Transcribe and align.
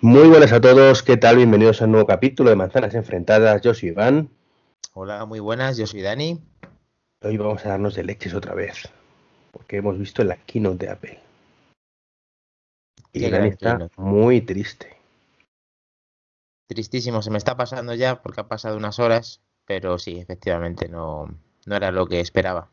Muy 0.00 0.28
buenas 0.28 0.52
a 0.52 0.60
todos, 0.60 1.02
¿qué 1.02 1.16
tal? 1.16 1.36
Bienvenidos 1.36 1.82
a 1.82 1.86
un 1.86 1.92
nuevo 1.92 2.06
capítulo 2.06 2.50
de 2.50 2.56
Manzanas 2.56 2.94
Enfrentadas. 2.94 3.62
Yo 3.62 3.74
soy 3.74 3.90
Iván. 3.90 4.28
Hola, 4.94 5.24
muy 5.24 5.40
buenas, 5.40 5.76
yo 5.76 5.86
soy 5.86 6.02
Dani. 6.02 6.40
Hoy 7.22 7.36
vamos 7.36 7.64
a 7.66 7.70
darnos 7.70 7.94
de 7.96 8.04
leches 8.04 8.34
otra 8.34 8.54
vez, 8.54 8.88
porque 9.50 9.78
hemos 9.78 9.98
visto 9.98 10.22
la 10.22 10.36
keynote 10.36 10.86
de 10.86 10.92
Apple. 10.92 11.20
Y 13.12 13.20
Qué 13.20 13.30
Dani 13.30 13.48
está 13.48 13.72
keynote. 13.76 13.94
muy 13.96 14.40
triste. 14.40 14.96
Tristísimo, 16.68 17.22
se 17.22 17.30
me 17.30 17.38
está 17.38 17.56
pasando 17.56 17.94
ya 17.94 18.22
porque 18.22 18.42
ha 18.42 18.48
pasado 18.48 18.76
unas 18.76 18.98
horas, 18.98 19.40
pero 19.64 19.98
sí, 19.98 20.18
efectivamente 20.20 20.88
no, 20.88 21.26
no 21.66 21.76
era 21.76 21.90
lo 21.90 22.06
que 22.06 22.20
esperaba. 22.20 22.68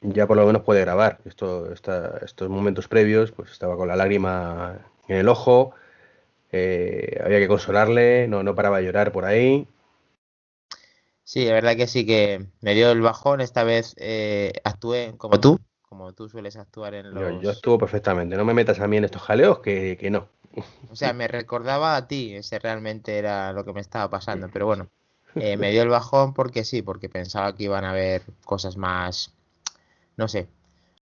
Ya 0.00 0.26
por 0.26 0.36
lo 0.36 0.46
menos 0.46 0.62
puede 0.62 0.80
grabar. 0.80 1.20
Esto, 1.26 1.72
esta- 1.72 2.18
estos 2.24 2.48
momentos 2.48 2.88
previos, 2.88 3.32
pues 3.32 3.50
estaba 3.50 3.76
con 3.76 3.88
la 3.88 3.96
lágrima 3.96 4.78
en 5.08 5.16
el 5.16 5.28
ojo, 5.28 5.74
eh, 6.52 7.20
había 7.24 7.38
que 7.38 7.48
consolarle, 7.48 8.28
no, 8.28 8.42
no 8.42 8.54
paraba 8.54 8.78
de 8.78 8.84
llorar 8.84 9.12
por 9.12 9.24
ahí. 9.24 9.66
Sí, 11.24 11.46
la 11.46 11.54
verdad 11.54 11.76
que 11.76 11.86
sí 11.86 12.04
que 12.04 12.46
me 12.60 12.74
dio 12.74 12.90
el 12.90 13.00
bajón, 13.00 13.40
esta 13.40 13.64
vez 13.64 13.94
eh, 13.98 14.52
actué 14.64 15.14
como 15.16 15.40
tú, 15.40 15.58
como 15.82 16.12
tú 16.12 16.28
sueles 16.28 16.56
actuar 16.56 16.94
en 16.94 17.12
Yo, 17.12 17.30
los... 17.30 17.42
yo 17.42 17.50
estuvo 17.50 17.78
perfectamente. 17.78 18.36
No 18.36 18.44
me 18.44 18.54
metas 18.54 18.80
a 18.80 18.88
mí 18.88 18.96
en 18.96 19.04
estos 19.04 19.22
jaleos 19.22 19.60
que, 19.60 19.96
que 19.98 20.10
no. 20.10 20.28
O 20.90 20.96
sea, 20.96 21.12
me 21.12 21.28
recordaba 21.28 21.96
a 21.96 22.06
ti, 22.06 22.34
ese 22.34 22.58
realmente 22.58 23.16
era 23.18 23.52
lo 23.52 23.64
que 23.64 23.72
me 23.72 23.80
estaba 23.80 24.10
pasando, 24.10 24.48
pero 24.52 24.66
bueno, 24.66 24.88
eh, 25.36 25.56
me 25.56 25.70
dio 25.70 25.82
el 25.82 25.88
bajón 25.88 26.34
porque 26.34 26.64
sí, 26.64 26.82
porque 26.82 27.08
pensaba 27.08 27.54
que 27.54 27.64
iban 27.64 27.84
a 27.84 27.90
haber 27.90 28.22
cosas 28.44 28.76
más, 28.76 29.32
no 30.16 30.28
sé, 30.28 30.48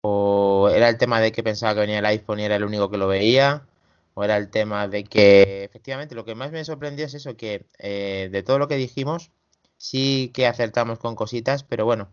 o 0.02 0.70
era 0.72 0.88
el 0.88 0.98
tema 0.98 1.20
de 1.20 1.32
que 1.32 1.42
pensaba 1.42 1.74
que 1.74 1.80
venía 1.80 1.98
el 1.98 2.06
iPhone 2.06 2.40
y 2.40 2.44
era 2.44 2.56
el 2.56 2.64
único 2.64 2.90
que 2.90 2.98
lo 2.98 3.08
veía, 3.08 3.66
o 4.14 4.24
era 4.24 4.36
el 4.36 4.50
tema 4.50 4.88
de 4.88 5.04
que 5.04 5.64
efectivamente 5.64 6.14
lo 6.14 6.24
que 6.24 6.34
más 6.34 6.52
me 6.52 6.64
sorprendió 6.64 7.06
es 7.06 7.14
eso, 7.14 7.36
que 7.36 7.66
eh, 7.78 8.28
de 8.32 8.42
todo 8.42 8.58
lo 8.58 8.68
que 8.68 8.76
dijimos, 8.76 9.30
sí 9.76 10.30
que 10.34 10.46
acertamos 10.46 10.98
con 10.98 11.16
cositas, 11.16 11.64
pero 11.64 11.84
bueno, 11.84 12.10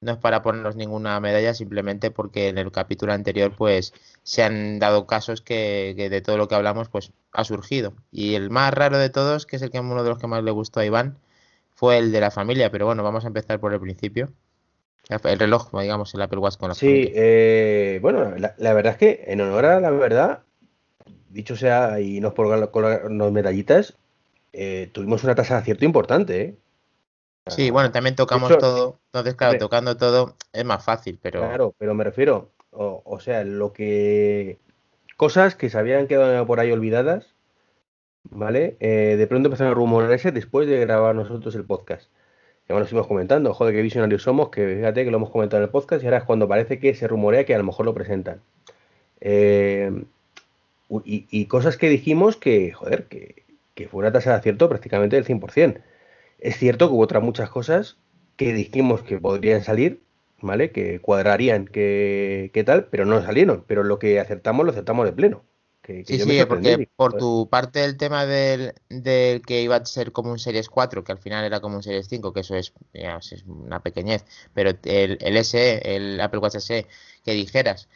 no 0.00 0.12
es 0.12 0.18
para 0.18 0.42
ponernos 0.42 0.76
ninguna 0.76 1.20
medalla, 1.20 1.52
simplemente 1.54 2.10
porque 2.10 2.48
en 2.48 2.58
el 2.58 2.72
capítulo 2.72 3.12
anterior 3.12 3.54
pues 3.56 3.92
se 4.22 4.42
han 4.42 4.78
dado 4.78 5.06
casos 5.06 5.42
que, 5.42 5.94
que 5.96 6.08
de 6.10 6.22
todo 6.22 6.38
lo 6.38 6.48
que 6.48 6.54
hablamos 6.54 6.88
pues 6.88 7.12
ha 7.32 7.44
surgido. 7.44 7.94
Y 8.10 8.34
el 8.34 8.50
más 8.50 8.72
raro 8.72 8.98
de 8.98 9.10
todos, 9.10 9.46
que 9.46 9.56
es 9.56 9.62
el 9.62 9.70
que 9.70 9.80
uno 9.80 10.02
de 10.02 10.08
los 10.10 10.18
que 10.18 10.26
más 10.26 10.42
le 10.42 10.50
gustó 10.52 10.80
a 10.80 10.86
Iván, 10.86 11.18
fue 11.74 11.98
el 11.98 12.12
de 12.12 12.20
la 12.20 12.30
familia, 12.30 12.70
pero 12.70 12.86
bueno, 12.86 13.02
vamos 13.02 13.24
a 13.24 13.28
empezar 13.28 13.60
por 13.60 13.72
el 13.74 13.80
principio. 13.80 14.32
El 15.24 15.38
reloj, 15.38 15.70
digamos, 15.80 16.14
el 16.14 16.22
Apple 16.22 16.38
Watch 16.38 16.56
con 16.56 16.70
la 16.70 16.74
Sí, 16.74 16.86
familia. 16.86 17.12
eh, 17.14 17.98
bueno, 18.02 18.34
la, 18.36 18.54
la 18.58 18.72
verdad 18.74 18.92
es 18.92 18.98
que 18.98 19.24
en 19.26 19.40
honor 19.40 19.66
a 19.66 19.80
la 19.80 19.90
verdad, 19.90 20.44
dicho 21.30 21.56
sea, 21.56 22.00
y 22.00 22.20
no 22.20 22.28
es 22.28 22.34
por 22.34 22.46
colgar- 22.46 22.70
colgarnos 22.70 23.32
medallitas, 23.32 23.96
eh, 24.52 24.90
tuvimos 24.92 25.24
una 25.24 25.34
tasa 25.34 25.54
de 25.54 25.60
acierto 25.60 25.84
importante, 25.84 26.40
¿eh? 26.42 26.54
Sí, 27.46 27.70
bueno, 27.70 27.90
también 27.90 28.14
tocamos 28.14 28.50
hecho, 28.50 28.58
todo, 28.58 28.98
entonces 29.06 29.34
claro, 29.34 29.58
tocando 29.58 29.96
todo 29.96 30.36
es 30.52 30.64
más 30.64 30.84
fácil, 30.84 31.18
pero 31.20 31.40
Claro, 31.40 31.74
pero 31.78 31.94
me 31.94 32.04
refiero, 32.04 32.50
o, 32.70 33.02
o 33.04 33.20
sea, 33.20 33.42
lo 33.44 33.72
que... 33.72 34.58
Cosas 35.16 35.54
que 35.54 35.68
se 35.70 35.78
habían 35.78 36.06
quedado 36.06 36.46
por 36.46 36.60
ahí 36.60 36.70
olvidadas, 36.70 37.34
¿vale? 38.24 38.76
Eh, 38.80 39.16
de 39.18 39.26
pronto 39.26 39.48
empezaron 39.48 39.72
a 39.72 39.74
rumorarse 39.74 40.32
después 40.32 40.68
de 40.68 40.78
grabar 40.80 41.14
nosotros 41.14 41.54
el 41.54 41.64
podcast. 41.64 42.10
Ya 42.68 42.74
nos 42.74 42.84
estuvimos 42.84 43.08
comentando, 43.08 43.52
joder, 43.52 43.74
qué 43.74 43.82
visionarios 43.82 44.22
somos, 44.22 44.50
que 44.50 44.76
fíjate 44.76 45.04
que 45.04 45.10
lo 45.10 45.16
hemos 45.16 45.30
comentado 45.30 45.60
en 45.62 45.64
el 45.64 45.70
podcast 45.70 46.02
y 46.02 46.06
ahora 46.06 46.18
es 46.18 46.24
cuando 46.24 46.46
parece 46.46 46.78
que 46.78 46.94
se 46.94 47.08
rumorea 47.08 47.44
que 47.44 47.54
a 47.54 47.58
lo 47.58 47.64
mejor 47.64 47.84
lo 47.84 47.94
presentan. 47.94 48.40
Eh, 49.20 50.04
y, 51.04 51.26
y 51.30 51.46
cosas 51.46 51.76
que 51.76 51.88
dijimos 51.88 52.36
que, 52.36 52.72
joder, 52.72 53.06
que, 53.08 53.46
que 53.74 53.88
fue 53.88 54.00
una 54.00 54.12
tasa 54.12 54.30
de 54.30 54.36
acierto 54.36 54.68
prácticamente 54.68 55.16
del 55.16 55.24
100%. 55.24 55.82
Es 56.38 56.56
cierto 56.58 56.88
que 56.88 56.94
hubo 56.94 57.02
otras 57.02 57.22
muchas 57.22 57.50
cosas 57.50 57.98
que 58.36 58.52
dijimos 58.52 59.02
que 59.02 59.18
podrían 59.18 59.62
salir, 59.64 60.02
¿vale? 60.40 60.72
Que 60.72 61.00
cuadrarían, 61.00 61.66
que, 61.66 62.50
que 62.54 62.64
tal, 62.64 62.86
pero 62.86 63.04
no 63.06 63.22
salieron. 63.22 63.64
Pero 63.66 63.84
lo 63.84 63.98
que 63.98 64.20
acertamos, 64.20 64.64
lo 64.66 64.72
acertamos 64.72 65.06
de 65.06 65.12
pleno. 65.12 65.44
Que, 65.82 66.06
que 66.06 66.16
Sí, 66.16 66.18
sí, 66.18 66.36
sorprendí. 66.36 66.46
porque 66.46 66.88
por 66.96 67.14
tu 67.14 67.48
parte 67.50 67.84
el 67.84 67.96
tema 67.96 68.26
del, 68.26 68.74
del 68.88 69.42
que 69.42 69.62
iba 69.62 69.76
a 69.76 69.84
ser 69.84 70.12
como 70.12 70.32
un 70.32 70.38
Series 70.38 70.68
4, 70.68 71.04
que 71.04 71.12
al 71.12 71.18
final 71.18 71.44
era 71.44 71.60
como 71.60 71.76
un 71.76 71.82
Series 71.82 72.08
5, 72.08 72.32
que 72.32 72.40
eso 72.40 72.56
es, 72.56 72.72
ya, 72.92 73.18
es 73.18 73.44
una 73.46 73.80
pequeñez, 73.82 74.24
pero 74.54 74.70
el, 74.84 75.18
el 75.20 75.36
SE, 75.44 75.94
el 75.94 76.20
Apple 76.20 76.40
Watch 76.40 76.56
SE, 76.56 76.86
que 77.24 77.32
dijeras 77.34 77.88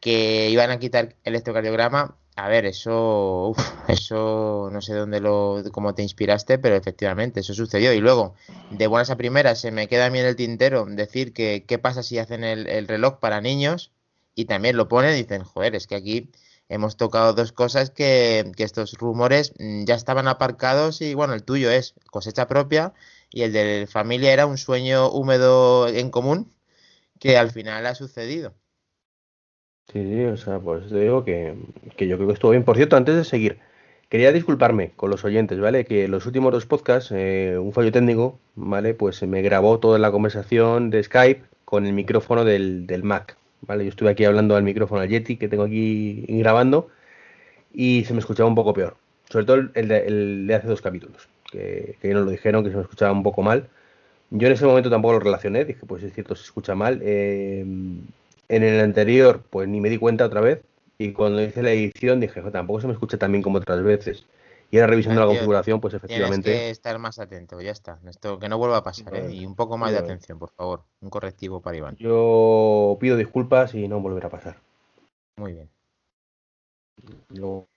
que 0.00 0.50
iban 0.50 0.70
a 0.70 0.78
quitar 0.78 1.06
el 1.24 1.34
electrocardiograma, 1.34 2.18
a 2.36 2.48
ver, 2.48 2.66
eso, 2.66 3.54
eso 3.88 4.68
no 4.70 4.80
sé 4.82 4.94
dónde 4.94 5.20
lo, 5.20 5.62
cómo 5.72 5.94
te 5.94 6.02
inspiraste, 6.02 6.58
pero 6.58 6.76
efectivamente, 6.76 7.40
eso 7.40 7.54
sucedió. 7.54 7.92
Y 7.94 8.00
luego, 8.00 8.34
de 8.70 8.86
buenas 8.86 9.10
a 9.10 9.16
primeras, 9.16 9.60
se 9.60 9.70
me 9.70 9.88
queda 9.88 10.06
a 10.06 10.10
mí 10.10 10.18
en 10.18 10.26
el 10.26 10.36
tintero 10.36 10.84
decir 10.86 11.32
que 11.32 11.64
qué 11.66 11.78
pasa 11.78 12.02
si 12.02 12.18
hacen 12.18 12.44
el, 12.44 12.66
el 12.68 12.88
reloj 12.88 13.18
para 13.20 13.40
niños 13.40 13.92
y 14.34 14.44
también 14.44 14.76
lo 14.76 14.86
ponen 14.88 15.14
y 15.14 15.22
dicen, 15.22 15.44
joder, 15.44 15.74
es 15.74 15.86
que 15.86 15.94
aquí 15.96 16.30
hemos 16.68 16.96
tocado 16.96 17.32
dos 17.32 17.52
cosas 17.52 17.90
que, 17.90 18.52
que 18.56 18.64
estos 18.64 18.94
rumores 18.94 19.52
mm, 19.58 19.84
ya 19.84 19.94
estaban 19.94 20.28
aparcados 20.28 21.00
y 21.00 21.14
bueno, 21.14 21.34
el 21.34 21.42
tuyo 21.44 21.70
es 21.70 21.94
cosecha 22.10 22.46
propia 22.48 22.92
y 23.30 23.42
el 23.42 23.52
de 23.52 23.86
familia 23.90 24.32
era 24.32 24.46
un 24.46 24.58
sueño 24.58 25.10
húmedo 25.10 25.88
en 25.88 26.10
común 26.10 26.52
que 27.20 27.38
al 27.38 27.50
final 27.50 27.86
ha 27.86 27.94
sucedido. 27.94 28.54
Sí, 29.92 30.02
sí, 30.02 30.24
o 30.24 30.36
sea, 30.36 30.58
pues 30.58 30.88
te 30.88 30.98
digo 31.00 31.24
que, 31.24 31.54
que 31.96 32.08
yo 32.08 32.16
creo 32.16 32.26
que 32.28 32.34
estuvo 32.34 32.50
bien. 32.50 32.64
Por 32.64 32.76
cierto, 32.76 32.96
antes 32.96 33.14
de 33.14 33.24
seguir, 33.24 33.58
quería 34.08 34.32
disculparme 34.32 34.90
con 34.96 35.10
los 35.10 35.24
oyentes, 35.24 35.60
¿vale? 35.60 35.84
Que 35.84 36.08
los 36.08 36.26
últimos 36.26 36.52
dos 36.52 36.66
podcasts, 36.66 37.12
eh, 37.14 37.56
un 37.58 37.72
fallo 37.72 37.92
técnico, 37.92 38.38
¿vale? 38.56 38.94
Pues 38.94 39.22
me 39.22 39.42
grabó 39.42 39.78
toda 39.78 39.98
la 39.98 40.10
conversación 40.10 40.90
de 40.90 41.02
Skype 41.04 41.42
con 41.64 41.86
el 41.86 41.92
micrófono 41.92 42.44
del, 42.44 42.86
del 42.86 43.04
Mac, 43.04 43.36
¿vale? 43.62 43.84
Yo 43.84 43.90
estuve 43.90 44.10
aquí 44.10 44.24
hablando 44.24 44.56
al 44.56 44.64
micrófono 44.64 45.02
al 45.02 45.08
Yeti 45.08 45.36
que 45.36 45.48
tengo 45.48 45.62
aquí 45.64 46.24
grabando 46.28 46.88
y 47.74 48.04
se 48.04 48.14
me 48.14 48.20
escuchaba 48.20 48.48
un 48.48 48.54
poco 48.56 48.74
peor. 48.74 48.96
Sobre 49.30 49.44
todo 49.46 49.56
el, 49.74 49.88
de, 49.88 50.06
el 50.06 50.46
de 50.46 50.54
hace 50.54 50.68
dos 50.68 50.82
capítulos, 50.82 51.28
que, 51.52 51.96
que 52.02 52.14
nos 52.14 52.24
lo 52.24 52.30
dijeron, 52.32 52.64
que 52.64 52.70
se 52.70 52.76
me 52.76 52.82
escuchaba 52.82 53.12
un 53.12 53.22
poco 53.22 53.42
mal. 53.42 53.68
Yo 54.30 54.48
en 54.48 54.54
ese 54.54 54.66
momento 54.66 54.90
tampoco 54.90 55.14
lo 55.14 55.20
relacioné, 55.20 55.64
dije, 55.64 55.86
pues 55.86 56.02
es 56.02 56.12
cierto, 56.14 56.34
se 56.36 56.44
escucha 56.44 56.74
mal. 56.74 57.00
Eh, 57.04 57.64
en 58.48 58.62
el 58.62 58.80
anterior, 58.80 59.42
pues 59.50 59.68
ni 59.68 59.80
me 59.80 59.88
di 59.90 59.98
cuenta 59.98 60.24
otra 60.26 60.40
vez. 60.40 60.62
Y 60.98 61.12
cuando 61.12 61.42
hice 61.42 61.62
la 61.62 61.72
edición 61.72 62.20
dije, 62.20 62.40
"Jo, 62.40 62.50
tampoco 62.50 62.80
se 62.80 62.86
me 62.86 62.92
escucha 62.94 63.18
tan 63.18 63.32
bien 63.32 63.42
como 63.42 63.58
otras 63.58 63.82
veces. 63.82 64.24
Y 64.70 64.78
ahora 64.78 64.88
revisando 64.88 65.20
la 65.20 65.26
Tío, 65.26 65.34
configuración, 65.34 65.80
pues 65.80 65.92
Tienes 65.92 66.04
efectivamente. 66.04 66.50
que 66.50 66.70
estar 66.70 66.98
más 66.98 67.18
atento, 67.18 67.60
ya 67.60 67.70
está. 67.70 68.00
Esto 68.08 68.38
que 68.38 68.48
no 68.48 68.58
vuelva 68.58 68.78
a 68.78 68.82
pasar, 68.82 69.14
¿eh? 69.14 69.30
Y 69.32 69.46
un 69.46 69.54
poco 69.54 69.78
más 69.78 69.92
de 69.92 69.98
atención, 69.98 70.38
por 70.38 70.50
favor. 70.50 70.84
Un 71.00 71.10
correctivo 71.10 71.60
para 71.60 71.76
Iván. 71.76 71.96
Yo 71.98 72.96
pido 73.00 73.16
disculpas 73.16 73.74
y 73.74 73.86
no 73.88 74.00
volverá 74.00 74.26
a 74.28 74.30
pasar. 74.30 74.56
Muy 75.36 75.52
bien. 75.52 75.70
Luego- 77.28 77.68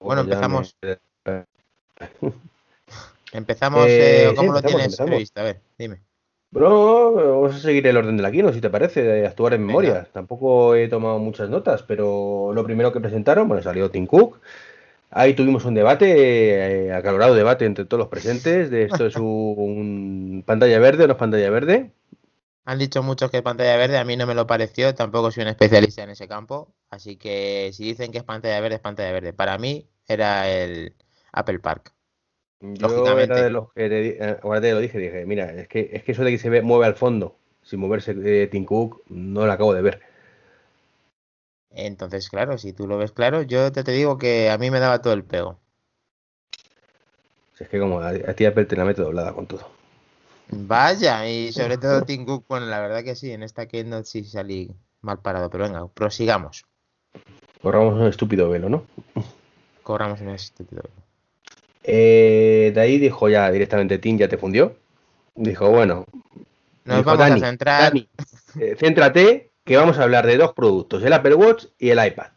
Bueno, 0.00 0.22
me- 0.24 0.32
empezamos. 0.32 0.76
Empezamos, 3.32 3.86
Eh, 3.88 4.26
eh, 4.26 4.28
sí, 4.30 4.36
¿cómo 4.36 4.52
lo 4.52 4.62
tienes 4.62 4.84
empezamos. 4.86 5.10
previsto? 5.10 5.40
A 5.40 5.44
ver, 5.44 5.60
dime. 5.78 6.00
Bueno, 6.58 7.12
vamos 7.12 7.54
a 7.54 7.58
seguir 7.58 7.86
el 7.86 7.98
orden 7.98 8.16
de 8.16 8.22
la 8.22 8.30
keynote, 8.30 8.54
si 8.54 8.60
te 8.62 8.70
parece, 8.70 9.02
de 9.02 9.26
actuar 9.26 9.52
en 9.52 9.60
Venga. 9.60 9.66
memoria. 9.66 10.08
Tampoco 10.10 10.74
he 10.74 10.88
tomado 10.88 11.18
muchas 11.18 11.50
notas, 11.50 11.82
pero 11.82 12.50
lo 12.54 12.64
primero 12.64 12.94
que 12.94 13.00
presentaron, 13.00 13.46
bueno, 13.46 13.62
salió 13.62 13.90
Tim 13.90 14.06
Cook. 14.06 14.40
Ahí 15.10 15.34
tuvimos 15.34 15.66
un 15.66 15.74
debate, 15.74 16.86
eh, 16.86 16.94
acalorado 16.94 17.34
debate 17.34 17.66
entre 17.66 17.84
todos 17.84 17.98
los 17.98 18.08
presentes, 18.08 18.70
de 18.70 18.84
esto 18.84 19.04
es 19.04 19.16
un 19.16 20.44
pantalla 20.46 20.78
verde 20.78 21.04
o 21.04 21.06
no 21.06 21.12
es 21.12 21.18
pantalla 21.18 21.50
verde. 21.50 21.90
Han 22.64 22.78
dicho 22.78 23.02
muchos 23.02 23.30
que 23.30 23.36
es 23.36 23.42
pantalla 23.42 23.76
verde, 23.76 23.98
a 23.98 24.04
mí 24.04 24.16
no 24.16 24.26
me 24.26 24.34
lo 24.34 24.46
pareció, 24.46 24.94
tampoco 24.94 25.30
soy 25.30 25.42
un 25.42 25.50
especialista 25.50 26.04
en 26.04 26.10
ese 26.10 26.26
campo, 26.26 26.72
así 26.88 27.18
que 27.18 27.70
si 27.74 27.84
dicen 27.84 28.12
que 28.12 28.18
es 28.18 28.24
pantalla 28.24 28.58
verde, 28.60 28.76
es 28.76 28.80
pantalla 28.80 29.12
verde. 29.12 29.34
Para 29.34 29.58
mí 29.58 29.90
era 30.08 30.48
el 30.48 30.94
Apple 31.32 31.58
Park. 31.58 31.95
Yo 32.60 32.78
Lógicamente. 32.88 33.34
era 33.34 33.42
de 33.44 33.50
los 33.50 33.72
que, 33.72 33.88
di- 33.88 34.16
eh, 34.18 34.38
ahora 34.42 34.60
te 34.60 34.72
lo 34.72 34.80
dije, 34.80 34.98
dije, 34.98 35.26
mira, 35.26 35.52
es 35.52 35.68
que, 35.68 35.90
es 35.92 36.02
que 36.04 36.12
eso 36.12 36.24
de 36.24 36.30
que 36.32 36.38
se 36.38 36.50
ve, 36.50 36.62
mueve 36.62 36.86
al 36.86 36.94
fondo, 36.96 37.36
sin 37.62 37.80
moverse 37.80 38.14
eh, 38.24 38.46
Tim 38.48 38.64
Cook, 38.64 39.02
no 39.08 39.46
lo 39.46 39.52
acabo 39.52 39.74
de 39.74 39.82
ver. 39.82 40.02
Entonces, 41.70 42.28
claro, 42.28 42.58
si 42.58 42.72
tú 42.72 42.88
lo 42.88 42.98
ves 42.98 43.12
claro, 43.12 43.42
yo 43.42 43.70
te, 43.70 43.84
te 43.84 43.92
digo 43.92 44.18
que 44.18 44.50
a 44.50 44.58
mí 44.58 44.70
me 44.72 44.80
daba 44.80 45.00
todo 45.00 45.12
el 45.12 45.24
pego. 45.24 45.60
Si 47.54 47.64
es 47.64 47.70
que 47.70 47.78
como 47.80 48.00
a, 48.00 48.08
a 48.10 48.34
ti 48.34 48.44
Apple 48.44 48.66
te 48.66 48.76
la 48.76 48.84
mete 48.84 49.02
doblada 49.02 49.32
con 49.32 49.46
todo. 49.46 49.68
Vaya, 50.48 51.28
y 51.28 51.52
sobre 51.52 51.78
todo 51.78 52.04
Tim 52.04 52.24
Cook, 52.26 52.46
bueno, 52.48 52.66
la 52.66 52.80
verdad 52.80 53.04
que 53.04 53.14
sí, 53.14 53.30
en 53.32 53.42
esta 53.42 53.66
keynote 53.68 54.04
sí 54.06 54.24
salí 54.24 54.70
mal 55.00 55.20
parado, 55.20 55.50
pero 55.50 55.64
venga, 55.64 55.86
prosigamos. 55.88 56.64
Corramos 57.62 57.94
un 57.94 58.06
estúpido 58.06 58.48
velo, 58.48 58.68
¿no? 58.68 58.84
Corramos 59.82 60.20
en 60.20 60.28
este 60.30 60.64
título. 60.64 60.82
Eh, 61.88 62.72
de 62.74 62.80
ahí 62.80 62.98
dijo 62.98 63.28
ya 63.28 63.50
directamente 63.50 63.98
Tim, 63.98 64.18
ya 64.18 64.28
te 64.28 64.36
fundió. 64.38 64.76
Dijo, 65.36 65.70
bueno, 65.70 66.04
Nos 66.84 66.98
dijo, 66.98 67.10
vamos 67.10 67.18
Dani, 67.18 67.40
a 67.42 67.46
centrar. 67.46 67.82
Dani, 67.92 68.08
eh, 68.60 68.76
céntrate 68.78 69.50
que 69.64 69.76
vamos 69.76 69.98
a 69.98 70.02
hablar 70.02 70.26
de 70.26 70.36
dos 70.36 70.52
productos, 70.52 71.02
el 71.02 71.12
Apple 71.12 71.34
Watch 71.34 71.66
y 71.78 71.90
el 71.90 72.04
iPad. 72.04 72.28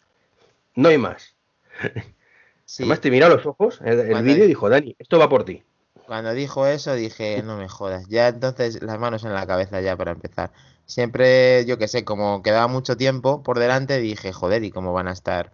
No 0.76 0.90
hay 0.90 0.98
más. 0.98 1.36
Además 2.78 3.02
te 3.02 3.10
mira 3.10 3.26
a 3.26 3.30
los 3.30 3.46
ojos 3.46 3.80
el, 3.84 4.00
el 4.00 4.24
vídeo 4.24 4.46
y 4.46 4.48
dijo, 4.48 4.70
Dani, 4.70 4.96
esto 5.00 5.18
va 5.18 5.28
por 5.30 5.44
ti. 5.44 5.64
Cuando 6.06 6.34
dijo 6.34 6.68
eso 6.68 6.94
dije, 6.94 7.42
no 7.44 7.58
me 7.58 7.68
jodas. 7.70 8.08
Ya 8.10 8.28
entonces 8.28 8.82
las 8.82 9.00
manos 9.00 9.24
en 9.26 9.34
la 9.34 9.48
cabeza 9.48 9.82
ya 9.82 9.96
para 9.96 10.12
empezar. 10.12 10.52
Siempre, 10.86 11.66
yo 11.66 11.78
que 11.78 11.88
sé, 11.88 12.04
como 12.04 12.42
quedaba 12.42 12.68
mucho 12.68 12.98
tiempo 12.98 13.44
por 13.44 13.60
delante, 13.60 14.00
dije, 14.00 14.32
joder, 14.34 14.64
¿y 14.64 14.72
cómo 14.72 14.92
van 14.94 15.08
a 15.08 15.12
estar? 15.14 15.52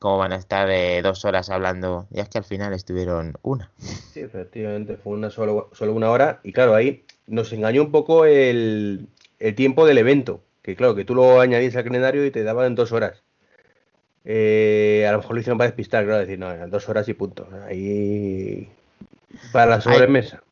¿Cómo 0.00 0.16
van 0.16 0.32
a 0.32 0.36
estar 0.36 0.66
de 0.66 1.02
dos 1.02 1.26
horas 1.26 1.50
hablando? 1.50 2.06
Y 2.10 2.20
es 2.20 2.28
que 2.30 2.38
al 2.38 2.44
final 2.44 2.72
estuvieron 2.72 3.34
una. 3.42 3.70
Sí, 3.76 4.20
efectivamente, 4.20 4.96
fue 4.96 5.12
una 5.12 5.28
solo, 5.28 5.68
solo 5.74 5.92
una 5.92 6.10
hora. 6.10 6.40
Y 6.42 6.54
claro, 6.54 6.74
ahí 6.74 7.04
nos 7.26 7.52
engañó 7.52 7.82
un 7.82 7.92
poco 7.92 8.24
el, 8.24 9.08
el 9.38 9.54
tiempo 9.54 9.84
del 9.84 9.98
evento. 9.98 10.42
Que 10.62 10.74
claro, 10.74 10.94
que 10.94 11.04
tú 11.04 11.14
lo 11.14 11.38
añadías 11.38 11.76
al 11.76 11.84
calendario 11.84 12.24
y 12.24 12.30
te 12.30 12.42
daban 12.42 12.74
dos 12.74 12.92
horas. 12.92 13.22
Eh, 14.24 15.04
a 15.06 15.12
lo 15.12 15.18
mejor 15.18 15.34
lo 15.34 15.40
hicieron 15.40 15.58
para 15.58 15.68
despistar, 15.68 16.04
claro, 16.06 16.20
decir, 16.20 16.38
no, 16.38 16.50
eran 16.50 16.70
dos 16.70 16.88
horas 16.88 17.06
y 17.06 17.12
punto. 17.12 17.46
Ahí 17.68 18.70
para 19.52 19.72
la 19.72 19.80
sobremesa. 19.82 20.42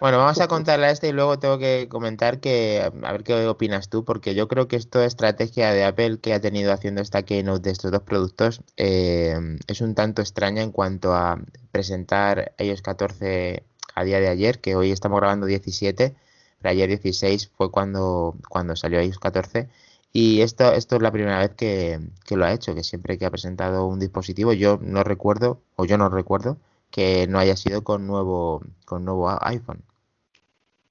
Bueno, 0.00 0.18
vamos 0.18 0.40
a 0.40 0.48
contarle 0.48 0.86
a 0.86 0.90
este 0.90 1.08
y 1.08 1.12
luego 1.12 1.38
tengo 1.38 1.58
que 1.58 1.86
comentar 1.88 2.40
que, 2.40 2.82
a 2.82 3.12
ver 3.12 3.22
qué 3.22 3.46
opinas 3.46 3.88
tú, 3.88 4.04
porque 4.04 4.34
yo 4.34 4.48
creo 4.48 4.66
que 4.66 4.76
esta 4.76 5.04
estrategia 5.04 5.72
de 5.72 5.84
Apple 5.84 6.18
que 6.20 6.34
ha 6.34 6.40
tenido 6.40 6.72
haciendo 6.72 7.00
esta 7.00 7.22
keynote 7.22 7.62
de 7.62 7.70
estos 7.70 7.92
dos 7.92 8.02
productos 8.02 8.62
eh, 8.76 9.36
es 9.68 9.80
un 9.80 9.94
tanto 9.94 10.22
extraña 10.22 10.62
en 10.62 10.72
cuanto 10.72 11.14
a 11.14 11.38
presentar 11.70 12.52
iOS 12.58 12.82
14 12.82 13.62
a 13.94 14.04
día 14.04 14.18
de 14.18 14.28
ayer, 14.28 14.60
que 14.60 14.74
hoy 14.74 14.90
estamos 14.90 15.20
grabando 15.20 15.46
17, 15.46 16.14
pero 16.60 16.70
ayer 16.70 16.88
16 16.88 17.50
fue 17.56 17.70
cuando, 17.70 18.34
cuando 18.48 18.74
salió 18.74 19.00
iOS 19.00 19.18
14. 19.18 19.68
Y 20.12 20.40
esto, 20.40 20.72
esto 20.72 20.96
es 20.96 21.02
la 21.02 21.12
primera 21.12 21.38
vez 21.38 21.54
que, 21.54 22.00
que 22.24 22.36
lo 22.36 22.44
ha 22.44 22.52
hecho, 22.52 22.74
que 22.74 22.82
siempre 22.82 23.18
que 23.18 23.26
ha 23.26 23.30
presentado 23.30 23.86
un 23.86 24.00
dispositivo, 24.00 24.52
yo 24.52 24.80
no 24.82 25.04
recuerdo, 25.04 25.60
o 25.76 25.84
yo 25.84 25.96
no 25.98 26.08
recuerdo, 26.08 26.56
que 26.90 27.26
no 27.28 27.38
haya 27.38 27.56
sido 27.56 27.82
con 27.82 28.06
nuevo, 28.06 28.62
con 28.84 29.04
nuevo 29.04 29.30
iPhone. 29.42 29.82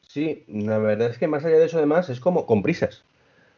Sí, 0.08 0.44
la 0.48 0.78
verdad 0.80 1.10
es 1.12 1.18
que 1.18 1.28
más 1.28 1.46
allá 1.46 1.58
de 1.58 1.66
eso, 1.66 1.78
además, 1.78 2.10
es 2.10 2.20
como 2.20 2.46
con 2.46 2.64
prisas. 2.64 3.04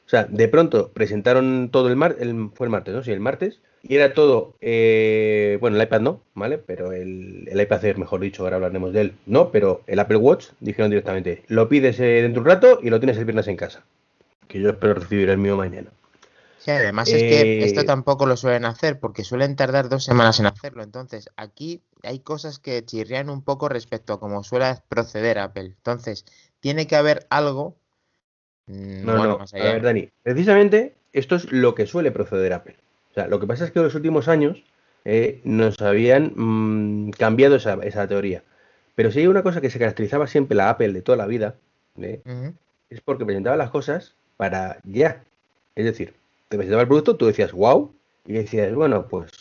O 0.05 0.09
sea, 0.09 0.25
de 0.25 0.47
pronto 0.47 0.91
presentaron 0.91 1.69
todo 1.71 1.87
el 1.87 1.95
martes, 1.95 2.27
fue 2.55 2.67
el 2.67 2.71
martes, 2.71 2.93
¿no? 2.93 3.03
Sí, 3.03 3.11
el 3.11 3.21
martes, 3.21 3.61
y 3.83 3.95
era 3.95 4.13
todo, 4.13 4.55
eh, 4.61 5.57
bueno, 5.59 5.77
el 5.77 5.83
iPad 5.83 6.01
no, 6.01 6.21
¿vale? 6.35 6.57
Pero 6.57 6.91
el, 6.91 7.47
el 7.49 7.61
iPad 7.61 7.85
Air, 7.85 7.97
mejor 7.97 8.19
dicho, 8.19 8.43
ahora 8.43 8.57
hablaremos 8.57 8.93
de 8.93 9.01
él, 9.01 9.13
no, 9.25 9.51
pero 9.51 9.81
el 9.87 9.99
Apple 9.99 10.17
Watch 10.17 10.47
dijeron 10.59 10.91
directamente, 10.91 11.43
lo 11.47 11.67
pides 11.67 11.99
eh, 11.99 12.21
dentro 12.21 12.43
de 12.43 12.49
un 12.49 12.55
rato 12.55 12.79
y 12.83 12.89
lo 12.89 12.99
tienes 12.99 13.17
el 13.17 13.25
viernes 13.25 13.47
en 13.47 13.57
casa. 13.57 13.83
Que 14.47 14.59
yo 14.59 14.69
espero 14.69 14.95
recibir 14.95 15.29
el 15.29 15.37
mío 15.37 15.57
mañana. 15.57 15.89
Sí, 16.63 16.69
además 16.69 17.09
es 17.09 17.23
que 17.23 17.63
esto 17.63 17.81
eh, 17.81 17.85
tampoco 17.85 18.27
lo 18.27 18.37
suelen 18.37 18.65
hacer 18.65 18.99
porque 18.99 19.23
suelen 19.23 19.55
tardar 19.55 19.89
dos 19.89 20.03
semanas 20.03 20.39
en 20.39 20.45
hacerlo. 20.45 20.83
Entonces, 20.83 21.27
aquí 21.35 21.81
hay 22.03 22.19
cosas 22.19 22.59
que 22.59 22.85
chirrían 22.85 23.31
un 23.31 23.41
poco 23.41 23.67
respecto 23.67 24.13
a 24.13 24.19
cómo 24.19 24.43
suele 24.43 24.75
proceder 24.87 25.39
Apple. 25.39 25.65
Entonces, 25.65 26.23
tiene 26.59 26.85
que 26.85 26.95
haber 26.95 27.25
algo. 27.31 27.75
Mm, 28.67 29.05
no, 29.05 29.25
no, 29.25 29.39
a 29.41 29.57
ver, 29.57 29.81
Dani, 29.81 30.09
precisamente 30.21 30.93
esto 31.13 31.35
es 31.35 31.51
lo 31.51 31.73
que 31.73 31.87
suele 31.87 32.11
proceder 32.11 32.53
Apple. 32.53 32.77
O 33.09 33.13
sea, 33.15 33.27
lo 33.27 33.39
que 33.39 33.47
pasa 33.47 33.65
es 33.65 33.71
que 33.71 33.79
en 33.79 33.85
los 33.85 33.95
últimos 33.95 34.27
años 34.27 34.63
eh, 35.03 35.41
nos 35.43 35.81
habían 35.81 36.33
mm, 36.35 37.11
cambiado 37.11 37.55
esa, 37.55 37.73
esa, 37.81 38.07
teoría. 38.07 38.43
Pero 38.93 39.09
si 39.09 39.21
hay 39.21 39.27
una 39.27 39.41
cosa 39.41 39.61
que 39.61 39.71
se 39.71 39.79
caracterizaba 39.79 40.27
siempre 40.27 40.55
la 40.55 40.69
Apple 40.69 40.93
de 40.93 41.01
toda 41.01 41.17
la 41.17 41.25
vida, 41.25 41.55
¿eh? 41.99 42.21
es 42.91 43.01
porque 43.01 43.25
presentaba 43.25 43.57
las 43.57 43.71
cosas 43.71 44.13
para 44.37 44.77
ya. 44.83 45.23
Es 45.75 45.85
decir, 45.85 46.20
te 46.51 46.57
presentaba 46.57 46.81
el 46.81 46.87
producto, 46.89 47.15
tú 47.15 47.27
decías, 47.27 47.53
wow, 47.53 47.95
y 48.25 48.33
decías, 48.33 48.75
bueno, 48.75 49.07
pues 49.07 49.31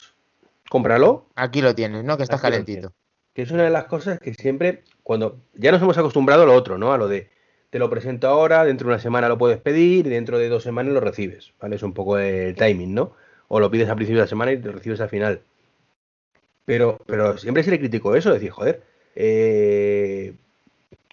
cómpralo. 0.68 1.26
Aquí 1.34 1.60
lo 1.60 1.74
tienes, 1.74 2.04
¿no? 2.04 2.16
Que 2.16 2.22
estás 2.22 2.40
calentito. 2.40 2.92
Que 3.34 3.42
es 3.42 3.50
una 3.50 3.64
de 3.64 3.70
las 3.70 3.86
cosas 3.86 4.20
que 4.20 4.32
siempre, 4.32 4.84
cuando 5.02 5.40
ya 5.54 5.72
nos 5.72 5.82
hemos 5.82 5.98
acostumbrado 5.98 6.44
a 6.44 6.46
lo 6.46 6.54
otro, 6.54 6.78
¿no? 6.78 6.92
A 6.92 6.98
lo 6.98 7.08
de, 7.08 7.28
te 7.70 7.80
lo 7.80 7.90
presento 7.90 8.28
ahora, 8.28 8.64
dentro 8.64 8.86
de 8.86 8.94
una 8.94 9.02
semana 9.02 9.28
lo 9.28 9.38
puedes 9.38 9.58
pedir 9.58 10.06
y 10.06 10.10
dentro 10.10 10.38
de 10.38 10.48
dos 10.48 10.62
semanas 10.62 10.94
lo 10.94 11.00
recibes, 11.00 11.52
¿vale? 11.60 11.74
Es 11.74 11.82
un 11.82 11.94
poco 11.94 12.16
el 12.16 12.54
timing, 12.54 12.94
¿no? 12.94 13.12
O 13.48 13.58
lo 13.58 13.72
pides 13.72 13.88
al 13.88 13.96
principio 13.96 14.20
de 14.20 14.26
la 14.26 14.28
semana 14.28 14.52
y 14.52 14.58
te 14.58 14.68
lo 14.68 14.74
recibes 14.74 15.00
al 15.00 15.08
final. 15.08 15.40
Pero, 16.64 17.00
pero 17.06 17.38
siempre 17.38 17.64
se 17.64 17.72
le 17.72 17.80
criticó 17.80 18.14
eso, 18.14 18.32
decir, 18.32 18.50
joder, 18.50 18.84
eh, 19.16 20.34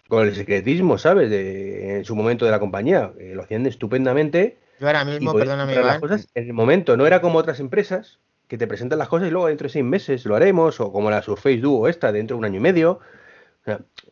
con 0.07 0.27
el 0.27 0.35
secretismo, 0.35 0.99
¿sabes? 0.99 1.31
De, 1.31 1.97
en 1.97 2.05
su 2.05 2.15
momento 2.15 2.45
de 2.45 2.51
la 2.51 2.59
compañía, 2.59 3.13
lo 3.17 3.41
hacían 3.41 3.65
estupendamente 3.65 4.57
yo 4.79 4.87
ahora 4.87 5.05
mismo, 5.05 5.33
perdóname, 5.33 5.75
Iván. 5.75 5.99
Cosas 5.99 6.27
en 6.35 6.47
el 6.47 6.53
momento, 6.53 6.97
no 6.97 7.07
era 7.07 7.21
como 7.21 7.39
otras 7.39 7.59
empresas 7.59 8.19
que 8.47 8.57
te 8.57 8.67
presentan 8.67 8.99
las 8.99 9.07
cosas 9.07 9.27
y 9.27 9.31
luego 9.31 9.47
dentro 9.47 9.65
de 9.65 9.73
seis 9.73 9.85
meses 9.85 10.25
lo 10.25 10.35
haremos, 10.35 10.79
o 10.79 10.91
como 10.91 11.09
la 11.09 11.21
Surface 11.21 11.57
Duo 11.57 11.87
esta, 11.87 12.11
dentro 12.11 12.35
de 12.35 12.39
un 12.39 12.45
año 12.45 12.57
y 12.57 12.61
medio. 12.61 12.99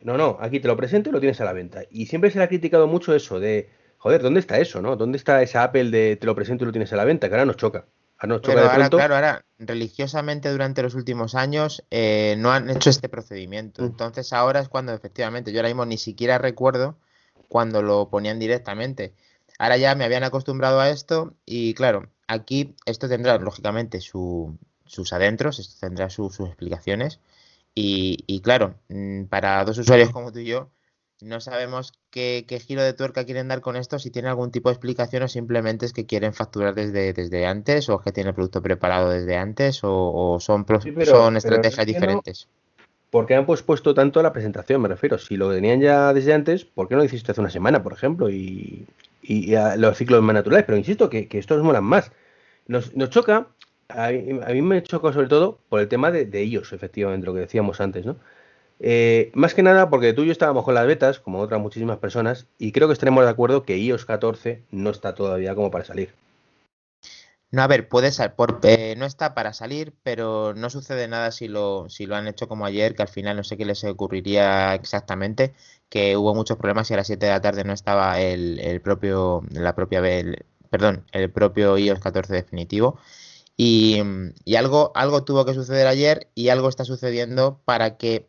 no, 0.02 0.16
no, 0.16 0.36
aquí 0.40 0.60
te 0.60 0.68
lo 0.68 0.76
presento 0.76 1.10
y 1.10 1.12
lo 1.12 1.20
tienes 1.20 1.40
a 1.40 1.44
la 1.44 1.52
venta. 1.52 1.82
Y 1.90 2.06
siempre 2.06 2.30
se 2.30 2.38
le 2.38 2.44
ha 2.44 2.48
criticado 2.48 2.86
mucho 2.86 3.14
eso 3.14 3.40
de, 3.40 3.70
joder, 3.98 4.22
¿dónde 4.22 4.40
está 4.40 4.58
eso, 4.58 4.82
no? 4.82 4.96
¿Dónde 4.96 5.16
está 5.16 5.42
esa 5.42 5.62
Apple 5.62 5.90
de 5.90 6.16
te 6.16 6.26
lo 6.26 6.34
presento 6.34 6.64
y 6.64 6.66
lo 6.66 6.72
tienes 6.72 6.92
a 6.92 6.96
la 6.96 7.04
venta? 7.04 7.28
Que 7.28 7.34
ahora 7.34 7.46
nos 7.46 7.56
choca. 7.56 7.86
Ahora 8.18 8.34
nos 8.34 8.42
choca 8.42 8.72
ahora, 8.72 8.88
claro, 8.88 9.14
ahora, 9.14 9.44
religiosamente 9.58 10.50
durante 10.50 10.82
los 10.82 10.94
últimos 10.94 11.34
años 11.34 11.84
eh, 11.90 12.34
no 12.38 12.52
han 12.52 12.68
hecho 12.70 12.90
este 12.90 13.08
procedimiento. 13.08 13.82
Mm. 13.82 13.86
Entonces 13.86 14.32
ahora 14.32 14.60
es 14.60 14.68
cuando 14.68 14.92
efectivamente, 14.92 15.52
yo 15.52 15.58
ahora 15.58 15.68
mismo 15.68 15.86
ni 15.86 15.98
siquiera 15.98 16.38
recuerdo 16.38 16.98
cuando 17.48 17.82
lo 17.82 18.08
ponían 18.08 18.38
directamente. 18.38 19.14
Ahora 19.58 19.76
ya 19.76 19.94
me 19.94 20.04
habían 20.04 20.24
acostumbrado 20.24 20.80
a 20.80 20.90
esto 20.90 21.34
y 21.46 21.74
claro, 21.74 22.08
aquí 22.26 22.74
esto 22.84 23.08
tendrá 23.08 23.38
lógicamente 23.38 24.00
sus 24.00 25.12
adentros, 25.12 25.58
esto 25.58 25.76
tendrá 25.80 26.10
sus 26.10 26.40
explicaciones 26.40 27.20
y, 27.74 28.40
claro, 28.42 28.74
mm, 28.88 29.24
para 29.24 29.64
dos 29.64 29.76
usuarios 29.78 30.10
como 30.10 30.32
tú 30.32 30.38
y 30.38 30.46
yo, 30.46 30.70
no 31.20 31.40
sabemos 31.40 31.92
qué, 32.10 32.44
giro 32.66 32.82
de 32.82 32.92
tuerca 32.92 33.24
quieren 33.24 33.48
dar 33.48 33.60
con 33.60 33.76
esto, 33.76 33.98
si 33.98 34.10
tiene 34.10 34.28
algún 34.28 34.50
tipo 34.50 34.68
de 34.68 34.74
explicación 34.74 35.22
o 35.22 35.28
simplemente 35.28 35.86
es 35.86 35.92
que 35.92 36.06
quieren 36.06 36.34
facturar 36.34 36.74
desde, 36.74 37.12
desde 37.12 37.46
antes 37.46 37.88
o 37.88 38.00
que 38.00 38.12
tiene 38.12 38.30
el 38.30 38.34
producto 38.34 38.62
preparado 38.62 39.10
desde 39.10 39.36
antes 39.36 39.80
o, 39.82 40.38
son, 40.40 40.66
son 41.04 41.36
estrategias 41.36 41.86
diferentes. 41.86 42.48
¿Por 43.10 43.24
qué 43.24 43.34
han 43.34 43.46
puesto 43.46 43.94
tanto 43.94 44.22
la 44.22 44.32
presentación? 44.32 44.82
Me 44.82 44.88
refiero, 44.88 45.16
si 45.16 45.36
lo 45.36 45.52
tenían 45.52 45.80
ya 45.80 46.12
desde 46.12 46.34
antes, 46.34 46.64
¿por 46.64 46.88
qué 46.88 46.94
no 46.94 47.00
lo 47.00 47.06
hiciste 47.06 47.32
hace 47.32 47.40
una 47.40 47.50
semana, 47.50 47.82
por 47.82 47.92
ejemplo? 47.92 48.28
Y, 48.28 48.86
y, 49.26 49.54
a 49.54 49.76
los 49.76 49.96
ciclos 49.96 50.22
más 50.22 50.34
naturales, 50.34 50.64
pero 50.66 50.78
insisto 50.78 51.10
que, 51.10 51.28
que 51.28 51.38
estos 51.38 51.62
molan 51.62 51.84
más. 51.84 52.12
Nos, 52.66 52.94
nos 52.96 53.10
choca, 53.10 53.48
a 53.88 54.10
mí, 54.10 54.62
me 54.62 54.82
choca 54.82 55.12
sobre 55.12 55.28
todo 55.28 55.60
por 55.68 55.80
el 55.80 55.88
tema 55.88 56.10
de, 56.10 56.40
ellos, 56.40 56.72
efectivamente, 56.72 57.26
lo 57.26 57.34
que 57.34 57.40
decíamos 57.40 57.80
antes, 57.80 58.06
¿no? 58.06 58.16
Eh, 58.78 59.30
más 59.34 59.54
que 59.54 59.62
nada 59.62 59.88
porque 59.88 60.12
tú 60.12 60.22
y 60.22 60.26
yo 60.26 60.32
estábamos 60.32 60.64
con 60.64 60.74
las 60.74 60.86
betas, 60.86 61.18
como 61.18 61.40
otras 61.40 61.60
muchísimas 61.60 61.98
personas, 61.98 62.46
y 62.58 62.72
creo 62.72 62.88
que 62.88 62.92
estaremos 62.92 63.24
de 63.24 63.30
acuerdo 63.30 63.64
que 63.64 63.78
iOS 63.78 64.04
14 64.04 64.64
no 64.70 64.90
está 64.90 65.14
todavía 65.14 65.54
como 65.54 65.70
para 65.70 65.84
salir. 65.84 66.14
No, 67.52 67.62
a 67.62 67.66
ver, 67.68 67.88
puede 67.88 68.10
ser, 68.10 68.34
porque 68.34 68.94
no 68.98 69.06
está 69.06 69.34
para 69.34 69.52
salir, 69.52 69.94
pero 70.02 70.52
no 70.54 70.68
sucede 70.68 71.06
nada 71.06 71.30
si 71.30 71.46
lo, 71.46 71.88
si 71.88 72.06
lo 72.06 72.16
han 72.16 72.26
hecho 72.26 72.48
como 72.48 72.66
ayer, 72.66 72.94
que 72.94 73.02
al 73.02 73.08
final 73.08 73.36
no 73.36 73.44
sé 73.44 73.56
qué 73.56 73.64
les 73.64 73.84
ocurriría 73.84 74.74
exactamente, 74.74 75.54
que 75.88 76.16
hubo 76.16 76.34
muchos 76.34 76.58
problemas 76.58 76.90
y 76.90 76.94
a 76.94 76.96
las 76.98 77.06
7 77.06 77.24
de 77.26 77.32
la 77.32 77.40
tarde 77.40 77.64
no 77.64 77.72
estaba 77.72 78.20
el, 78.20 78.58
el 78.58 78.80
propio, 78.80 79.42
la 79.52 79.74
propia, 79.76 80.02
perdón, 80.70 81.06
el 81.12 81.30
propio 81.30 81.78
iOS 81.78 82.00
14 82.00 82.34
definitivo. 82.34 82.98
Y, 83.56 84.02
y, 84.44 84.56
algo, 84.56 84.92
algo 84.94 85.24
tuvo 85.24 85.44
que 85.46 85.54
suceder 85.54 85.86
ayer 85.86 86.30
y 86.34 86.48
algo 86.50 86.68
está 86.68 86.84
sucediendo 86.84 87.62
para 87.64 87.96
que 87.96 88.28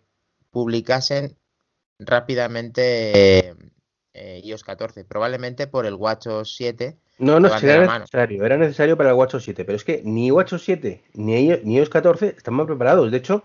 publicasen 0.51 1.37
rápidamente 1.99 3.55
eh, 4.13 4.41
iOS 4.43 4.63
14, 4.63 5.05
probablemente 5.05 5.67
por 5.67 5.85
el 5.85 5.95
WatchOS 5.95 6.55
7 6.55 6.97
no, 7.19 7.39
no, 7.39 7.47
era 7.47 7.99
necesario, 7.99 8.45
era 8.45 8.57
necesario 8.57 8.95
para 8.95 9.09
el 9.09 9.15
WatchOS 9.15 9.43
7, 9.43 9.65
pero 9.65 9.75
es 9.75 9.83
que 9.83 10.01
ni 10.03 10.29
WatchOS 10.31 10.63
7 10.63 11.03
ni, 11.13 11.47
ni 11.63 11.75
iOS 11.77 11.89
14 11.89 12.35
están 12.37 12.53
más 12.53 12.67
preparados. 12.67 13.11
De 13.11 13.17
hecho, 13.17 13.43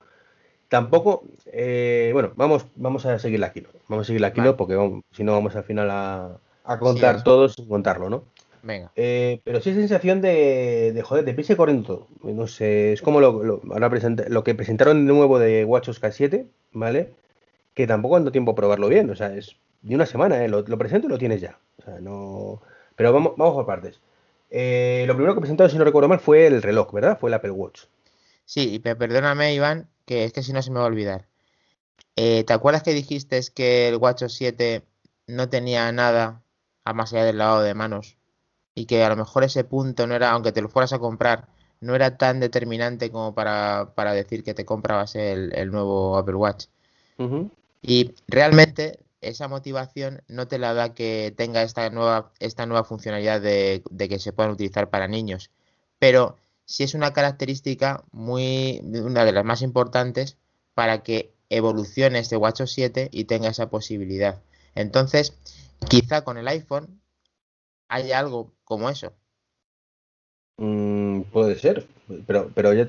tampoco, 0.68 1.24
eh, 1.46 2.10
bueno, 2.12 2.32
vamos, 2.36 2.66
vamos 2.76 3.06
a 3.06 3.18
seguir 3.18 3.40
la 3.40 3.52
kilo, 3.52 3.70
vamos 3.88 4.04
a 4.04 4.06
seguir 4.08 4.20
la 4.20 4.34
kilo 4.34 4.56
porque 4.56 5.02
si 5.12 5.24
no 5.24 5.32
vamos 5.32 5.56
al 5.56 5.64
final 5.64 5.90
a, 5.90 6.38
contar 6.78 7.24
todo 7.24 7.48
sin 7.48 7.66
contarlo, 7.66 8.10
¿no? 8.10 8.24
Venga. 8.62 8.92
Eh, 8.94 9.40
pero 9.42 9.60
sí 9.60 9.74
sensación 9.74 10.20
de, 10.20 10.92
de 10.94 11.02
joder, 11.02 11.24
de 11.24 11.34
prisa 11.34 11.54
y 11.54 11.56
corriendo 11.56 11.84
todo. 11.86 12.06
No 12.22 12.46
sé, 12.46 12.92
es 12.92 13.02
como 13.02 13.20
lo, 13.20 13.42
lo, 13.42 13.62
ahora 13.72 13.90
lo 14.28 14.44
que 14.44 14.54
presentaron 14.54 15.06
de 15.06 15.12
nuevo 15.12 15.38
de 15.38 15.64
WatchOS 15.64 16.00
K7, 16.00 16.46
¿vale? 16.72 17.12
Que 17.74 17.86
tampoco 17.86 18.16
ando 18.16 18.32
tiempo 18.32 18.52
a 18.52 18.54
probarlo 18.54 18.88
bien, 18.88 19.08
o 19.10 19.16
sea, 19.16 19.34
es 19.34 19.56
de 19.80 19.94
una 19.94 20.06
semana, 20.06 20.44
¿eh? 20.44 20.48
Lo, 20.48 20.60
lo 20.60 20.78
presento 20.78 21.06
y 21.06 21.10
lo 21.10 21.18
tienes 21.18 21.40
ya. 21.40 21.58
O 21.78 21.82
sea, 21.82 22.00
no 22.00 22.62
pero 22.96 23.12
vamos, 23.12 23.34
vamos 23.36 23.54
por 23.54 23.66
partes. 23.66 24.00
Eh, 24.50 25.04
lo 25.06 25.14
primero 25.14 25.34
que 25.34 25.40
presentaron, 25.40 25.70
si 25.70 25.78
no 25.78 25.84
recuerdo 25.84 26.08
mal, 26.08 26.20
fue 26.20 26.46
el 26.46 26.62
reloj, 26.62 26.92
¿verdad? 26.92 27.18
Fue 27.18 27.30
el 27.30 27.34
Apple 27.34 27.52
Watch. 27.52 27.84
Sí, 28.44 28.78
perdóname, 28.80 29.54
Iván, 29.54 29.88
que 30.04 30.24
es 30.24 30.32
que 30.32 30.42
si 30.42 30.52
no 30.52 30.60
se 30.62 30.70
me 30.70 30.78
va 30.78 30.84
a 30.84 30.88
olvidar. 30.88 31.26
Eh, 32.16 32.44
¿Te 32.44 32.52
acuerdas 32.52 32.82
que 32.82 32.92
dijiste 32.92 33.40
que 33.54 33.88
el 33.88 33.96
WatchOS 33.96 34.34
7 34.34 34.82
no 35.26 35.48
tenía 35.48 35.90
nada 35.92 36.42
a 36.84 36.92
más 36.92 37.12
allá 37.12 37.24
del 37.24 37.38
lavado 37.38 37.62
de 37.62 37.74
manos? 37.74 38.18
Y 38.74 38.86
que 38.86 39.02
a 39.04 39.08
lo 39.08 39.16
mejor 39.16 39.44
ese 39.44 39.64
punto 39.64 40.06
no 40.06 40.14
era, 40.14 40.30
aunque 40.30 40.52
te 40.52 40.60
lo 40.60 40.68
fueras 40.68 40.92
a 40.92 40.98
comprar, 40.98 41.48
no 41.80 41.94
era 41.94 42.16
tan 42.16 42.40
determinante 42.40 43.10
como 43.10 43.34
para, 43.34 43.92
para 43.94 44.12
decir 44.12 44.44
que 44.44 44.54
te 44.54 44.64
comprabas 44.64 45.14
el, 45.16 45.52
el 45.54 45.70
nuevo 45.70 46.16
Apple 46.18 46.34
Watch. 46.34 46.66
Y 47.80 48.14
realmente 48.28 48.98
esa 49.22 49.48
motivación 49.48 50.22
no 50.28 50.48
te 50.48 50.58
la 50.58 50.74
da 50.74 50.94
que 50.94 51.32
tenga 51.36 51.62
esta 51.62 51.88
nueva, 51.90 52.32
esta 52.40 52.66
nueva 52.66 52.84
funcionalidad 52.84 53.40
de, 53.40 53.82
de 53.90 54.08
que 54.08 54.18
se 54.18 54.32
puedan 54.32 54.52
utilizar 54.52 54.90
para 54.90 55.08
niños. 55.08 55.50
Pero 55.98 56.36
sí 56.64 56.82
es 56.82 56.94
una 56.94 57.12
característica 57.12 58.04
muy, 58.12 58.80
una 58.82 59.24
de 59.24 59.32
las 59.32 59.44
más 59.44 59.62
importantes 59.62 60.36
para 60.74 61.02
que 61.02 61.32
evolucione 61.48 62.18
este 62.18 62.36
WatchOS 62.36 62.72
7 62.72 63.08
y 63.12 63.24
tenga 63.24 63.48
esa 63.48 63.70
posibilidad. 63.70 64.40
Entonces, 64.74 65.36
quizá 65.88 66.22
con 66.22 66.38
el 66.38 66.48
iPhone 66.48 67.00
haya 67.88 68.18
algo 68.18 68.52
como 68.64 68.88
eso. 68.88 69.12
Mm, 70.56 71.22
puede 71.32 71.58
ser, 71.58 71.86
pero, 72.26 72.50
pero 72.54 72.72
ya 72.72 72.86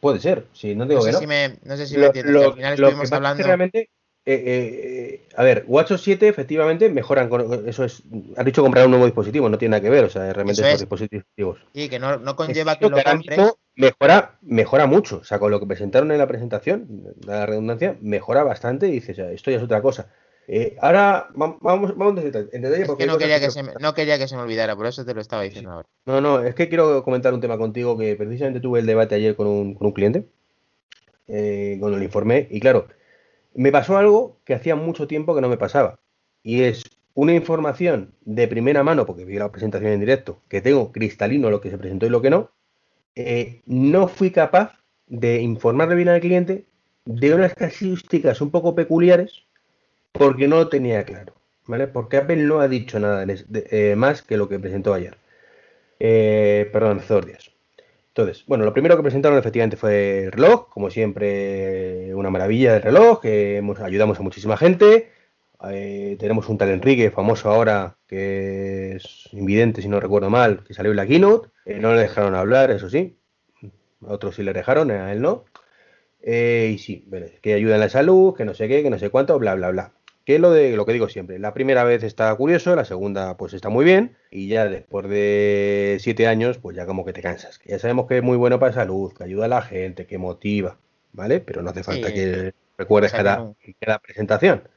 puede 0.00 0.20
ser. 0.20 0.46
Si 0.52 0.74
no 0.74 0.86
digo 0.86 1.00
no 1.00 1.06
que 1.06 1.12
no. 1.12 1.18
Si 1.18 1.26
me, 1.26 1.58
no 1.64 1.76
sé 1.76 1.86
si 1.86 1.98
me 1.98 2.06
entiendes. 2.06 2.44
al 2.44 2.54
final 2.54 2.72
estuvimos 2.72 3.12
hablando. 3.12 3.42
realmente, 3.42 3.90
eh, 4.26 5.20
eh, 5.24 5.28
a 5.36 5.42
ver, 5.44 5.64
WatchOS 5.68 6.02
7 6.02 6.28
efectivamente 6.28 6.88
mejoran 6.90 7.28
con 7.28 7.68
eso 7.68 7.84
es 7.84 8.02
has 8.36 8.44
dicho 8.44 8.62
comprar 8.62 8.84
un 8.86 8.90
nuevo 8.90 9.06
dispositivo, 9.06 9.48
no 9.48 9.56
tiene 9.58 9.70
nada 9.70 9.82
que 9.82 9.90
ver, 9.90 10.04
o 10.04 10.10
sea, 10.10 10.32
realmente 10.32 10.62
son 10.62 10.72
es. 10.72 10.78
dispositivos. 10.80 11.58
Sí, 11.72 11.88
que 11.88 11.98
no, 11.98 12.18
no 12.18 12.34
conlleva 12.36 12.72
Es 12.72 12.78
que 12.78 12.88
lo 12.88 12.96
compres. 13.02 13.38
mismo 13.38 13.58
mejora, 13.76 14.38
mejora 14.42 14.86
mucho, 14.86 15.18
o 15.18 15.24
sea, 15.24 15.38
con 15.38 15.50
lo 15.50 15.60
que 15.60 15.66
presentaron 15.66 16.10
en 16.10 16.18
la 16.18 16.26
presentación, 16.26 17.14
la 17.24 17.46
redundancia, 17.46 17.96
mejora 18.00 18.42
bastante 18.42 18.88
y 18.88 18.92
dices, 18.92 19.16
"Ya, 19.16 19.30
esto 19.30 19.50
ya 19.50 19.58
es 19.58 19.62
otra 19.62 19.80
cosa. 19.82 20.08
Eh, 20.48 20.76
ahora 20.80 21.28
va- 21.40 21.56
vamos, 21.60 21.96
vamos 21.96 22.18
en 22.18 22.24
detalle, 22.24 22.48
en 22.52 22.62
detalle 22.62 22.82
Es 22.82 22.88
porque 22.88 23.04
que 23.04 23.10
no 23.10 23.18
quería 23.18 23.40
que, 23.40 23.46
que 23.46 23.50
se 23.52 23.62
me, 23.62 23.72
no 23.80 23.94
quería 23.94 24.18
que 24.18 24.28
se 24.28 24.36
me 24.36 24.42
olvidara, 24.42 24.76
por 24.76 24.86
eso 24.86 25.04
te 25.04 25.12
lo 25.14 25.20
estaba 25.20 25.42
diciendo 25.42 25.70
ahora. 25.72 25.88
No, 26.04 26.20
no, 26.20 26.40
es 26.40 26.54
que 26.54 26.68
quiero 26.68 27.02
comentar 27.02 27.34
un 27.34 27.40
tema 27.40 27.58
contigo 27.58 27.98
que 27.98 28.14
precisamente 28.16 28.60
tuve 28.60 28.78
el 28.80 28.86
debate 28.86 29.16
ayer 29.16 29.34
con 29.36 29.46
un, 29.48 29.74
con 29.74 29.88
un 29.88 29.92
cliente, 29.92 30.26
eh, 31.28 31.76
cuando 31.80 31.98
le 31.98 32.04
informé, 32.04 32.46
y 32.50 32.60
claro, 32.60 32.86
me 33.56 33.72
pasó 33.72 33.96
algo 33.96 34.38
que 34.44 34.54
hacía 34.54 34.76
mucho 34.76 35.06
tiempo 35.06 35.34
que 35.34 35.40
no 35.40 35.48
me 35.48 35.56
pasaba, 35.56 35.98
y 36.42 36.62
es 36.62 36.84
una 37.14 37.34
información 37.34 38.12
de 38.24 38.46
primera 38.46 38.82
mano, 38.82 39.06
porque 39.06 39.24
vi 39.24 39.36
la 39.38 39.50
presentación 39.50 39.92
en 39.92 40.00
directo, 40.00 40.42
que 40.48 40.60
tengo 40.60 40.92
cristalino 40.92 41.50
lo 41.50 41.60
que 41.60 41.70
se 41.70 41.78
presentó 41.78 42.06
y 42.06 42.10
lo 42.10 42.22
que 42.22 42.30
no, 42.30 42.50
eh, 43.14 43.62
no 43.66 44.08
fui 44.08 44.30
capaz 44.30 44.78
de 45.06 45.40
informarle 45.40 45.94
bien 45.94 46.08
al 46.08 46.20
cliente 46.20 46.66
de 47.06 47.34
unas 47.34 47.54
casuísticas 47.54 48.40
un 48.40 48.50
poco 48.50 48.74
peculiares 48.74 49.44
porque 50.12 50.48
no 50.48 50.56
lo 50.56 50.68
tenía 50.68 51.04
claro, 51.04 51.34
¿vale? 51.66 51.86
Porque 51.86 52.18
Apple 52.18 52.36
no 52.36 52.60
ha 52.60 52.68
dicho 52.68 52.98
nada 53.00 53.24
eh, 53.26 53.94
más 53.96 54.22
que 54.22 54.36
lo 54.36 54.48
que 54.48 54.58
presentó 54.58 54.92
ayer. 54.92 55.16
Eh, 55.98 56.68
perdón, 56.72 57.00
hace. 57.00 57.55
Entonces, 58.16 58.46
bueno, 58.46 58.64
lo 58.64 58.72
primero 58.72 58.96
que 58.96 59.02
presentaron 59.02 59.38
efectivamente 59.38 59.76
fue 59.76 60.24
el 60.24 60.32
reloj, 60.32 60.70
como 60.70 60.88
siempre, 60.88 62.14
una 62.14 62.30
maravilla 62.30 62.72
del 62.72 62.80
reloj, 62.80 63.20
que 63.20 63.58
hemos, 63.58 63.78
ayudamos 63.80 64.18
a 64.18 64.22
muchísima 64.22 64.56
gente. 64.56 65.10
Eh, 65.68 66.16
tenemos 66.18 66.48
un 66.48 66.56
tal 66.56 66.70
Enrique, 66.70 67.10
famoso 67.10 67.50
ahora, 67.50 67.98
que 68.06 68.96
es 68.96 69.28
invidente, 69.32 69.82
si 69.82 69.88
no 69.88 70.00
recuerdo 70.00 70.30
mal, 70.30 70.64
que 70.64 70.72
salió 70.72 70.92
en 70.92 70.96
la 70.96 71.06
keynote. 71.06 71.50
Eh, 71.66 71.78
no 71.78 71.92
le 71.92 72.00
dejaron 72.00 72.34
hablar, 72.34 72.70
eso 72.70 72.88
sí. 72.88 73.18
A 74.00 74.14
otros 74.14 74.36
sí 74.36 74.42
le 74.42 74.54
dejaron, 74.54 74.90
a 74.90 75.12
él 75.12 75.20
no. 75.20 75.44
Eh, 76.22 76.70
y 76.72 76.78
sí, 76.78 77.06
que 77.42 77.52
ayuda 77.52 77.74
en 77.74 77.80
la 77.80 77.90
salud, 77.90 78.34
que 78.34 78.46
no 78.46 78.54
sé 78.54 78.66
qué, 78.66 78.82
que 78.82 78.88
no 78.88 78.98
sé 78.98 79.10
cuánto, 79.10 79.38
bla, 79.38 79.54
bla, 79.56 79.70
bla. 79.72 79.92
Que 80.26 80.38
lo 80.40 80.50
de 80.50 80.76
lo 80.76 80.84
que 80.84 80.92
digo 80.92 81.08
siempre. 81.08 81.38
La 81.38 81.54
primera 81.54 81.84
vez 81.84 82.02
está 82.02 82.34
curioso, 82.34 82.74
la 82.76 82.84
segunda 82.84 83.36
pues 83.36 83.54
está 83.54 83.68
muy 83.70 83.84
bien. 83.84 84.16
Y 84.30 84.48
ya 84.48 84.66
después 84.68 85.08
de 85.08 85.98
siete 86.00 86.26
años, 86.26 86.58
pues 86.58 86.76
ya 86.76 86.84
como 86.84 87.04
que 87.04 87.12
te 87.14 87.22
cansas. 87.22 87.58
Que 87.60 87.70
ya 87.70 87.78
sabemos 87.78 88.06
que 88.08 88.18
es 88.18 88.22
muy 88.24 88.36
bueno 88.36 88.58
para 88.58 88.70
la 88.72 88.82
salud, 88.82 89.12
que 89.14 89.22
ayuda 89.24 89.44
a 89.46 89.48
la 89.48 89.62
gente, 89.62 90.06
que 90.06 90.18
motiva, 90.18 90.78
¿vale? 91.12 91.40
Pero 91.40 91.62
no 91.62 91.70
hace 91.70 91.84
falta 91.84 92.08
Sí. 92.08 92.14
que 92.14 92.52
recuerdes 92.76 93.12
O 93.12 93.16
sea, 93.16 93.24
cada, 93.24 93.36
no. 93.38 93.56
cada 93.80 93.98
presentación. 94.00 94.68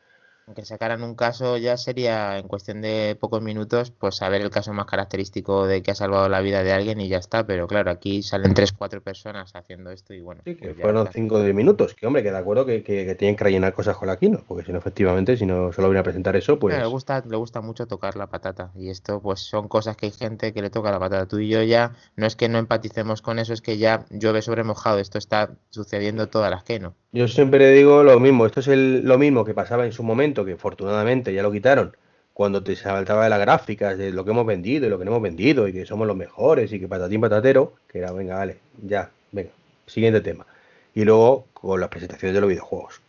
Aunque 0.50 0.66
sacaran 0.66 1.04
un 1.04 1.14
caso, 1.14 1.58
ya 1.58 1.78
sería 1.78 2.40
en 2.40 2.48
cuestión 2.48 2.82
de 2.82 3.16
pocos 3.20 3.40
minutos, 3.40 3.92
pues 3.92 4.16
saber 4.16 4.42
el 4.42 4.50
caso 4.50 4.74
más 4.74 4.88
característico 4.88 5.68
de 5.68 5.84
que 5.84 5.92
ha 5.92 5.96
salvado 5.96 6.28
la 6.28 6.42
vida 6.42 6.64
de 6.64 6.72
alguien 6.74 7.00
y 7.00 7.08
ya 7.08 7.18
está. 7.20 7.46
Pero 7.46 7.68
claro, 7.68 7.92
aquí 7.92 8.24
salen 8.24 8.56
tres, 8.56 8.72
cuatro 8.74 9.00
personas 9.04 9.56
haciendo 9.56 9.92
esto 9.92 10.16
y 10.16 10.22
bueno. 10.22 10.42
Sí, 10.46 10.56
que 10.56 10.70
pues 10.70 10.82
fueron. 10.82 11.08
5 11.14 11.36
o 11.36 11.44
10 11.44 11.54
minutos. 11.54 11.94
Que 11.94 12.08
hombre, 12.08 12.24
que 12.24 12.32
de 12.32 12.38
acuerdo 12.40 12.66
que, 12.66 12.82
que- 12.82 13.06
que 13.06 13.14
tienen 13.14 13.36
que 13.36 13.44
rellenar 13.44 13.74
cosas 13.76 13.96
con 13.96 14.08
la 14.08 14.18
keynote, 14.18 14.44
porque 14.48 14.66
si 14.66 14.72
no, 14.72 14.80
efectivamente, 14.80 15.38
si 15.38 15.46
no 15.46 15.72
solo 15.72 15.88
viene 15.90 16.00
a 16.00 16.04
presentar 16.04 16.36
eso, 16.36 16.58
pues. 16.58 16.76
Le 16.76 16.84
gusta, 16.88 17.24
le 17.30 17.38
gusta 17.38 17.62
mucho 17.62 17.86
tocar 17.86 18.16
la 18.16 18.26
patata 18.26 18.72
y 18.76 18.90
esto 18.90 19.22
pues 19.22 19.42
son 19.42 19.68
cosas 19.68 19.98
que 19.98 20.08
hay 20.08 20.12
gente 20.12 20.52
que 20.52 20.64
le 20.64 20.72
toca 20.72 20.90
la 20.90 20.98
patata. 20.98 21.28
Tú 21.28 21.38
y 21.38 21.48
yo 21.50 21.62
ya 21.62 21.92
no 22.16 22.26
es 22.26 22.36
que 22.36 22.50
no 22.50 22.58
empaticemos 22.58 23.22
con 23.22 23.38
eso, 23.38 23.54
es 23.54 23.62
que 23.62 23.78
ya 23.78 24.06
llueve 24.10 24.42
sobre 24.42 24.64
mojado. 24.64 24.98
Esto 24.98 25.20
está 25.20 25.52
sucediendo 25.70 26.28
todas 26.28 26.50
las 26.50 26.64
que 26.64 26.80
no. 26.80 26.96
Yo 27.12 27.28
siempre 27.28 27.72
digo 27.72 28.04
lo 28.04 28.20
mismo, 28.20 28.46
esto 28.46 28.60
es 28.60 28.68
el- 28.68 29.04
lo 29.04 29.18
mismo 29.18 29.44
que 29.46 29.54
pasaba 29.54 29.86
en 29.86 29.92
su 29.92 30.04
momento, 30.04 30.46
que 30.46 30.54
afortunadamente 30.54 31.34
ya 31.34 31.44
lo 31.44 31.52
quitaron, 31.52 31.96
cuando 32.34 32.64
te 32.64 32.76
saltaba 32.76 33.24
de 33.24 33.30
las 33.30 33.40
gráficas 33.40 33.98
de 33.98 34.12
lo 34.12 34.24
que 34.26 34.32
hemos 34.32 34.46
vendido 34.46 34.86
y 34.86 34.90
lo 34.90 34.98
que 35.00 35.06
no 35.06 35.12
hemos 35.12 35.24
vendido 35.24 35.68
y 35.68 35.74
que 35.74 35.86
somos 35.86 36.08
los 36.08 36.16
mejores 36.16 36.72
y 36.72 36.80
que 36.80 36.88
patatín 36.88 37.22
patatero, 37.22 37.74
que 37.88 38.00
era, 38.00 38.12
venga, 38.12 38.36
vale, 38.38 38.58
ya, 38.84 39.10
venga, 39.32 39.50
siguiente 39.88 40.22
tema. 40.22 40.46
Y 40.94 41.04
luego 41.04 41.46
con 41.54 41.80
las 41.80 41.90
presentaciones 41.90 42.34
de 42.36 42.42
los 42.42 42.50
videojuegos, 42.50 43.02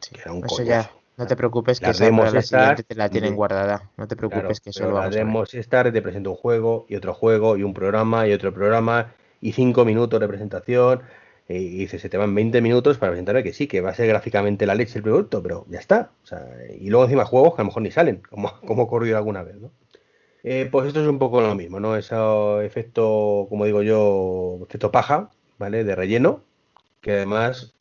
Sí, 0.00 0.14
que 0.14 0.20
era 0.22 0.32
un 0.32 0.42
Eso 0.42 0.62
ya, 0.62 0.90
no 1.16 1.26
te 1.26 1.36
preocupes 1.36 1.80
que 1.80 1.86
Las 1.86 1.98
demos 1.98 2.32
la 2.32 2.42
siguiente 2.42 2.82
te 2.82 2.94
la 2.94 3.08
tienen 3.08 3.34
sí. 3.34 3.36
guardada. 3.36 3.90
No 3.96 4.06
te 4.06 4.16
Claro, 4.16 4.48
preocupes 4.48 4.60
que 4.60 4.70
eso 4.70 4.86
lo 4.86 4.98
a 4.98 5.60
estar, 5.60 5.92
te 5.92 6.02
presento 6.02 6.30
un 6.30 6.36
juego 6.36 6.86
y 6.88 6.96
otro 6.96 7.14
juego 7.14 7.56
y 7.56 7.62
un 7.62 7.74
programa 7.74 8.26
y 8.26 8.32
otro 8.32 8.52
programa 8.54 9.12
y 9.40 9.52
cinco 9.52 9.84
minutos 9.84 10.20
de 10.20 10.28
presentación 10.28 11.02
y 11.58 11.68
dices, 11.78 12.00
se 12.02 12.08
te 12.08 12.16
van 12.16 12.34
20 12.34 12.60
minutos 12.60 12.98
para 12.98 13.12
presentarme 13.12 13.42
que 13.42 13.52
sí, 13.52 13.66
que 13.66 13.80
va 13.80 13.90
a 13.90 13.94
ser 13.94 14.06
gráficamente 14.06 14.66
la 14.66 14.74
leche 14.74 14.98
el 14.98 15.02
producto, 15.02 15.42
pero 15.42 15.66
ya 15.68 15.78
está. 15.78 16.10
O 16.22 16.26
sea, 16.26 16.46
y 16.78 16.88
luego 16.90 17.04
encima 17.04 17.24
juegos 17.24 17.54
que 17.54 17.62
a 17.62 17.64
lo 17.64 17.66
mejor 17.68 17.82
ni 17.82 17.90
salen, 17.90 18.22
como, 18.30 18.52
como 18.66 18.82
ha 18.82 18.84
ocurrido 18.86 19.16
alguna 19.16 19.42
vez, 19.42 19.56
¿no? 19.56 19.70
Eh, 20.44 20.68
pues 20.72 20.88
esto 20.88 21.00
es 21.00 21.06
un 21.08 21.18
poco 21.20 21.40
lo 21.40 21.54
mismo, 21.54 21.78
¿no? 21.78 21.96
Ese 21.96 22.16
efecto, 22.64 23.46
como 23.48 23.64
digo 23.64 23.82
yo, 23.82 24.58
efecto 24.66 24.90
paja, 24.90 25.30
¿vale? 25.58 25.84
De 25.84 25.94
relleno, 25.94 26.42
que 27.00 27.12
además 27.12 27.74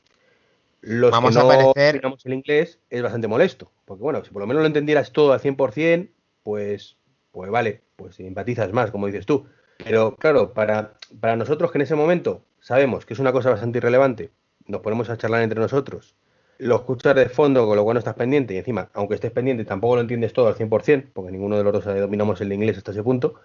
los 0.81 1.11
Vamos 1.11 1.33
que 1.33 1.39
a 1.39 1.43
no 1.43 1.47
parecer- 1.47 1.93
dominamos 1.93 2.25
el 2.25 2.33
inglés 2.33 2.79
es 2.89 3.01
bastante 3.01 3.27
molesto, 3.27 3.71
porque 3.85 4.03
bueno, 4.03 4.23
si 4.23 4.31
por 4.31 4.41
lo 4.41 4.47
menos 4.47 4.61
lo 4.61 4.67
entendieras 4.67 5.11
todo 5.11 5.33
al 5.33 5.39
100%, 5.39 6.09
pues, 6.43 6.97
pues 7.31 7.49
vale, 7.51 7.81
pues 7.95 8.19
empatizas 8.19 8.71
más, 8.73 8.91
como 8.91 9.07
dices 9.07 9.25
tú. 9.25 9.45
Pero 9.83 10.15
claro, 10.15 10.53
para, 10.53 10.93
para 11.19 11.35
nosotros 11.35 11.71
que 11.71 11.77
en 11.79 11.83
ese 11.83 11.95
momento 11.95 12.43
sabemos 12.61 13.05
que 13.05 13.13
es 13.13 13.19
una 13.19 13.33
cosa 13.33 13.49
bastante 13.51 13.79
irrelevante, 13.79 14.31
nos 14.67 14.81
ponemos 14.81 15.09
a 15.09 15.17
charlar 15.17 15.41
entre 15.41 15.59
nosotros, 15.59 16.15
lo 16.59 16.75
escuchas 16.77 17.15
de 17.15 17.27
fondo, 17.29 17.65
con 17.67 17.75
lo 17.75 17.83
cual 17.83 17.95
no 17.95 17.99
estás 17.99 18.15
pendiente, 18.15 18.53
y 18.53 18.57
encima, 18.57 18.89
aunque 18.93 19.15
estés 19.15 19.31
pendiente, 19.31 19.65
tampoco 19.65 19.95
lo 19.95 20.01
entiendes 20.01 20.31
todo 20.33 20.47
al 20.47 20.55
100%, 20.55 21.09
porque 21.13 21.31
ninguno 21.31 21.57
de 21.57 21.63
los 21.63 21.73
dos 21.73 21.85
dominamos 21.85 22.39
el 22.41 22.53
inglés 22.53 22.77
hasta 22.77 22.91
ese 22.91 23.03
punto, 23.03 23.35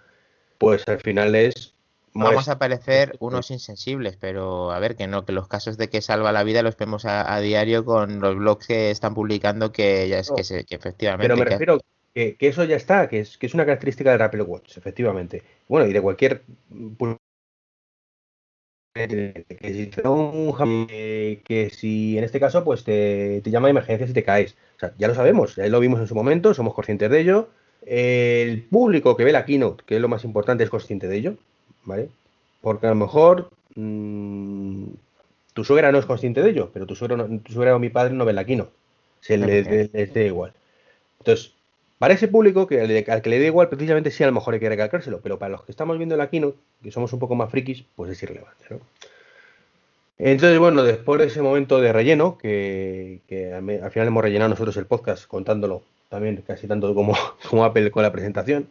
pues 0.59 0.87
al 0.89 1.01
final 1.01 1.35
es... 1.35 1.75
Vamos 2.19 2.49
a 2.49 2.59
parecer 2.59 3.15
unos 3.21 3.51
insensibles, 3.51 4.17
pero 4.17 4.73
a 4.73 4.79
ver, 4.79 4.97
que 4.97 5.07
no, 5.07 5.27
que 5.27 5.33
los 5.33 5.49
casos 5.49 5.77
de 5.77 5.91
que 5.91 6.01
salva 6.01 6.33
la 6.33 6.45
vida 6.45 6.63
los 6.63 6.77
vemos 6.77 7.05
a, 7.05 7.35
a 7.35 7.41
diario 7.41 7.85
con 7.85 8.21
los 8.21 8.37
blogs 8.37 8.67
que 8.67 8.91
están 8.91 9.15
publicando 9.15 9.71
que 9.71 10.09
ya 10.09 10.19
es 10.21 10.31
No, 10.31 10.37
que, 10.37 10.45
se, 10.45 10.65
que 10.65 10.77
efectivamente. 10.77 11.29
Pero 11.29 11.37
me 11.37 11.45
que- 11.45 11.51
refiero 11.51 11.79
que, 12.15 12.37
que 12.37 12.49
eso 12.49 12.65
ya 12.65 12.77
está, 12.77 13.09
que 13.09 13.21
es, 13.21 13.37
que 13.37 13.47
es 13.47 13.53
una 13.55 13.67
característica 13.67 14.13
del 14.13 14.23
Apple 14.23 14.43
Watch, 14.43 14.79
efectivamente. 14.79 15.43
Bueno, 15.69 15.87
y 15.87 15.93
de 15.93 16.01
cualquier 16.01 16.43
que 18.97 19.73
si 19.75 19.87
te 19.88 20.03
da 20.03 20.11
un 20.11 20.53
jam- 20.53 20.87
eh, 20.91 21.43
que 21.45 21.71
si 21.71 22.17
en 22.19 22.25
este 22.25 22.41
caso 22.41 22.65
pues 22.65 22.85
te, 22.85 23.41
te 23.43 23.50
llama 23.50 23.69
de 23.69 23.73
emergencia 23.73 24.07
si 24.07 24.12
te 24.12 24.25
caes. 24.25 24.57
O 24.76 24.79
sea, 24.81 24.95
ya 24.99 25.09
lo 25.09 25.15
sabemos, 25.15 25.57
ya 25.57 25.67
lo 25.69 25.81
vimos 25.81 26.00
en 26.00 26.07
su 26.07 26.15
momento, 26.15 26.55
somos 26.55 26.75
conscientes 26.75 27.11
de 27.11 27.21
ello. 27.21 27.49
El 27.87 28.62
público 28.65 29.17
que 29.17 29.25
ve 29.25 29.33
la 29.33 29.45
keynote, 29.45 29.85
que 29.87 29.97
es 29.97 30.00
lo 30.00 30.09
más 30.09 30.25
importante, 30.25 30.65
es 30.65 30.71
consciente 30.71 31.09
de 31.09 31.17
ello, 31.17 31.37
¿vale? 31.85 32.09
Porque 32.61 32.87
a 32.87 32.91
lo 32.91 32.97
mejor 32.97 33.50
mm, 33.76 34.87
tu 35.55 35.65
suegra 35.65 35.93
no 35.93 35.99
es 35.99 36.07
consciente 36.07 36.43
de 36.43 36.50
ello, 36.50 36.71
pero 36.73 36.87
tu 36.87 36.95
suegra, 36.95 37.17
no- 37.17 37.41
tu 37.41 37.53
suegra 37.53 37.76
o 37.76 37.79
mi 37.79 37.88
padre 37.91 38.15
no 38.15 38.25
ven 38.25 38.37
la 38.37 38.45
keynote. 38.45 38.73
Se 39.21 39.37
le, 39.38 39.62
le- 39.62 39.91
les 39.93 40.12
da 40.12 40.21
igual. 40.23 40.53
Entonces, 41.21 41.56
para 41.99 42.15
ese 42.15 42.29
público, 42.29 42.67
que 42.67 42.81
al, 42.81 43.23
que 43.23 43.31
le 43.31 43.38
dé 43.38 43.47
igual, 43.47 43.69
precisamente 43.69 44.11
sí 44.11 44.23
a 44.23 44.26
lo 44.26 44.33
mejor 44.33 44.55
hay 44.55 44.61
que 44.61 44.69
recalcárselo, 44.69 45.21
pero 45.21 45.38
para 45.38 45.53
los 45.53 45.65
que 45.65 45.73
estamos 45.73 45.97
viendo 45.97 46.17
la 46.17 46.29
keynote, 46.29 46.59
que 46.83 46.91
somos 46.91 47.12
un 47.12 47.19
poco 47.19 47.35
más 47.35 47.50
frikis, 47.50 47.85
pues 47.95 48.11
es 48.11 48.23
irrelevante, 48.23 48.67
¿no? 48.71 48.81
Entonces, 50.19 50.59
bueno, 50.59 50.83
después 50.83 51.21
de 51.21 51.26
ese 51.26 51.43
momento 51.43 51.79
de 51.81 51.93
relleno, 51.93 52.38
que, 52.38 53.21
al 53.55 53.91
final 53.91 54.09
hemos 54.09 54.23
rellenado 54.23 54.49
nosotros 54.50 54.76
el 54.79 54.87
podcast 54.87 55.26
contándolo 55.26 55.83
también 56.09 56.43
casi 56.47 56.67
tanto 56.67 56.95
como, 56.95 57.15
como 57.50 57.65
Apple 57.65 57.91
con 57.91 58.03
la 58.03 58.12
presentación, 58.12 58.69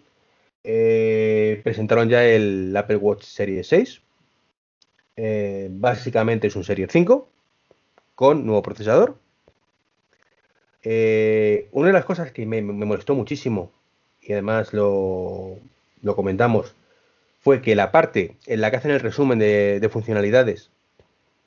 eh, 0.64 1.62
presentaron 1.64 2.10
ya 2.10 2.26
el 2.26 2.76
Apple 2.76 2.98
Watch 2.98 3.24
Series 3.24 3.68
6. 3.68 4.02
Eh, 5.18 5.70
básicamente 5.72 6.48
es 6.48 6.56
un 6.56 6.64
Series 6.64 6.90
5 6.92 7.30
con 8.16 8.46
nuevo 8.46 8.64
procesador. 8.64 9.18
Eh, 10.88 11.68
una 11.72 11.88
de 11.88 11.94
las 11.94 12.06
cosas 12.06 12.32
que 12.32 12.46
me, 12.46 12.62
molestó 12.62 13.16
muchísimo 13.16 13.72
y 14.22 14.34
además 14.34 14.72
lo, 14.72 15.58
comentamos 16.16 16.76
fue 17.42 17.62
que 17.62 17.76
la 17.76 17.92
parte 17.92 18.36
en 18.46 18.62
la 18.62 18.70
que 18.70 18.78
hacen 18.78 18.92
el 18.92 19.00
resumen 19.00 19.40
de, 19.40 19.90
funcionalidades 19.92 20.70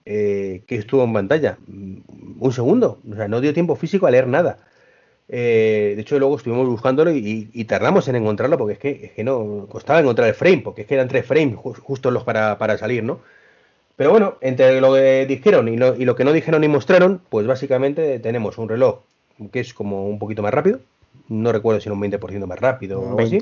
eh, 0.04 0.62
que 0.66 0.74
estuvo 0.76 1.04
en 1.04 1.12
pantalla, 1.12 1.58
mm, 1.68 1.98
un 2.40 2.52
segundo, 2.52 2.98
o 3.10 3.14
sea, 3.14 3.28
no 3.28 3.40
dio 3.40 3.54
tiempo 3.54 3.76
físico 3.76 4.06
a 4.06 4.10
leer 4.10 4.26
nada. 4.26 4.58
Eh, 5.28 5.92
de 5.94 6.02
hecho, 6.02 6.18
luego 6.18 6.36
estuvimos 6.36 6.66
buscándolo 6.68 7.12
y, 7.12 7.64
tardamos 7.66 8.08
en 8.08 8.16
encontrarlo 8.16 8.58
porque 8.58 8.72
es 8.74 8.78
que, 8.78 9.06
es 9.06 9.12
que, 9.12 9.24
no 9.24 9.66
costaba 9.68 10.00
encontrar 10.00 10.28
el 10.28 10.34
frame, 10.34 10.62
porque 10.64 10.82
es 10.82 10.88
que 10.88 10.94
eran 10.94 11.08
tres 11.08 11.26
frames 11.26 11.56
justo 11.56 12.10
los 12.10 12.24
para, 12.24 12.78
salir, 12.78 13.04
¿no? 13.04 13.20
Pero 13.96 14.10
bueno, 14.10 14.38
entre 14.40 14.80
lo 14.80 14.94
que 14.94 15.26
dijeron 15.26 15.68
y 15.68 15.76
lo, 15.76 16.16
que 16.16 16.24
no 16.24 16.32
dijeron 16.32 16.62
ni 16.62 16.68
mostraron, 16.68 17.20
pues 17.28 17.46
básicamente 17.46 18.18
tenemos 18.20 18.58
un 18.58 18.68
reloj 18.68 19.00
que 19.52 19.60
es 19.60 19.74
como 19.74 20.08
un 20.08 20.18
poquito 20.18 20.42
más 20.42 20.52
rápido. 20.52 20.80
No 21.28 21.52
recuerdo 21.52 21.80
si 21.80 21.88
era 21.88 21.94
un 21.94 22.02
20% 22.02 22.46
más 22.46 22.58
rápido 22.58 23.00
o 23.00 23.20
Así. 23.20 23.38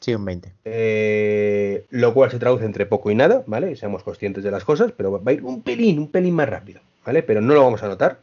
Sí, 0.00 0.14
un 0.14 0.24
20. 0.24 0.52
Eh, 0.64 1.86
lo 1.90 2.12
cual 2.12 2.30
se 2.30 2.38
traduce 2.38 2.64
entre 2.64 2.86
poco 2.86 3.10
y 3.10 3.14
nada, 3.14 3.44
¿vale? 3.46 3.76
Seamos 3.76 4.02
conscientes 4.02 4.44
de 4.44 4.50
las 4.50 4.64
cosas, 4.64 4.92
pero 4.92 5.12
va 5.12 5.30
a 5.30 5.32
ir 5.32 5.42
un 5.42 5.62
pelín, 5.62 5.98
un 5.98 6.10
pelín 6.10 6.34
más 6.34 6.48
rápido, 6.48 6.80
¿vale? 7.04 7.22
Pero 7.22 7.40
no 7.40 7.54
lo 7.54 7.62
vamos 7.62 7.82
a 7.82 7.88
notar. 7.88 8.18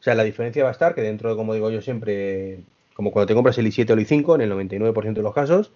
O 0.00 0.02
sea, 0.02 0.14
la 0.14 0.24
diferencia 0.24 0.62
va 0.62 0.70
a 0.70 0.72
estar 0.72 0.94
que 0.94 1.02
dentro 1.02 1.30
de, 1.30 1.36
como 1.36 1.54
digo 1.54 1.70
yo 1.70 1.82
siempre, 1.82 2.60
como 2.94 3.10
cuando 3.10 3.26
te 3.26 3.34
compras 3.34 3.58
el 3.58 3.66
i7 3.66 3.90
o 3.90 3.92
el 3.94 4.06
i5, 4.06 4.34
en 4.36 4.40
el 4.40 4.52
99% 4.52 5.12
de 5.12 5.22
los 5.22 5.34
casos, 5.34 5.72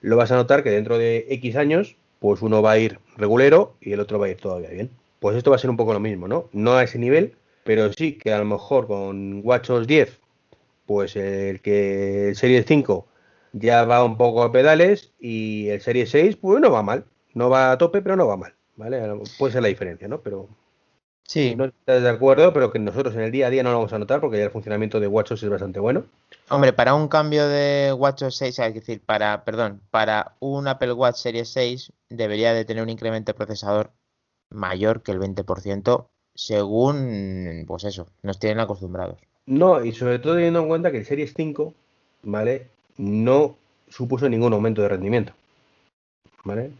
lo 0.00 0.16
vas 0.16 0.32
a 0.32 0.36
notar 0.36 0.62
que 0.62 0.70
dentro 0.70 0.98
de 0.98 1.26
X 1.30 1.56
años, 1.56 1.96
pues 2.18 2.42
uno 2.42 2.62
va 2.62 2.72
a 2.72 2.78
ir 2.78 2.98
regulero 3.16 3.74
y 3.80 3.92
el 3.92 4.00
otro 4.00 4.18
va 4.18 4.26
a 4.26 4.30
ir 4.30 4.36
todavía 4.36 4.70
bien. 4.70 4.90
Pues 5.18 5.36
esto 5.36 5.50
va 5.50 5.56
a 5.56 5.58
ser 5.58 5.70
un 5.70 5.76
poco 5.76 5.92
lo 5.92 6.00
mismo, 6.00 6.28
¿no? 6.28 6.48
No 6.52 6.74
a 6.74 6.82
ese 6.82 6.98
nivel, 6.98 7.34
pero 7.64 7.92
sí 7.92 8.14
que 8.14 8.32
a 8.32 8.38
lo 8.38 8.44
mejor 8.44 8.86
con 8.86 9.40
WatchOS 9.44 9.86
10, 9.86 10.19
pues 10.90 11.14
el 11.14 11.60
que 11.60 12.30
el 12.30 12.34
Series 12.34 12.66
5 12.66 13.06
ya 13.52 13.84
va 13.84 14.02
un 14.02 14.16
poco 14.16 14.42
a 14.42 14.50
pedales 14.50 15.12
y 15.20 15.68
el 15.68 15.80
Series 15.80 16.10
6, 16.10 16.34
pues 16.34 16.60
no 16.60 16.68
va 16.72 16.82
mal. 16.82 17.04
No 17.32 17.48
va 17.48 17.70
a 17.70 17.78
tope, 17.78 18.02
pero 18.02 18.16
no 18.16 18.26
va 18.26 18.36
mal, 18.36 18.54
¿vale? 18.74 19.00
Puede 19.38 19.52
ser 19.52 19.62
la 19.62 19.68
diferencia, 19.68 20.08
¿no? 20.08 20.20
Pero 20.20 20.48
Sí. 21.28 21.54
No 21.54 21.66
estás 21.66 22.02
de 22.02 22.08
acuerdo, 22.08 22.52
pero 22.52 22.72
que 22.72 22.80
nosotros 22.80 23.14
en 23.14 23.20
el 23.20 23.30
día 23.30 23.46
a 23.46 23.50
día 23.50 23.62
no 23.62 23.70
lo 23.70 23.76
vamos 23.76 23.92
a 23.92 24.00
notar 24.00 24.20
porque 24.20 24.38
ya 24.38 24.42
el 24.42 24.50
funcionamiento 24.50 24.98
de 24.98 25.06
WatchOS 25.06 25.44
es 25.44 25.48
bastante 25.48 25.78
bueno. 25.78 26.06
Hombre, 26.48 26.72
para 26.72 26.94
un 26.94 27.06
cambio 27.06 27.46
de 27.46 27.92
WatchOS 27.92 28.34
6, 28.34 28.58
es 28.58 28.74
decir, 28.74 29.00
para, 29.00 29.44
perdón, 29.44 29.80
para 29.92 30.34
un 30.40 30.66
Apple 30.66 30.94
Watch 30.94 31.18
Series 31.18 31.50
6 31.50 31.92
debería 32.08 32.52
de 32.52 32.64
tener 32.64 32.82
un 32.82 32.90
incremento 32.90 33.30
de 33.30 33.36
procesador 33.36 33.92
mayor 34.50 35.04
que 35.04 35.12
el 35.12 35.20
20% 35.20 36.08
según, 36.34 37.64
pues 37.68 37.84
eso, 37.84 38.08
nos 38.22 38.40
tienen 38.40 38.58
acostumbrados. 38.58 39.20
No, 39.50 39.84
y 39.84 39.92
sobre 39.92 40.20
todo 40.20 40.36
teniendo 40.36 40.60
en 40.60 40.68
cuenta 40.68 40.92
que 40.92 40.98
el 40.98 41.04
Series 41.04 41.34
5, 41.34 41.74
¿vale? 42.22 42.68
No 42.98 43.56
supuso 43.88 44.28
ningún 44.28 44.52
aumento 44.52 44.80
de 44.80 44.88
rendimiento. 44.88 45.32
¿Vale? 46.44 46.70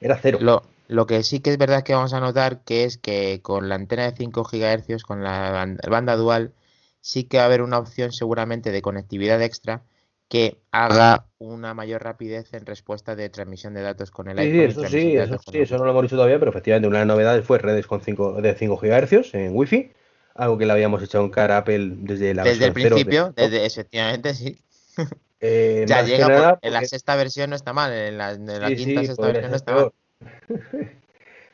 Era 0.00 0.16
cero. 0.22 0.38
Lo, 0.40 0.62
lo 0.86 1.06
que 1.08 1.24
sí 1.24 1.40
que 1.40 1.50
es 1.50 1.58
verdad 1.58 1.82
que 1.82 1.94
vamos 1.94 2.14
a 2.14 2.20
notar 2.20 2.60
que 2.60 2.84
es 2.84 2.96
que 2.96 3.40
con 3.42 3.68
la 3.68 3.74
antena 3.74 4.04
de 4.04 4.16
5 4.16 4.44
GHz, 4.44 5.02
con 5.02 5.24
la 5.24 5.66
banda, 5.90 6.14
dual, 6.14 6.52
sí 7.00 7.24
que 7.24 7.38
va 7.38 7.42
a 7.42 7.46
haber 7.46 7.62
una 7.62 7.80
opción 7.80 8.12
seguramente 8.12 8.70
de 8.70 8.80
conectividad 8.80 9.42
extra 9.42 9.82
que 10.28 10.58
haga 10.70 11.26
una 11.38 11.74
mayor 11.74 12.04
rapidez 12.04 12.54
en 12.54 12.66
respuesta 12.66 13.16
de 13.16 13.30
transmisión 13.30 13.74
de 13.74 13.82
datos 13.82 14.12
con 14.12 14.28
el 14.28 14.38
iPhone. 14.38 14.52
Sí, 14.52 14.80
eso 14.80 14.88
sí, 14.88 15.16
eso, 15.16 15.38
sí 15.50 15.58
eso 15.58 15.76
no 15.76 15.86
lo 15.86 15.90
hemos 15.90 16.02
dicho 16.02 16.14
todavía, 16.14 16.38
pero 16.38 16.52
efectivamente 16.52 16.86
una 16.86 17.00
de 17.00 17.06
las 17.06 17.16
novedades 17.16 17.44
fue 17.44 17.58
redes 17.58 17.88
con 17.88 18.00
5, 18.00 18.40
de 18.40 18.54
5 18.54 18.76
GHz 18.80 19.34
en 19.34 19.56
Wi-Fi, 19.56 19.90
algo 20.34 20.58
que 20.58 20.66
le 20.66 20.72
habíamos 20.72 21.02
echado 21.02 21.24
en 21.24 21.30
cara 21.30 21.56
a 21.56 21.58
Apple 21.58 21.92
desde 21.98 22.34
la 22.34 22.44
Desde 22.44 22.66
el 22.66 22.72
principio, 22.72 23.32
desde, 23.36 23.64
efectivamente, 23.66 24.34
sí. 24.34 24.58
Eh, 25.44 25.86
ya 25.88 26.02
llega, 26.02 26.60
en 26.62 26.72
la 26.72 26.84
sexta 26.84 27.16
versión 27.16 27.50
no 27.50 27.56
está 27.56 27.72
mal, 27.72 27.92
en 27.92 28.16
la, 28.16 28.36
quinta 28.36 29.04
sexta 29.04 29.26
versión 29.26 29.50
no 29.50 29.56
está 29.56 29.74
mal. 29.74 29.92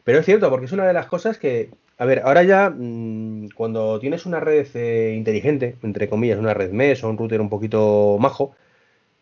Pero 0.04 0.18
es 0.18 0.26
cierto, 0.26 0.50
porque 0.50 0.66
es 0.66 0.73
una 0.73 0.87
de 0.87 0.92
las 0.92 1.06
cosas 1.06 1.38
que, 1.38 1.70
a 1.97 2.04
ver, 2.04 2.20
ahora 2.25 2.42
ya 2.42 2.68
mm, 2.68 3.49
cuando 3.54 3.99
tienes 3.99 4.26
una 4.26 4.41
red 4.41 4.67
eh, 4.75 5.14
inteligente, 5.17 5.76
entre 5.82 6.08
comillas, 6.10 6.38
una 6.38 6.52
red 6.52 6.71
MES 6.71 7.02
o 7.02 7.08
un 7.08 7.17
router 7.17 7.41
un 7.41 7.49
poquito 7.49 8.19
majo, 8.21 8.54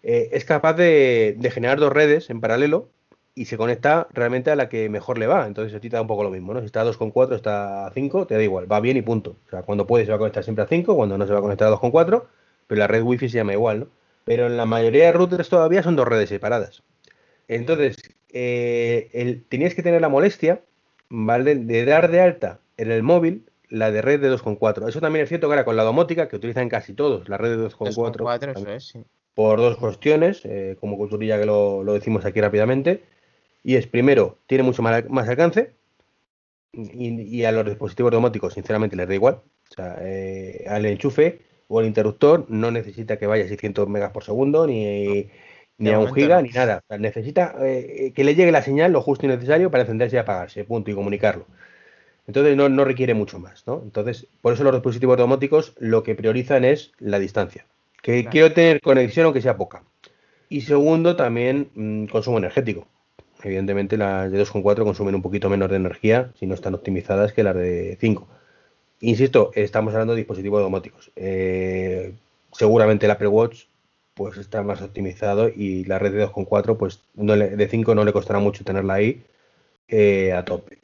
eh, 0.03 0.31
es 0.33 0.45
capaz 0.45 0.75
de, 0.75 1.37
generar 1.53 1.79
dos 1.79 1.92
redes 1.92 2.31
en 2.31 2.40
paralelo 2.40 2.88
y 3.37 3.44
se 3.44 3.59
conecta 3.59 4.09
realmente 4.12 4.51
a 4.51 4.57
la 4.57 4.68
que 4.68 4.88
mejor 4.88 5.18
le 5.18 5.29
va. 5.29 5.46
Entonces 5.46 5.77
a 5.77 5.81
ti 5.81 5.90
te 5.90 5.96
da 5.96 6.03
un 6.03 6.09
poco 6.09 6.25
lo 6.25 6.31
mismo, 6.31 6.55
¿no? 6.55 6.61
Si 6.61 6.66
está 6.66 6.81
a 6.81 6.87
2.4, 6.87 7.37
está 7.37 7.87
a 7.87 7.90
5, 7.92 8.27
te 8.27 8.35
da 8.35 8.42
igual, 8.42 8.70
va 8.70 8.81
bien 8.81 8.96
y 8.96 9.03
punto. 9.03 9.37
O 9.46 9.51
sea, 9.51 9.62
cuando 9.62 9.87
puede 9.87 10.07
se 10.07 10.11
va 10.11 10.16
a 10.16 10.18
conectar 10.18 10.42
siempre 10.42 10.64
a 10.64 10.66
5, 10.66 10.96
cuando 10.96 11.18
no 11.18 11.27
se 11.27 11.33
va 11.33 11.38
a 11.38 11.42
conectar 11.42 11.68
a 11.68 11.77
2.4, 11.77 12.25
pero 12.66 12.79
la 12.79 12.87
red 12.87 13.03
wifi 13.03 13.29
se 13.29 13.37
llama 13.37 13.53
igual, 13.53 13.81
¿no? 13.81 13.87
Pero 14.25 14.46
en 14.46 14.57
la 14.57 14.66
mayoría 14.66 15.05
de 15.05 15.12
routers 15.12 15.49
todavía 15.49 15.83
son 15.83 15.94
dos 15.94 16.09
redes 16.09 16.31
separadas. 16.31 16.83
Entonces, 17.46 17.96
eh, 18.33 19.42
tenías 19.49 19.75
que 19.75 19.83
tener 19.83 20.01
la 20.01 20.09
molestia, 20.09 20.62
¿vale? 21.11 21.55
De 21.55 21.85
dar 21.85 22.11
de 22.11 22.22
alta 22.22 22.59
en 22.79 22.90
el 22.90 23.03
móvil 23.03 23.44
la 23.68 23.90
de 23.90 24.03
red 24.03 24.20
de 24.20 24.33
2.4. 24.33 24.88
Eso 24.88 25.01
también 25.01 25.25
es 25.25 25.29
cierto 25.29 25.46
que 25.46 25.53
ahora 25.53 25.64
con 25.64 25.77
la 25.77 25.85
domótica, 25.85 26.29
que 26.29 26.37
utilizan 26.37 26.68
casi 26.68 26.94
todos, 26.94 27.29
la 27.29 27.37
red 27.37 27.51
de 27.51 27.68
2.4. 27.68 29.05
Por 29.35 29.59
dos 29.59 29.77
cuestiones, 29.77 30.40
eh, 30.44 30.77
como 30.81 30.96
culturilla 30.96 31.38
que 31.38 31.44
lo, 31.44 31.85
decimos 31.85 32.25
aquí 32.25 32.40
rápidamente. 32.40 33.05
Y 33.66 33.74
es, 33.74 33.88
primero, 33.88 34.38
tiene 34.46 34.62
mucho 34.62 34.81
más, 34.81 35.29
alcance. 35.29 35.72
Y, 36.72 37.42
a 37.42 37.50
los 37.50 37.66
dispositivos 37.66 38.12
domóticos, 38.12 38.55
sinceramente, 38.55 38.94
les 38.94 39.09
da 39.09 39.14
igual. 39.14 39.40
O 39.70 39.74
sea, 39.74 39.96
eh, 40.02 40.64
al 40.68 40.87
enchufe 40.87 41.40
o 41.66 41.81
al 41.81 41.87
interruptor 41.87 42.46
no 42.48 42.70
necesita 42.70 43.18
que 43.18 43.26
vaya 43.26 43.44
a 43.44 43.48
600 43.48 43.88
megas 43.88 44.12
por 44.12 44.22
segundo, 44.22 44.68
ni 44.68 45.29
ni 45.79 45.90
a 45.90 45.98
un 45.98 46.14
giga 46.14 46.40
ni 46.42 46.50
nada. 46.50 46.85
necesita 46.96 47.57
eh, 47.61 48.12
que 48.14 48.22
le 48.22 48.37
llegue 48.37 48.52
la 48.52 48.62
señal 48.62 48.92
lo 48.92 49.02
justo 49.02 49.26
y 49.26 49.31
necesario 49.31 49.68
para 49.68 49.83
encenderse 49.83 50.14
y 50.14 50.20
apagarse, 50.20 50.62
punto, 50.62 50.92
y 50.92 50.94
comunicarlo. 50.94 51.46
Entonces 52.29 52.57
no, 52.57 52.85
requiere 52.85 53.14
mucho 53.14 53.40
más, 53.40 53.66
¿no? 53.66 53.81
Entonces, 53.83 54.29
por 54.42 54.52
eso 54.52 54.62
los 54.62 54.74
dispositivos 54.74 55.18
domóticos 55.18 55.74
lo 55.81 56.05
que 56.05 56.14
priorizan 56.14 56.64
es 56.64 56.92
la 57.00 57.18
distancia. 57.18 57.66
Que 58.00 58.26
quiero 58.26 58.52
tener 58.52 58.81
conexión 58.81 59.24
aunque 59.24 59.42
sea 59.42 59.57
poca. 59.57 59.83
Y 60.48 60.61
segundo, 60.61 61.16
también 61.16 61.70
mm, 61.74 62.07
consumo 62.07 62.38
energético. 62.38 62.87
Evidentemente 63.47 63.97
las 63.97 64.33
de 64.33 64.43
2.4 64.43 64.83
consumen 64.83 65.15
un 65.15 65.23
poquito 65.23 65.49
menos 65.49 65.71
de 65.71 65.77
energía 65.77 66.33
si 66.37 66.49
no 66.49 66.55
están 66.55 66.75
optimizadas 66.75 67.33
que 67.33 67.45
las 67.45 67.55
de 67.55 67.97
5. 68.01 68.27
Insisto, 69.03 69.53
estamos 69.55 69.95
hablando 69.95 70.15
de 70.15 70.19
dispositivos 70.19 70.61
domóticos. 70.61 71.13
Eh, 71.15 72.13
seguramente 72.51 73.07
el 73.07 73.13
Apple 73.13 73.29
Watch 73.29 73.67
pues 74.15 74.37
está 74.37 74.65
más 74.65 74.83
optimizado 74.83 75.49
y 75.49 75.85
la 75.85 76.01
red 76.01 76.13
de 76.13 76.27
2.4 76.27 76.77
pues 76.77 77.03
no 77.15 77.37
de 77.37 77.69
5 77.69 77.95
no 77.95 78.05
le 78.05 78.13
costará 78.13 78.41
mucho 78.41 78.65
tenerla 78.65 78.95
ahí 78.95 79.23
eh, 79.87 80.33
a 80.33 80.45
tope. 80.45 80.79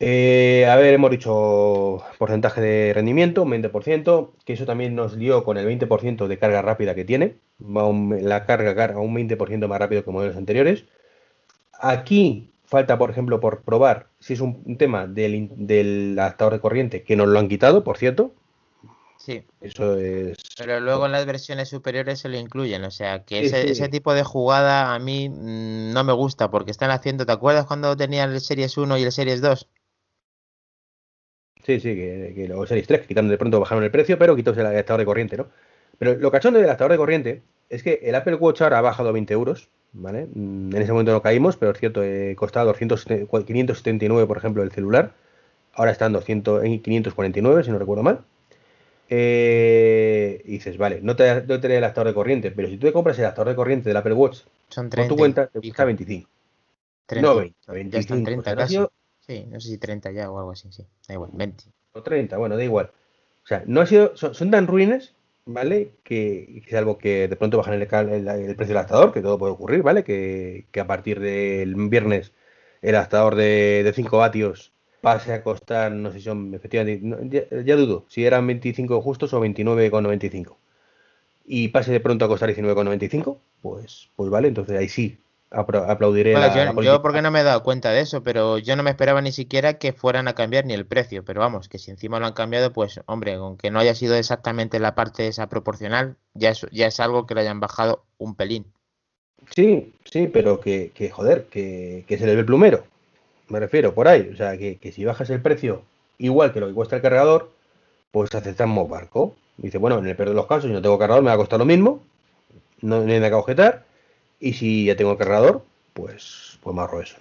Eh, 0.00 0.64
a 0.70 0.76
ver, 0.76 0.94
hemos 0.94 1.10
dicho 1.10 1.98
porcentaje 2.18 2.60
de 2.60 2.92
rendimiento, 2.94 3.42
un 3.42 3.50
20%, 3.50 4.32
que 4.44 4.52
eso 4.52 4.64
también 4.64 4.94
nos 4.94 5.16
dio 5.18 5.42
con 5.42 5.56
el 5.56 5.66
20% 5.66 6.28
de 6.28 6.38
carga 6.38 6.62
rápida 6.62 6.94
que 6.94 7.04
tiene. 7.04 7.38
Va 7.60 7.90
la 8.20 8.46
carga 8.46 8.74
carga 8.76 9.00
un 9.00 9.14
20% 9.14 9.66
más 9.66 9.78
rápido 9.78 10.04
que 10.04 10.10
modelos 10.10 10.36
anteriores. 10.36 10.84
Aquí 11.80 12.52
falta, 12.64 12.98
por 12.98 13.10
ejemplo, 13.10 13.40
por 13.40 13.62
probar 13.62 14.08
si 14.20 14.34
es 14.34 14.40
un, 14.40 14.76
tema 14.76 15.06
del, 15.06 15.48
del 15.56 16.16
adaptador 16.18 16.54
de 16.54 16.60
corriente, 16.60 17.02
que 17.02 17.16
nos 17.16 17.28
lo 17.28 17.38
han 17.38 17.48
quitado, 17.48 17.82
por 17.82 17.96
cierto, 17.98 18.34
Sí. 19.18 19.44
Eso 19.60 19.98
es. 19.98 20.38
Pero 20.56 20.78
luego 20.80 21.04
en 21.04 21.12
las 21.12 21.26
versiones 21.26 21.68
superiores 21.68 22.20
se 22.20 22.28
lo 22.28 22.38
incluyen. 22.38 22.84
O 22.84 22.90
sea, 22.90 23.24
que 23.24 23.40
ese, 23.40 23.88
tipo 23.88 24.14
de 24.14 24.22
jugada 24.22 24.94
a 24.94 24.98
mí 25.00 25.28
mm, 25.28 25.92
no 25.92 26.04
me 26.04 26.12
gusta 26.12 26.50
porque 26.50 26.70
están 26.70 26.90
haciendo. 26.92 27.26
¿Te 27.26 27.32
acuerdas 27.32 27.66
cuando 27.66 27.96
tenían 27.96 28.32
el 28.32 28.40
Series 28.40 28.78
1 28.78 28.96
y 28.96 29.02
el 29.02 29.12
Series 29.12 29.40
2? 29.40 29.68
Sí, 31.68 31.80
sí, 31.80 31.94
que, 31.94 32.32
que 32.34 32.48
luego 32.48 32.66
Series 32.66 32.86
3, 32.86 33.06
quitando 33.06 33.30
de 33.30 33.36
pronto 33.36 33.60
bajaron 33.60 33.84
el 33.84 33.90
precio, 33.90 34.18
pero 34.18 34.34
quitóse 34.34 34.60
el 34.60 34.66
adaptador 34.68 35.00
de 35.00 35.04
corriente, 35.04 35.36
¿no? 35.36 35.48
Pero 35.98 36.14
lo 36.14 36.30
cachondo 36.30 36.58
del 36.58 36.66
adaptador 36.66 36.92
de 36.92 36.96
corriente 36.96 37.42
es 37.68 37.82
que 37.82 38.00
el 38.04 38.14
Apple 38.14 38.36
Watch 38.36 38.62
ahora 38.62 38.78
ha 38.78 38.80
bajado 38.80 39.10
a 39.10 39.12
20 39.12 39.34
euros, 39.34 39.68
¿vale? 39.92 40.28
Mm, 40.32 40.74
en 40.74 40.80
ese 40.80 40.92
momento 40.92 41.12
no 41.12 41.20
caímos, 41.20 41.58
pero 41.58 41.72
es 41.72 41.78
cierto, 41.78 42.02
he 42.02 42.34
costado 42.36 42.72
579, 42.72 44.26
por 44.26 44.38
ejemplo, 44.38 44.62
el 44.62 44.72
celular. 44.72 45.12
Ahora 45.74 45.90
está 45.90 46.06
en, 46.06 46.14
200, 46.14 46.64
en 46.64 46.80
549, 46.80 47.64
si 47.64 47.70
no 47.70 47.78
recuerdo 47.78 48.02
mal. 48.02 48.20
Eh, 49.10 50.40
y 50.46 50.52
dices, 50.52 50.78
vale, 50.78 51.00
no 51.02 51.16
te, 51.16 51.42
no 51.42 51.54
el 51.56 51.84
adaptador 51.84 52.08
de 52.08 52.14
corriente, 52.14 52.50
pero 52.50 52.68
si 52.68 52.78
tú 52.78 52.86
te 52.86 52.94
compras 52.94 53.18
el 53.18 53.26
adaptador 53.26 53.50
de 53.50 53.56
corriente 53.56 53.90
del 53.90 53.96
Apple 53.98 54.14
Watch, 54.14 54.38
Son 54.70 54.88
30, 54.88 55.08
tu 55.10 55.18
cuenta, 55.18 55.46
te 55.48 55.60
cuesta 55.60 55.84
25. 55.84 56.30
30, 57.04 57.28
no 57.28 57.36
20, 57.36 57.56
25. 57.72 57.92
Ya 57.92 57.98
están 57.98 58.24
30 58.24 58.56
casi. 58.56 58.78
Sí, 59.28 59.46
no 59.50 59.60
sé 59.60 59.68
si 59.68 59.78
30 59.78 60.10
ya 60.12 60.30
o 60.30 60.38
algo 60.38 60.52
así, 60.52 60.68
sí. 60.72 60.86
Da 61.06 61.14
igual, 61.14 61.30
20. 61.34 61.64
O 61.92 62.02
30, 62.02 62.38
bueno, 62.38 62.56
da 62.56 62.64
igual. 62.64 62.90
O 63.44 63.46
sea, 63.46 63.62
no 63.66 63.82
ha 63.82 63.86
sido, 63.86 64.16
son, 64.16 64.50
tan 64.50 64.66
ruines, 64.66 65.14
¿vale? 65.44 65.92
Que, 66.02 66.62
salvo 66.70 66.96
que 66.96 67.28
de 67.28 67.36
pronto 67.36 67.58
bajan 67.58 67.74
el, 67.74 67.86
precio 67.86 68.56
del 68.56 68.76
adaptador, 68.78 69.12
que 69.12 69.20
todo 69.20 69.38
puede 69.38 69.52
ocurrir, 69.52 69.82
¿vale? 69.82 70.02
Que, 70.02 70.66
que 70.72 70.80
a 70.80 70.86
partir 70.86 71.20
del 71.20 71.74
viernes 71.74 72.32
el 72.80 72.94
adaptador 72.94 73.34
de, 73.34 73.82
de 73.84 73.92
5 73.92 74.16
vatios 74.18 74.72
pase 75.00 75.32
a 75.32 75.42
costar, 75.42 75.92
no 75.92 76.10
sé 76.10 76.18
si 76.18 76.24
son, 76.24 76.54
efectivamente, 76.54 77.48
ya, 77.64 77.76
dudo, 77.76 78.04
si 78.08 78.24
eran 78.24 78.46
25 78.46 79.00
justos 79.02 79.32
o 79.34 79.40
29,95. 79.40 80.56
Y 81.44 81.68
pase 81.68 81.92
de 81.92 82.00
pronto 82.00 82.24
a 82.24 82.28
costar 82.28 82.50
19,95, 82.50 83.38
pues, 83.62 84.10
pues 84.16 84.30
vale, 84.30 84.48
entonces 84.48 84.78
ahí 84.78 84.88
sí 84.88 85.18
aplaudiré 85.50 86.34
yo, 86.82 87.02
porque 87.02 87.22
no 87.22 87.30
me 87.30 87.40
he 87.40 87.44
dado 87.44 87.62
cuenta 87.62 87.90
de 87.90 88.00
eso, 88.00 88.22
pero 88.22 88.58
yo 88.58 88.76
no 88.76 88.82
me 88.82 88.90
esperaba 88.90 89.22
ni 89.22 89.32
siquiera 89.32 89.78
que 89.78 89.92
fueran 89.92 90.28
a 90.28 90.34
cambiar 90.34 90.66
ni 90.66 90.74
el 90.74 90.86
precio, 90.86 91.24
pero 91.24 91.40
vamos, 91.40 91.68
que 91.68 91.78
si 91.78 91.90
encima 91.90 92.20
lo 92.20 92.26
han 92.26 92.34
cambiado, 92.34 92.72
pues 92.72 93.00
hombre, 93.06 93.34
aunque 93.34 93.70
no 93.70 93.78
haya 93.78 93.94
sido 93.94 94.14
exactamente 94.14 94.78
la 94.78 94.94
parte 94.94 95.26
esa 95.26 95.48
proporcional, 95.48 96.16
ya 96.34 96.50
es, 96.50 96.66
ya 96.70 96.86
es 96.86 97.00
algo 97.00 97.26
que 97.26 97.34
le 97.34 97.42
hayan 97.42 97.60
bajado 97.60 98.04
un 98.18 98.34
pelín. 98.34 98.66
Sí, 99.54 99.94
sí, 100.04 100.26
pero 100.26 100.60
que, 100.60 100.90
que 100.94 101.10
joder, 101.10 101.46
que, 101.46 102.04
que 102.06 102.18
se 102.18 102.26
le 102.26 102.34
ve 102.34 102.40
el 102.40 102.46
plumero, 102.46 102.84
me 103.48 103.60
refiero, 103.60 103.94
por 103.94 104.08
ahí, 104.08 104.30
o 104.32 104.36
sea, 104.36 104.58
que, 104.58 104.76
que 104.76 104.92
si 104.92 105.04
bajas 105.04 105.30
el 105.30 105.40
precio 105.40 105.82
igual 106.18 106.52
que 106.52 106.60
lo 106.60 106.68
que 106.68 106.74
cuesta 106.74 106.96
el 106.96 107.02
cargador, 107.02 107.50
pues 108.10 108.34
aceptamos 108.34 108.88
barco. 108.88 109.34
Dice, 109.56 109.78
bueno, 109.78 109.98
en 109.98 110.06
el 110.06 110.16
peor 110.16 110.28
de 110.28 110.34
los 110.34 110.46
casos, 110.46 110.64
si 110.64 110.72
no 110.72 110.82
tengo 110.82 110.98
cargador, 110.98 111.22
me 111.22 111.28
va 111.28 111.34
a 111.34 111.38
costar 111.38 111.58
lo 111.58 111.64
mismo, 111.64 112.02
no, 112.80 112.96
hay 113.00 113.06
nada 113.06 113.28
que 113.28 113.34
objetar, 113.34 113.84
y 114.40 114.52
si 114.52 114.84
ya 114.84 114.96
tengo 114.96 115.16
cargador, 115.18 115.64
pues, 115.92 116.58
pues 116.62 116.74
me 116.74 116.82
ahorro 116.82 117.02
eso. 117.02 117.16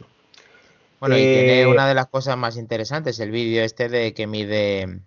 Bueno, 1.00 1.16
y 1.16 1.22
tiene 1.22 1.62
eh, 1.62 1.68
una 1.68 1.88
de 1.88 1.94
las 1.94 2.08
cosas 2.08 2.38
más 2.38 2.58
interesantes, 2.58 3.20
el 3.20 3.32
vídeo 3.32 3.64
este 3.64 3.88
de 3.90 4.14
que 4.14 4.26
mide 4.26 5.00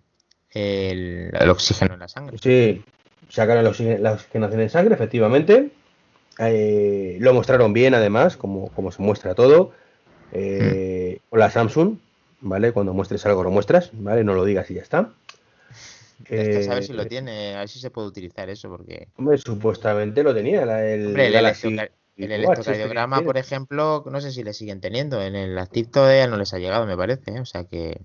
el, 0.51 1.31
oxígeno 1.49 1.95
en 1.95 1.99
la 1.99 2.07
sangre. 2.07 2.37
Sí, 2.41 2.83
sacan 3.29 3.63
la 3.63 3.69
oxigenación 3.69 4.61
en 4.61 4.69
sangre, 4.69 4.95
efectivamente. 4.95 5.71
Eh, 6.39 7.17
lo 7.19 7.33
mostraron 7.33 7.73
bien, 7.73 7.93
además, 7.93 8.37
como, 8.37 8.69
como 8.69 8.91
se 8.91 9.01
muestra 9.01 9.35
todo. 9.35 9.73
Eh, 10.31 11.19
mm. 11.29 11.37
la 11.37 11.51
Samsung, 11.51 11.97
¿vale? 12.39 12.71
Cuando 12.71 12.93
muestres 12.93 13.25
algo 13.25 13.43
lo 13.43 13.51
muestras, 13.51 13.89
¿vale? 13.93 14.23
No 14.23 14.33
lo 14.33 14.45
digas 14.45 14.71
y 14.71 14.75
ya 14.75 14.81
está. 14.81 15.11
Es 16.29 16.65
que 16.65 16.71
a 16.71 16.75
ver 16.75 16.83
si 16.83 16.93
lo 16.93 17.07
tiene, 17.07 17.55
a 17.55 17.59
ver 17.59 17.67
si 17.67 17.79
se 17.79 17.89
puede 17.89 18.07
utilizar 18.07 18.47
eso, 18.47 18.69
porque... 18.69 19.07
Hombre, 19.17 19.39
supuestamente 19.39 20.21
lo 20.21 20.35
tenía, 20.35 20.61
el, 20.61 21.19
el, 21.19 21.89
electrocardiograma, 22.17 23.21
por 23.21 23.37
ejemplo, 23.37 24.03
no 24.09 24.21
sé 24.21 24.31
si 24.31 24.43
le 24.43 24.53
siguen 24.53 24.81
teniendo, 24.81 25.21
en 25.21 25.35
el 25.35 25.57
Active 25.57 25.89
todavía 25.89 26.27
no 26.27 26.37
les 26.37 26.53
ha 26.53 26.59
llegado, 26.59 26.85
me 26.85 26.97
parece, 26.97 27.31
¿eh? 27.31 27.39
o 27.39 27.45
sea 27.45 27.65
que... 27.65 28.01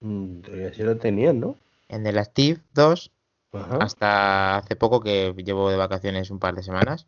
Mm, 0.00 0.40
todavía 0.40 0.72
sí 0.72 0.82
lo 0.82 0.96
tenían, 0.96 1.40
¿no? 1.40 1.56
En 1.88 2.06
el 2.06 2.18
Active 2.18 2.60
2, 2.74 3.10
hasta 3.52 4.56
hace 4.56 4.76
poco 4.76 5.00
que 5.00 5.32
llevo 5.44 5.70
de 5.70 5.76
vacaciones 5.76 6.30
un 6.30 6.40
par 6.40 6.54
de 6.54 6.62
semanas, 6.62 7.06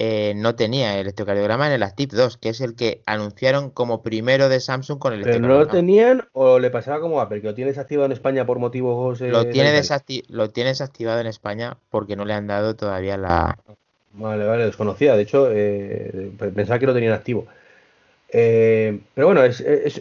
eh, 0.00 0.32
no 0.36 0.54
tenía 0.54 0.94
el 0.94 1.00
electrocardiograma 1.00 1.66
en 1.66 1.72
el 1.72 1.82
Active 1.82 2.16
2, 2.16 2.36
que 2.36 2.50
es 2.50 2.60
el 2.60 2.76
que 2.76 3.02
anunciaron 3.04 3.70
como 3.70 4.00
primero 4.00 4.48
de 4.48 4.60
Samsung 4.60 5.00
con 5.00 5.12
el 5.12 5.22
¿Pero 5.22 5.40
no 5.40 5.48
lo 5.48 5.66
tenían 5.66 6.28
o 6.32 6.60
le 6.60 6.70
pasaba 6.70 7.00
como 7.00 7.20
Apple, 7.20 7.40
que 7.40 7.48
lo 7.48 7.54
tienes 7.54 7.78
activado 7.78 8.06
en 8.06 8.12
España 8.12 8.46
por 8.46 8.60
motivos... 8.60 9.20
Eh, 9.20 9.28
lo, 9.28 9.48
tiene 9.48 9.72
lo 10.28 10.50
tienes 10.50 10.80
activado 10.80 11.20
en 11.20 11.26
España 11.26 11.78
porque 11.90 12.14
no 12.14 12.24
le 12.24 12.34
han 12.34 12.46
dado 12.46 12.76
todavía 12.76 13.16
la... 13.16 13.58
Vale, 14.12 14.44
vale, 14.46 14.64
desconocía. 14.64 15.16
De 15.16 15.22
hecho, 15.22 15.48
eh, 15.52 16.30
pensaba 16.54 16.78
que 16.78 16.86
lo 16.86 16.94
tenían 16.94 17.12
activo. 17.12 17.46
pero 18.30 19.26
bueno, 19.26 19.42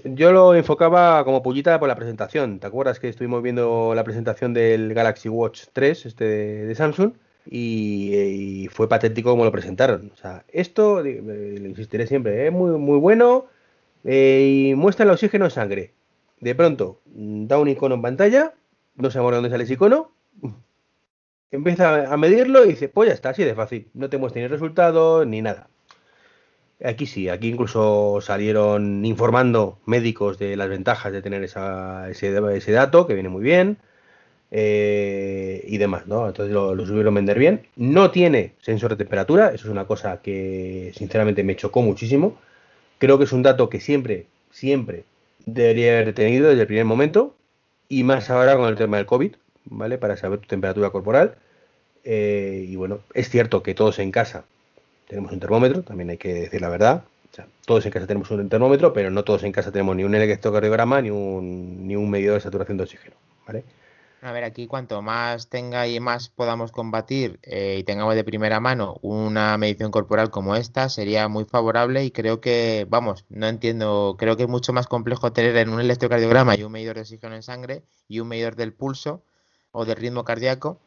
yo 0.04 0.32
lo 0.32 0.56
enfocaba 0.56 1.24
como 1.24 1.44
pullita 1.44 1.80
por 1.80 1.88
la 1.88 1.96
presentación. 1.96 2.60
¿Te 2.60 2.68
acuerdas 2.68 3.00
que 3.00 3.10
estuvimos 3.10 3.44
viendo 3.44 3.94
la 3.96 4.04
presentación 4.04 4.54
del 4.54 4.94
Galaxy 4.94 5.30
Watch 5.30 5.66
3 5.74 6.06
este 6.06 6.26
de 6.26 6.76
Samsung? 6.76 7.14
y, 7.50 8.68
fue 8.72 8.90
patético 8.90 9.32
como 9.32 9.46
lo 9.46 9.52
presentaron. 9.52 10.12
O 10.14 10.18
sea, 10.18 10.44
esto, 10.50 11.02
le 11.02 11.68
insistiré 11.68 12.08
siempre, 12.08 12.48
es 12.48 12.54
muy, 12.54 12.72
muy 12.78 13.00
bueno 13.00 13.46
eh, 14.04 14.70
y 14.72 14.76
muestra 14.76 15.06
el 15.06 15.12
oxígeno 15.12 15.46
en 15.46 15.52
sangre. 15.52 15.94
De 16.40 16.56
pronto, 16.56 17.02
da 17.06 17.58
un 17.60 17.68
icono 17.68 17.96
en 17.96 18.02
pantalla, 18.02 18.54
no 18.96 19.10
sabemos 19.10 19.34
dónde 19.34 19.50
sale 19.50 19.64
ese 19.64 19.74
icono, 19.74 20.12
empieza 21.52 22.12
a 22.12 22.18
medirlo 22.18 22.66
y 22.66 22.70
dice, 22.70 22.90
pues 22.90 23.10
ya 23.10 23.14
está, 23.14 23.30
así 23.30 23.44
de 23.44 23.56
fácil, 23.56 23.90
no 23.94 24.10
te 24.10 24.18
muestra 24.18 24.42
ni 24.42 24.48
resultados 24.48 25.26
ni 25.28 25.42
nada. 25.42 25.70
Aquí 26.84 27.08
sí, 27.08 27.28
aquí 27.28 27.50
incluso 27.50 28.20
salieron 28.22 29.04
informando 29.04 29.80
médicos 29.86 30.38
de 30.38 30.56
las 30.56 30.70
ventajas 30.70 31.12
de 31.12 31.24
tener 31.24 31.44
esa, 31.44 32.08
ese, 32.10 32.72
dato, 32.72 33.08
que 33.08 33.16
viene 33.16 33.30
muy 33.30 33.42
bien. 33.44 33.78
Eh, 34.52 35.66
y 35.68 35.78
demás, 35.78 36.08
¿no? 36.08 36.28
Entonces 36.28 36.54
lo, 36.54 36.74
lo, 36.74 36.86
supieron 36.86 37.16
vender 37.16 37.38
bien. 37.40 37.68
No 37.76 38.12
tiene 38.12 38.54
sensor 38.62 38.92
de 38.92 38.98
temperatura, 38.98 39.48
eso 39.48 39.68
es 39.68 39.72
una 39.72 39.86
cosa 39.86 40.22
que 40.22 40.94
sinceramente 40.96 41.44
me 41.44 41.56
chocó 41.56 41.82
muchísimo. 41.82 42.38
Creo 43.00 43.18
que 43.18 43.26
es 43.26 43.34
un 43.34 43.44
dato 43.44 43.70
que 43.70 43.80
siempre, 43.82 44.28
siempre 44.52 45.04
debería 45.46 46.00
haber 46.00 46.14
tenido 46.14 46.50
desde 46.50 46.62
el 46.62 46.68
primer 46.68 46.86
momento 46.86 47.36
y 47.90 48.04
más 48.04 48.30
ahora 48.30 48.56
con 48.58 48.68
el 48.70 48.76
tema 48.76 48.98
del 48.98 49.06
COVID, 49.06 49.36
¿vale? 49.70 49.98
Para 49.98 50.18
saber 50.18 50.40
tu 50.40 50.48
temperatura 50.48 50.90
corporal. 50.90 51.36
Eh, 52.04 52.66
y 52.68 52.76
bueno, 52.76 53.00
es 53.14 53.30
cierto 53.30 53.64
que 53.64 53.76
todos 53.76 54.00
en 54.00 54.12
casa 54.12 54.46
tenemos 55.08 55.32
un 55.32 55.40
termómetro, 55.40 55.84
también 55.84 56.10
hay 56.10 56.18
que 56.18 56.34
decir 56.34 56.62
la 56.62 56.70
verdad. 56.70 57.04
todos 57.66 57.86
en 57.86 57.92
casa 57.92 58.08
tenemos 58.08 58.32
un 58.32 58.50
termómetro, 58.50 58.94
pero 58.94 59.10
no 59.10 59.24
todos 59.24 59.44
en 59.44 59.52
casa 59.52 59.72
tenemos 59.72 59.96
ni 59.96 60.04
un 60.04 60.16
electrocardiograma 60.16 61.02
ni 61.02 61.12
un, 61.12 61.88
ni 61.88 61.96
un 61.96 62.10
medidor 62.10 62.36
de 62.36 62.42
saturación 62.42 62.78
de 62.78 62.84
oxígeno, 62.84 63.16
¿vale? 63.46 63.64
A 64.22 64.32
ver, 64.32 64.44
aquí 64.44 64.66
cuanto 64.66 65.02
más 65.04 65.48
tenga 65.48 65.88
y 65.88 66.00
más 66.00 66.30
podamos 66.30 66.72
combatir 66.72 67.40
eh, 67.44 67.78
y 67.80 67.84
tengamos 67.84 68.16
de 68.16 68.24
primera 68.24 68.60
mano 68.60 68.98
una 69.02 69.56
medición 69.58 69.92
corporal 69.92 70.32
como 70.32 70.56
esta, 70.56 70.90
sería 70.90 71.28
muy 71.28 71.46
favorable 71.46 72.04
y 72.04 72.12
creo 72.12 72.42
que, 72.42 72.88
vamos, 72.90 73.26
no 73.30 73.48
entiendo, 73.48 74.16
creo 74.18 74.36
que 74.36 74.44
es 74.44 74.50
mucho 74.50 74.74
más 74.74 74.88
complejo 74.88 75.32
tener 75.34 75.56
en 75.58 75.70
un 75.70 75.80
electrocardiograma 75.80 76.56
y 76.56 76.64
un 76.64 76.72
medidor 76.72 76.96
de 76.96 77.02
oxígeno 77.02 77.36
en 77.36 77.44
sangre 77.44 77.84
y 78.08 78.20
un 78.20 78.28
medidor 78.28 78.56
del 78.56 78.74
pulso 78.74 79.22
o 79.78 79.86
del 79.86 79.96
ritmo 79.96 80.24
cardíaco 80.24 80.80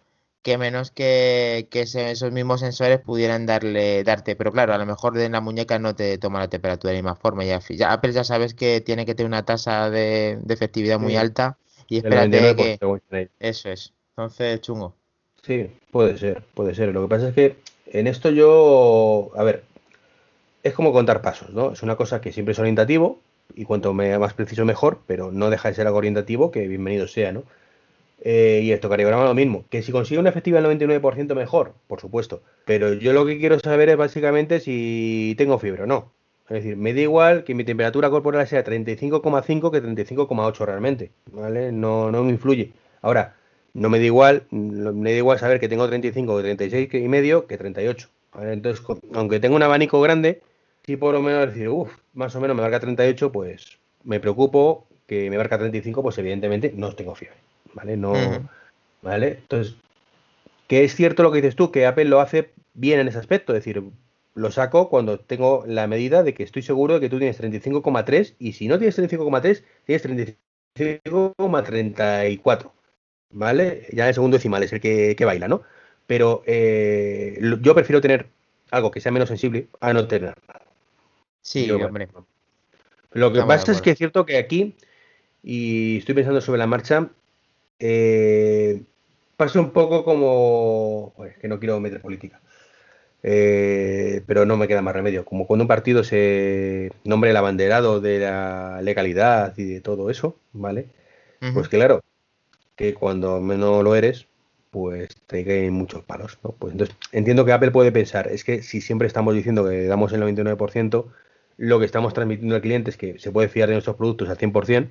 que 0.43 0.57
menos 0.57 0.91
que, 0.91 1.69
esos 1.71 2.33
mismos 2.33 2.61
sensores 2.61 2.99
pudieran 2.99 3.47
darle 3.47 4.03
darte, 4.05 4.37
pero 4.37 4.51
claro, 4.53 4.73
a 4.73 4.79
lo 4.79 4.87
mejor 4.87 5.19
en 5.19 5.33
la 5.33 5.41
muñeca 5.41 5.79
no 5.79 5.95
te 5.95 6.17
toma 6.19 6.39
la 6.39 6.49
temperatura 6.49 6.91
de 6.91 6.97
la 6.97 7.03
misma 7.03 7.15
forma. 7.15 7.45
Ya, 7.45 7.61
ya 7.69 7.93
Apple 7.93 8.13
ya 8.13 8.25
sabes 8.25 8.55
que 8.55 8.81
tiene 8.81 9.05
que 9.05 9.15
tener 9.15 9.29
una 9.29 9.45
tasa 9.45 9.91
de, 9.91 10.39
efectividad 10.49 10.99
muy 10.99 11.17
alta 11.17 11.59
y 11.89 11.99
espérate 11.99 12.57
que... 12.57 13.29
Eso 13.39 13.71
es. 13.71 13.93
Entonces, 14.17 14.61
chungo. 14.63 14.95
Sí, 15.43 15.71
puede 15.91 16.17
ser, 16.17 16.43
puede 16.55 16.75
ser. 16.75 16.89
Lo 16.89 17.03
que 17.03 17.09
pasa 17.09 17.29
es 17.29 17.35
que 17.35 17.57
en 17.87 18.07
esto 18.07 18.31
yo, 18.31 19.31
a 19.37 19.43
ver, 19.43 19.65
es 20.63 20.73
como 20.73 20.93
contar 20.93 21.21
pasos, 21.21 21.51
¿no? 21.51 21.73
Es 21.73 21.83
una 21.83 21.97
cosa 21.97 22.21
que 22.21 22.33
siempre 22.33 22.53
es 22.53 22.59
orientativo 22.59 23.21
y 23.55 23.65
cuanto 23.65 23.93
más 23.93 24.33
preciso 24.35 24.65
mejor, 24.65 25.01
pero 25.07 25.33
no 25.33 25.51
deja 25.51 25.69
de 25.69 25.75
ser 25.75 25.87
algo 25.87 25.99
orientativo 25.99 26.51
que 26.51 26.67
bienvenido 26.67 27.09
sea, 27.09 27.33
¿no? 27.33 27.45
Eh, 28.23 28.61
y 28.63 28.73
esto 28.73 28.89
cariograma 28.89 29.25
lo 29.25 29.35
mismo, 29.35 29.65
que 29.71 29.83
si 29.83 29.93
consigue 29.93 30.21
una 30.21 30.31
efectividad 30.31 30.63
del 30.63 30.79
99% 30.79 31.35
mejor, 31.35 31.75
por 31.87 32.01
supuesto, 32.01 32.43
pero 32.67 32.93
yo 32.93 33.13
lo 33.15 33.25
que 33.25 33.39
quiero 33.39 33.59
saber 33.59 33.89
es 33.89 33.97
básicamente 33.97 34.61
si 34.61 35.35
tengo 35.39 35.59
fiebre 35.59 35.85
o 35.85 35.87
no. 35.87 36.13
Es 36.51 36.65
decir, 36.65 36.77
me 36.77 36.93
da 36.93 37.01
igual 37.01 37.45
que 37.45 37.55
mi 37.55 37.65
temperatura 37.65 38.11
corporal 38.11 38.47
sea 38.47 38.65
35,5 38.65 39.71
que 39.71 39.83
35,8 39.83 40.67
realmente, 40.67 41.13
¿vale? 41.33 41.73
No, 41.73 42.11
no 42.11 42.25
me 42.25 42.31
influye. 42.31 42.73
Ahora, 43.03 43.37
no 43.73 43.89
me 43.89 43.99
da 44.01 44.05
igual, 44.05 44.47
me 44.51 45.13
da 45.13 45.17
igual 45.17 45.39
saber 45.39 45.61
que 45.61 45.69
tengo 45.69 45.87
35 45.87 46.33
o 46.33 46.41
36 46.41 46.89
y 46.93 47.09
medio 47.09 47.47
que 47.47 47.57
38. 47.57 48.09
Entonces, 48.41 48.85
aunque 49.15 49.41
tenga 49.41 49.57
un 49.57 49.63
abanico 49.63 50.01
grande, 50.01 50.43
si 50.85 50.97
por 50.97 51.15
lo 51.15 51.23
menos 51.23 51.47
decir, 51.47 51.69
uff, 51.69 51.93
más 52.15 52.35
o 52.35 52.41
menos 52.41 52.57
me 52.57 52.63
marca 52.63 52.81
38, 52.81 53.33
pues 53.33 53.79
me 54.05 54.21
preocupo 54.21 54.87
que 55.07 55.31
me 55.31 55.37
marca 55.39 55.59
35, 55.59 56.03
pues 56.03 56.19
evidentemente 56.19 56.73
no 56.75 56.95
tengo 56.95 57.15
fiebre, 57.15 57.39
¿vale? 57.75 57.97
No, 57.97 58.15
¿vale? 59.03 59.39
Entonces, 59.41 59.77
que 60.67 60.85
es 60.85 60.95
cierto 60.95 61.23
lo 61.23 61.33
que 61.33 61.43
dices 61.43 61.57
tú, 61.57 61.71
que 61.71 61.87
Apple 61.87 62.05
lo 62.05 62.21
hace 62.21 62.53
bien 62.75 63.01
en 63.01 63.09
ese 63.09 63.19
aspecto, 63.19 63.53
es 63.53 63.65
decir, 63.65 63.83
lo 64.35 64.51
saco 64.51 64.89
cuando 64.89 65.19
tengo 65.19 65.65
la 65.67 65.87
medida 65.87 66.23
de 66.23 66.35
que 66.35 66.43
estoy 66.43 66.63
seguro 66.63 66.95
de 66.95 67.01
que 67.01 67.09
tú 67.09 67.19
tienes 67.19 67.41
35,3 67.41 68.35
y 68.39 68.53
si 68.53 68.69
no 68.69 68.79
tienes 68.79 68.99
35,3, 68.99 69.63
tienes 69.85 70.05
35,34. 70.75 72.71
¿Vale? 73.33 73.87
Ya 73.93 74.09
el 74.09 74.15
segundo 74.15 74.37
decimal 74.37 74.63
es 74.63 74.73
el 74.73 74.81
que, 74.81 75.17
baila, 75.25 75.47
¿no? 75.47 75.63
Pero 76.07 76.43
eh, 76.47 77.39
yo 77.61 77.75
prefiero 77.75 78.01
tener 78.01 78.27
algo 78.71 78.91
que 78.91 79.01
sea 79.01 79.13
menos 79.13 79.29
sensible 79.29 79.69
a 79.81 79.93
no 79.93 80.09
tener 80.09 80.35
nada. 80.49 80.63
Sí, 81.41 81.71
hombre. 81.71 82.09
Lo 83.13 83.33
que 83.33 83.43
pasa 83.43 83.73
es 83.73 83.83
que 83.83 83.91
es 83.91 83.99
cierto 83.99 84.27
que 84.27 84.37
aquí, 84.37 84.77
y 85.43 85.99
estoy 85.99 86.15
pensando 86.15 86.41
sobre 86.41 86.59
la 86.59 86.67
marcha, 86.67 87.11
eh, 87.81 88.83
pasa 89.37 89.61
un 89.61 89.71
poco 89.71 90.05
como. 90.05 91.13
Pues, 91.17 91.37
que 91.39 91.49
no 91.49 91.59
quiero 91.59 91.81
meter 91.81 92.01
política. 92.01 92.41
Eh, 93.23 94.23
pero 94.27 94.47
no 94.47 94.57
me 94.57 94.69
queda 94.69 94.83
más 94.83 94.95
remedio. 94.95 95.25
Como 95.25 95.47
cuando 95.47 95.65
un 95.65 95.69
partido 95.69 96.05
se 96.05 96.91
nombre 97.05 97.31
el 97.31 97.37
abanderado 97.37 98.01
de 98.01 98.21
la 98.21 98.81
legalidad 98.83 99.57
y 99.59 99.65
de 99.65 99.81
todo 99.81 100.11
eso, 100.11 100.37
¿vale? 100.53 100.87
Pues 101.55 101.69
claro, 101.69 102.03
que 102.77 102.93
cuando 102.93 103.41
menos 103.41 103.83
lo 103.83 103.95
eres, 103.95 104.27
pues 104.71 105.09
te 105.27 105.45
caen 105.45 105.73
muchos 105.73 106.05
palos, 106.05 106.39
¿no? 106.45 106.53
Pues 106.53 106.73
entonces 106.73 106.97
entiendo 107.13 107.45
que 107.45 107.53
Apple 107.53 107.71
puede 107.71 107.93
pensar, 107.93 108.29
es 108.29 108.45
que 108.45 108.63
si 108.63 108.81
siempre 108.81 109.07
estamos 109.07 109.35
diciendo 109.35 109.67
que 109.69 109.87
damos 109.87 110.13
el 110.13 110.23
99%, 110.23 111.07
lo 111.57 111.79
que 111.79 111.87
estamos 111.87 112.15
transmitiendo 112.15 112.55
al 112.55 112.61
cliente 112.61 112.91
es 112.91 112.97
que 112.97 113.19
se 113.19 113.33
puede 113.33 113.49
fiar 113.49 113.69
de 113.69 113.75
nuestros 113.75 113.97
productos 113.97 114.29
al 114.29 114.39
100%, 114.39 114.91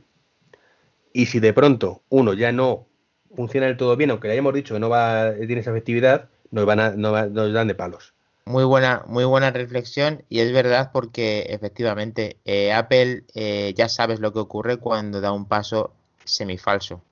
y 1.14 1.26
si 1.28 1.40
de 1.40 1.54
pronto 1.54 2.04
uno 2.10 2.34
ya 2.34 2.52
no 2.52 2.88
funciona 3.36 3.68
del 3.68 3.78
todo 3.78 3.96
bien, 3.96 4.12
aunque 4.12 4.28
le 4.28 4.34
hayamos 4.34 4.54
dicho 4.54 4.74
que 4.74 4.80
no 4.80 4.90
va, 4.90 5.34
tiene 5.36 5.62
esa 5.62 5.72
efectividad, 5.72 6.30
nos, 6.52 6.66
van 6.66 6.80
a, 6.80 6.92
nos 6.92 7.54
dan 7.54 7.68
de 7.68 7.76
palos. 7.76 8.14
muy 8.46 8.64
buena, 8.64 9.04
muy 9.08 9.26
buena 9.26 9.52
reflexión 9.52 10.24
y 10.30 10.40
es 10.40 10.52
verdad 10.52 10.92
porque 10.92 11.46
efectivamente 11.50 12.38
eh, 12.46 12.74
Apple 12.74 13.24
eh, 13.36 13.74
ya 13.76 13.90
sabes 13.90 14.20
lo 14.20 14.34
que 14.34 14.40
ocurre 14.40 14.78
cuando 14.78 15.22
da 15.22 15.32
un 15.32 15.46
paso 15.46 15.94
semifalso. 16.26 17.04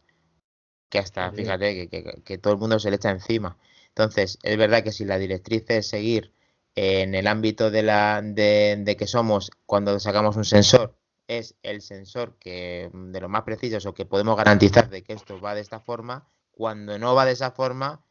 Que 0.90 1.00
hasta, 1.00 1.32
fíjate, 1.34 1.90
que, 2.24 2.38
todo 2.38 2.54
el 2.54 2.60
mundo 2.60 2.80
se 2.80 2.90
le 2.90 2.96
echa 2.96 3.10
encima. 3.10 3.58
Entonces, 3.90 4.40
es 4.42 4.58
verdad 4.58 4.84
que 4.84 4.94
si 4.94 5.04
la 5.04 5.18
directriz 5.18 5.66
es 5.68 5.88
seguir 5.88 6.32
en 6.76 7.14
el 7.14 7.28
ámbito 7.28 7.72
de, 7.72 7.84
la, 7.84 8.22
de, 8.22 8.96
que 8.98 9.08
somos, 9.08 9.52
cuando 9.66 10.00
sacamos 10.00 10.38
un 10.38 10.46
sensor, 10.46 10.96
es 11.28 11.56
el 11.64 11.82
sensor 11.82 12.36
que 12.40 12.90
de 12.94 13.22
lo 13.22 13.30
más 13.30 13.44
precisos 13.44 13.86
o 13.86 13.94
que 13.94 14.06
podemos 14.06 14.38
garantizar 14.38 14.90
de 14.90 15.04
que 15.04 15.14
esto 15.14 15.40
va 15.40 15.56
de 15.56 15.62
esta 15.62 15.80
forma, 15.80 16.28
cuando 16.52 16.98
no 16.98 17.16
va 17.16 17.26
de 17.26 17.34
esa 17.34 17.52
forma, 17.52 18.02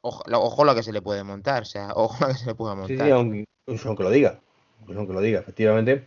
ojo, 0.00 0.64
lo 0.64 0.74
que 0.74 0.82
se 0.82 0.92
le 0.92 1.02
puede 1.02 1.22
montar, 1.22 1.62
o 1.62 1.66
sea, 1.66 1.88
ojo 1.94 2.16
lo 2.20 2.28
que 2.28 2.38
se 2.38 2.46
le 2.46 2.54
puede 2.54 2.74
montar. 2.74 3.06
Sí, 3.06 3.12
aunque, 3.12 3.44
aunque, 3.84 4.02
lo 4.02 4.10
diga, 4.10 4.40
aunque 4.88 5.12
lo 5.12 5.20
diga, 5.20 5.40
efectivamente. 5.40 6.06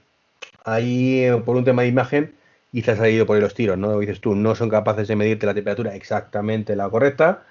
Ahí, 0.66 1.24
eh, 1.24 1.38
por 1.38 1.56
un 1.56 1.64
tema 1.64 1.84
de 1.84 1.90
imagen, 1.90 2.36
y 2.72 2.82
se 2.82 2.92
ha 2.92 2.96
salido 2.96 3.26
por 3.26 3.36
ahí 3.36 3.42
los 3.42 3.54
tiros, 3.54 3.78
¿no? 3.78 3.98
Dices 4.00 4.22
tú, 4.22 4.36
no 4.36 4.56
son 4.56 4.70
capaces 4.70 5.08
de 5.08 5.16
medirte 5.16 5.46
la 5.46 5.54
temperatura 5.54 5.96
exactamente 5.96 6.76
la 6.76 6.90
correcta, 6.90 7.46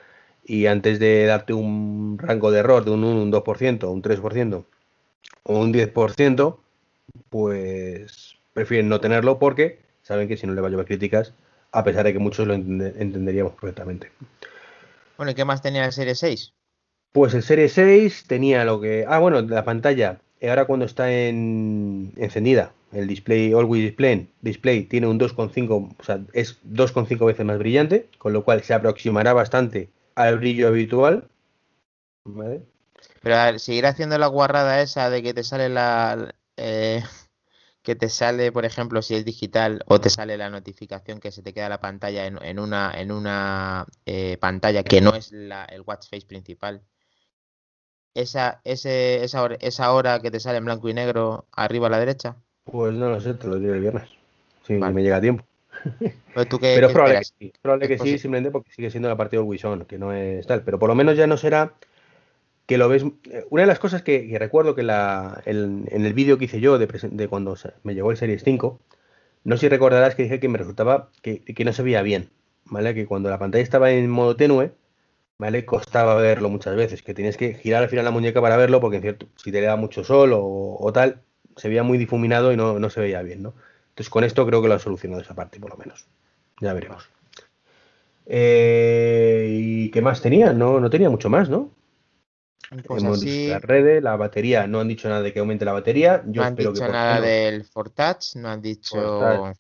y 0.45 0.67
antes 0.67 0.99
de 0.99 1.27
darte 1.27 1.53
un 1.53 2.19
rango 2.19 2.51
de 2.51 2.61
error 2.61 2.85
de 2.85 2.91
un 2.91 3.05
1, 3.05 3.23
un 3.23 3.33
2%, 3.33 3.91
un 3.91 4.03
3% 4.03 4.65
o 5.45 5.59
un 5.59 5.73
10%, 5.73 6.59
pues 7.29 8.28
prefieren 8.59 8.89
no 8.89 9.01
tenerlo 9.01 9.39
porque 9.39 9.79
saben 10.03 10.27
que 10.27 10.37
si 10.37 10.47
no 10.47 10.53
le 10.53 10.61
va 10.61 10.67
a 10.67 10.71
llevar 10.71 10.87
críticas, 10.87 11.33
a 11.71 11.85
pesar 11.85 12.05
de 12.05 12.13
que 12.13 12.19
muchos 12.19 12.47
lo 12.47 12.55
entenderíamos 12.55 13.55
correctamente. 13.55 14.11
Bueno, 15.17 15.31
¿y 15.31 15.35
qué 15.37 15.45
más 15.45 15.63
tenía 15.63 15.85
el 15.85 15.93
Serie 15.93 16.17
6? 16.17 16.55
Pues 17.13 17.35
el 17.35 17.45
Serie 17.45 17.69
6 17.69 18.25
tenía 18.27 18.65
lo 18.65 18.81
que. 18.81 19.05
Ah, 19.07 19.21
bueno, 19.21 19.41
la 19.43 19.65
pantalla. 19.65 20.21
Ahora 20.43 20.65
cuando 20.65 20.87
está 20.87 21.13
en... 21.13 22.13
encendida, 22.17 22.73
el 22.93 23.07
display, 23.07 23.53
Always 23.53 23.85
Display, 23.85 24.29
display 24.41 24.85
tiene 24.85 25.07
un 25.07 25.19
2,5, 25.19 25.97
o 25.99 26.05
sea, 26.05 26.21
es 26.33 26.59
2,5 26.65 27.27
veces 27.27 27.45
más 27.45 27.59
brillante, 27.59 28.09
con 28.19 28.33
lo 28.33 28.45
cual 28.45 28.63
se 28.63 28.75
aproximará 28.75 29.33
bastante 29.33 29.89
al 30.15 30.39
brillo 30.39 30.69
habitual. 30.69 31.29
¿Vale? 32.25 32.63
Pero 33.23 33.37
a 33.37 33.45
ver, 33.47 33.61
seguir 33.61 33.87
haciendo 33.87 34.19
la 34.19 34.27
guarrada 34.27 34.81
esa 34.81 35.11
de 35.11 35.23
que 35.23 35.35
te 35.35 35.45
sale 35.45 35.69
la. 35.69 36.35
Eh, 36.57 37.03
que 37.89 37.97
te 37.97 38.11
sale, 38.11 38.53
por 38.53 38.67
ejemplo, 38.67 39.01
si 39.01 39.15
es 39.15 39.25
digital 39.25 39.83
o 39.87 39.99
te 39.99 40.11
sale 40.11 40.37
la 40.37 40.51
notificación 40.51 41.21
que 41.21 41.31
se 41.31 41.43
te 41.43 41.55
queda 41.55 41.71
la 41.71 41.81
pantalla 41.81 42.27
en, 42.27 42.59
una, 42.59 42.93
en 42.95 43.11
una 43.11 43.87
eh, 44.05 44.37
pantalla 44.39 44.83
que 44.83 45.01
no 45.01 45.15
es 45.15 45.33
la, 45.33 45.65
el 45.65 45.81
watch 45.81 46.07
face 46.11 46.27
principal. 46.27 46.83
Esa, 48.13 48.61
ese, 48.65 49.25
esa, 49.25 49.43
hora, 49.43 49.57
esa 49.61 49.91
hora 49.95 50.21
que 50.21 50.31
te 50.31 50.39
sale 50.39 50.59
en 50.59 50.67
blanco 50.67 50.91
y 50.91 50.93
negro 50.93 51.47
arriba 51.51 51.87
a 51.87 51.91
la 51.91 51.99
derecha. 51.99 52.37
Pues 52.65 52.93
no 52.93 53.09
lo 53.09 53.23
sé, 53.23 53.33
te 53.33 53.47
lo 53.47 53.57
diré 53.57 53.73
el 53.73 53.81
viernes. 53.81 54.11
Si 54.67 54.75
me 54.75 55.03
llega 55.03 55.17
a 55.17 55.23
tiempo. 55.23 55.47
Pues 56.35 56.47
pero 56.61 56.89
es 56.89 56.93
probable 56.93 57.19
que 57.21 57.25
sí, 57.25 57.53
probable 57.63 57.89
que 57.89 57.99
sí, 57.99 58.19
simplemente 58.19 58.51
porque 58.51 58.71
sigue 58.71 58.91
siendo 58.91 59.09
la 59.09 59.17
partida 59.17 59.41
del 59.41 59.49
Wison, 59.49 59.87
que 59.87 59.97
no 59.97 60.13
es 60.13 60.47
tal. 60.47 60.63
Pero 60.63 60.79
por 60.79 60.91
lo 60.91 60.95
menos 60.95 61.17
ya 61.17 61.27
no 61.27 61.39
será 61.39 61.73
que 62.69 62.77
lo 62.77 62.89
ves. 62.91 63.03
Eh, 63.31 63.47
una 63.49 63.63
de 63.63 63.67
las 63.67 63.79
cosas 63.79 64.03
que, 64.03 64.37
recuerdo 64.39 64.75
que 64.75 64.83
la, 64.83 65.43
en 65.47 65.89
el 65.91 66.13
vídeo 66.13 66.37
que 66.37 66.45
hice 66.45 66.61
yo 66.61 66.79
de, 66.79 67.29
cuando 67.29 67.57
me 67.83 67.95
llegó 67.95 68.11
el 68.11 68.19
Series 68.19 68.45
5, 68.45 68.79
no 69.45 69.57
sé 69.57 69.61
si 69.63 69.69
recordarás 69.71 70.15
que 70.15 70.25
dije 70.25 70.39
que 70.39 70.49
me 70.49 70.59
resultaba 70.59 71.11
que, 71.23 71.65
no 71.65 71.73
se 71.73 71.83
veía 71.83 72.03
bien, 72.03 72.31
¿vale? 72.67 72.95
Que 72.95 73.07
cuando 73.07 73.31
la 73.31 73.39
pantalla 73.39 73.65
estaba 73.65 73.91
en 73.91 74.11
modo 74.11 74.37
tenue, 74.37 74.73
¿vale? 75.39 75.65
Costaba 75.65 76.15
verlo 76.17 76.51
muchas 76.51 76.77
veces, 76.77 77.03
que 77.03 77.15
tienes 77.15 77.39
que 77.39 77.55
girar 77.55 77.85
al 77.85 77.89
final 77.89 78.05
la 78.05 78.11
muñeca 78.11 78.43
para 78.43 78.59
verlo, 78.59 78.81
porque 78.83 78.97
en 78.99 79.03
cierto, 79.03 79.29
si 79.37 79.51
te 79.51 79.63
le 79.63 79.67
da 79.67 79.77
mucho 79.77 80.05
sol 80.05 80.33
o, 80.35 80.91
tal, 80.93 81.23
se 81.57 81.69
veía 81.69 81.83
muy 81.83 81.97
difuminado 81.97 82.53
y 82.53 82.59
no, 82.59 82.79
no, 82.79 82.91
se 82.91 83.01
veía 83.01 83.23
bien, 83.23 83.43
¿no? 83.43 83.55
Entonces 83.91 84.11
con 84.11 84.25
esto 84.25 84.47
creo 84.47 84.61
que 84.61 84.69
lo 84.69 84.75
ha 84.75 84.79
solucionado 84.79 85.23
esa 85.23 85.35
parte, 85.35 85.59
por 85.59 85.71
lo 85.71 85.79
menos. 85.79 86.07
Ya 86.61 86.75
veremos. 86.75 87.09
Eh, 88.27 89.57
¿Y 89.59 89.91
qué 89.91 90.03
más 90.03 90.21
tenía? 90.21 90.53
No, 90.53 90.81
no 90.81 90.91
tenía 90.91 91.09
mucho 91.09 91.31
más, 91.31 91.49
¿no? 91.49 91.78
Pues 92.87 93.03
Hemos 93.03 93.25
la 93.25 93.59
red, 93.61 94.03
la 94.03 94.17
batería, 94.17 94.67
no 94.67 94.81
han 94.81 94.89
dicho 94.89 95.09
nada 95.09 95.23
de 95.23 95.33
que 95.33 95.39
aumente 95.39 95.65
la 95.65 95.73
batería. 95.73 96.23
Yo 96.27 96.43
no 96.43 96.49
han 96.49 96.55
dicho 96.55 96.89
nada 96.89 97.21
del 97.21 97.65
Fortouch, 97.65 98.37
no 98.37 98.49
han 98.49 98.61
dicho. 98.61 99.53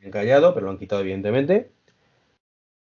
Encallado, 0.00 0.54
pero 0.54 0.66
lo 0.66 0.72
han 0.72 0.78
quitado, 0.78 1.02
evidentemente. 1.02 1.72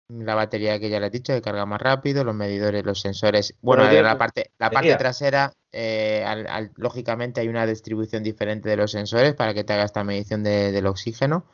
La 0.08 0.34
batería 0.34 0.78
que 0.80 0.90
ya 0.90 1.00
le 1.00 1.06
he 1.06 1.10
dicho, 1.10 1.32
que 1.32 1.40
carga 1.40 1.64
más 1.66 1.80
rápido, 1.80 2.24
los 2.24 2.34
medidores, 2.34 2.84
los 2.84 3.00
sensores. 3.00 3.54
Bueno, 3.62 3.90
la 3.90 4.18
parte, 4.18 4.50
la 4.58 4.70
parte 4.70 4.96
trasera, 4.96 5.52
eh, 5.72 6.24
lógicamente 6.76 7.40
hay 7.40 7.48
una 7.48 7.64
distribución 7.64 8.22
diferente 8.22 8.68
de 8.68 8.76
los 8.76 8.90
sensores 8.90 9.34
para 9.34 9.54
que 9.54 9.64
te 9.64 9.72
haga 9.72 9.84
esta 9.84 10.02
medición 10.04 10.42
del 10.42 10.86
oxígeno. 10.86 11.46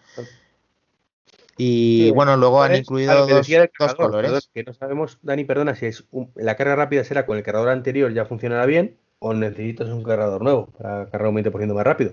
Y 1.56 2.10
bueno, 2.10 2.36
luego 2.36 2.62
han 2.62 2.76
incluido 2.76 3.26
dos, 3.26 3.48
colores. 3.94 4.50
que 4.52 4.62
no 4.62 4.74
sabemos, 4.74 5.18
Dani, 5.22 5.44
perdona, 5.44 5.74
si 5.74 5.86
es 5.86 6.04
la 6.34 6.56
carga 6.56 6.76
rápida 6.76 7.02
será 7.04 7.24
con 7.24 7.38
el 7.38 7.42
cargador 7.42 7.70
anterior 7.70 8.12
ya 8.12 8.26
funcionará 8.26 8.66
bien 8.66 8.98
o 9.18 9.32
necesitas 9.32 9.88
un 9.88 10.02
cargador 10.02 10.42
nuevo 10.42 10.66
para 10.66 11.08
cargar 11.08 11.28
un 11.28 11.36
20% 11.36 11.74
más 11.74 11.84
rápido. 11.84 12.12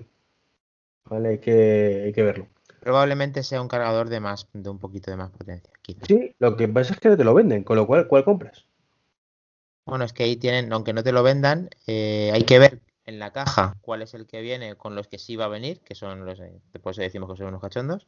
Vale, 1.04 1.28
hay 1.28 1.38
que, 1.38 2.02
hay 2.06 2.12
que 2.12 2.22
verlo. 2.22 2.48
Probablemente 2.80 3.42
sea 3.42 3.60
un 3.60 3.68
cargador 3.68 4.08
de 4.08 4.20
más, 4.20 4.48
de 4.52 4.70
un 4.70 4.78
poquito 4.78 5.10
de 5.10 5.18
más 5.18 5.30
potencia. 5.30 5.72
Sí, 6.06 6.34
lo 6.38 6.56
que 6.56 6.68
pasa 6.68 6.94
es 6.94 7.00
que 7.00 7.10
no 7.10 7.16
te 7.16 7.24
lo 7.24 7.34
venden, 7.34 7.64
con 7.64 7.76
lo 7.76 7.86
cual, 7.86 8.08
¿cuál 8.08 8.24
compras? 8.24 8.66
Bueno, 9.86 10.04
es 10.04 10.14
que 10.14 10.24
ahí 10.24 10.36
tienen, 10.36 10.72
aunque 10.72 10.94
no 10.94 11.02
te 11.02 11.12
lo 11.12 11.22
vendan, 11.22 11.68
eh, 11.86 12.30
hay 12.32 12.44
que 12.44 12.58
ver 12.58 12.80
en 13.06 13.18
la 13.18 13.32
caja 13.32 13.76
cuál 13.82 14.00
es 14.00 14.14
el 14.14 14.26
que 14.26 14.40
viene 14.40 14.76
con 14.76 14.94
los 14.94 15.08
que 15.08 15.18
sí 15.18 15.36
va 15.36 15.44
a 15.44 15.48
venir, 15.48 15.80
que 15.80 15.94
son 15.94 16.24
los, 16.24 16.40
eh, 16.40 16.60
después 16.72 16.96
decimos 16.96 17.30
que 17.30 17.36
son 17.36 17.48
unos 17.48 17.60
cachondos, 17.60 18.06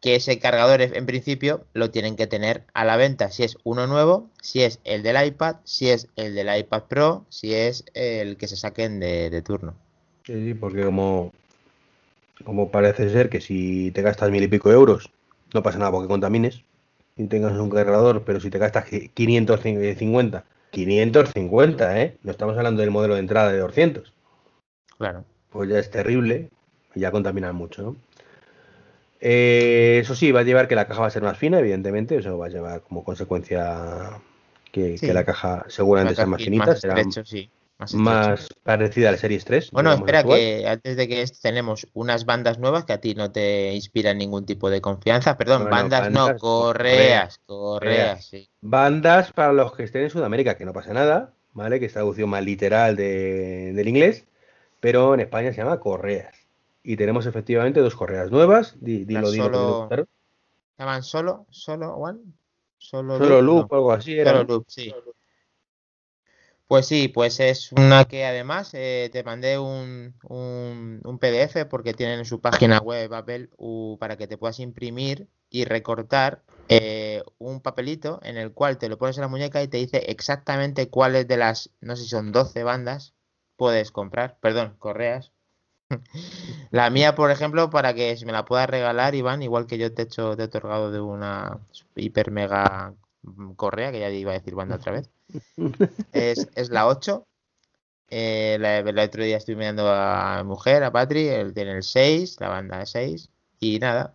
que 0.00 0.14
ese 0.14 0.38
cargador 0.38 0.82
en 0.82 1.06
principio 1.06 1.64
lo 1.72 1.90
tienen 1.90 2.16
que 2.16 2.26
tener 2.26 2.64
a 2.74 2.84
la 2.84 2.96
venta 2.96 3.30
si 3.30 3.44
es 3.44 3.56
uno 3.64 3.86
nuevo, 3.86 4.28
si 4.40 4.62
es 4.62 4.80
el 4.84 5.02
del 5.02 5.24
iPad, 5.26 5.56
si 5.64 5.90
es 5.90 6.08
el 6.16 6.34
del 6.34 6.56
iPad 6.56 6.82
Pro, 6.84 7.24
si 7.28 7.54
es 7.54 7.84
el 7.94 8.36
que 8.36 8.48
se 8.48 8.56
saquen 8.56 9.00
de, 9.00 9.42
turno. 9.42 9.74
Sí, 10.24 10.54
porque 10.54 10.84
como, 10.84 11.32
como 12.44 12.70
parece 12.70 13.08
ser 13.10 13.28
que 13.28 13.40
si 13.40 13.90
te 13.92 14.02
gastas 14.02 14.30
mil 14.30 14.42
y 14.42 14.48
pico 14.48 14.70
euros, 14.70 15.10
no 15.54 15.62
pasa 15.62 15.78
nada 15.78 15.90
porque 15.90 16.08
contamines 16.08 16.62
y 17.16 17.26
tengas 17.26 17.52
un 17.52 17.70
cargador, 17.70 18.24
pero 18.24 18.40
si 18.40 18.50
te 18.50 18.58
gastas 18.58 18.84
550, 18.84 20.44
550, 20.70 22.02
¿eh? 22.02 22.16
No 22.22 22.30
estamos 22.30 22.56
hablando 22.56 22.82
del 22.82 22.90
modelo 22.90 23.14
de 23.14 23.20
entrada 23.20 23.50
de 23.50 23.58
200. 23.58 24.12
Claro. 24.98 25.24
Pues 25.50 25.70
ya 25.70 25.78
es 25.78 25.90
terrible 25.90 26.50
y 26.94 27.00
ya 27.00 27.10
contaminan 27.10 27.54
mucho, 27.54 27.82
¿no? 27.82 27.96
Eh, 29.20 29.98
eso 30.02 30.14
sí, 30.14 30.32
va 30.32 30.40
a 30.40 30.44
llevar 30.44 30.68
que 30.68 30.74
la 30.74 30.86
caja 30.86 31.00
va 31.00 31.06
a 31.06 31.10
ser 31.10 31.22
más 31.22 31.38
fina, 31.38 31.58
evidentemente. 31.58 32.16
Eso 32.16 32.36
va 32.38 32.46
a 32.46 32.50
llevar 32.50 32.82
como 32.82 33.04
consecuencia 33.04 34.20
que, 34.72 34.98
la 35.02 35.24
caja 35.24 35.64
seguramente 35.68 36.14
sea 36.14 36.26
más 36.26 36.42
finita, 36.42 36.76
será 36.76 37.02
más, 37.94 38.48
parecida 38.62 39.10
a 39.10 39.12
la 39.12 39.18
Series 39.18 39.44
3. 39.44 39.70
Bueno, 39.70 39.92
espera, 39.92 40.22
que 40.22 40.66
antes 40.66 40.96
de 40.96 41.08
que 41.08 41.24
tenemos 41.42 41.86
unas 41.92 42.24
bandas 42.24 42.58
nuevas 42.58 42.84
que 42.84 42.94
a 42.94 43.00
ti 43.00 43.14
no 43.14 43.32
te 43.32 43.74
inspiran 43.74 44.16
ningún 44.18 44.46
tipo 44.46 44.70
de 44.70 44.80
confianza. 44.80 45.36
Perdón, 45.36 45.68
bandas, 45.70 46.10
no, 46.10 46.36
correas, 46.38 47.38
correas, 47.44 48.24
sí. 48.24 48.48
Bandas 48.60 49.32
para 49.32 49.52
los 49.52 49.74
que 49.74 49.84
estén 49.84 50.02
en 50.02 50.10
Sudamérica, 50.10 50.56
que 50.56 50.64
no 50.64 50.72
pasa 50.72 50.94
nada, 50.94 51.34
¿vale? 51.52 51.78
Que 51.78 51.86
es 51.86 51.92
traducción 51.92 52.30
más 52.30 52.44
literal 52.44 52.96
del 52.96 53.88
inglés, 53.88 54.24
pero 54.80 55.12
en 55.12 55.20
España 55.20 55.52
se 55.52 55.58
llama 55.58 55.80
correas 55.80 56.35
y 56.86 56.96
tenemos 56.96 57.26
efectivamente 57.26 57.80
dos 57.80 57.96
correas 57.96 58.30
nuevas. 58.30 58.76
dilo, 58.80 59.30
dilo, 59.32 59.88
solo... 59.88 60.06
¿Llaman 60.78 61.02
solo? 61.02 61.46
¿Solo 61.50 61.94
One? 61.96 62.20
Solo, 62.78 63.18
solo 63.18 63.42
Loop, 63.42 63.72
o 63.72 63.74
algo 63.74 63.92
así. 63.92 64.16
Era. 64.16 64.30
Solo 64.30 64.44
Loop, 64.44 64.64
sí. 64.68 64.94
Pues 66.68 66.86
sí, 66.86 67.08
pues 67.08 67.40
es 67.40 67.72
una 67.72 68.04
que 68.04 68.24
además 68.24 68.70
eh, 68.74 69.08
te 69.12 69.24
mandé 69.24 69.58
un, 69.58 70.14
un, 70.28 71.18
PDF 71.18 71.64
porque 71.68 71.94
tienen 71.94 72.20
en 72.20 72.24
su 72.24 72.40
página 72.40 72.78
web 72.78 73.12
Apple 73.14 73.50
para 73.98 74.16
que 74.16 74.28
te 74.28 74.38
puedas 74.38 74.60
imprimir 74.60 75.28
y 75.50 75.64
recortar 75.64 76.42
eh, 76.68 77.22
un 77.38 77.60
papelito 77.60 78.20
en 78.22 78.36
el 78.36 78.52
cual 78.52 78.78
te 78.78 78.88
lo 78.88 78.98
pones 78.98 79.16
en 79.16 79.22
la 79.22 79.28
muñeca 79.28 79.62
y 79.62 79.68
te 79.68 79.78
dice 79.78 80.10
exactamente 80.10 80.88
cuáles 80.88 81.26
de 81.26 81.36
las, 81.36 81.70
no 81.80 81.96
sé 81.96 82.02
si 82.02 82.08
son 82.10 82.32
12 82.32 82.62
bandas, 82.64 83.14
puedes 83.56 83.92
comprar, 83.92 84.38
perdón, 84.40 84.74
correas, 84.78 85.32
la 86.70 86.90
mía, 86.90 87.14
por 87.14 87.30
ejemplo, 87.30 87.70
para 87.70 87.94
que 87.94 88.16
me 88.24 88.32
la 88.32 88.44
puedas 88.44 88.68
regalar, 88.68 89.14
Iván, 89.14 89.42
igual 89.42 89.66
que 89.66 89.78
yo 89.78 89.92
te 89.92 90.02
he 90.02 90.04
hecho, 90.06 90.36
te 90.36 90.42
he 90.42 90.46
otorgado 90.46 90.90
de 90.90 91.00
una 91.00 91.58
hiper 91.94 92.30
mega 92.30 92.94
correa, 93.56 93.92
que 93.92 94.00
ya 94.00 94.10
iba 94.10 94.32
a 94.32 94.34
decir 94.34 94.54
banda 94.54 94.76
otra 94.76 94.92
vez. 94.92 95.10
Es, 96.12 96.70
la 96.70 96.86
8. 96.86 97.26
Eh, 98.08 98.56
el 98.60 98.98
otro 98.98 99.24
día 99.24 99.36
estoy 99.36 99.56
mirando 99.56 99.88
a 99.92 100.38
mi 100.38 100.48
mujer, 100.48 100.84
a 100.84 100.92
Patri, 100.92 101.28
él 101.28 101.52
tiene 101.54 101.72
el 101.72 101.82
6, 101.82 102.36
la 102.40 102.48
banda 102.48 102.86
6. 102.86 103.30
Y 103.58 103.78
nada, 103.78 104.14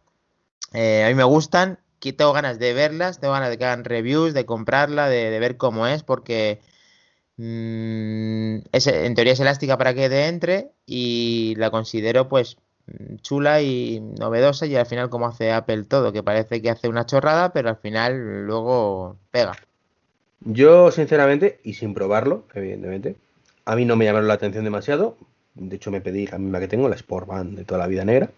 eh, 0.73 1.03
a 1.03 1.09
mí 1.09 1.15
me 1.15 1.23
gustan, 1.23 1.79
tengo 1.99 2.33
ganas 2.33 2.57
de 2.59 2.73
verlas, 2.73 3.19
tengo 3.19 3.33
ganas 3.33 3.49
de 3.49 3.57
que 3.57 3.65
hagan 3.65 3.83
reviews, 3.83 4.33
de 4.33 4.45
comprarla, 4.45 5.09
de, 5.09 5.29
de 5.29 5.39
ver 5.39 5.57
cómo 5.57 5.87
es, 5.87 6.03
porque 6.03 6.61
mm, 7.37 8.57
es, 8.71 8.87
en 8.87 9.15
teoría 9.15 9.33
es 9.33 9.39
elástica 9.39 9.77
para 9.77 9.93
que 9.93 10.09
de 10.09 10.27
entre 10.27 10.71
y 10.85 11.55
la 11.57 11.71
considero 11.71 12.27
pues 12.29 12.57
chula 13.21 13.61
y 13.61 13.99
novedosa 13.99 14.65
y 14.65 14.75
al 14.75 14.85
final 14.85 15.09
como 15.09 15.27
hace 15.27 15.51
Apple 15.51 15.83
todo, 15.83 16.11
que 16.11 16.23
parece 16.23 16.61
que 16.61 16.69
hace 16.69 16.87
una 16.87 17.05
chorrada, 17.05 17.53
pero 17.53 17.69
al 17.69 17.77
final 17.77 18.45
luego 18.45 19.17
pega. 19.31 19.53
Yo, 20.41 20.91
sinceramente, 20.91 21.59
y 21.63 21.73
sin 21.73 21.93
probarlo, 21.93 22.45
evidentemente, 22.53 23.15
a 23.65 23.75
mí 23.75 23.85
no 23.85 23.95
me 23.95 24.05
llamaron 24.05 24.27
la 24.27 24.33
atención 24.33 24.63
demasiado. 24.63 25.15
De 25.53 25.75
hecho, 25.75 25.91
me 25.91 26.01
pedí 26.01 26.27
la 26.27 26.39
misma 26.39 26.59
que 26.59 26.67
tengo, 26.67 26.89
la 26.89 26.97
Sportband 26.97 27.57
de 27.57 27.65
toda 27.65 27.79
la 27.79 27.87
vida 27.87 28.05
negra. 28.05 28.29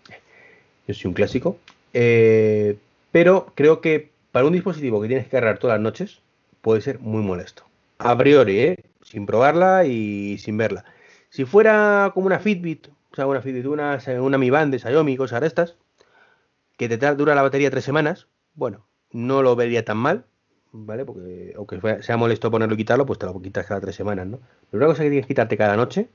Yo 0.88 0.94
soy 0.94 1.08
un 1.08 1.14
clásico. 1.14 1.58
Eh, 1.94 2.78
pero 3.12 3.52
creo 3.56 3.80
que 3.80 4.10
para 4.32 4.46
un 4.46 4.54
dispositivo 4.54 5.02
que 5.02 5.08
tienes 5.08 5.26
que 5.26 5.32
cargar 5.32 5.60
todas 5.60 5.76
las 5.76 5.84
noches, 5.84 6.20
puede 6.62 6.82
ser 6.82 7.00
muy 7.00 7.22
molesto. 7.22 7.64
A 7.98 8.18
priori, 8.18 8.60
¿eh? 8.60 8.84
sin 9.02 9.26
probarla 9.26 9.86
y 9.86 10.38
sin 10.40 10.58
verla. 10.58 10.86
Si 11.30 11.46
fuera 11.46 12.12
como 12.14 12.28
una 12.28 12.40
Fitbit, 12.40 12.88
o 12.88 13.16
sea, 13.16 13.28
una 13.28 13.42
Fitbit, 13.42 13.66
una, 13.66 14.00
una 14.22 14.38
Mi 14.38 14.50
Band 14.50 14.72
de 14.72 14.80
Xiaomi, 14.80 15.18
cosas 15.18 15.42
de 15.42 15.48
estas, 15.48 15.78
que 16.78 16.90
te 16.90 16.98
dura 17.16 17.36
la 17.36 17.44
batería 17.44 17.72
tres 17.72 17.84
semanas, 17.84 18.28
bueno, 18.56 18.86
no 19.12 19.42
lo 19.42 19.56
vería 19.56 19.86
tan 19.86 19.98
mal, 19.98 20.26
¿vale? 20.72 21.06
Porque 21.06 21.54
aunque 21.56 22.04
sea 22.04 22.18
molesto 22.18 22.52
ponerlo 22.52 22.76
y 22.76 22.78
quitarlo, 22.78 23.06
pues 23.06 23.20
te 23.20 23.26
lo 23.26 23.42
quitas 23.42 23.66
cada 23.68 23.82
tres 23.82 23.96
semanas, 23.96 24.28
¿no? 24.28 24.40
Pero 24.70 24.84
una 24.84 24.94
cosa 24.94 25.04
que 25.04 25.10
tienes 25.10 25.26
que 25.26 25.34
quitarte 25.34 25.58
cada 25.58 25.78
noche, 25.78 26.10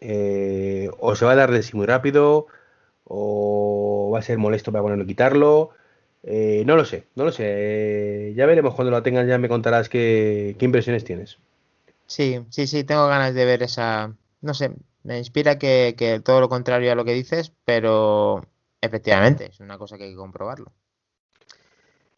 eh, 0.00 0.90
o 0.98 1.14
se 1.16 1.24
va 1.24 1.32
a 1.32 1.36
dar 1.36 1.50
de 1.50 1.62
sí 1.62 1.76
muy 1.76 1.86
rápido, 1.86 2.46
o 3.04 4.10
va 4.14 4.20
a 4.20 4.22
ser 4.22 4.38
molesto 4.38 4.72
para 4.72 4.82
ponerlo 4.82 5.04
y 5.04 5.06
quitarlo. 5.08 5.70
Eh, 6.22 6.62
no 6.66 6.76
lo 6.76 6.84
sé, 6.84 7.06
no 7.14 7.24
lo 7.24 7.32
sé. 7.32 7.44
Eh, 7.46 8.34
ya 8.34 8.46
veremos 8.46 8.74
cuando 8.74 8.90
lo 8.90 9.02
tengas, 9.02 9.26
ya 9.26 9.38
me 9.38 9.48
contarás 9.48 9.88
qué, 9.88 10.56
impresiones 10.60 11.04
tienes. 11.04 11.38
Sí, 12.06 12.40
sí, 12.50 12.66
sí, 12.66 12.84
tengo 12.84 13.06
ganas 13.06 13.34
de 13.34 13.44
ver 13.44 13.62
esa. 13.62 14.14
No 14.40 14.54
sé, 14.54 14.72
me 15.02 15.18
inspira 15.18 15.58
que, 15.58 15.94
que 15.96 16.20
todo 16.20 16.40
lo 16.40 16.48
contrario 16.48 16.92
a 16.92 16.94
lo 16.94 17.04
que 17.04 17.14
dices, 17.14 17.52
pero 17.64 18.44
efectivamente, 18.80 19.46
es 19.46 19.60
una 19.60 19.78
cosa 19.78 19.96
que 19.96 20.04
hay 20.04 20.10
que 20.10 20.16
comprobarlo. 20.16 20.72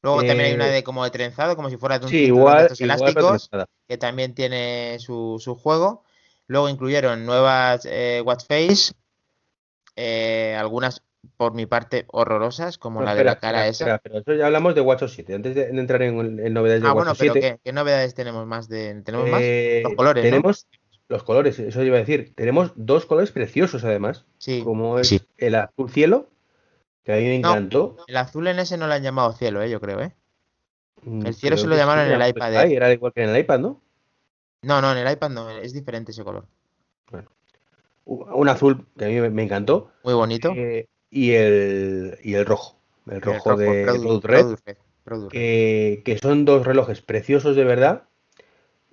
Luego 0.03 0.19
también 0.19 0.49
hay 0.49 0.55
una 0.55 0.69
eh, 0.69 0.73
de 0.73 0.85
como 0.85 1.05
de 1.05 1.11
trenzado, 1.11 1.55
como 1.55 1.71
si 1.71 1.77
fuera 1.77 2.01
de 2.01 2.07
un 2.07 2.11
sí, 2.11 2.25
igual, 2.25 2.69
de 2.69 2.85
elásticos, 2.85 3.49
que 3.87 3.99
también 3.99 4.35
tiene 4.35 4.99
su, 4.99 5.39
su, 5.39 5.55
juego. 5.55 6.05
Luego 6.49 6.69
incluyeron 6.69 7.25
nuevas 7.25 7.87
eh, 7.89 8.21
Watch 8.25 8.45
Face, 8.49 8.93
eh, 9.95 10.57
algunas 10.59 11.03
por 11.37 11.55
mi 11.55 11.67
parte 11.67 12.05
horrorosas, 12.09 12.79
como 12.79 13.03
la 13.03 13.15
de 13.15 13.25
la 13.25 13.37
cara 13.39 13.67
esa. 13.67 13.99
pero 13.99 14.19
eso 14.19 14.35
ya 14.35 14.47
hablamos 14.47 14.75
de 14.75 14.81
Watch 14.81 15.05
7, 15.07 15.35
antes 15.35 15.55
de, 15.55 15.69
entrar 15.69 16.03
en, 16.03 16.17
novedades 16.53 16.83
de 16.83 16.89
ah, 16.89 16.93
bueno, 16.93 17.13
pero 17.19 17.35
¿qué, 17.35 17.73
novedades 17.73 18.15
tenemos 18.15 18.47
más? 18.47 18.69
De, 18.69 19.01
¿Tenemos 19.03 19.31
más? 19.31 19.41
Los 19.83 19.95
colores, 19.95 20.23
Tenemos 20.23 20.67
los 21.09 21.23
colores, 21.23 21.59
eso 21.59 21.83
iba 21.83 21.97
a 21.97 22.01
decir. 22.01 22.33
Tenemos 22.35 22.73
dos 22.75 23.07
colores 23.07 23.33
preciosos 23.33 23.85
además, 23.85 24.25
sí, 24.39 24.63
como 24.65 24.99
es 24.99 25.25
el 25.37 25.55
azul 25.55 25.91
cielo 25.91 26.29
que 27.05 27.13
a 27.13 27.17
mí 27.17 27.23
me 27.23 27.37
encantó. 27.37 27.97
el 28.07 28.17
azul 28.17 28.47
en 28.47 28.59
ese 28.59 28.77
no 28.77 28.87
lo 28.87 28.95
han 28.95 29.03
llamado 29.03 29.33
cielo, 29.33 29.63
¿eh? 29.63 29.71
yo 29.71 29.81
creo, 29.81 30.01
¿eh? 30.01 30.15
Mm, 31.03 31.27
el 31.27 31.35
cielo 31.35 31.57
se 31.57 31.67
lo 31.67 31.77
llamaron 31.77 32.07
en 32.07 32.21
el 32.21 32.29
iPad. 32.29 32.65
¿eh? 32.65 32.75
Era 32.75 32.93
igual 32.93 33.13
que 33.13 33.23
en 33.23 33.31
el 33.31 33.39
iPad, 33.39 33.59
¿no? 33.59 33.81
No, 34.63 34.81
no, 34.81 34.93
en 34.93 34.99
el 34.99 35.13
iPad 35.13 35.31
no, 35.31 35.51
es 35.51 35.73
diferente 35.73 36.13
ese 36.13 36.23
color. 36.23 36.47
Bueno. 37.11 37.29
Un 38.05 38.49
azul 38.49 38.87
que 38.97 39.05
a 39.05 39.09
mí 39.09 39.21
me 39.31 39.43
encantó. 39.43 39.91
Muy 40.05 40.15
bonito. 40.15 40.53
Eh, 40.55 40.87
y, 41.13 41.33
el, 41.33 42.19
y 42.25 42.35
el 42.35 42.45
rojo. 42.45 42.77
El 43.09 43.21
rojo, 43.21 43.57
de 43.57 43.85
Product, 43.85 44.25
Red. 44.25 45.29
que, 45.31 46.19
son 46.21 46.45
dos 46.45 46.67
relojes 46.67 47.03
preciosos 47.03 47.55
de 47.55 47.65
verdad. 47.65 48.05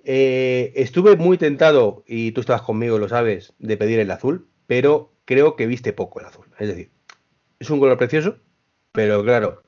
Eh, 0.04 0.72
estuve 0.76 1.16
muy 1.16 1.38
tentado, 1.38 2.04
y 2.06 2.32
tú 2.32 2.42
estabas 2.42 2.62
conmigo, 2.62 2.98
lo 2.98 3.08
sabes, 3.08 3.54
de 3.58 3.76
pedir 3.76 3.98
el 3.98 4.10
azul, 4.10 4.46
pero 4.66 5.12
creo 5.24 5.56
que 5.56 5.66
viste 5.66 5.92
poco 5.92 6.20
el 6.20 6.26
azul. 6.26 6.46
Es 6.58 6.68
decir, 6.68 6.90
es 7.58 7.70
un 7.70 7.80
color 7.80 7.98
precioso, 7.98 8.36
pero 8.92 9.22
claro, 9.24 9.62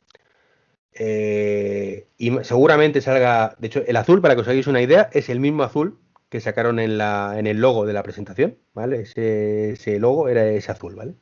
eh, 0.94 2.08
y 2.18 2.32
seguramente 2.42 3.00
salga, 3.00 3.56
de 3.58 3.66
hecho, 3.66 3.82
el 3.86 3.96
azul, 3.96 4.20
para 4.20 4.34
que 4.34 4.42
os 4.42 4.48
hagáis 4.48 4.66
una 4.66 4.82
idea, 4.82 5.08
es 5.12 5.28
el 5.28 5.40
mismo 5.40 5.62
azul 5.62 5.98
que 6.28 6.40
sacaron 6.40 6.78
en, 6.78 6.98
la, 6.98 7.34
en 7.38 7.46
el 7.46 7.60
logo 7.60 7.86
de 7.86 7.92
la 7.92 8.02
presentación, 8.02 8.58
¿vale? 8.74 9.02
Ese, 9.02 9.98
logo 9.98 10.28
era 10.28 10.46
ese 10.46 10.72
azul, 10.72 10.94
¿vale? 10.94 11.14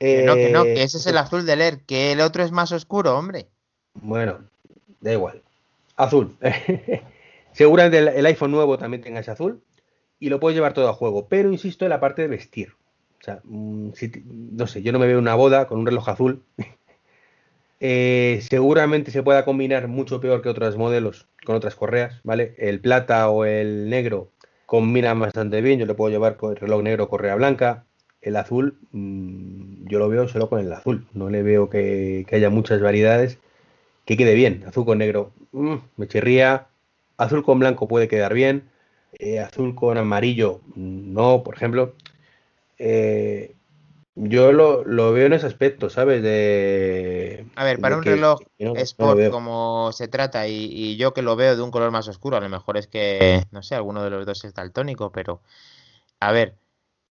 No, 0.00 0.34
que 0.34 0.50
no, 0.50 0.64
que 0.64 0.82
ese 0.82 0.98
es 0.98 1.06
el 1.06 1.16
eh, 1.16 1.20
azul 1.20 1.46
de 1.46 1.56
leer, 1.56 1.80
que 1.80 2.12
el 2.12 2.20
otro 2.20 2.42
es 2.42 2.52
más 2.52 2.72
oscuro, 2.72 3.16
hombre. 3.16 3.46
Bueno, 3.94 4.40
da 5.00 5.12
igual. 5.12 5.42
Azul. 5.96 6.36
Seguramente 7.52 7.98
el, 7.98 8.08
el, 8.08 8.26
iPhone 8.26 8.50
nuevo 8.50 8.76
también 8.76 9.02
tenga 9.02 9.20
ese 9.20 9.30
azul 9.30 9.62
y 10.20 10.28
lo 10.28 10.40
puedes 10.40 10.56
llevar 10.56 10.74
todo 10.74 10.88
a 10.88 10.94
juego, 10.94 11.28
pero 11.28 11.50
insisto 11.50 11.84
en 11.84 11.90
la 11.90 12.00
parte 12.00 12.22
de 12.22 12.28
vestir. 12.28 12.74
O 13.20 13.24
sea, 13.24 13.40
mm, 13.44 13.90
no 14.52 14.66
sé, 14.66 14.82
yo 14.82 14.92
no 14.92 14.98
me 14.98 15.06
veo 15.06 15.18
una 15.18 15.34
boda 15.34 15.66
con 15.66 15.78
un 15.78 15.86
reloj 15.86 16.08
azul. 16.08 16.42
Eh, 17.78 18.40
seguramente 18.48 19.10
se 19.10 19.22
pueda 19.22 19.44
combinar 19.44 19.86
mucho 19.86 20.18
peor 20.18 20.40
que 20.40 20.48
otros 20.48 20.78
modelos 20.78 21.28
con 21.44 21.56
otras 21.56 21.74
correas, 21.74 22.20
¿vale? 22.24 22.54
El 22.56 22.80
plata 22.80 23.28
o 23.28 23.44
el 23.44 23.90
negro 23.90 24.30
combinan 24.64 25.20
bastante 25.20 25.60
bien. 25.60 25.78
Yo 25.78 25.84
le 25.84 25.92
puedo 25.92 26.10
llevar 26.10 26.38
con 26.38 26.52
el 26.52 26.56
reloj 26.56 26.82
negro 26.82 27.10
correa 27.10 27.34
blanca. 27.34 27.84
El 28.26 28.34
azul, 28.34 28.76
mm, 28.90 29.86
yo 29.86 30.00
lo 30.00 30.08
veo 30.08 30.26
solo 30.26 30.48
con 30.48 30.58
el 30.58 30.72
azul. 30.72 31.06
No 31.14 31.30
le 31.30 31.44
veo 31.44 31.70
que, 31.70 32.26
haya 32.32 32.50
muchas 32.50 32.80
variedades 32.80 33.38
que 34.04 34.16
quede 34.16 34.34
bien. 34.34 34.64
Azul 34.66 34.84
con 34.84 34.98
negro, 34.98 35.30
mm, 35.52 35.76
me 35.96 36.08
chirría. 36.08 36.66
Azul 37.18 37.44
con 37.44 37.60
blanco 37.60 37.86
puede 37.86 38.08
quedar 38.08 38.34
bien. 38.34 38.68
Eh, 39.20 39.38
azul 39.38 39.76
con 39.76 39.96
amarillo, 39.96 40.60
no, 40.74 41.44
por 41.44 41.54
ejemplo. 41.54 41.94
Eh, 42.80 43.54
yo 44.16 44.50
lo, 44.50 45.12
veo 45.12 45.26
en 45.26 45.32
ese 45.32 45.46
aspecto, 45.46 45.88
¿sabes? 45.88 46.20
De, 46.20 47.46
a 47.54 47.62
ver, 47.62 47.78
para 47.78 47.96
un 47.96 48.02
reloj 48.02 48.40
Sport 48.58 49.30
como 49.30 49.92
se 49.92 50.08
trata 50.08 50.48
y, 50.48 50.96
yo 50.96 51.14
que 51.14 51.22
lo 51.22 51.36
veo 51.36 51.54
de 51.54 51.62
un 51.62 51.70
color 51.70 51.92
más 51.92 52.08
oscuro, 52.08 52.36
a 52.36 52.40
lo 52.40 52.48
mejor 52.48 52.76
es 52.76 52.88
que, 52.88 53.44
no 53.52 53.62
sé, 53.62 53.76
alguno 53.76 54.02
de 54.02 54.10
los 54.10 54.26
dos 54.26 54.44
es 54.44 54.52
daltónico, 54.52 55.12
pero 55.12 55.42
a 56.18 56.32
ver, 56.32 56.56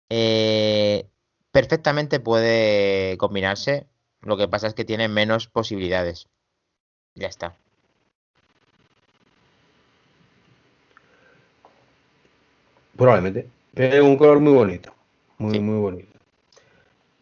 eh, 0.10 1.06
perfectamente 1.52 2.20
puede 2.20 3.18
combinarse, 3.18 3.88
lo 4.22 4.38
que 4.38 4.48
pasa 4.48 4.68
es 4.68 4.74
que 4.74 4.86
tiene 4.86 5.08
menos 5.08 5.48
posibilidades. 5.48 6.28
Ya 7.16 7.28
está. 7.28 7.56
Probablemente. 12.96 13.48
Tiene 13.74 14.02
un 14.02 14.18
color 14.18 14.40
muy 14.40 14.54
bonito. 14.54 14.94
Muy, 15.38 15.60
muy 15.60 15.80
bonito. 15.80 16.18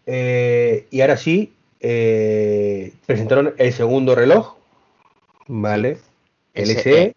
Eh, 0.05 0.87
y 0.89 1.01
ahora 1.01 1.17
sí, 1.17 1.53
eh, 1.79 2.93
presentaron 3.05 3.53
el 3.57 3.73
segundo 3.73 4.15
reloj, 4.15 4.55
¿vale? 5.47 5.97
El 6.53 6.69
SE, 6.69 7.15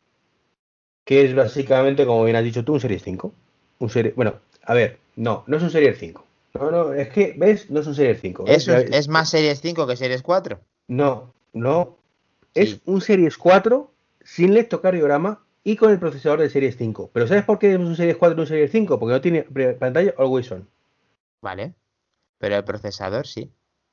que 1.05 1.25
es 1.25 1.35
básicamente, 1.35 2.05
como 2.05 2.25
bien 2.25 2.37
has 2.37 2.45
dicho 2.45 2.65
tú, 2.65 2.75
un 2.75 2.81
Series 2.81 3.03
5. 3.03 3.33
Un 3.81 3.91
serie, 3.91 4.13
bueno, 4.17 4.35
a 4.69 4.75
ver, 4.75 4.99
no, 5.17 5.45
no 5.47 5.57
es 5.57 5.63
un 5.63 5.71
Series 5.71 5.99
5. 5.99 6.25
No, 6.53 6.71
no, 6.71 6.93
es 6.93 7.09
que, 7.09 7.35
¿ves? 7.39 7.71
No 7.71 7.81
es 7.81 7.87
un 7.87 7.95
Series 7.95 8.21
5. 8.21 8.45
¿Es, 8.47 8.69
¿Es 8.69 9.09
más 9.09 9.31
Series 9.31 9.63
5 9.63 9.87
que 9.87 9.97
Series 9.97 10.21
4? 10.23 10.61
No, 10.89 11.33
no. 11.55 11.97
Es 12.55 12.79
un 12.85 13.01
Series 13.01 13.39
4 13.39 13.91
sin 14.23 14.53
lectocardiograma 14.53 15.43
y 15.65 15.77
con 15.77 15.91
el 15.91 15.99
procesador 15.99 16.41
de 16.41 16.51
Series 16.51 16.77
5. 16.77 17.11
Pero 17.15 17.27
¿sabes 17.27 17.45
por 17.45 17.59
qué 17.59 17.73
es 17.73 17.79
un 17.79 17.97
Series 17.97 18.19
4 18.19 18.37
y 18.37 18.41
un 18.41 18.47
Series 18.47 18.71
5? 18.71 18.99
Porque 18.99 19.13
no 19.15 19.21
tiene 19.23 19.43
pantalla 19.73 20.13
Always 20.19 20.53
On. 20.53 20.69
Vale. 21.41 21.73
Pero 22.37 22.57
el 22.57 22.65
procesador 22.65 23.27
sí. 23.27 23.51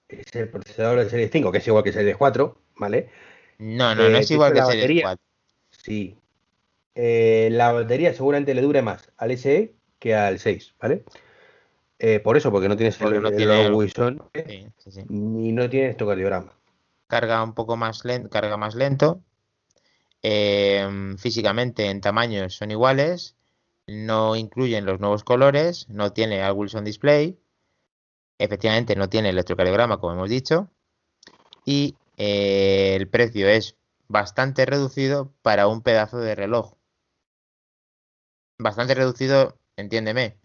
Es 0.09 0.35
el 0.35 0.49
procesador 0.49 0.99
de 0.99 1.09
Series 1.09 1.31
5, 1.31 1.53
que 1.53 1.59
es 1.59 1.67
igual 1.67 1.85
que 1.85 1.93
Series 1.93 2.17
4, 2.17 2.57
¿vale? 2.75 3.09
No, 3.59 3.95
no, 3.95 4.09
no 4.09 4.17
es 4.17 4.29
eh, 4.29 4.33
igual 4.33 4.51
que 4.51 4.61
Series 4.61 5.03
4. 5.03 5.23
Sí. 5.71 6.17
Eh, 6.95 7.47
la 7.53 7.71
batería 7.71 8.13
seguramente 8.13 8.53
le 8.53 8.61
dure 8.61 8.81
más 8.81 9.09
al 9.15 9.37
SE 9.37 9.73
que 10.05 10.13
al 10.13 10.37
6, 10.37 10.75
¿vale? 10.79 11.03
Eh, 11.97 12.19
por 12.19 12.37
eso, 12.37 12.51
porque 12.51 12.69
no 12.69 12.77
tienes 12.77 13.01
el, 13.01 13.23
no 13.23 13.31
tiene 13.31 13.65
Always 13.65 13.97
On 13.97 14.21
sí, 14.35 14.67
sí, 14.77 15.01
y 15.09 15.51
no 15.51 15.67
tienes 15.67 15.91
estocardiograma. 15.91 16.53
Carga 17.07 17.41
un 17.43 17.55
poco 17.55 17.75
más 17.75 18.05
lento, 18.05 18.29
carga 18.29 18.55
más 18.55 18.75
lento. 18.75 19.23
físicamente 21.17 21.89
en 21.89 22.01
tamaño 22.01 22.47
son 22.51 22.69
iguales, 22.69 23.35
no 23.87 24.35
incluyen 24.35 24.85
los 24.85 24.99
nuevos 24.99 25.23
colores, 25.23 25.89
no 25.89 26.13
tiene 26.13 26.43
al 26.43 26.53
Wilson 26.53 26.85
Display, 26.85 27.39
efectivamente 28.37 28.95
no 28.95 29.09
tiene 29.09 29.29
electrocardiograma, 29.29 29.99
como 29.99 30.13
hemos 30.13 30.29
dicho, 30.29 30.69
y 31.65 31.95
eh, 32.17 32.95
el 32.95 33.07
precio 33.07 33.47
es 33.47 33.75
bastante 34.07 34.67
reducido 34.67 35.33
para 35.41 35.67
un 35.67 35.81
pedazo 35.81 36.19
de 36.19 36.35
reloj. 36.35 36.75
Bastante 38.59 38.93
reducido, 38.93 39.57
entiéndeme, 39.77 40.37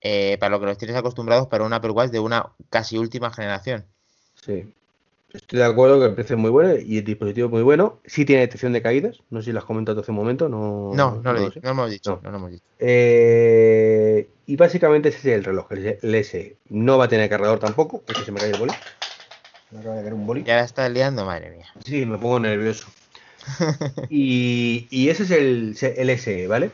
eh, 0.00 0.36
para 0.38 0.50
lo 0.50 0.60
que 0.60 0.66
nos 0.66 0.78
tienes 0.78 0.96
acostumbrados 0.96 1.48
para 1.48 1.64
un 1.64 1.72
Apple 1.72 1.92
Watch 1.92 2.10
de 2.10 2.20
una 2.20 2.52
casi 2.70 2.98
última 2.98 3.32
generación. 3.32 3.86
Sí. 4.44 4.72
Estoy 5.32 5.58
de 5.58 5.64
acuerdo 5.64 5.98
que 5.98 6.06
el 6.06 6.14
precio 6.14 6.36
es 6.36 6.40
muy 6.40 6.50
bueno 6.50 6.76
y 6.76 6.98
el 6.98 7.04
dispositivo 7.04 7.46
es 7.46 7.52
muy 7.52 7.62
bueno. 7.62 7.98
Sí 8.04 8.24
tiene 8.24 8.42
detección 8.42 8.72
de 8.72 8.82
caídas. 8.82 9.20
No 9.30 9.40
sé 9.40 9.46
si 9.46 9.52
las 9.52 9.62
has 9.62 9.66
comentado 9.66 10.00
hace 10.00 10.12
un 10.12 10.16
momento. 10.16 10.48
No, 10.48 10.92
no, 10.94 11.20
no, 11.22 11.32
lo, 11.32 11.40
no 11.40 11.70
hemos 11.70 11.90
dicho. 11.90 12.20
No. 12.22 12.30
lo 12.30 12.36
hemos 12.36 12.50
dicho. 12.52 12.62
Eh, 12.78 14.28
y 14.46 14.54
básicamente 14.54 15.08
ese 15.08 15.18
es 15.18 15.24
el 15.24 15.42
reloj, 15.42 15.66
el 15.72 16.14
S. 16.14 16.56
No 16.68 16.98
va 16.98 17.06
a 17.06 17.08
tener 17.08 17.28
cargador 17.28 17.58
tampoco. 17.58 18.04
Es 18.06 18.18
que 18.18 18.24
se 18.24 18.30
me 18.30 18.38
cae 18.38 18.50
el 18.50 18.58
boli. 18.58 18.72
Me 19.72 19.80
acaba 19.80 19.96
de 19.96 20.02
caer 20.02 20.14
un 20.14 20.24
boli. 20.24 20.44
Ya 20.44 20.56
la 20.56 20.64
estás 20.64 20.88
liando, 20.92 21.24
madre 21.24 21.50
mía. 21.50 21.66
Sí, 21.84 22.06
me 22.06 22.16
pongo 22.16 22.38
nervioso. 22.38 22.86
y, 24.10 24.86
y, 24.90 25.08
ese 25.08 25.24
es 25.24 25.30
el, 25.32 25.76
el 25.80 26.10
S, 26.10 26.46
¿vale? 26.46 26.70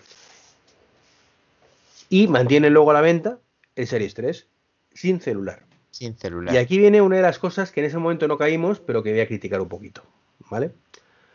Y 2.11 2.27
mantiene 2.27 2.71
luego 2.71 2.91
a 2.91 2.95
la 2.95 3.01
venta 3.01 3.39
el 3.77 3.87
Series 3.87 4.15
3 4.15 4.49
sin 4.93 5.21
celular. 5.21 5.65
Sin 5.93 6.19
celular. 6.19 6.53
Y 6.53 6.59
aquí 6.59 6.77
viene 6.77 7.01
una 7.01 7.17
de 7.17 7.23
las 7.23 7.39
cosas 7.39 7.71
que 7.71 7.81
en 7.81 7.87
ese 7.87 7.99
momento 7.99 8.27
no 8.29 8.37
caímos, 8.37 8.81
pero 8.81 9.03
que 9.03 9.13
voy 9.13 9.21
a 9.21 9.29
criticar 9.29 9.61
un 9.61 9.69
poquito, 9.69 10.03
¿vale? 10.51 10.73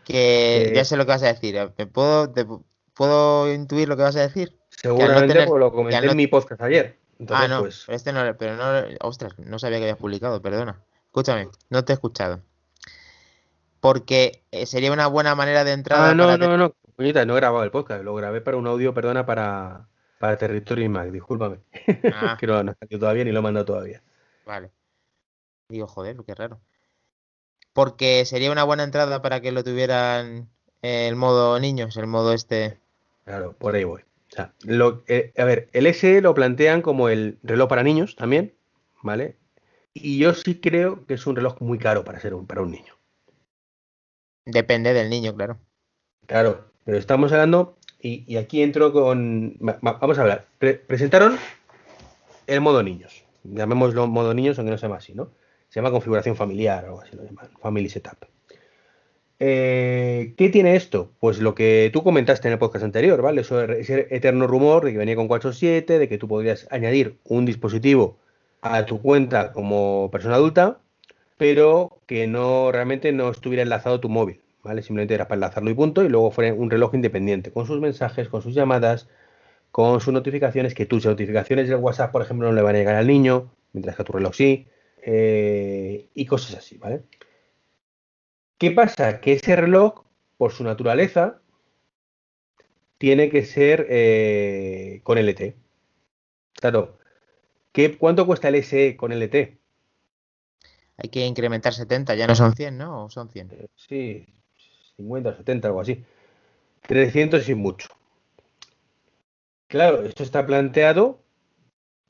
Que 0.03 0.73
ya 0.75 0.83
sé 0.83 0.97
lo 0.97 1.05
que 1.05 1.13
vas 1.13 1.23
a 1.23 1.27
decir. 1.27 1.57
puedo, 1.93 2.33
¿Puedo 2.93 3.53
intuir 3.53 3.87
lo 3.87 3.95
que 3.95 4.03
vas 4.03 4.17
a 4.17 4.21
decir? 4.21 4.57
Seguramente, 4.69 5.45
lo 5.45 5.71
comenté 5.71 6.05
en 6.05 6.17
mi 6.17 6.27
podcast 6.27 6.61
ayer. 6.61 6.97
ah, 7.29 7.47
no, 7.47 7.61
pues... 7.61 7.85
este 7.87 8.11
no, 8.11 8.21
pero 8.37 8.57
no, 8.57 8.87
ostras, 8.99 9.39
no 9.39 9.57
sabía 9.57 9.77
que 9.77 9.85
habías 9.85 9.97
publicado, 9.97 10.41
perdona. 10.41 10.81
Escúchame, 11.05 11.47
no 11.69 11.85
te 11.85 11.93
he 11.93 11.95
escuchado. 11.95 12.41
Porque 13.79 14.43
eh, 14.51 14.65
sería 14.65 14.91
una 14.91 15.07
buena 15.07 15.35
manera 15.35 15.63
de 15.63 15.71
entrada. 15.71 16.09
Ah, 16.09 16.13
no, 16.13 16.37
no, 16.37 16.37
no, 16.37 16.57
no, 16.57 16.75
no 16.97 17.05
he 17.05 17.35
grabado 17.35 17.63
el 17.63 17.71
podcast, 17.71 18.03
lo 18.03 18.13
grabé 18.15 18.41
para 18.41 18.57
un 18.57 18.67
audio, 18.67 18.93
perdona, 18.93 19.25
para, 19.25 19.87
para 20.25 20.37
Territorio 20.37 20.85
y 20.85 20.89
Mac, 20.89 21.11
discúlpame. 21.11 21.59
Ah. 22.11 22.35
que 22.39 22.47
no, 22.47 22.63
no 22.63 22.75
todavía 22.99 23.23
ni 23.23 23.31
lo 23.31 23.39
he 23.39 23.43
mandado 23.43 23.65
todavía. 23.65 24.01
Vale. 24.45 24.71
Digo, 25.69 25.87
joder, 25.87 26.17
qué 26.25 26.33
raro. 26.33 26.59
Porque 27.73 28.25
sería 28.25 28.51
una 28.51 28.63
buena 28.63 28.83
entrada 28.83 29.21
para 29.21 29.41
que 29.41 29.51
lo 29.51 29.63
tuvieran 29.63 30.49
el 30.81 31.15
modo 31.15 31.59
niños, 31.59 31.95
el 31.97 32.07
modo 32.07 32.33
este. 32.33 32.79
Claro, 33.25 33.53
por 33.53 33.75
ahí 33.75 33.83
voy. 33.83 34.01
O 34.01 34.35
sea, 34.35 34.53
lo, 34.63 35.03
eh, 35.07 35.31
a 35.37 35.43
ver, 35.43 35.69
el 35.73 35.85
SE 35.87 36.21
lo 36.21 36.33
plantean 36.33 36.81
como 36.81 37.09
el 37.09 37.37
reloj 37.43 37.69
para 37.69 37.83
niños 37.83 38.15
también, 38.15 38.55
¿vale? 39.03 39.37
Y 39.93 40.17
yo 40.17 40.33
sí 40.33 40.59
creo 40.59 41.05
que 41.05 41.13
es 41.13 41.27
un 41.27 41.35
reloj 41.35 41.61
muy 41.61 41.77
caro 41.77 42.03
para 42.03 42.19
ser 42.19 42.33
un, 42.33 42.47
para 42.47 42.61
un 42.61 42.71
niño. 42.71 42.95
Depende 44.45 44.93
del 44.93 45.09
niño, 45.09 45.35
claro. 45.35 45.59
Claro, 46.25 46.71
pero 46.83 46.97
estamos 46.97 47.31
hablando, 47.31 47.77
y, 48.07 48.37
aquí 48.37 48.61
entro 48.61 48.91
con. 48.93 49.57
Vamos 49.59 50.17
a 50.17 50.21
hablar. 50.21 50.45
presentaron 50.87 51.37
el 52.47 52.61
modo 52.61 52.83
niños 52.83 53.25
llamémoslo 53.53 54.07
modo 54.07 54.33
niños, 54.33 54.57
aunque 54.57 54.71
no 54.71 54.77
se 54.77 54.83
llama 54.83 54.97
así, 54.97 55.13
¿no? 55.13 55.31
Se 55.69 55.79
llama 55.79 55.91
configuración 55.91 56.35
familiar 56.35 56.87
o 56.89 57.01
así 57.01 57.15
lo 57.15 57.23
llaman, 57.23 57.49
Family 57.61 57.89
Setup. 57.89 58.25
Eh, 59.39 60.33
¿Qué 60.37 60.49
tiene 60.49 60.75
esto? 60.75 61.11
Pues 61.19 61.39
lo 61.39 61.55
que 61.55 61.89
tú 61.91 62.03
comentaste 62.03 62.47
en 62.47 62.53
el 62.53 62.59
podcast 62.59 62.85
anterior, 62.85 63.21
¿vale? 63.21 63.41
Eso, 63.41 63.61
ese 63.63 64.07
eterno 64.09 64.47
rumor 64.47 64.85
de 64.85 64.93
que 64.93 64.97
venía 64.97 65.15
con 65.15 65.27
4.7, 65.27 65.97
de 65.97 66.07
que 66.07 66.17
tú 66.17 66.27
podrías 66.27 66.67
añadir 66.71 67.17
un 67.25 67.45
dispositivo 67.45 68.17
a 68.61 68.85
tu 68.85 69.01
cuenta 69.01 69.51
como 69.51 70.09
persona 70.11 70.35
adulta, 70.35 70.79
pero 71.37 71.99
que 72.05 72.27
no 72.27 72.71
realmente 72.71 73.11
no 73.11 73.29
estuviera 73.29 73.63
enlazado 73.63 73.99
tu 73.99 74.07
móvil, 74.07 74.39
¿vale? 74.65 74.81
Simplemente 74.81 75.13
era 75.13 75.27
para 75.27 75.35
enlazarlo 75.37 75.69
y 75.69 75.75
punto, 75.75 76.03
y 76.03 76.09
luego 76.09 76.31
fuera 76.31 76.53
un 76.53 76.69
reloj 76.71 76.95
independiente, 76.95 77.51
con 77.51 77.67
sus 77.67 77.79
mensajes, 77.79 78.27
con 78.27 78.41
sus 78.41 78.55
llamadas, 78.55 79.07
con 79.71 80.01
sus 80.01 80.13
notificaciones, 80.13 80.73
que 80.73 80.87
tus 80.87 81.05
notificaciones 81.05 81.69
del 81.69 81.77
WhatsApp, 81.77 82.11
por 82.11 82.23
ejemplo, 82.23 82.47
no 82.47 82.53
le 82.55 82.61
van 82.63 82.75
a 82.75 82.79
llegar 82.79 82.95
al 82.95 83.07
niño, 83.07 83.51
mientras 83.73 83.95
que 83.95 84.01
a 84.01 84.05
tu 84.05 84.13
reloj 84.13 84.33
sí, 84.33 84.67
eh, 85.03 86.09
y 86.15 86.25
cosas 86.25 86.55
así, 86.57 86.77
¿vale? 86.77 87.03
¿Qué 88.57 88.71
pasa? 88.71 89.21
Que 89.21 89.33
ese 89.33 89.55
reloj, 89.55 90.03
por 90.37 90.51
su 90.51 90.63
naturaleza, 90.63 91.41
tiene 92.97 93.29
que 93.29 93.45
ser 93.45 93.85
eh, 93.89 95.01
con 95.03 95.19
LT. 95.19 95.55
Claro. 96.53 96.97
¿qué, 97.71 97.97
¿Cuánto 97.97 98.25
cuesta 98.25 98.47
el 98.47 98.55
SE 98.63 98.97
con 98.97 99.11
LT? 99.11 99.59
Hay 100.97 101.09
que 101.09 101.25
incrementar 101.25 101.73
70, 101.73 102.15
ya 102.15 102.25
no 102.25 102.35
son 102.35 102.55
100, 102.55 102.77
¿no? 102.77 103.05
¿O 103.05 103.09
son 103.09 103.29
100? 103.29 103.51
Eh, 103.51 103.67
sí, 103.75 104.25
50, 104.97 105.35
70, 105.35 105.67
algo 105.67 105.81
así. 105.81 106.03
300 106.81 107.47
y 107.49 107.55
mucho. 107.55 107.89
Claro, 109.67 110.03
esto 110.03 110.23
está 110.23 110.45
planteado 110.45 111.19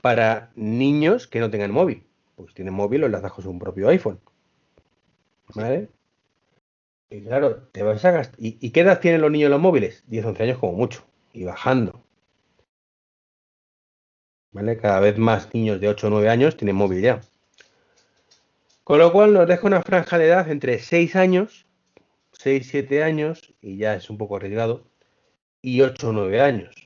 para 0.02 0.52
niños 0.56 1.28
que 1.28 1.40
no 1.40 1.50
tengan 1.50 1.72
móvil. 1.72 2.06
Pues 2.36 2.54
tienen 2.54 2.74
móvil 2.74 3.04
o 3.04 3.08
las 3.10 3.32
con 3.32 3.44
su 3.44 3.58
propio 3.58 3.88
iPhone. 3.90 4.20
¿Vale? 5.56 5.90
Y 7.10 7.22
claro, 7.22 7.68
te 7.72 7.84
vas 7.84 8.04
a 8.04 8.12
gastar. 8.12 8.36
¿Y, 8.40 8.70
qué 8.72 8.82
edad 8.82 9.00
tienen 9.00 9.22
los 9.22 9.32
niños 9.32 9.50
los 9.50 9.62
móviles? 9.62 10.04
10, 10.08 10.26
11 10.26 10.44
años 10.44 10.58
como 10.60 10.74
mucho. 10.74 11.06
Y 11.34 11.44
bajando. 11.44 12.04
¿Vale? 14.52 14.78
Cada 14.78 15.00
vez 15.00 15.18
más 15.18 15.54
niños 15.54 15.80
de 15.80 15.88
8 15.90 16.08
o 16.08 16.10
9 16.10 16.30
años 16.30 16.58
tienen 16.58 16.76
móvil 16.76 17.02
ya. 17.02 17.22
Con 18.84 19.00
lo 19.00 19.12
cual 19.12 19.34
nos 19.34 19.48
deja 19.48 19.66
una 19.66 19.82
franja 19.82 20.18
de 20.18 20.28
edad 20.28 20.50
entre 20.50 20.80
6 20.80 21.16
años, 21.16 21.65
6, 22.46 22.68
7 22.70 23.04
años, 23.04 23.54
y 23.60 23.78
ya 23.78 23.96
es 23.96 24.10
un 24.10 24.18
poco 24.18 24.38
arriesgado, 24.38 24.86
y 25.62 25.82
8 25.82 26.10
o 26.10 26.14
9 26.14 26.42
años 26.42 26.86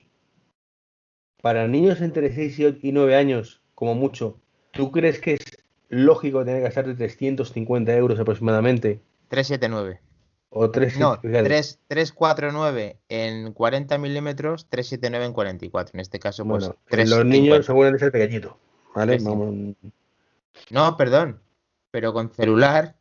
para 1.41 1.67
niños 1.67 2.01
entre 2.01 2.33
6 2.33 2.77
y 2.81 2.91
9 2.91 3.15
años, 3.15 3.61
como 3.75 3.95
mucho, 3.95 4.39
¿tú 4.71 4.91
crees 4.91 5.19
que 5.19 5.33
es 5.35 5.41
lógico 5.87 6.43
tener 6.43 6.59
que 6.59 6.63
gastar 6.65 6.87
de 6.87 6.95
350 6.95 7.93
euros 7.95 8.19
aproximadamente? 8.19 9.01
379. 9.29 10.01
O 10.51 10.71
3, 10.71 10.97
no, 10.97 11.19
3, 11.21 11.79
349 11.87 12.97
en 13.07 13.53
40 13.53 13.97
milímetros, 13.99 14.67
379 14.69 15.25
en 15.27 15.33
44. 15.33 15.91
En 15.93 15.99
este 15.99 16.19
caso, 16.19 16.43
pues. 16.43 16.71
Bueno, 16.89 17.05
los 17.05 17.25
niños 17.25 17.65
seguramente 17.67 17.99
ser 17.99 18.11
pequeñito. 18.11 18.57
¿Vale? 18.95 19.19
No, 19.19 20.97
perdón. 20.97 21.39
Pero 21.91 22.13
con 22.13 22.31
celular. 22.31 22.95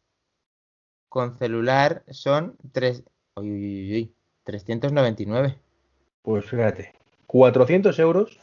Con 1.08 1.38
celular 1.38 2.02
son 2.10 2.56
3. 2.72 3.02
Uy, 3.36 3.50
uy, 3.50 3.92
uy, 3.94 4.14
399. 4.44 5.56
Pues 6.22 6.44
fíjate. 6.44 6.92
400 7.26 7.98
euros 7.98 8.38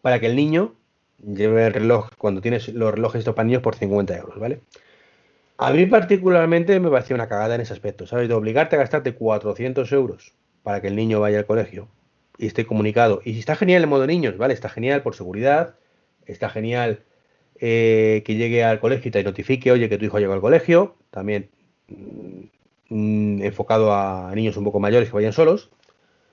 para 0.00 0.20
que 0.20 0.26
el 0.26 0.36
niño 0.36 0.74
lleve 1.22 1.66
el 1.66 1.72
reloj 1.72 2.08
cuando 2.18 2.40
tienes 2.40 2.68
los 2.68 2.92
relojes 2.92 3.20
estos 3.20 3.34
para 3.34 3.46
niños 3.46 3.62
por 3.62 3.74
50 3.74 4.16
euros, 4.16 4.38
¿vale? 4.38 4.60
A 5.58 5.72
mí 5.72 5.86
particularmente 5.86 6.80
me 6.80 6.90
parecía 6.90 7.14
una 7.14 7.28
cagada 7.28 7.54
en 7.54 7.60
ese 7.60 7.72
aspecto, 7.72 8.06
¿sabes? 8.06 8.28
De 8.28 8.34
obligarte 8.34 8.76
a 8.76 8.80
gastarte 8.80 9.14
400 9.14 9.92
euros 9.92 10.34
para 10.62 10.80
que 10.80 10.88
el 10.88 10.96
niño 10.96 11.20
vaya 11.20 11.38
al 11.38 11.46
colegio 11.46 11.88
y 12.38 12.46
esté 12.46 12.66
comunicado. 12.66 13.20
Y 13.24 13.34
si 13.34 13.40
está 13.40 13.54
genial 13.54 13.82
el 13.82 13.88
modo 13.88 14.06
niños, 14.06 14.36
¿vale? 14.36 14.54
Está 14.54 14.68
genial 14.68 15.02
por 15.02 15.14
seguridad, 15.14 15.76
está 16.26 16.48
genial 16.48 17.04
eh, 17.60 18.22
que 18.24 18.34
llegue 18.34 18.64
al 18.64 18.80
colegio 18.80 19.08
y 19.08 19.12
te 19.12 19.22
notifique, 19.22 19.70
oye, 19.70 19.88
que 19.88 19.98
tu 19.98 20.04
hijo 20.04 20.18
llegado 20.18 20.34
al 20.34 20.40
colegio, 20.40 20.96
también 21.10 21.50
mm, 22.88 23.42
enfocado 23.42 23.92
a 23.94 24.32
niños 24.34 24.56
un 24.56 24.64
poco 24.64 24.80
mayores 24.80 25.08
que 25.08 25.14
vayan 25.14 25.32
solos. 25.32 25.70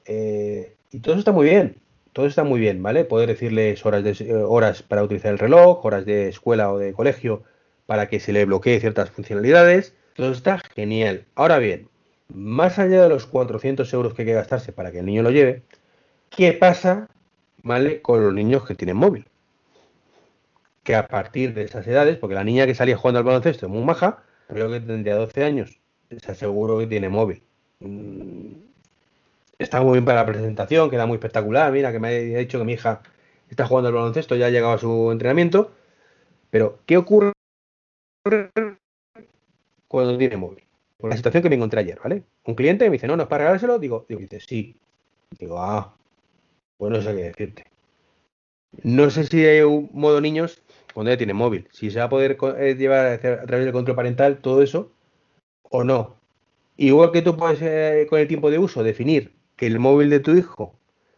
Eh, 0.05 0.75
y 0.91 0.99
todo 0.99 1.13
eso 1.13 1.19
está 1.19 1.31
muy 1.31 1.45
bien, 1.45 1.77
todo 2.13 2.25
está 2.25 2.43
muy 2.43 2.59
bien, 2.59 2.81
¿vale? 2.81 3.05
Poder 3.05 3.29
decirles 3.29 3.85
horas, 3.85 4.03
de, 4.03 4.11
eh, 4.11 4.33
horas 4.33 4.81
para 4.83 5.03
utilizar 5.03 5.31
el 5.31 5.39
reloj, 5.39 5.85
horas 5.85 6.05
de 6.05 6.29
escuela 6.29 6.71
o 6.71 6.77
de 6.77 6.93
colegio 6.93 7.43
para 7.85 8.07
que 8.07 8.19
se 8.19 8.33
le 8.33 8.45
bloquee 8.45 8.79
ciertas 8.79 9.09
funcionalidades. 9.11 9.95
Todo 10.15 10.31
está 10.31 10.59
genial. 10.75 11.25
Ahora 11.35 11.59
bien, 11.59 11.87
más 12.33 12.79
allá 12.79 13.03
de 13.03 13.09
los 13.09 13.25
400 13.25 13.91
euros 13.93 14.13
que 14.13 14.23
hay 14.23 14.27
que 14.27 14.33
gastarse 14.33 14.71
para 14.71 14.91
que 14.91 14.99
el 14.99 15.05
niño 15.05 15.23
lo 15.23 15.31
lleve, 15.31 15.63
¿qué 16.29 16.53
pasa, 16.53 17.09
¿vale? 17.63 18.01
Con 18.01 18.23
los 18.23 18.33
niños 18.33 18.65
que 18.65 18.75
tienen 18.75 18.97
móvil. 18.97 19.25
Que 20.83 20.95
a 20.95 21.07
partir 21.07 21.53
de 21.53 21.63
esas 21.63 21.85
edades, 21.87 22.17
porque 22.17 22.35
la 22.35 22.43
niña 22.43 22.65
que 22.65 22.75
salía 22.75 22.97
jugando 22.97 23.19
al 23.19 23.25
baloncesto 23.25 23.65
es 23.65 23.71
muy 23.71 23.83
maja, 23.83 24.23
creo 24.53 24.69
que 24.69 24.79
tendría 24.79 25.15
12 25.15 25.43
años, 25.43 25.79
se 26.09 26.31
aseguro 26.31 26.79
que 26.79 26.87
tiene 26.87 27.09
móvil. 27.09 27.43
Mm, 27.79 28.53
está 29.57 29.81
muy 29.81 29.93
bien 29.93 30.05
para 30.05 30.21
la 30.21 30.25
presentación, 30.25 30.89
queda 30.89 31.05
muy 31.05 31.15
espectacular. 31.15 31.71
Mira, 31.71 31.91
que 31.91 31.99
me 31.99 32.07
ha 32.07 32.39
dicho 32.39 32.57
que 32.57 32.65
mi 32.65 32.73
hija 32.73 33.01
está 33.49 33.65
jugando 33.65 33.89
al 33.89 33.95
baloncesto, 33.95 34.35
ya 34.35 34.47
ha 34.47 34.49
llegado 34.49 34.73
a 34.73 34.77
su 34.77 35.11
entrenamiento. 35.11 35.71
Pero, 36.49 36.79
¿qué 36.85 36.97
ocurre 36.97 37.33
cuando 39.87 40.17
tiene 40.17 40.37
móvil? 40.37 40.63
Por 40.97 41.09
la 41.09 41.15
situación 41.15 41.43
que 41.43 41.49
me 41.49 41.55
encontré 41.55 41.79
ayer, 41.81 41.99
¿vale? 42.03 42.23
Un 42.43 42.55
cliente 42.55 42.85
me 42.85 42.93
dice, 42.93 43.07
no, 43.07 43.15
no 43.15 43.23
es 43.23 43.29
para 43.29 43.43
regalárselo. 43.43 43.79
Digo, 43.79 44.05
digo, 44.09 44.19
dice, 44.19 44.39
sí. 44.41 44.75
Digo, 45.37 45.61
ah, 45.61 45.95
pues 46.77 46.91
no 46.91 47.01
sé 47.01 47.15
qué 47.15 47.23
decirte. 47.23 47.65
No 48.83 49.09
sé 49.09 49.25
si 49.25 49.45
hay 49.45 49.61
un 49.61 49.89
modo 49.93 50.21
niños 50.21 50.61
cuando 50.93 51.11
ya 51.11 51.17
tiene 51.17 51.33
móvil. 51.33 51.67
Si 51.71 51.91
se 51.91 51.99
va 51.99 52.05
a 52.05 52.09
poder 52.09 52.37
eh, 52.57 52.75
llevar 52.75 53.05
a 53.07 53.19
través 53.19 53.65
del 53.65 53.73
control 53.73 53.95
parental 53.95 54.39
todo 54.39 54.61
eso 54.61 54.91
o 55.63 55.83
no. 55.83 56.15
Igual 56.77 57.11
que 57.11 57.21
tú 57.21 57.35
puedes 57.35 57.61
eh, 57.61 58.07
con 58.09 58.19
el 58.19 58.27
tiempo 58.27 58.49
de 58.51 58.59
uso 58.59 58.83
definir 58.83 59.35
que 59.55 59.67
el 59.67 59.79
móvil 59.79 60.09
de 60.09 60.19
tu 60.19 60.31
hijo 60.31 60.75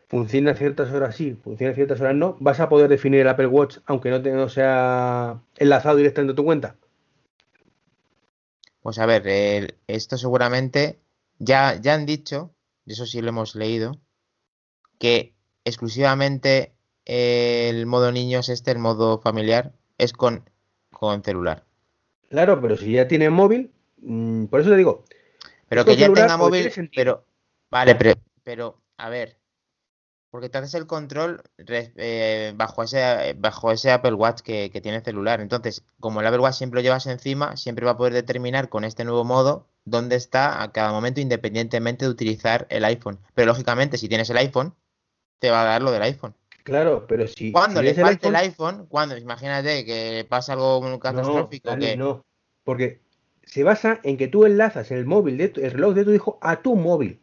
funciona 0.10 0.52
a 0.52 0.56
ciertas 0.56 0.92
horas 0.92 1.16
sí, 1.16 1.38
funciona 1.42 1.72
a 1.72 1.76
ciertas 1.76 2.02
horas 2.02 2.16
no, 2.16 2.36
vas 2.40 2.60
a 2.60 2.68
poder 2.68 2.90
definir 2.90 3.22
el 3.22 3.28
Apple 3.28 3.48
Watch 3.48 3.78
aunque 3.86 4.10
no, 4.10 4.22
te, 4.22 4.32
no 4.32 4.50
sea 4.50 5.40
enlazado 5.58 5.98
directamente 5.98 6.34
a 6.34 6.36
tu 6.36 6.44
cuenta. 6.44 6.76
Pues 8.82 8.98
a 8.98 9.06
ver, 9.06 9.78
esto 9.88 10.18
seguramente 10.18 11.00
ya, 11.38 11.80
ya 11.80 11.94
han 11.94 12.06
dicho, 12.08 12.54
eso 12.86 13.06
sí 13.06 13.22
lo 13.22 13.30
hemos 13.30 13.56
leído, 13.56 14.02
que 14.98 15.36
exclusivamente 15.64 16.74
el 17.06 17.86
modo 17.86 18.12
niños, 18.12 18.50
este, 18.50 18.72
el 18.72 18.80
modo 18.80 19.20
familiar, 19.20 19.74
es 19.98 20.14
con, 20.14 20.50
con 20.92 21.24
celular. 21.24 21.64
Claro, 22.30 22.62
pero 22.62 22.78
si 22.78 22.94
ya 22.94 23.08
tiene 23.08 23.30
móvil, 23.30 23.72
mm, 24.02 24.46
por 24.46 24.62
eso 24.62 24.70
te 24.70 24.78
digo, 24.78 25.04
Pero 25.68 25.86
que 25.86 25.96
ya 25.96 26.06
celular 26.06 26.28
tenga 26.28 26.38
móvil, 26.38 26.72
pero 26.96 27.26
vale, 27.70 27.96
pero, 27.96 28.14
pero 28.44 28.82
a 28.98 29.10
ver, 29.10 29.38
porque 30.32 30.48
te 30.48 30.58
haces 30.58 30.74
el 30.76 30.88
control 30.88 31.44
eh, 31.58 32.54
bajo 32.56 32.84
ese 32.84 33.36
bajo 33.38 33.72
ese 33.72 33.92
Apple 33.92 34.14
Watch 34.14 34.40
que, 34.42 34.70
que 34.72 34.80
tiene 34.80 35.02
celular. 35.02 35.42
Entonces, 35.42 35.84
como 36.00 36.22
el 36.22 36.28
Apple 36.28 36.40
Watch 36.40 36.56
siempre 36.56 36.80
lo 36.80 36.84
llevas 36.84 37.06
encima, 37.06 37.58
siempre 37.58 37.86
va 37.86 37.92
a 37.92 37.98
poder 37.98 38.14
determinar 38.14 38.70
con 38.70 38.86
este 38.86 39.04
nuevo 39.04 39.26
modo 39.26 39.68
dónde 39.84 40.16
está 40.16 40.64
a 40.64 40.72
cada 40.72 40.92
momento, 40.92 41.20
independientemente 41.20 42.06
de 42.06 42.12
utilizar 42.12 42.66
el 42.70 42.86
iPhone. 42.86 43.20
Pero 43.34 43.48
lógicamente, 43.48 43.98
si 43.98 44.08
tienes 44.08 44.30
el 44.30 44.38
iPhone, 44.38 44.74
te 45.40 45.52
va 45.52 45.64
a 45.64 45.66
dar 45.66 45.82
lo 45.82 45.92
del 45.92 46.04
iPhone. 46.04 46.34
Claro, 46.64 47.06
pero 47.08 47.28
si, 47.28 47.52
Cuando 47.52 47.82
le 47.82 47.92
el 47.92 47.96
falte 47.96 48.28
el 48.28 48.36
iPhone, 48.36 48.86
cuando 48.88 49.18
imagínate 49.18 49.86
que 49.86 50.26
pasa 50.30 50.54
algo 50.54 50.82
no, 50.82 51.00
catastrófico, 51.00 51.78
que 51.78 51.98
no, 51.98 52.22
porque 52.64 53.02
se 53.44 53.64
basa 53.64 54.00
en 54.04 54.18
que 54.18 54.28
tú 54.28 54.46
enlazas 54.46 54.92
el 54.92 55.06
móvil, 55.06 55.38
de 55.38 55.50
tu- 55.50 55.62
el 55.62 55.72
reloj 55.72 55.94
de 55.94 56.06
tu 56.06 56.12
hijo 56.12 56.40
a 56.42 56.62
tu 56.62 56.76
móvil. 56.76 57.20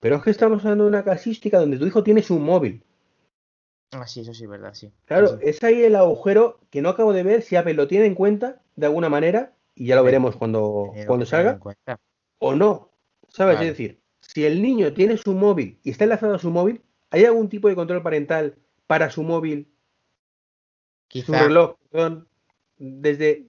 Pero 0.00 0.16
es 0.16 0.22
que 0.22 0.30
estamos 0.30 0.64
hablando 0.64 0.84
de 0.84 0.90
una 0.90 1.04
casística 1.04 1.58
donde 1.58 1.78
tu 1.78 1.86
hijo 1.86 2.02
tiene 2.02 2.22
su 2.22 2.38
móvil. 2.38 2.84
Ah, 3.92 4.06
sí, 4.06 4.20
eso 4.20 4.34
sí, 4.34 4.46
verdad, 4.46 4.74
sí. 4.74 4.92
Claro, 5.06 5.28
sí. 5.28 5.34
es 5.42 5.62
ahí 5.64 5.82
el 5.82 5.96
agujero 5.96 6.60
que 6.70 6.82
no 6.82 6.90
acabo 6.90 7.12
de 7.12 7.22
ver 7.22 7.42
si 7.42 7.56
Apple 7.56 7.74
lo 7.74 7.88
tiene 7.88 8.06
en 8.06 8.14
cuenta 8.14 8.60
de 8.76 8.86
alguna 8.86 9.08
manera, 9.08 9.54
y 9.74 9.86
ya 9.86 9.96
lo 9.96 10.04
veremos 10.04 10.36
cuando, 10.36 10.92
cuando 11.06 11.26
salga, 11.26 11.58
o 12.38 12.54
no. 12.54 12.90
¿Sabes? 13.28 13.56
Vale. 13.56 13.68
Es 13.68 13.72
decir, 13.74 14.00
si 14.20 14.44
el 14.44 14.62
niño 14.62 14.92
tiene 14.92 15.16
su 15.16 15.34
móvil 15.34 15.78
y 15.82 15.90
está 15.90 16.04
enlazado 16.04 16.34
a 16.34 16.38
su 16.38 16.50
móvil, 16.50 16.82
¿hay 17.10 17.24
algún 17.24 17.48
tipo 17.48 17.68
de 17.68 17.74
control 17.74 18.02
parental 18.02 18.56
para 18.88 19.10
su 19.10 19.22
móvil, 19.22 19.68
su 21.08 21.32
Quizá, 21.32 21.44
reloj, 21.44 21.76
perdón, 21.90 22.28
desde 22.76 23.46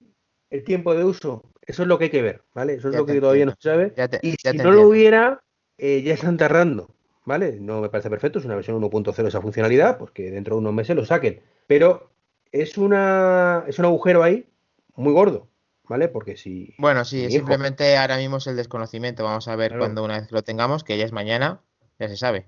el 0.50 0.64
tiempo 0.64 0.94
de 0.94 1.04
uso? 1.04 1.42
Eso 1.62 1.82
es 1.82 1.88
lo 1.88 1.98
que 1.98 2.04
hay 2.04 2.10
que 2.10 2.22
ver, 2.22 2.42
¿vale? 2.54 2.74
Eso 2.74 2.88
es 2.88 2.94
Ya 2.94 3.00
lo 3.00 3.06
que 3.06 3.20
todavía 3.20 3.46
no 3.46 3.52
se 3.52 3.68
sabe. 3.68 3.92
ya 3.96 4.08
te, 4.08 4.20
Y 4.22 4.36
ya 4.42 4.52
si 4.52 4.56
no 4.58 4.70
lo 4.70 4.82
hubiera, 4.88 5.42
eh, 5.78 6.02
ya 6.02 6.14
están 6.14 6.36
tardando, 6.36 6.94
¿vale? 7.24 7.58
No 7.60 7.80
me 7.80 7.88
parece 7.88 8.10
perfecto, 8.10 8.38
es 8.38 8.44
una 8.44 8.54
versión 8.56 8.76
1.0 8.80 9.26
esa 9.28 9.40
funcionalidad, 9.40 9.98
pues 9.98 10.10
que 10.12 10.30
dentro 10.30 10.54
de 10.54 10.60
unos 10.60 10.72
meses 10.74 10.96
lo 10.96 11.04
saquen. 11.04 11.42
Pero 11.66 12.10
es 12.52 12.78
una 12.78 13.64
es 13.68 13.78
un 13.78 13.84
agujero 13.86 14.22
ahí 14.22 14.46
muy 14.94 15.12
gordo, 15.12 15.48
¿vale? 15.84 16.08
Porque 16.08 16.36
si 16.36 16.74
Bueno, 16.78 17.04
sí, 17.04 17.18
hijo- 17.18 17.30
simplemente 17.30 17.96
ahora 17.96 18.16
mismo 18.16 18.38
es 18.38 18.46
el 18.46 18.56
desconocimiento. 18.56 19.24
Vamos 19.24 19.48
a 19.48 19.56
ver 19.56 19.70
Claro. 19.70 19.82
cuando 19.84 20.04
una 20.04 20.20
vez 20.20 20.30
lo 20.32 20.42
tengamos, 20.42 20.82
que 20.84 20.98
ya 20.98 21.04
es 21.04 21.12
mañana, 21.12 21.60
ya 21.98 22.08
se 22.08 22.16
sabe. 22.16 22.46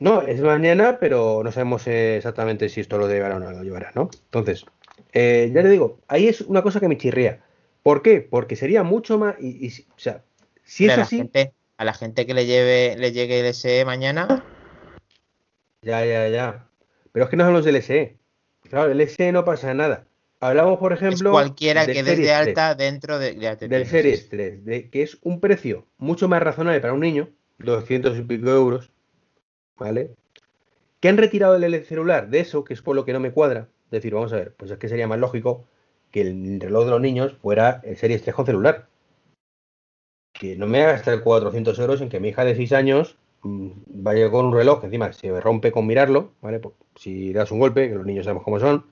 No, 0.00 0.22
es 0.22 0.40
mañana, 0.40 0.98
pero 0.98 1.42
no 1.44 1.52
sabemos 1.52 1.86
exactamente 1.86 2.70
si 2.70 2.80
esto 2.80 2.96
lo 2.96 3.06
llevará 3.06 3.36
o 3.36 3.38
no 3.38 3.50
lo 3.50 3.62
llevará, 3.62 3.92
¿no? 3.94 4.08
Entonces, 4.24 4.64
eh, 5.12 5.50
ya 5.54 5.62
te 5.62 5.68
digo, 5.68 6.00
ahí 6.08 6.26
es 6.26 6.40
una 6.40 6.62
cosa 6.62 6.80
que 6.80 6.88
me 6.88 6.96
chirría. 6.96 7.40
¿Por 7.82 8.00
qué? 8.00 8.22
Porque 8.22 8.56
sería 8.56 8.82
mucho 8.82 9.18
más. 9.18 9.36
Y, 9.38 9.68
o 9.68 9.98
sea, 9.98 10.22
si 10.64 10.86
es 10.86 10.96
así. 10.96 11.18
gente, 11.18 11.52
a 11.76 11.84
la 11.84 11.92
gente 11.92 12.26
que 12.26 12.32
le 12.32 12.46
lleve, 12.46 12.96
le 12.96 13.12
llegue 13.12 13.40
el 13.40 13.54
SE 13.54 13.84
mañana, 13.84 14.42
Ya, 15.82 16.04
ya, 16.06 16.28
ya. 16.28 16.66
Pero 17.12 17.24
es 17.24 17.30
que 17.30 17.36
no 17.36 17.44
hablamos 17.44 17.66
del 17.66 17.82
SE. 17.82 18.16
Claro, 18.70 18.90
el 18.90 19.06
SE 19.06 19.32
no 19.32 19.44
pasa 19.44 19.74
nada. 19.74 20.06
Hablamos, 20.40 20.78
por 20.78 20.94
es 20.94 21.02
ejemplo, 21.02 21.32
cualquiera 21.32 21.84
del 21.84 21.94
que 21.94 22.02
des 22.02 22.16
de 22.18 22.24
Series 22.24 22.38
3, 22.38 22.48
alta 22.48 22.74
dentro 22.74 23.18
de. 23.18 23.32
te 23.32 23.38
del 23.68 23.82
entiendo, 23.82 23.84
sí, 23.84 23.90
Series 23.90 24.20
sí. 24.22 24.28
3, 24.30 24.64
de, 24.64 24.88
que 24.88 25.02
es 25.02 25.18
un 25.20 25.40
precio 25.40 25.86
mucho 25.98 26.26
más 26.26 26.42
razonable 26.42 26.80
para 26.80 26.94
un 26.94 27.00
niño, 27.00 27.28
200 27.58 28.18
y 28.18 28.22
pico 28.22 28.48
euros, 28.48 28.90
¿vale? 29.80 30.14
Que 31.00 31.08
han 31.08 31.18
retirado 31.18 31.56
el 31.56 31.84
celular 31.84 32.28
de 32.30 32.40
eso, 32.40 32.64
que 32.64 32.74
es 32.74 32.82
por 32.82 32.94
lo 32.96 33.04
que 33.04 33.12
no 33.12 33.20
me 33.20 33.32
cuadra. 33.32 33.68
Es 33.86 33.90
decir, 33.92 34.14
vamos 34.14 34.32
a 34.32 34.36
ver, 34.36 34.54
pues 34.56 34.70
es 34.70 34.78
que 34.78 34.88
sería 34.88 35.08
más 35.08 35.18
lógico 35.18 35.64
que 36.12 36.20
el 36.22 36.60
reloj 36.60 36.84
de 36.84 36.90
los 36.92 37.00
niños 37.00 37.34
fuera 37.42 37.80
el 37.84 37.96
Series 37.96 38.22
3 38.22 38.34
con 38.34 38.46
celular. 38.46 38.88
Que 40.32 40.56
no 40.56 40.66
me 40.66 40.82
haga 40.82 40.92
gastar 40.92 41.22
400 41.22 41.78
euros 41.78 42.00
en 42.00 42.08
que 42.08 42.20
mi 42.20 42.28
hija 42.28 42.44
de 42.44 42.54
6 42.56 42.72
años 42.72 43.18
mm, 43.42 43.70
vaya 43.86 44.30
con 44.30 44.46
un 44.46 44.54
reloj 44.54 44.80
que 44.80 44.86
encima 44.86 45.12
se 45.12 45.40
rompe 45.40 45.72
con 45.72 45.86
mirarlo, 45.86 46.32
¿vale? 46.40 46.60
Pues, 46.60 46.74
si 46.96 47.32
das 47.32 47.50
un 47.52 47.58
golpe, 47.60 47.88
que 47.88 47.94
los 47.96 48.06
niños 48.06 48.24
sabemos 48.24 48.44
cómo 48.44 48.60
son. 48.60 48.86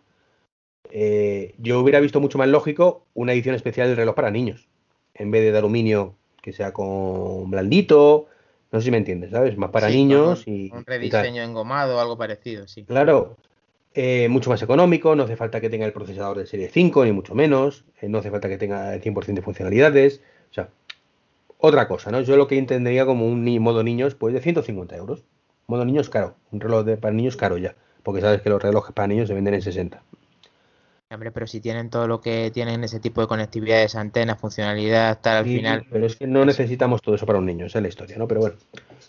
eh, 0.90 1.54
yo 1.58 1.80
hubiera 1.80 2.00
visto 2.00 2.20
mucho 2.20 2.38
más 2.38 2.48
lógico 2.48 3.06
una 3.14 3.32
edición 3.32 3.54
especial 3.54 3.88
del 3.88 3.96
reloj 3.96 4.14
para 4.14 4.30
niños, 4.30 4.68
en 5.14 5.30
vez 5.30 5.42
de, 5.42 5.52
de 5.52 5.58
aluminio 5.58 6.16
que 6.42 6.52
sea 6.52 6.72
con 6.72 7.50
blandito, 7.50 8.28
no 8.72 8.80
sé 8.80 8.86
si 8.86 8.90
me 8.90 8.98
entiendes, 8.98 9.30
¿sabes? 9.30 9.56
Más 9.56 9.70
para 9.70 9.88
Sí, 9.88 9.96
niños 9.96 10.46
un, 10.46 10.54
y, 10.54 10.72
un 10.72 10.80
y 10.80 10.84
rediseño 10.84 11.42
engomado 11.42 11.96
o 11.96 12.00
algo 12.00 12.16
parecido, 12.18 12.66
sí. 12.68 12.84
Claro, 12.84 13.36
eh, 13.94 14.28
mucho 14.28 14.50
más 14.50 14.62
económico, 14.62 15.14
no 15.16 15.24
hace 15.24 15.36
falta 15.36 15.60
que 15.60 15.70
tenga 15.70 15.86
el 15.86 15.92
procesador 15.92 16.38
de 16.38 16.46
serie 16.46 16.68
5, 16.68 17.04
ni 17.04 17.12
mucho 17.12 17.34
menos, 17.34 17.84
eh, 18.00 18.08
no 18.08 18.18
hace 18.18 18.30
falta 18.30 18.48
que 18.48 18.58
tenga 18.58 18.94
el 18.94 19.02
100% 19.02 19.40
de 19.40 19.44
funcionalidades, 19.44 20.20
o 20.50 20.54
sea, 20.54 20.68
otra 21.58 21.88
cosa, 21.88 22.10
¿no? 22.10 22.20
Yo 22.22 22.36
lo 22.36 22.46
que 22.48 22.58
entendería 22.58 23.06
como 23.06 23.26
un 23.26 23.44
ni- 23.44 23.58
modo 23.58 23.82
niños, 23.82 24.14
pues 24.14 24.34
de 24.34 24.40
150 24.40 24.96
euros. 24.96 25.24
Modo 25.66 25.84
niños 25.84 26.08
caro, 26.10 26.36
un 26.52 26.60
reloj 26.60 26.84
de, 26.84 26.96
para 26.96 27.14
niños 27.14 27.36
caro 27.36 27.58
ya, 27.58 27.74
porque 28.02 28.20
sabes 28.22 28.40
que 28.42 28.50
los 28.50 28.62
relojes 28.62 28.92
para 28.94 29.08
niños 29.08 29.28
se 29.28 29.34
venden 29.34 29.54
en 29.54 29.62
60. 29.62 30.02
Hombre, 31.10 31.32
pero 31.32 31.46
si 31.46 31.60
tienen 31.60 31.88
todo 31.88 32.06
lo 32.06 32.20
que 32.20 32.50
tienen 32.52 32.84
ese 32.84 33.00
tipo 33.00 33.22
de 33.22 33.26
conectividades, 33.28 33.94
antenas, 33.96 34.38
funcionalidad, 34.38 35.18
tal, 35.22 35.38
al 35.38 35.44
Sí, 35.46 35.56
final. 35.56 35.86
pero 35.90 36.04
es 36.04 36.16
que 36.16 36.26
no 36.26 36.44
necesitamos 36.44 37.00
todo 37.00 37.14
eso 37.14 37.24
para 37.24 37.38
un 37.38 37.46
niño, 37.46 37.64
esa 37.64 37.78
es 37.78 37.82
la 37.82 37.88
historia, 37.88 38.18
¿no? 38.18 38.28
Pero 38.28 38.40
bueno, 38.40 38.56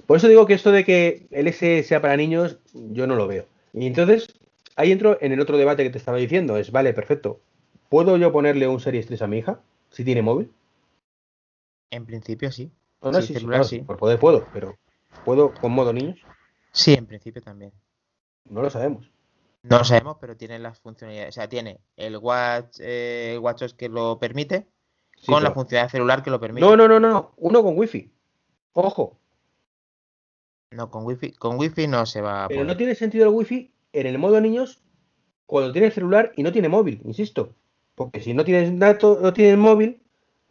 por 0.08 0.16
eso 0.16 0.30
digo 0.30 0.46
que 0.46 0.54
esto 0.54 0.72
de 0.72 0.86
que 0.86 1.28
el 1.32 1.48
S 1.50 1.84
sea 1.84 2.02
para 2.02 2.16
niños, 2.16 2.58
yo 2.74 3.06
no 3.06 3.16
lo 3.16 3.28
veo. 3.28 3.46
Y 3.74 3.86
entonces, 3.86 4.28
ahí 4.78 4.94
entro 4.94 5.18
en 5.20 5.34
el 5.34 5.42
otro 5.42 5.58
debate 5.58 5.84
que 5.84 5.90
te 5.90 5.98
estaba 5.98 6.18
diciendo, 6.18 6.56
es, 6.56 6.72
vale, 6.72 6.94
perfecto, 6.94 7.42
¿puedo 7.90 8.16
yo 8.16 8.32
ponerle 8.32 8.70
un 8.70 8.80
Series 8.80 9.08
3 9.08 9.22
a 9.22 9.28
mi 9.28 9.40
hija 9.40 9.60
si 9.90 10.06
tiene 10.06 10.22
móvil? 10.22 10.50
En 11.92 12.06
principio 12.06 12.50
sí. 12.50 12.72
No, 13.02 13.12
no, 13.12 13.20
Sí, 13.20 13.28
sí, 13.28 13.34
sí, 13.34 13.40
celular 13.40 13.58
claro, 13.60 13.64
sí. 13.68 13.80
por 13.80 13.98
poder 13.98 14.20
puedo, 14.20 14.48
pero 14.54 14.78
¿puedo 15.26 15.54
con 15.54 15.74
modo 15.74 15.92
niños? 15.92 16.18
Sí, 16.72 16.94
en 16.94 17.06
principio 17.08 17.42
también. 17.42 17.74
No 18.50 18.62
lo 18.62 18.70
sabemos. 18.70 19.10
No 19.64 19.80
lo 19.80 19.84
sabemos, 19.84 20.18
pero 20.22 20.38
tiene 20.38 20.58
las 20.60 20.80
funcionalidades. 20.80 21.36
O 21.36 21.36
sea, 21.36 21.50
tiene 21.50 21.80
el 21.98 22.18
Watch, 22.18 22.78
eh, 22.80 23.34
el 23.34 23.40
WatchOS 23.40 23.74
que 23.74 23.90
lo 23.90 24.18
permite, 24.20 24.68
Sí, 25.18 25.26
con 25.26 25.44
la 25.44 25.50
pero- 25.50 25.56
funcionalidad 25.62 25.92
celular 25.92 26.24
que 26.24 26.30
lo 26.30 26.40
permite. 26.40 26.66
No, 26.66 26.78
no, 26.78 26.88
no, 26.88 27.00
no, 27.00 27.34
uno 27.38 27.62
con 27.64 27.78
wifi. 27.78 28.12
Ojo, 28.74 29.20
No, 30.72 30.90
con 30.92 31.04
wifi, 31.06 31.32
con 31.34 31.58
wifi 31.58 31.88
no 31.88 32.06
se 32.06 32.22
va 32.22 32.46
a 32.46 32.48
pero 32.48 32.60
poder. 32.60 32.68
no 32.68 32.78
tiene 32.78 32.96
sentido 32.96 33.26
el 33.28 33.34
wifi 33.34 33.74
en 33.92 34.06
el 34.08 34.18
modo 34.20 34.40
niños 34.40 34.82
cuando 35.48 35.72
tiene 35.72 35.88
el 35.88 35.94
celular 35.94 36.32
y 36.36 36.44
no 36.44 36.52
tiene 36.52 36.70
móvil, 36.70 37.02
insisto. 37.06 37.56
Porque 37.96 38.22
si 38.22 38.34
no 38.36 38.46
tienes 38.46 38.78
datos, 38.80 39.20
no 39.20 39.34
tienes 39.34 39.58
móvil, 39.58 40.02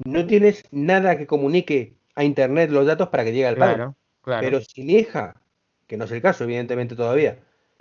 no 0.04 0.26
tienes 0.26 0.64
nada 0.72 1.16
que 1.16 1.26
comunique 1.28 1.96
a 2.16 2.24
internet 2.24 2.70
los 2.70 2.84
datos 2.84 3.09
para 3.09 3.24
que 3.24 3.30
llegue 3.32 3.46
al 3.46 3.56
padre. 3.56 3.74
Claro, 3.76 3.96
claro. 4.22 4.40
Pero 4.44 4.61
si 4.61 4.82
mi 4.82 4.94
hija, 4.94 5.40
que 5.86 5.96
no 5.96 6.04
es 6.04 6.11
el 6.11 6.20
caso, 6.20 6.44
evidentemente 6.44 6.96
todavía, 6.96 7.38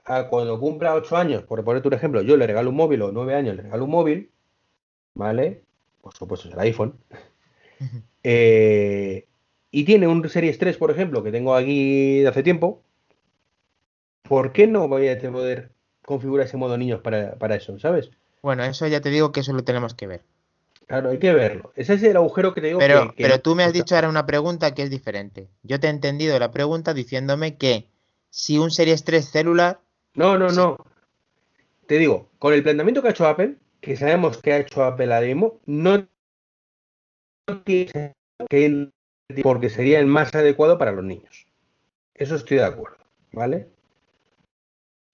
a 0.08 0.30
cuando 0.30 0.60
cumpla 0.60 0.96
8 0.96 1.18
años, 1.18 1.44
por 1.44 1.64
ponerte 1.64 1.90
un 1.90 1.94
ejemplo, 1.94 2.22
yo 2.22 2.38
le 2.38 2.48
regalo 2.48 2.70
un 2.70 2.78
móvil 2.78 3.02
o 3.02 3.12
9 3.12 3.36
años 3.36 3.56
le 3.56 3.64
regalo 3.64 3.84
un 3.84 3.92
móvil, 3.92 4.32
¿vale? 5.14 5.64
Por 6.02 6.14
supuesto, 6.14 6.48
es 6.48 6.54
el 6.54 6.60
iPhone. 6.62 6.96
Eh, 8.30 9.26
y 9.72 9.86
tiene 9.86 10.08
un 10.08 10.28
Series 10.28 10.58
3, 10.58 10.76
por 10.76 10.92
ejemplo, 10.92 11.24
que 11.24 11.32
tengo 11.32 11.56
aquí 11.56 12.20
de 12.20 12.28
hace 12.28 12.44
tiempo, 12.44 12.82
¿por 14.24 14.52
qué 14.52 14.68
no 14.68 14.90
voy 14.90 15.08
a 15.08 15.32
poder 15.32 15.72
configurar 16.04 16.48
ese 16.48 16.58
modo 16.58 16.78
niños 16.78 17.00
para, 17.00 17.36
para 17.36 17.56
eso, 17.56 17.80
¿sabes? 17.80 18.10
Bueno, 18.42 18.66
eso 18.66 18.86
ya 18.88 19.00
te 19.00 19.10
digo 19.10 19.32
que 19.32 19.42
eso 19.42 19.54
lo 19.54 19.64
tenemos 19.64 19.94
que 19.94 20.08
ver. 20.08 20.22
Claro, 20.88 21.10
hay 21.10 21.20
que 21.20 21.32
verlo. 21.32 21.72
Ese 21.76 21.94
es 21.94 22.04
el 22.04 22.18
agujero 22.18 22.54
que 22.54 22.62
te 22.62 22.68
digo 22.68 22.80
Pero, 22.80 23.10
que, 23.12 23.16
que 23.16 23.24
pero 23.24 23.40
tú 23.40 23.56
me 23.56 23.64
has 23.64 23.72
dicho 23.72 23.96
ahora 23.96 24.10
una 24.10 24.26
pregunta 24.26 24.74
que 24.74 24.84
es 24.84 24.90
diferente. 24.90 25.48
Yo 25.64 25.80
te 25.80 25.88
he 25.88 25.90
entendido 25.90 26.38
la 26.40 26.52
pregunta 26.52 26.94
diciéndome 26.94 27.58
que 27.58 27.88
si 28.30 28.58
un 28.58 28.72
Series 28.72 29.04
3 29.04 29.26
celular, 29.30 29.80
No, 30.18 30.38
no, 30.38 30.50
no. 30.50 30.76
Te 31.88 31.98
digo, 31.98 32.30
con 32.38 32.54
el 32.54 32.62
planteamiento 32.62 33.02
que 33.02 33.08
ha 33.08 33.12
hecho 33.12 33.26
Apple, 33.26 33.56
que 33.82 33.98
sabemos 33.98 34.38
que 34.38 34.54
ha 34.54 34.60
hecho 34.60 34.84
Apple 34.84 35.12
ahora 35.12 35.26
mismo, 35.26 35.60
no 35.66 36.08
tiene 37.66 38.14
que 38.50 38.90
porque 39.44 39.70
sería 39.70 40.00
el 40.00 40.06
más 40.08 40.34
adecuado 40.34 40.78
para 40.78 40.92
los 40.94 41.04
niños. 41.04 41.48
Eso 42.16 42.36
estoy 42.36 42.58
de 42.58 42.66
acuerdo, 42.66 43.00
¿vale? 43.34 43.70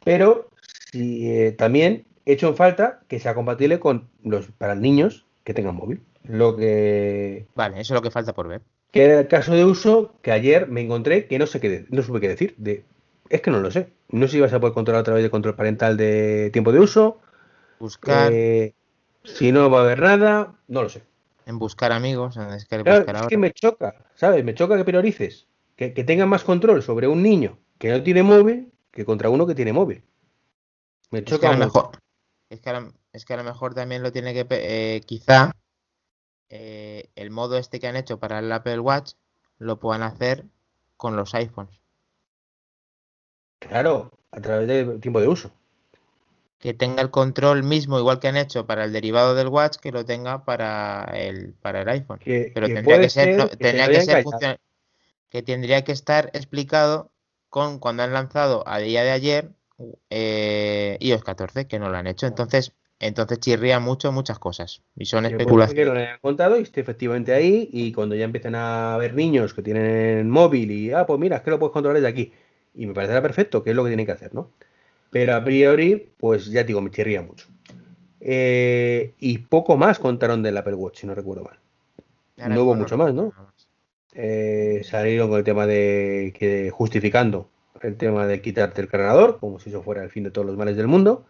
Pero 0.05 0.49
si 0.91 1.29
eh, 1.29 1.51
también 1.53 2.05
he 2.25 2.33
hecho 2.33 2.47
en 2.49 2.55
falta 2.55 3.01
que 3.07 3.19
sea 3.19 3.35
compatible 3.35 3.79
con 3.79 4.09
los 4.23 4.47
para 4.51 4.75
niños 4.75 5.25
que 5.43 5.53
tengan 5.53 5.75
móvil. 5.75 6.01
Lo 6.23 6.55
que, 6.55 7.47
vale, 7.55 7.79
eso 7.81 7.93
es 7.93 7.97
lo 7.97 8.01
que 8.01 8.11
falta 8.11 8.33
por 8.33 8.47
ver. 8.47 8.61
que 8.91 9.03
era 9.05 9.19
el 9.19 9.27
caso 9.27 9.53
de 9.53 9.65
uso 9.65 10.13
que 10.21 10.31
ayer 10.31 10.67
me 10.67 10.81
encontré 10.81 11.27
que 11.27 11.39
no 11.39 11.47
sé 11.47 11.59
qué 11.59 11.69
de- 11.69 11.85
no 11.89 12.01
supe 12.03 12.21
qué 12.21 12.29
decir. 12.29 12.55
De, 12.57 12.85
es 13.33 13.41
que 13.41 13.51
no 13.51 13.59
lo 13.59 13.71
sé. 13.71 13.91
No 14.09 14.27
sé 14.27 14.33
si 14.33 14.39
vas 14.39 14.53
a 14.53 14.59
poder 14.59 14.73
controlar 14.73 15.01
a 15.01 15.03
través 15.03 15.23
de 15.23 15.31
control 15.31 15.55
parental 15.55 15.97
de 15.97 16.51
tiempo 16.53 16.71
de 16.71 16.79
uso. 16.79 17.19
Buscar. 17.79 18.31
eh, 18.31 18.75
si 19.23 19.51
no 19.51 19.69
va 19.71 19.79
a 19.79 19.83
haber 19.83 20.01
nada, 20.01 20.55
no 20.67 20.83
lo 20.83 20.89
sé. 20.89 21.03
en 21.45 21.57
buscar 21.57 21.91
amigos, 21.91 22.37
en 22.37 22.49
es 22.51 22.67
que 22.67 23.37
me 23.37 23.51
choca, 23.51 23.95
¿sabes? 24.15 24.43
Me 24.43 24.53
choca 24.53 24.77
que 24.77 24.85
priorices, 24.85 25.47
que, 25.75 25.93
que 25.93 26.03
tengan 26.03 26.29
más 26.29 26.43
control 26.43 26.83
sobre 26.83 27.07
un 27.07 27.23
niño 27.23 27.57
que 27.79 27.89
no 27.89 28.03
tiene 28.03 28.21
móvil 28.21 28.71
que 28.91 29.03
contra 29.03 29.29
uno 29.29 29.47
que 29.47 29.55
tiene 29.55 29.73
móvil. 29.73 30.03
Me 31.09 31.23
choca 31.23 31.35
es 31.35 31.39
que 31.41 31.47
a 31.47 31.51
lo 31.53 31.57
mejor, 31.57 31.89
es 32.49 32.61
que 33.25 33.33
a 33.33 33.37
lo, 33.37 33.43
mejor 33.43 33.73
también 33.73 34.03
lo 34.03 34.11
tiene 34.11 34.33
que, 34.33 34.45
eh, 34.51 35.01
quizá, 35.05 35.51
eh, 36.49 37.09
el 37.15 37.31
modo 37.31 37.57
este 37.57 37.79
que 37.79 37.87
han 37.87 37.95
hecho 37.95 38.19
para 38.19 38.39
el 38.39 38.51
Apple 38.51 38.79
Watch 38.79 39.13
lo 39.57 39.79
puedan 39.79 40.03
hacer 40.03 40.45
con 40.97 41.15
los 41.15 41.33
iPhones. 41.33 41.82
Claro, 43.69 44.11
a 44.31 44.41
través 44.41 44.67
del 44.67 44.99
tiempo 44.99 45.21
de 45.21 45.27
uso 45.27 45.51
que 46.63 46.73
tenga 46.73 47.01
el 47.01 47.11
control 47.11 47.61
mismo, 47.61 47.99
igual 47.99 48.21
que 48.21 48.29
han 48.29 48.37
hecho 48.37 48.65
para 48.65 48.85
el 48.85 48.93
derivado 48.93 49.35
del 49.35 49.49
Watch, 49.49 49.75
que 49.75 49.91
lo 49.91 50.05
tenga 50.05 50.45
para 50.45 51.11
el, 51.13 51.55
para 51.61 51.81
el 51.81 51.89
iPhone. 51.89 52.21
Pero 52.23 52.67
tendría 52.67 53.01
que 53.01 53.09
ser, 53.09 53.49
tendría 53.57 53.89
que, 53.89 54.01
ser 54.01 54.59
que 55.29 55.41
tendría 55.41 55.83
que 55.83 55.91
estar 55.91 56.29
explicado 56.31 57.11
con 57.49 57.79
cuando 57.79 58.03
han 58.03 58.13
lanzado 58.13 58.63
a 58.65 58.79
día 58.79 59.03
de 59.03 59.11
ayer 59.11 59.51
eh, 60.09 60.95
iOS 61.01 61.25
14, 61.25 61.67
que 61.67 61.79
no 61.79 61.89
lo 61.89 61.97
han 61.97 62.07
hecho. 62.07 62.27
Entonces, 62.27 62.71
entonces 63.01 63.41
chirría 63.41 63.81
mucho 63.81 64.13
muchas 64.13 64.39
cosas. 64.39 64.83
Y 64.95 65.03
son 65.03 65.25
especulaciones. 65.25 65.83
Que 65.83 65.85
lo 65.85 65.99
hayan 65.99 66.19
contado 66.21 66.57
y 66.57 66.63
esté 66.63 66.79
efectivamente 66.79 67.33
ahí. 67.33 67.67
Y 67.73 67.91
cuando 67.91 68.15
ya 68.15 68.23
empiecen 68.23 68.55
a 68.55 68.95
ver 68.97 69.15
niños 69.15 69.53
que 69.53 69.63
tienen 69.63 70.29
móvil 70.29 70.71
y, 70.71 70.93
ah, 70.93 71.05
pues 71.05 71.19
mira, 71.19 71.35
es 71.35 71.41
que 71.41 71.51
lo 71.51 71.59
puedes 71.59 71.73
controlar 71.73 72.01
desde 72.01 72.07
aquí. 72.07 72.31
Y 72.75 72.85
me 72.85 72.93
parecerá 72.93 73.21
perfecto, 73.21 73.63
que 73.63 73.71
es 73.71 73.75
lo 73.75 73.83
que 73.83 73.89
tienen 73.89 74.05
que 74.05 74.11
hacer, 74.11 74.33
¿no? 74.33 74.51
Pero 75.11 75.35
a 75.35 75.43
priori, 75.43 76.09
pues 76.17 76.47
ya 76.47 76.63
digo, 76.63 76.81
me 76.81 76.89
chirría 76.89 77.21
mucho. 77.21 77.47
Eh, 78.19 79.13
y 79.19 79.37
poco 79.39 79.77
más 79.77 79.99
contaron 79.99 80.41
del 80.41 80.57
Apple 80.57 80.75
Watch, 80.75 81.01
si 81.01 81.07
no 81.07 81.13
recuerdo 81.13 81.43
mal. 81.43 82.49
no 82.49 82.63
hubo 82.63 82.75
mucho 82.75 82.97
más, 82.97 83.13
¿no? 83.13 83.33
Eh, 84.13 84.81
salieron 84.83 85.29
con 85.29 85.39
el 85.39 85.43
tema 85.43 85.65
de 85.65 86.33
que 86.37 86.69
justificando 86.69 87.49
el 87.81 87.97
tema 87.97 88.25
de 88.27 88.41
quitarte 88.41 88.81
el 88.81 88.87
cargador, 88.87 89.39
como 89.39 89.59
si 89.59 89.69
eso 89.69 89.83
fuera 89.83 90.03
el 90.03 90.09
fin 90.09 90.23
de 90.23 90.31
todos 90.31 90.47
los 90.47 90.57
males 90.57 90.77
del 90.77 90.87
mundo. 90.87 91.25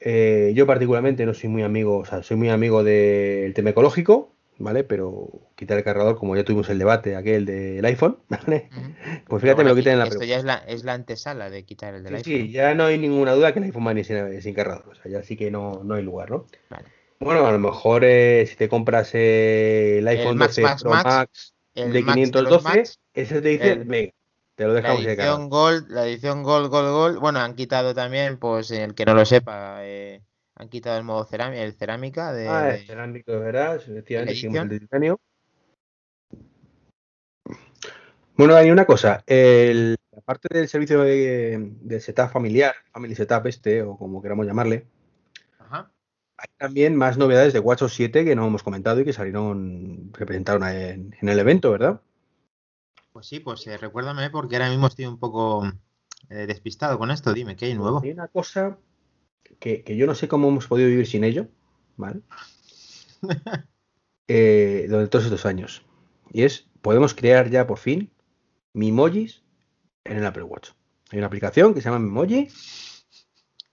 Eh, 0.00 0.52
yo 0.54 0.66
particularmente 0.66 1.24
no 1.24 1.32
soy 1.32 1.48
muy 1.48 1.62
amigo, 1.62 1.98
o 1.98 2.04
sea, 2.04 2.22
soy 2.22 2.36
muy 2.36 2.50
amigo 2.50 2.84
del 2.84 3.54
tema 3.54 3.70
ecológico, 3.70 4.32
¿vale? 4.58 4.84
Pero 4.84 5.28
quitar 5.54 5.78
el 5.78 5.84
cargador, 5.84 6.16
como 6.16 6.36
ya 6.36 6.44
tuvimos 6.44 6.68
el 6.68 6.78
debate 6.78 7.16
aquel 7.16 7.44
del 7.44 7.84
iPhone, 7.84 8.18
¿vale? 8.28 8.68
Pues 9.26 9.42
fíjate, 9.42 9.64
me 9.64 9.70
lo 9.70 9.76
quitan 9.76 9.94
en 9.94 9.98
la 10.00 10.04
Esto 10.06 10.24
ya 10.24 10.36
es 10.36 10.44
la, 10.44 10.56
es 10.56 10.84
la 10.84 10.94
antesala 10.94 11.50
de 11.50 11.64
quitar 11.64 11.94
el 11.94 12.04
del 12.04 12.16
iPhone. 12.16 12.32
Sí, 12.32 12.50
ya 12.50 12.74
no 12.74 12.84
hay 12.84 12.98
ninguna 12.98 13.32
duda 13.32 13.52
que 13.52 13.58
el 13.58 13.66
iPhone 13.66 13.86
va 13.86 13.92
a 13.92 14.04
sin, 14.04 14.42
sin 14.42 14.54
cargador, 14.54 14.88
o 14.88 14.94
sea, 14.94 15.10
ya 15.10 15.22
sí 15.22 15.36
que 15.36 15.50
no, 15.50 15.82
no 15.84 15.94
hay 15.94 16.02
lugar, 16.02 16.30
¿no? 16.30 16.46
Vale. 16.70 16.86
Bueno, 17.18 17.46
a 17.46 17.52
lo 17.52 17.58
mejor 17.58 18.04
eh, 18.04 18.46
si 18.46 18.56
te 18.56 18.68
compras 18.68 19.10
eh, 19.14 19.98
el 19.98 20.08
iPhone 20.08 20.38
12 20.38 20.62
Pro 20.82 20.90
Max, 20.90 21.54
de 21.74 22.04
512, 22.04 22.98
ese 23.14 23.40
te 23.40 23.48
dice, 23.48 23.74
venga, 23.76 24.12
te 24.54 24.64
lo 24.64 24.74
dejamos 24.74 25.02
la 25.02 25.12
edición 25.12 25.48
Gold, 25.48 25.90
la 25.90 26.06
edición 26.06 26.42
Gold, 26.42 26.68
Gold, 26.68 26.90
Gold, 26.90 27.18
bueno, 27.18 27.40
han 27.40 27.54
quitado 27.54 27.94
también, 27.94 28.38
pues 28.38 28.70
el 28.70 28.94
que 28.94 29.04
no 29.04 29.14
lo 29.14 29.24
sepa, 29.24 29.78
eh, 29.82 30.22
han 30.56 30.68
quitado 30.68 30.96
el 30.98 31.04
modo 31.04 31.24
cerámica, 31.24 31.62
el 31.62 31.74
cerámica 31.74 32.32
de. 32.32 32.48
Ah, 32.48 32.74
el 32.74 32.86
cerámico 32.86 33.32
de 33.32 33.38
veras, 33.38 33.86
efectivamente, 33.86 34.58
el 34.58 34.68
de 34.68 34.80
titanio. 34.80 35.20
Bueno, 38.36 38.54
hay 38.54 38.70
una 38.70 38.86
cosa. 38.86 39.22
El, 39.26 39.96
aparte 40.16 40.48
del 40.50 40.68
servicio 40.68 41.02
de, 41.02 42.00
setup 42.00 42.30
familiar, 42.30 42.74
Family 42.92 43.14
Setup 43.14 43.46
este, 43.46 43.82
o 43.82 43.96
como 43.96 44.22
queramos 44.22 44.46
llamarle, 44.46 44.86
hay 46.38 46.48
también 46.58 46.94
más 46.96 47.16
novedades 47.16 47.54
de 47.54 47.60
WhatsApp 47.60 47.88
7 47.88 48.24
que 48.24 48.36
no 48.36 48.46
hemos 48.46 48.62
comentado 48.62 49.00
y 49.00 49.06
que 49.06 49.14
salieron, 49.14 50.12
que 50.12 50.26
presentaron 50.26 50.64
en, 50.68 51.14
el 51.22 51.38
evento, 51.38 51.70
¿verdad? 51.70 52.02
Pues 53.12 53.26
sí, 53.26 53.40
pues 53.40 53.66
eh, 53.66 53.78
recuérdame 53.78 54.28
porque 54.28 54.56
ahora 54.56 54.68
mismo 54.68 54.86
estoy 54.86 55.06
un 55.06 55.18
poco 55.18 55.64
eh, 56.28 56.46
despistado 56.46 56.98
con 56.98 57.10
esto. 57.10 57.32
Dime, 57.32 57.56
¿qué 57.56 57.66
hay 57.66 57.74
nuevo? 57.74 58.02
Hay 58.02 58.10
una 58.10 58.28
cosa 58.28 58.76
que, 59.58 59.96
yo 59.96 60.06
no 60.06 60.14
sé 60.14 60.28
cómo 60.28 60.48
hemos 60.48 60.66
podido 60.66 60.88
vivir 60.88 61.06
sin 61.06 61.24
ello, 61.24 61.48
¿vale? 61.96 62.20
eh, 64.28 64.86
durante 64.88 65.10
todos 65.10 65.24
estos 65.24 65.46
años. 65.46 65.84
Y 66.32 66.42
es, 66.42 66.68
podemos 66.82 67.14
crear 67.14 67.50
ya 67.50 67.66
por 67.66 67.78
fin 67.78 68.10
Mimojis 68.72 69.42
en 70.04 70.18
el 70.18 70.26
Apple 70.26 70.44
Watch. 70.44 70.70
Hay 71.10 71.18
una 71.18 71.28
aplicación 71.28 71.74
que 71.74 71.80
se 71.80 71.88
llama 71.88 72.04
Mimoji, 72.04 72.48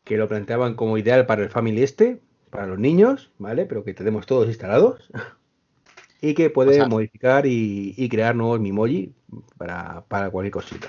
que 0.03 0.17
lo 0.17 0.27
planteaban 0.27 0.75
como 0.75 0.97
ideal 0.97 1.25
para 1.25 1.43
el 1.43 1.49
Family 1.49 1.81
este, 1.81 2.21
para 2.49 2.67
los 2.67 2.77
niños, 2.77 3.31
¿vale? 3.39 3.65
Pero 3.65 3.83
que 3.83 3.93
tenemos 3.93 4.25
todos 4.25 4.47
instalados. 4.47 5.09
y 6.21 6.35
que 6.35 6.49
puede 6.49 6.87
modificar 6.87 7.45
y, 7.45 8.07
crear 8.09 8.35
nuevos 8.35 8.59
Mimoji 8.59 9.13
para, 9.57 10.05
para, 10.07 10.29
cualquier 10.29 10.53
cosita. 10.53 10.87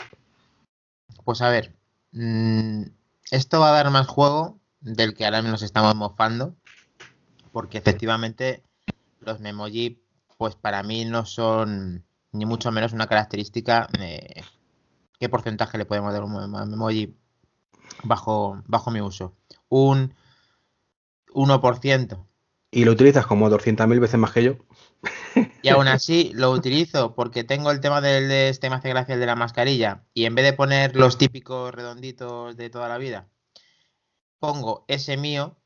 Pues 1.24 1.40
a 1.42 1.48
ver, 1.48 1.74
mm, 2.12 2.82
esto 3.30 3.58
va 3.58 3.70
a 3.70 3.82
dar 3.82 3.90
más 3.90 4.06
juego 4.06 4.60
del 4.84 5.14
que 5.14 5.24
ahora 5.24 5.42
nos 5.42 5.62
estamos 5.62 5.94
mofando, 5.96 6.54
porque 7.52 7.78
efectivamente 7.78 8.62
los 9.20 9.40
memoji, 9.40 10.02
pues 10.36 10.54
para 10.54 10.82
mí 10.82 11.04
no 11.04 11.24
son 11.24 12.04
ni 12.32 12.44
mucho 12.44 12.70
menos 12.70 12.92
una 12.92 13.06
característica. 13.06 13.88
Eh, 13.98 14.42
¿Qué 15.18 15.28
porcentaje 15.28 15.78
le 15.78 15.86
podemos 15.86 16.12
dar 16.12 16.22
a 16.22 16.26
un 16.26 16.70
memoji 16.70 17.16
bajo, 18.02 18.62
bajo 18.66 18.90
mi 18.90 19.00
uso? 19.00 19.34
Un 19.68 20.14
1%. 21.28 22.26
Y 22.70 22.84
lo 22.84 22.92
utilizas 22.92 23.24
como 23.24 23.48
200.000 23.48 24.00
veces 24.00 24.18
más 24.18 24.32
que 24.32 24.42
yo. 24.42 24.56
Y 25.62 25.68
aún 25.68 25.88
así 25.88 26.32
lo 26.34 26.50
utilizo 26.50 27.14
porque 27.14 27.44
tengo 27.44 27.70
el 27.70 27.80
tema 27.80 28.00
del 28.00 28.28
de 28.28 28.48
este 28.48 28.68
me 28.68 28.76
hace 28.76 28.88
gracia 28.90 29.14
el 29.14 29.20
de 29.20 29.26
la 29.26 29.36
mascarilla. 29.36 30.04
Y 30.12 30.26
en 30.26 30.34
vez 30.34 30.44
de 30.44 30.52
poner 30.52 30.96
los 30.96 31.16
típicos 31.16 31.72
redonditos 31.72 32.56
de 32.56 32.70
toda 32.70 32.88
la 32.88 32.98
vida, 32.98 33.28
pongo 34.44 34.84
ese 34.88 35.16
mío, 35.16 35.56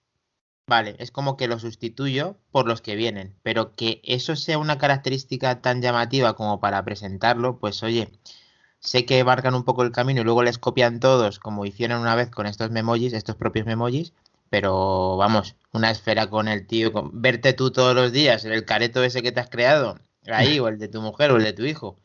vale, 0.68 0.94
es 1.00 1.10
como 1.10 1.36
que 1.36 1.48
lo 1.48 1.58
sustituyo 1.58 2.36
por 2.52 2.68
los 2.68 2.80
que 2.80 2.94
vienen, 2.94 3.34
pero 3.42 3.74
que 3.74 4.00
eso 4.04 4.36
sea 4.36 4.56
una 4.58 4.78
característica 4.78 5.60
tan 5.60 5.82
llamativa 5.82 6.34
como 6.36 6.60
para 6.60 6.84
presentarlo, 6.84 7.58
pues 7.58 7.82
oye, 7.82 8.08
sé 8.78 9.04
que 9.04 9.24
marcan 9.24 9.56
un 9.56 9.64
poco 9.64 9.82
el 9.82 9.90
camino 9.90 10.20
y 10.20 10.24
luego 10.24 10.44
les 10.44 10.58
copian 10.58 11.00
todos, 11.00 11.40
como 11.40 11.66
hicieron 11.66 12.00
una 12.00 12.14
vez 12.14 12.30
con 12.30 12.46
estos 12.46 12.70
memojis, 12.70 13.14
estos 13.14 13.34
propios 13.34 13.66
memojis, 13.66 14.12
pero 14.48 15.16
vamos, 15.16 15.56
una 15.72 15.90
esfera 15.90 16.30
con 16.30 16.46
el 16.46 16.68
tío, 16.68 16.92
con, 16.92 17.20
verte 17.20 17.54
tú 17.54 17.72
todos 17.72 17.96
los 17.96 18.12
días, 18.12 18.44
el 18.44 18.64
careto 18.64 19.02
ese 19.02 19.22
que 19.22 19.32
te 19.32 19.40
has 19.40 19.50
creado, 19.50 19.98
ahí, 20.28 20.60
o 20.60 20.68
el 20.68 20.78
de 20.78 20.86
tu 20.86 21.02
mujer 21.02 21.32
o 21.32 21.36
el 21.36 21.42
de 21.42 21.52
tu 21.52 21.64
hijo, 21.64 21.98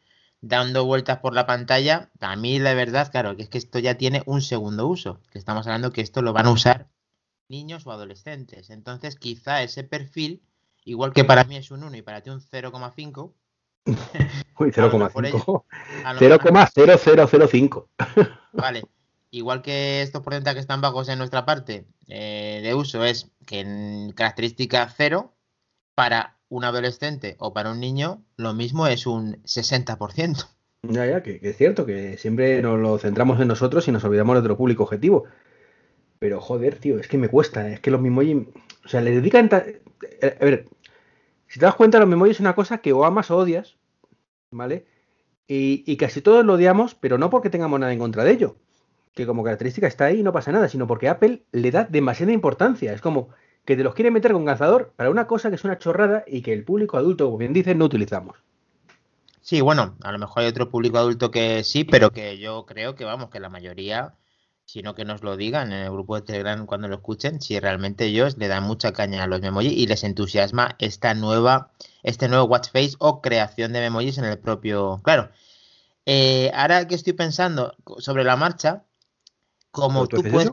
dando 0.43 0.83
vueltas 0.83 1.19
por 1.19 1.33
la 1.33 1.45
pantalla, 1.45 2.11
a 2.19 2.35
mí 2.35 2.59
la 2.59 2.73
verdad, 2.73 3.09
claro, 3.09 3.37
que 3.37 3.43
es 3.43 3.49
que 3.49 3.57
esto 3.57 3.79
ya 3.79 3.95
tiene 3.95 4.23
un 4.25 4.41
segundo 4.41 4.87
uso, 4.87 5.21
que 5.31 5.39
estamos 5.39 5.65
hablando 5.65 5.93
que 5.93 6.01
esto 6.01 6.21
lo 6.21 6.33
van 6.33 6.47
a 6.47 6.51
usar 6.51 6.89
niños 7.47 7.87
o 7.87 7.91
adolescentes. 7.91 8.69
Entonces, 8.69 9.15
quizá 9.15 9.63
ese 9.63 9.85
perfil, 9.85 10.43
igual 10.83 11.13
que 11.13 11.23
para 11.23 11.45
mí 11.45 11.55
es 11.55 11.71
un 11.71 11.83
1 11.83 11.95
y 11.95 12.01
para 12.01 12.19
ti 12.21 12.29
un 12.29 12.41
0,5. 12.41 13.33
Uy, 14.59 14.71
0,5. 14.71 15.63
0,0005. 16.19 17.87
Vale. 18.53 18.83
Igual 19.31 19.61
que 19.61 20.01
estos 20.01 20.21
porcentajes 20.23 20.55
que 20.55 20.61
están 20.61 20.81
bajos 20.81 21.07
en 21.07 21.19
nuestra 21.19 21.45
parte 21.45 21.87
eh, 22.07 22.59
de 22.61 22.75
uso 22.75 23.03
es 23.05 23.31
que 23.47 23.61
en 23.61 24.11
característica 24.11 24.87
0 24.95 25.33
para 25.95 26.37
un 26.53 26.65
adolescente 26.65 27.35
o 27.39 27.51
para 27.51 27.71
un 27.71 27.79
niño, 27.79 28.21
lo 28.37 28.53
mismo 28.53 28.85
es 28.85 29.07
un 29.07 29.41
60%. 29.43 30.47
Ya, 30.83 31.07
ya, 31.07 31.23
que, 31.23 31.39
es 31.41 31.57
cierto, 31.57 31.83
que 31.83 32.17
siempre 32.17 32.61
nos 32.61 32.79
lo 32.79 32.99
centramos 32.99 33.39
en 33.41 33.47
nosotros 33.47 33.87
y 33.87 33.91
nos 33.91 34.03
olvidamos 34.03 34.35
de 34.35 34.41
nuestro 34.41 34.57
público 34.57 34.83
objetivo. 34.83 35.23
Pero 36.19 36.39
joder, 36.39 36.75
tío, 36.75 36.99
es 36.99 37.07
que 37.07 37.17
me 37.17 37.27
cuesta, 37.27 37.69
es 37.69 37.79
que 37.79 37.89
los 37.89 37.99
Mimoji, 38.01 38.47
o 38.85 38.87
sea, 38.87 39.01
le 39.01 39.11
dedican... 39.11 39.49
Eh, 39.51 40.37
a 40.39 40.45
ver, 40.45 40.65
si 41.47 41.59
te 41.59 41.65
das 41.65 41.73
cuenta, 41.73 41.97
los 41.97 42.07
Mimoji 42.07 42.31
es 42.31 42.39
una 42.39 42.53
cosa 42.53 42.77
que 42.77 42.93
o 42.93 43.03
amas 43.03 43.31
o 43.31 43.37
odias, 43.37 43.77
¿vale? 44.51 44.85
Y, 45.47 45.83
y, 45.87 45.97
casi 45.97 46.21
todos 46.21 46.45
lo 46.45 46.53
odiamos, 46.53 46.93
pero 46.93 47.17
no 47.17 47.31
porque 47.31 47.49
tengamos 47.49 47.79
nada 47.79 47.93
en 47.93 47.99
contra 47.99 48.23
de 48.23 48.31
ello, 48.31 48.57
que 49.15 49.25
como 49.25 49.43
característica 49.43 49.87
está 49.87 50.05
ahí 50.05 50.19
y 50.19 50.23
no 50.23 50.31
pasa 50.31 50.51
nada, 50.51 50.69
sino 50.69 50.85
porque 50.85 51.09
Apple 51.09 51.45
le 51.51 51.71
da 51.71 51.85
demasiada 51.85 52.31
importancia. 52.31 52.93
Es 52.93 53.01
como, 53.01 53.29
que 53.65 53.77
te 53.77 53.83
los 53.83 53.93
quiere 53.93 54.11
meter 54.11 54.33
con 54.33 54.45
cazador 54.45 54.93
para 54.95 55.09
una 55.09 55.27
cosa 55.27 55.49
que 55.49 55.55
es 55.55 55.63
una 55.63 55.77
chorrada 55.77 56.23
y 56.27 56.41
que 56.41 56.53
el 56.53 56.63
público 56.63 56.97
adulto, 56.97 57.25
como 57.25 57.37
bien 57.37 57.53
dices, 57.53 57.75
no 57.75 57.85
utilizamos. 57.85 58.37
Sí, 59.41 59.61
bueno, 59.61 59.95
a 60.03 60.11
lo 60.11 60.19
mejor 60.19 60.43
hay 60.43 60.49
otro 60.49 60.69
público 60.69 60.97
adulto 60.97 61.31
que 61.31 61.63
sí, 61.63 61.83
pero 61.83 62.11
que 62.11 62.37
yo 62.37 62.65
creo 62.65 62.95
que 62.95 63.03
vamos, 63.03 63.29
que 63.29 63.41
la 63.41 63.49
mayoría, 63.49 64.15
sino 64.65 64.95
que 64.95 65.03
nos 65.03 65.21
lo 65.21 65.35
digan 65.35 65.71
en 65.73 65.83
el 65.83 65.91
grupo 65.91 66.15
de 66.15 66.21
Telegram 66.21 66.65
cuando 66.65 66.87
lo 66.87 66.95
escuchen, 66.95 67.41
si 67.41 67.59
realmente 67.59 68.05
ellos 68.05 68.37
le 68.37 68.47
dan 68.47 68.63
mucha 68.63 68.93
caña 68.93 69.23
a 69.23 69.27
los 69.27 69.41
memojis 69.41 69.73
y 69.73 69.87
les 69.87 70.03
entusiasma 70.03 70.75
esta 70.79 71.13
nueva, 71.13 71.71
este 72.03 72.29
nuevo 72.29 72.45
watch 72.45 72.69
face 72.71 72.95
o 72.99 73.21
creación 73.21 73.73
de 73.73 73.81
memojis 73.81 74.17
en 74.17 74.25
el 74.25 74.39
propio. 74.39 75.01
Claro. 75.03 75.29
Eh, 76.05 76.51
ahora 76.53 76.87
que 76.87 76.95
estoy 76.95 77.13
pensando 77.13 77.75
sobre 77.97 78.23
la 78.23 78.35
marcha, 78.35 78.83
como 79.71 80.07
tú 80.07 80.21
puedes. 80.23 80.51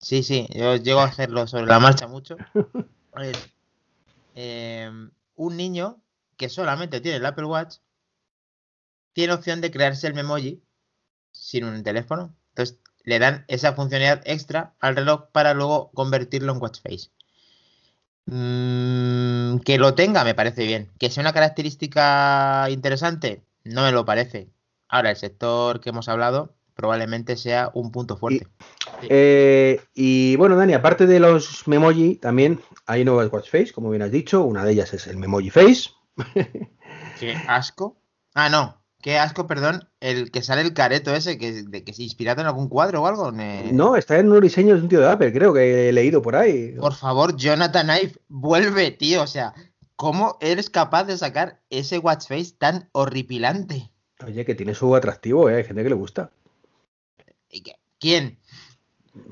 Sí, 0.00 0.22
sí, 0.22 0.46
yo 0.54 0.76
llego 0.76 1.00
a 1.00 1.04
hacerlo 1.06 1.46
sobre 1.46 1.66
la 1.66 1.80
marcha 1.80 2.06
mucho. 2.06 2.36
Em, 4.40 5.10
un 5.34 5.56
niño 5.56 6.00
que 6.36 6.48
solamente 6.48 7.00
tiene 7.00 7.16
el 7.16 7.26
Apple 7.26 7.46
Watch 7.46 7.78
tiene 9.12 9.32
opción 9.32 9.60
de 9.60 9.72
crearse 9.72 10.06
el 10.06 10.14
memoji 10.14 10.62
sin 11.32 11.64
un 11.64 11.82
teléfono. 11.82 12.36
Entonces 12.50 12.78
le 13.02 13.18
dan 13.18 13.44
esa 13.48 13.72
funcionalidad 13.72 14.22
extra 14.24 14.76
al 14.78 14.94
reloj 14.94 15.30
para 15.32 15.54
luego 15.54 15.90
convertirlo 15.92 16.52
en 16.52 16.62
watch 16.62 16.80
face. 16.80 17.10
Mm, 18.26 19.58
que 19.64 19.78
lo 19.78 19.94
tenga 19.94 20.22
me 20.22 20.34
parece 20.34 20.66
bien. 20.66 20.92
Que 21.00 21.10
sea 21.10 21.22
una 21.22 21.32
característica 21.32 22.68
interesante, 22.70 23.42
no 23.64 23.82
me 23.82 23.90
lo 23.90 24.04
parece. 24.04 24.50
Ahora, 24.88 25.10
el 25.10 25.16
sector 25.16 25.80
que 25.80 25.90
hemos 25.90 26.08
hablado 26.08 26.54
probablemente 26.74 27.36
sea 27.36 27.70
un 27.74 27.90
punto 27.90 28.16
fuerte. 28.16 28.46
Y, 29.02 29.06
eh, 29.10 29.80
y 29.94 30.36
bueno, 30.36 30.56
Dani, 30.56 30.74
aparte 30.74 31.06
de 31.06 31.20
los 31.20 31.66
Memoji, 31.66 32.16
también 32.16 32.60
hay 32.86 33.04
nuevas 33.04 33.32
watch 33.32 33.50
face, 33.50 33.72
como 33.72 33.90
bien 33.90 34.02
has 34.02 34.10
dicho. 34.10 34.42
Una 34.44 34.64
de 34.64 34.72
ellas 34.72 34.92
es 34.94 35.06
el 35.06 35.16
Memoji 35.16 35.50
Face. 35.50 35.90
Qué 37.20 37.36
asco. 37.46 38.00
Ah, 38.34 38.48
no. 38.48 38.78
Qué 39.00 39.16
asco, 39.16 39.46
perdón, 39.46 39.88
el 40.00 40.32
que 40.32 40.42
sale 40.42 40.62
el 40.62 40.74
careto 40.74 41.14
ese, 41.14 41.38
que, 41.38 41.62
de, 41.62 41.84
que 41.84 41.92
se 41.92 42.02
inspirado 42.02 42.40
en 42.40 42.48
algún 42.48 42.68
cuadro 42.68 43.02
o 43.02 43.06
algo. 43.06 43.30
No, 43.30 43.94
está 43.94 44.18
en 44.18 44.30
un 44.32 44.40
diseño 44.40 44.74
de 44.74 44.82
un 44.82 44.88
tío 44.88 44.98
de 44.98 45.08
Apple, 45.08 45.32
creo 45.32 45.54
que 45.54 45.88
he 45.88 45.92
leído 45.92 46.20
por 46.20 46.34
ahí. 46.34 46.72
Por 46.72 46.94
favor, 46.94 47.36
Jonathan 47.36 47.90
Ive, 47.90 48.14
vuelve, 48.26 48.90
tío. 48.90 49.22
O 49.22 49.28
sea, 49.28 49.54
¿cómo 49.94 50.36
eres 50.40 50.68
capaz 50.68 51.04
de 51.04 51.16
sacar 51.16 51.60
ese 51.70 51.98
watch 51.98 52.26
face 52.26 52.52
tan 52.58 52.88
horripilante? 52.90 53.92
Oye, 54.26 54.44
que 54.44 54.56
tiene 54.56 54.74
su 54.74 54.94
atractivo, 54.96 55.48
¿eh? 55.48 55.56
hay 55.56 55.64
gente 55.64 55.84
que 55.84 55.90
le 55.90 55.94
gusta. 55.94 56.32
¿Quién? 58.00 58.37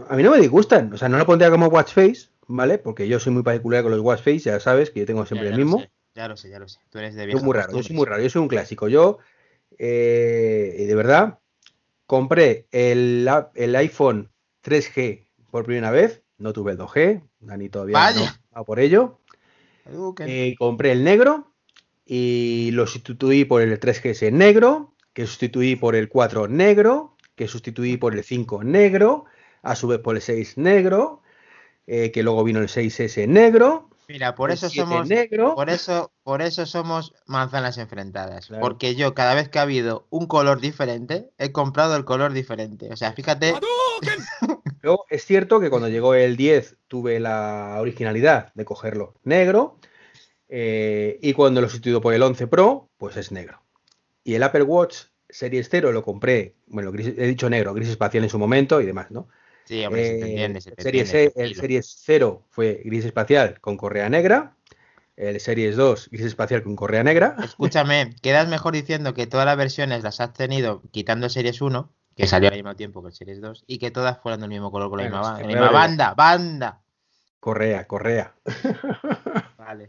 A 0.09 0.17
mí 0.17 0.23
no 0.23 0.31
me 0.31 0.39
disgustan, 0.39 0.93
o 0.93 0.97
sea, 0.97 1.09
no 1.09 1.19
lo 1.19 1.27
pondría 1.27 1.51
como 1.51 1.67
watch 1.67 1.93
face, 1.93 2.29
¿vale? 2.47 2.79
Porque 2.79 3.09
yo 3.09 3.21
soy 3.21 3.33
muy 3.33 3.43
particular 3.43 3.83
con 3.83 3.93
los 3.93 4.01
watch 4.01 4.21
face, 4.21 4.41
ya 4.41 4.61
sabes 4.61 4.91
que 4.91 5.01
yo 5.01 5.07
tengo 5.07 5.27
siempre 5.27 5.49
ya, 5.49 5.55
el 5.55 5.61
mismo. 5.61 5.81
Sé, 5.81 5.91
ya 6.15 6.29
lo 6.29 6.37
sé, 6.37 6.51
ya 6.51 6.59
lo 6.59 6.69
sé. 6.69 6.81
Tú 6.91 6.99
eres 6.99 7.15
de 7.15 7.31
Yo 7.31 7.39
muy 7.39 7.55
raro, 7.55 7.73
yo 7.73 7.83
soy 7.83 7.97
muy 7.97 8.07
raro, 8.07 8.23
yo 8.23 8.31
soy 8.31 8.43
un 8.43 8.49
clásico. 8.49 8.89
Yo 8.89 9.19
eh, 9.79 10.85
de 10.87 10.95
verdad, 10.95 11.39
compré 12.07 12.67
el, 12.71 13.29
el, 13.55 13.77
iPhone 13.77 14.31
3G 14.65 15.27
por 15.51 15.65
primera 15.65 15.91
vez, 15.91 16.23
no 16.39 16.53
tuve 16.53 16.73
el 16.73 16.79
2G, 16.79 17.23
Dani 17.41 17.69
todavía 17.69 17.99
Vaya. 17.99 18.41
no 18.55 18.65
por 18.65 18.81
ello. 18.81 19.21
Eh, 20.21 20.55
compré 20.59 20.93
el 20.93 21.05
negro 21.05 21.53
y 22.05 22.71
lo 22.73 22.87
sustituí 22.87 23.45
por 23.45 23.63
el 23.63 23.79
3GS 23.79 24.33
negro, 24.33 24.95
que 25.13 25.27
sustituí 25.27 25.77
por 25.77 25.95
el 25.95 26.09
4 26.09 26.49
negro, 26.49 27.17
que 27.37 27.49
sustituí 27.49 27.97
por 27.97 28.15
el 28.15 28.25
5 28.25 28.65
negro, 28.65 29.27
a 29.63 29.77
su 29.77 29.89
vez 29.89 30.01
por 30.01 30.17
el 30.17 30.23
6 30.23 30.59
negro, 30.59 31.23
eh, 31.87 32.11
que 32.11 32.23
luego 32.23 32.45
vino 32.45 32.61
el 32.61 32.69
6S 32.69 33.29
negro. 33.29 33.91
Mira, 34.09 34.35
por 34.35 34.53
eso 34.53 34.71
somos 34.71 35.09
negro. 35.09 35.57
por 35.57 35.69
eso 35.69 36.13
por 36.23 36.41
eso 36.41 36.65
somos 36.65 37.15
manzanas 37.27 37.77
enfrentadas, 37.79 38.47
claro. 38.47 38.61
porque 38.61 38.95
yo 38.95 39.15
cada 39.15 39.35
vez 39.35 39.49
que 39.49 39.59
ha 39.59 39.63
habido 39.63 40.07
un 40.11 40.27
color 40.27 40.61
diferente 40.61 41.31
he 41.39 41.51
comprado 41.51 41.97
el 41.97 42.05
color 42.05 42.33
diferente. 42.33 42.89
O 42.93 42.97
sea, 42.97 43.13
fíjate. 43.13 43.55
Luego 44.83 45.07
es 45.11 45.25
cierto 45.25 45.59
que 45.59 45.71
cuando 45.71 45.89
llegó 45.89 46.15
el 46.15 46.37
10 46.37 46.77
tuve 46.87 47.19
la 47.19 47.79
originalidad 47.81 48.53
de 48.55 48.65
cogerlo 48.65 49.15
negro 49.25 49.79
eh, 50.49 51.19
y 51.21 51.33
cuando 51.33 51.61
lo 51.61 51.69
sustituyo 51.69 52.01
por 52.01 52.15
el 52.15 52.23
11 52.23 52.47
Pro, 52.47 52.89
pues 52.97 53.17
es 53.17 53.33
negro. 53.33 53.63
Y 54.23 54.35
el 54.35 54.43
Apple 54.43 54.63
Watch 54.63 55.07
Series 55.29 55.69
0 55.69 55.91
lo 55.91 56.05
compré, 56.05 56.55
bueno, 56.67 56.93
gris, 56.93 57.09
he 57.09 57.27
dicho 57.27 57.51
negro, 57.51 57.75
gris 57.75 57.89
espacial 57.89 58.23
en 58.23 58.31
su 58.31 58.39
momento 58.39 58.81
y 58.81 58.87
demás, 58.87 59.11
¿no? 59.11 59.29
Sí, 59.67 59.85
hombre, 59.85 60.03
eh, 60.03 60.07
se 60.07 60.19
te 60.19 60.31
entiende, 60.31 60.61
se 60.61 60.71
te 60.73 60.83
series, 60.83 61.13
entiende, 61.13 61.43
el 61.43 61.55
Series 61.57 62.03
0 62.05 62.43
fue 62.51 62.83
gris 62.85 63.05
espacial 63.05 63.61
con 63.61 63.77
correa 63.77 64.09
negra. 64.09 64.55
El 65.17 65.41
Series 65.41 65.77
2 65.77 66.09
gris 66.11 66.27
espacial 66.27 66.63
con 66.63 66.77
correa 66.77 67.03
negra. 67.03 67.37
Escúchame, 67.43 68.15
quedas 68.23 68.49
mejor 68.49 68.75
diciendo 68.75 69.13
que 69.13 69.27
todas 69.27 69.45
las 69.45 69.57
versiones 69.57 70.05
las 70.05 70.21
has 70.21 70.33
tenido 70.35 70.83
quitando 70.93 71.29
Series 71.29 71.61
1, 71.61 71.91
que 72.15 72.27
salió 72.29 72.49
al 72.49 72.55
mismo 72.55 72.77
tiempo 72.77 73.03
que 73.03 73.09
el 73.09 73.15
Series 73.15 73.41
2, 73.41 73.65
y 73.67 73.79
que 73.79 73.91
todas 73.91 74.19
fueran 74.21 74.41
del 74.41 74.51
mismo 74.51 74.71
color 74.71 74.89
con 74.89 74.99
la 74.99 75.05
Bueno, 75.05 75.19
misma, 75.19 75.41
la 75.41 75.47
misma 75.47 75.71
banda, 75.71 76.15
banda. 76.15 76.83
Correa, 77.41 77.87
correa. 77.87 78.35
Vale. 79.59 79.87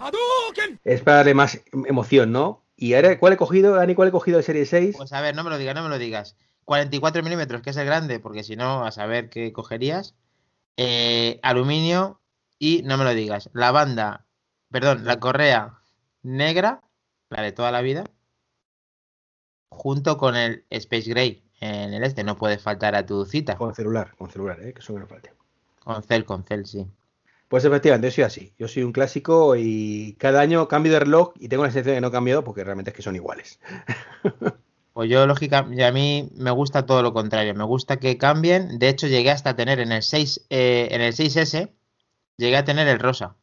Es 0.83 1.01
para 1.01 1.17
darle 1.17 1.33
más 1.35 1.61
emoción, 1.85 2.31
¿no? 2.31 2.63
Y 2.75 2.93
ahora, 2.93 3.19
¿cuál 3.19 3.33
he 3.33 3.37
cogido, 3.37 3.75
Dani? 3.75 3.93
¿Cuál 3.95 4.07
he 4.07 4.11
cogido 4.11 4.39
el 4.39 4.43
Series 4.43 4.69
6? 4.69 4.95
Pues 4.97 5.13
a 5.13 5.21
ver, 5.21 5.35
no 5.35 5.43
me 5.43 5.49
lo 5.49 5.57
digas, 5.57 5.75
no 5.75 5.83
me 5.83 5.89
lo 5.89 5.97
digas. 5.97 6.35
44 6.67 7.23
milímetros, 7.23 7.61
que 7.61 7.69
es 7.69 7.77
el 7.77 7.85
grande, 7.85 8.19
porque 8.19 8.43
si 8.43 8.57
no, 8.57 8.85
a 8.85 8.91
saber 8.91 9.29
qué 9.29 9.53
cogerías. 9.53 10.15
Eh, 10.75 11.39
aluminio 11.41 12.19
y 12.59 12.81
no 12.83 12.97
me 12.97 13.05
lo 13.05 13.13
digas. 13.13 13.49
La 13.53 13.71
banda, 13.71 14.25
perdón, 14.69 15.05
la 15.05 15.17
correa 15.17 15.79
negra, 16.23 16.81
la 17.29 17.41
de 17.41 17.53
toda 17.53 17.71
la 17.71 17.79
vida, 17.79 18.03
junto 19.69 20.17
con 20.17 20.35
el 20.35 20.65
Space 20.69 21.09
Gray 21.09 21.41
en 21.61 21.93
el 21.93 22.03
este. 22.03 22.25
No 22.25 22.35
puede 22.35 22.57
faltar 22.57 22.95
a 22.95 23.05
tu 23.05 23.23
cita. 23.25 23.55
Con 23.55 23.73
celular, 23.73 24.13
con 24.17 24.29
celular, 24.29 24.61
¿eh? 24.61 24.73
que 24.73 24.81
eso 24.81 24.93
que 24.93 24.99
no 24.99 25.07
falte. 25.07 25.31
Con 25.85 26.03
cel, 26.03 26.25
con 26.25 26.43
cel, 26.43 26.65
sí. 26.65 26.85
Pues 27.47 27.63
efectivamente, 27.63 28.09
yo 28.09 28.11
soy 28.11 28.23
así. 28.25 28.53
Yo 28.59 28.67
soy 28.67 28.83
un 28.83 28.91
clásico 28.91 29.55
y 29.55 30.17
cada 30.19 30.41
año 30.41 30.67
cambio 30.67 30.91
de 30.91 30.99
reloj 30.99 31.31
y 31.39 31.47
tengo 31.47 31.63
la 31.63 31.71
sensación 31.71 31.93
de 31.93 31.97
que 31.97 32.01
no 32.01 32.07
he 32.09 32.11
cambiado 32.11 32.43
porque 32.43 32.65
realmente 32.65 32.91
es 32.91 32.95
que 32.95 33.03
son 33.03 33.15
iguales. 33.15 33.61
Pues 34.97 35.11
yo, 35.11 35.27
lógicamente, 35.27 35.85
a 35.85 35.91
mí 35.91 36.27
me 36.37 36.49
gusta 36.49 36.87
todo 36.87 37.03
lo 37.03 37.13
contrario. 37.13 37.53
Me 37.53 37.63
gusta 37.65 37.97
que 37.97 38.17
cambien. 38.17 38.79
De 38.79 38.89
hecho, 38.89 39.05
llegué 39.05 39.29
hasta 39.29 39.55
tener 39.55 39.79
en 39.79 39.91
el 39.91 40.01
6, 40.01 40.47
eh, 40.49 40.87
en 40.89 41.01
el 41.01 41.13
6S, 41.13 41.69
llegué 42.35 42.57
a 42.57 42.65
tener 42.65 42.87
el 42.87 42.97
rosa. 42.97 43.35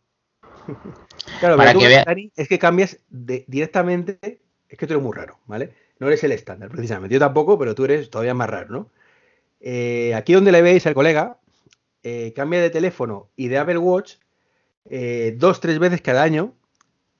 Claro, 1.38 1.56
Para 1.56 1.70
pero 1.70 1.78
que 1.78 1.86
vea- 1.88 2.02
Dani, 2.04 2.32
es 2.34 2.48
que 2.48 2.58
cambias 2.58 2.98
de- 3.08 3.44
directamente. 3.46 4.40
Es 4.68 4.76
que 4.76 4.88
tú 4.88 4.94
eres 4.94 5.04
muy 5.04 5.12
raro, 5.14 5.38
¿vale? 5.46 5.72
No 6.00 6.08
eres 6.08 6.24
el 6.24 6.32
estándar, 6.32 6.70
precisamente. 6.70 7.14
Yo 7.14 7.20
tampoco, 7.20 7.56
pero 7.56 7.76
tú 7.76 7.84
eres 7.84 8.10
todavía 8.10 8.34
más 8.34 8.50
raro, 8.50 8.70
¿no? 8.70 8.90
Eh, 9.60 10.12
aquí 10.16 10.32
donde 10.32 10.50
le 10.50 10.60
veis 10.60 10.84
al 10.88 10.94
colega, 10.94 11.38
eh, 12.02 12.32
cambia 12.34 12.60
de 12.62 12.70
teléfono 12.70 13.28
y 13.36 13.46
de 13.46 13.58
Apple 13.58 13.78
Watch 13.78 14.14
eh, 14.90 15.36
dos, 15.38 15.60
tres 15.60 15.78
veces 15.78 16.00
cada 16.02 16.24
año 16.24 16.52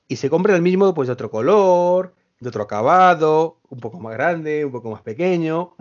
y 0.09 0.17
se 0.17 0.29
compra 0.29 0.57
el 0.57 0.63
mismo, 0.63 0.93
pues 0.93 1.07
de 1.07 1.13
otro 1.13 1.31
color, 1.31 2.15
de 2.45 2.51
otro 2.51 2.63
acabado, 2.63 3.59
un 3.71 3.81
poco 3.81 3.99
más 3.99 4.15
grande, 4.15 4.65
un 4.65 4.73
poco 4.73 4.91
más 4.91 5.03
pequeño. 5.03 5.75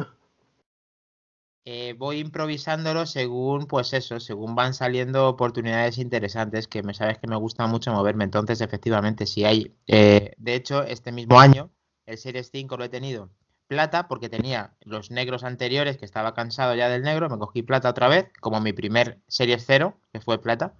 Eh, 1.66 1.95
voy 1.97 2.20
improvisándolo 2.20 3.05
según, 3.05 3.68
pues 3.68 3.93
eso, 3.93 4.20
según 4.20 4.53
van 4.53 4.74
saliendo 4.74 5.30
oportunidades 5.30 5.97
interesantes, 5.97 6.68
que 6.68 6.84
me 6.84 6.93
sabes 6.93 7.20
que 7.20 7.28
me 7.28 7.38
gusta 7.38 7.68
mucho 7.68 7.93
moverme. 7.93 8.26
Entonces, 8.26 8.59
efectivamente, 8.59 9.26
si 9.26 9.45
hay. 9.45 9.74
eh, 9.88 10.34
de 10.38 10.55
hecho, 10.55 10.84
este 10.84 11.14
mismo 11.14 11.39
año, 11.39 11.70
el 12.05 12.18
Series 12.18 12.49
5 12.51 12.76
lo 12.76 12.84
he 12.84 12.89
tenido 12.89 13.30
plata, 13.68 14.07
porque 14.09 14.28
tenía 14.28 14.76
los 14.82 15.09
negros 15.09 15.43
anteriores, 15.45 15.97
que 15.97 16.05
estaba 16.05 16.34
cansado 16.34 16.76
ya 16.76 16.89
del 16.89 17.03
negro, 17.03 17.30
me 17.30 17.39
cogí 17.39 17.61
plata 17.61 17.89
otra 17.89 18.09
vez, 18.09 18.30
como 18.41 18.59
mi 18.59 18.74
primer 18.74 19.22
Series 19.28 19.64
0, 19.66 19.97
que 20.11 20.20
fue 20.20 20.41
plata. 20.41 20.74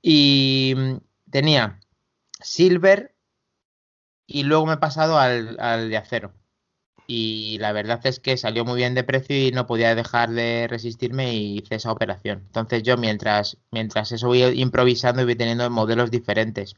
Y 0.00 0.74
mm, 0.76 0.96
tenía 1.30 1.80
silver 2.40 3.13
y 4.26 4.44
luego 4.44 4.66
me 4.66 4.74
he 4.74 4.76
pasado 4.78 5.18
al, 5.18 5.58
al 5.60 5.90
de 5.90 5.96
acero. 5.96 6.32
Y 7.06 7.58
la 7.60 7.72
verdad 7.72 8.00
es 8.04 8.18
que 8.18 8.36
salió 8.38 8.64
muy 8.64 8.76
bien 8.76 8.94
de 8.94 9.04
precio 9.04 9.36
y 9.36 9.50
no 9.52 9.66
podía 9.66 9.94
dejar 9.94 10.30
de 10.30 10.66
resistirme 10.70 11.34
y 11.34 11.58
hice 11.58 11.74
esa 11.74 11.92
operación. 11.92 12.44
Entonces 12.46 12.82
yo 12.82 12.96
mientras, 12.96 13.58
mientras 13.70 14.10
eso 14.12 14.28
voy 14.28 14.42
improvisando 14.42 15.20
y 15.20 15.26
voy 15.26 15.36
teniendo 15.36 15.68
modelos 15.70 16.10
diferentes. 16.10 16.76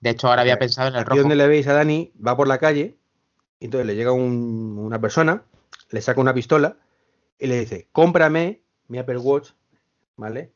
De 0.00 0.10
hecho 0.10 0.28
ahora 0.28 0.42
había 0.42 0.58
pensado 0.58 0.88
en 0.88 0.96
el 0.96 1.04
rojo. 1.06 1.20
donde 1.20 1.36
le 1.36 1.46
veis 1.48 1.66
a 1.68 1.72
Dani, 1.72 2.12
va 2.24 2.36
por 2.36 2.48
la 2.48 2.58
calle, 2.58 2.98
y 3.60 3.66
entonces 3.66 3.86
le 3.86 3.94
llega 3.94 4.12
un- 4.12 4.76
una 4.78 5.00
persona, 5.00 5.44
le 5.90 6.02
saca 6.02 6.20
una 6.20 6.34
pistola 6.34 6.76
y 7.38 7.46
le 7.46 7.60
dice, 7.60 7.88
cómprame 7.92 8.62
mi 8.88 8.98
Apple 8.98 9.18
Watch, 9.18 9.50
¿vale? 10.16 10.52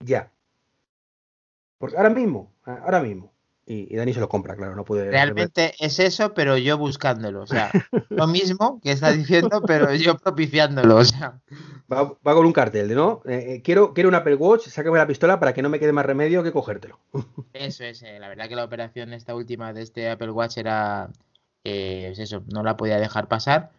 Ya. 0.00 0.30
Porque 1.78 1.96
ahora 1.96 2.10
mismo, 2.10 2.52
ahora 2.64 3.00
mismo. 3.00 3.32
Y, 3.68 3.92
y 3.92 3.96
Dani 3.96 4.14
se 4.14 4.20
lo 4.20 4.28
compra, 4.28 4.54
claro, 4.54 4.76
no 4.76 4.84
puede... 4.84 5.10
Realmente 5.10 5.74
es 5.80 5.98
eso, 5.98 6.34
pero 6.34 6.56
yo 6.56 6.78
buscándolo. 6.78 7.42
O 7.42 7.46
sea, 7.48 7.70
lo 8.10 8.28
mismo 8.28 8.80
que 8.80 8.92
está 8.92 9.10
diciendo, 9.12 9.60
pero 9.66 9.92
yo 9.92 10.16
propiciándolo. 10.18 10.96
O 10.96 11.04
sea, 11.04 11.40
Va, 11.92 12.04
va 12.26 12.34
con 12.34 12.46
un 12.46 12.52
cartel 12.52 12.94
¿no? 12.94 13.22
Eh, 13.26 13.54
eh, 13.56 13.62
quiero, 13.62 13.92
quiero 13.92 14.08
un 14.08 14.14
Apple 14.14 14.36
Watch, 14.36 14.68
sácame 14.68 14.98
la 14.98 15.06
pistola 15.06 15.40
para 15.40 15.52
que 15.52 15.62
no 15.62 15.68
me 15.68 15.80
quede 15.80 15.92
más 15.92 16.06
remedio 16.06 16.44
que 16.44 16.52
cogértelo. 16.52 16.98
eso 17.54 17.82
es. 17.84 18.02
eh, 18.02 18.18
La 18.20 18.28
verdad 18.28 18.48
que 18.48 18.54
la 18.56 18.64
operación 18.64 19.12
esta 19.12 19.34
última 19.34 19.72
de 19.72 19.82
este 19.82 20.08
Apple 20.10 20.30
Watch 20.30 20.58
era, 20.58 21.10
eh, 21.64 22.10
es 22.12 22.20
eso, 22.20 22.44
no 22.52 22.62
la 22.62 22.76
podía 22.76 22.98
dejar 23.00 23.26
pasar 23.26 23.70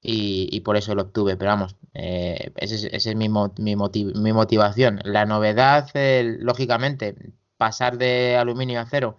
y, 0.00 0.48
y 0.52 0.60
por 0.60 0.76
eso 0.76 0.94
lo 0.94 1.02
obtuve. 1.02 1.36
Pero 1.36 1.50
vamos, 1.50 1.74
eh, 1.94 2.52
ese 2.56 2.76
es, 2.76 2.84
ese 2.84 3.10
es 3.10 3.16
mi, 3.16 3.28
mi, 3.28 3.74
motiv- 3.76 4.14
mi 4.14 4.32
motivación. 4.32 5.00
La 5.04 5.24
novedad, 5.26 5.88
lógicamente, 6.38 7.16
pasar 7.56 7.98
de 7.98 8.36
aluminio 8.36 8.78
a 8.78 8.82
acero. 8.82 9.18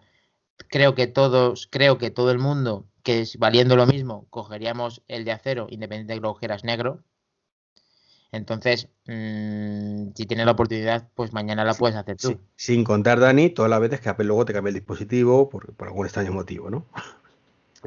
Creo 0.70 0.96
que 0.96 1.08
todos, 1.08 1.68
creo 1.70 1.98
que 1.98 2.12
todo 2.12 2.32
el 2.32 2.40
mundo, 2.40 2.88
que 3.04 3.22
es 3.22 3.38
valiendo 3.38 3.76
lo 3.76 3.86
mismo, 3.86 4.28
cogeríamos 4.30 5.04
el 5.08 5.26
de 5.26 5.32
acero, 5.32 5.68
independiente 5.70 6.14
de 6.14 6.20
que 6.20 6.22
lo 6.22 6.34
cogieras 6.34 6.64
negro. 6.64 7.04
Entonces, 8.32 8.90
mmm, 9.06 10.10
si 10.16 10.26
tienes 10.26 10.46
la 10.46 10.54
oportunidad, 10.54 11.08
pues 11.14 11.34
mañana 11.34 11.64
la 11.64 11.76
puedes 11.76 11.96
hacer 11.96 12.18
tú. 12.18 12.30
Sí. 12.30 12.38
Sin 12.56 12.84
contar, 12.84 13.20
Dani, 13.20 13.52
todas 13.52 13.70
las 13.70 13.80
veces 13.80 14.02
que 14.02 14.10
Apple 14.10 14.26
luego 14.26 14.46
te 14.46 14.54
cambia 14.54 14.70
el 14.70 14.76
dispositivo 14.76 15.50
por, 15.50 15.74
por 15.76 15.88
algún 15.88 16.08
extraño 16.08 16.32
motivo, 16.32 16.70
¿no? 16.70 16.86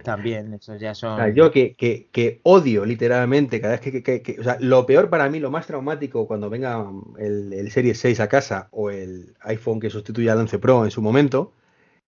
También, 0.03 0.53
eso 0.55 0.77
ya 0.77 0.95
son. 0.95 1.14
O 1.14 1.17
sea, 1.17 1.29
yo 1.31 1.51
que, 1.51 1.75
que, 1.75 2.09
que, 2.12 2.41
odio 2.43 2.85
literalmente 2.85 3.61
cada 3.61 3.79
vez 3.79 3.81
que, 3.81 4.03
que, 4.03 4.37
O 4.39 4.45
sea, 4.45 4.59
lo 4.61 4.85
peor 4.85 5.09
para 5.09 5.29
mí, 5.31 5.41
lo 5.41 5.51
más 5.51 5.67
traumático 5.67 6.27
cuando 6.27 6.51
venga 6.51 6.87
el, 7.19 7.53
el 7.53 7.71
Series 7.71 7.99
6 7.99 8.21
a 8.21 8.29
casa 8.29 8.69
o 8.73 8.91
el 8.91 9.35
iPhone 9.41 9.81
que 9.81 9.91
sustituya 9.91 10.33
al 10.33 10.39
11 10.39 10.59
Pro 10.59 10.85
en 10.85 10.91
su 10.91 11.01
momento, 11.01 11.53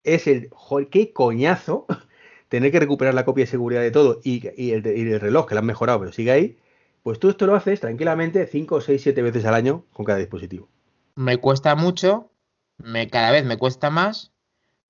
es 0.05 0.27
el. 0.27 0.51
Qué 0.91 1.13
coñazo 1.13 1.87
tener 2.49 2.73
que 2.73 2.81
recuperar 2.81 3.15
la 3.15 3.25
copia 3.25 3.45
de 3.45 3.51
seguridad 3.51 3.83
de 3.83 3.91
todo 3.91 4.21
y, 4.25 4.43
y, 4.57 4.73
el, 4.73 4.87
y 4.87 5.13
el 5.13 5.21
reloj 5.21 5.47
que 5.47 5.55
lo 5.55 5.61
han 5.61 5.67
mejorado, 5.67 6.01
pero 6.01 6.13
sigue 6.13 6.31
ahí. 6.31 6.59
Pues 7.03 7.19
tú 7.19 7.31
esto 7.31 7.47
lo 7.47 7.55
haces 7.55 7.81
tranquilamente 7.81 8.47
5, 8.47 8.81
6, 8.81 9.03
7 9.03 9.23
veces 9.23 9.45
al 9.45 9.55
año 9.55 9.85
con 9.93 10.05
cada 10.05 10.19
dispositivo. 10.19 10.69
Me 11.15 11.39
cuesta 11.39 11.75
mucho, 11.75 12.31
me, 12.77 13.09
cada 13.09 13.31
vez 13.31 13.45
me 13.45 13.57
cuesta 13.57 13.91
más, 13.91 14.33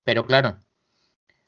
pero 0.03 0.25
claro, 0.25 0.57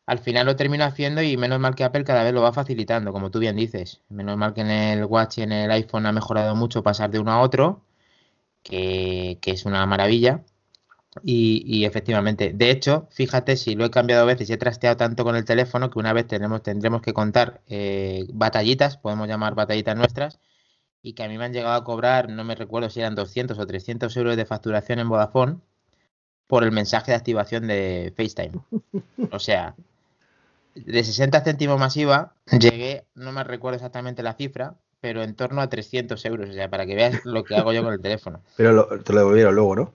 al 0.06 0.20
final 0.20 0.46
lo 0.46 0.56
termino 0.56 0.84
haciendo 0.84 1.22
y 1.22 1.38
menos 1.38 1.60
mal 1.60 1.76
que 1.76 1.84
Apple 1.84 2.04
cada 2.04 2.24
vez 2.24 2.34
lo 2.34 2.42
va 2.42 2.54
facilitando, 2.54 3.12
como 3.14 3.32
tú 3.32 3.40
bien 3.40 3.56
dices. 3.56 4.02
Menos 4.10 4.38
mal 4.38 4.54
que 4.54 4.62
en 4.62 4.70
el 4.70 5.06
Watch 5.06 5.38
y 5.38 5.44
en 5.44 5.52
el 5.52 5.72
iPhone 5.72 6.06
ha 6.06 6.12
mejorado 6.12 6.56
mucho 6.56 6.84
pasar 6.84 7.12
de 7.12 7.20
uno 7.20 7.32
a 7.32 7.42
otro, 7.42 7.86
que, 8.64 9.40
que 9.42 9.52
es 9.52 9.66
una 9.66 9.86
maravilla. 9.86 10.44
Y, 11.24 11.64
y, 11.66 11.86
efectivamente, 11.86 12.54
de 12.54 12.72
hecho, 12.72 13.08
fíjate 13.12 13.58
si 13.58 13.76
lo 13.76 13.84
he 13.84 13.92
cambiado 13.92 14.24
a 14.24 14.26
veces 14.26 14.50
y 14.50 14.54
he 14.54 14.58
trasteado 14.58 14.96
tanto 14.96 15.26
con 15.26 15.36
el 15.36 15.44
teléfono 15.44 15.90
que 15.90 16.00
una 16.00 16.14
vez 16.14 16.26
tenemos, 16.26 16.64
tendremos 16.64 17.02
que 17.02 17.14
contar 17.14 17.62
eh, 17.68 18.26
batallitas, 18.34 18.98
podemos 18.98 19.28
llamar 19.28 19.54
batallitas 19.54 19.98
nuestras, 19.98 20.40
y 21.04 21.14
que 21.14 21.24
a 21.24 21.28
mí 21.28 21.38
me 21.38 21.46
han 21.46 21.54
llegado 21.54 21.76
a 21.76 21.84
cobrar, 21.84 22.30
no 22.30 22.44
me 22.46 22.56
recuerdo 22.56 22.90
si 22.90 23.02
eran 23.02 23.16
200 23.16 23.60
o 23.60 23.68
300 23.68 24.16
euros 24.16 24.38
de 24.38 24.46
facturación 24.46 25.00
en 25.00 25.10
Vodafone 25.10 25.58
por 26.48 26.64
el 26.64 26.72
mensaje 26.72 27.12
de 27.12 27.18
activación 27.18 27.68
de 27.68 28.14
FaceTime. 28.16 28.62
O 29.32 29.40
sea, 29.40 29.76
de 30.76 31.04
60 31.04 31.42
céntimos 31.42 31.80
masiva 31.80 32.36
llegué, 32.52 33.06
no 33.16 33.32
me 33.32 33.44
recuerdo 33.44 33.76
exactamente 33.76 34.24
la 34.24 34.34
cifra, 34.34 34.76
pero 35.02 35.24
en 35.24 35.36
torno 35.36 35.62
a 35.62 35.70
300 35.70 36.24
euros, 36.26 36.50
o 36.50 36.54
sea, 36.54 36.70
para 36.70 36.86
que 36.86 36.96
veas 36.96 37.26
lo 37.26 37.44
que 37.44 37.56
hago 37.56 37.74
yo 37.74 37.84
con 37.84 37.94
el 37.94 38.02
teléfono. 38.02 38.42
Pero 38.56 38.72
lo, 38.72 38.88
te 39.02 39.12
lo 39.14 39.20
devolvieron 39.20 39.56
luego, 39.56 39.76
¿no? 39.76 39.94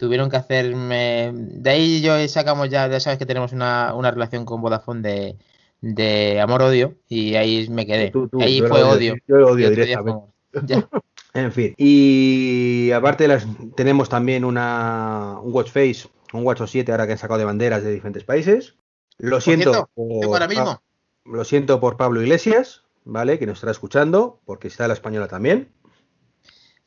Tuvieron 0.00 0.30
que 0.30 0.38
hacerme... 0.38 1.30
De 1.34 1.68
ahí 1.68 2.00
yo 2.00 2.26
sacamos 2.26 2.70
ya, 2.70 2.88
ya 2.88 2.98
sabes 3.00 3.18
que 3.18 3.26
tenemos 3.26 3.52
una, 3.52 3.92
una 3.94 4.10
relación 4.10 4.46
con 4.46 4.62
Vodafone 4.62 5.02
de, 5.02 5.36
de 5.82 6.40
amor-odio 6.40 6.94
y 7.06 7.34
ahí 7.34 7.68
me 7.68 7.84
quedé. 7.84 8.10
Tú, 8.10 8.26
tú, 8.26 8.40
ahí 8.40 8.60
fue 8.60 8.82
odio. 8.82 9.14
Yo 9.28 9.46
odio 9.46 9.68
directamente. 9.68 10.32
en 11.34 11.52
fin. 11.52 11.74
Y 11.76 12.90
aparte 12.92 13.28
las, 13.28 13.46
tenemos 13.76 14.08
también 14.08 14.46
una, 14.46 15.38
un 15.42 15.52
Watch 15.52 15.68
Face, 15.68 16.08
un 16.32 16.46
Watch 16.46 16.62
7 16.66 16.90
ahora 16.90 17.04
que 17.04 17.12
han 17.12 17.18
sacado 17.18 17.36
de 17.36 17.44
banderas 17.44 17.82
de 17.82 17.92
diferentes 17.92 18.24
países. 18.24 18.76
Lo 19.18 19.38
siento. 19.42 19.72
Cierto, 19.72 19.90
por, 19.94 20.24
ahora 20.24 20.48
mismo. 20.48 20.80
Lo 21.26 21.44
siento 21.44 21.78
por 21.78 21.98
Pablo 21.98 22.22
Iglesias, 22.22 22.84
¿vale? 23.04 23.38
Que 23.38 23.44
nos 23.44 23.58
estará 23.58 23.72
escuchando, 23.72 24.40
porque 24.46 24.68
está 24.68 24.88
la 24.88 24.94
española 24.94 25.28
también. 25.28 25.68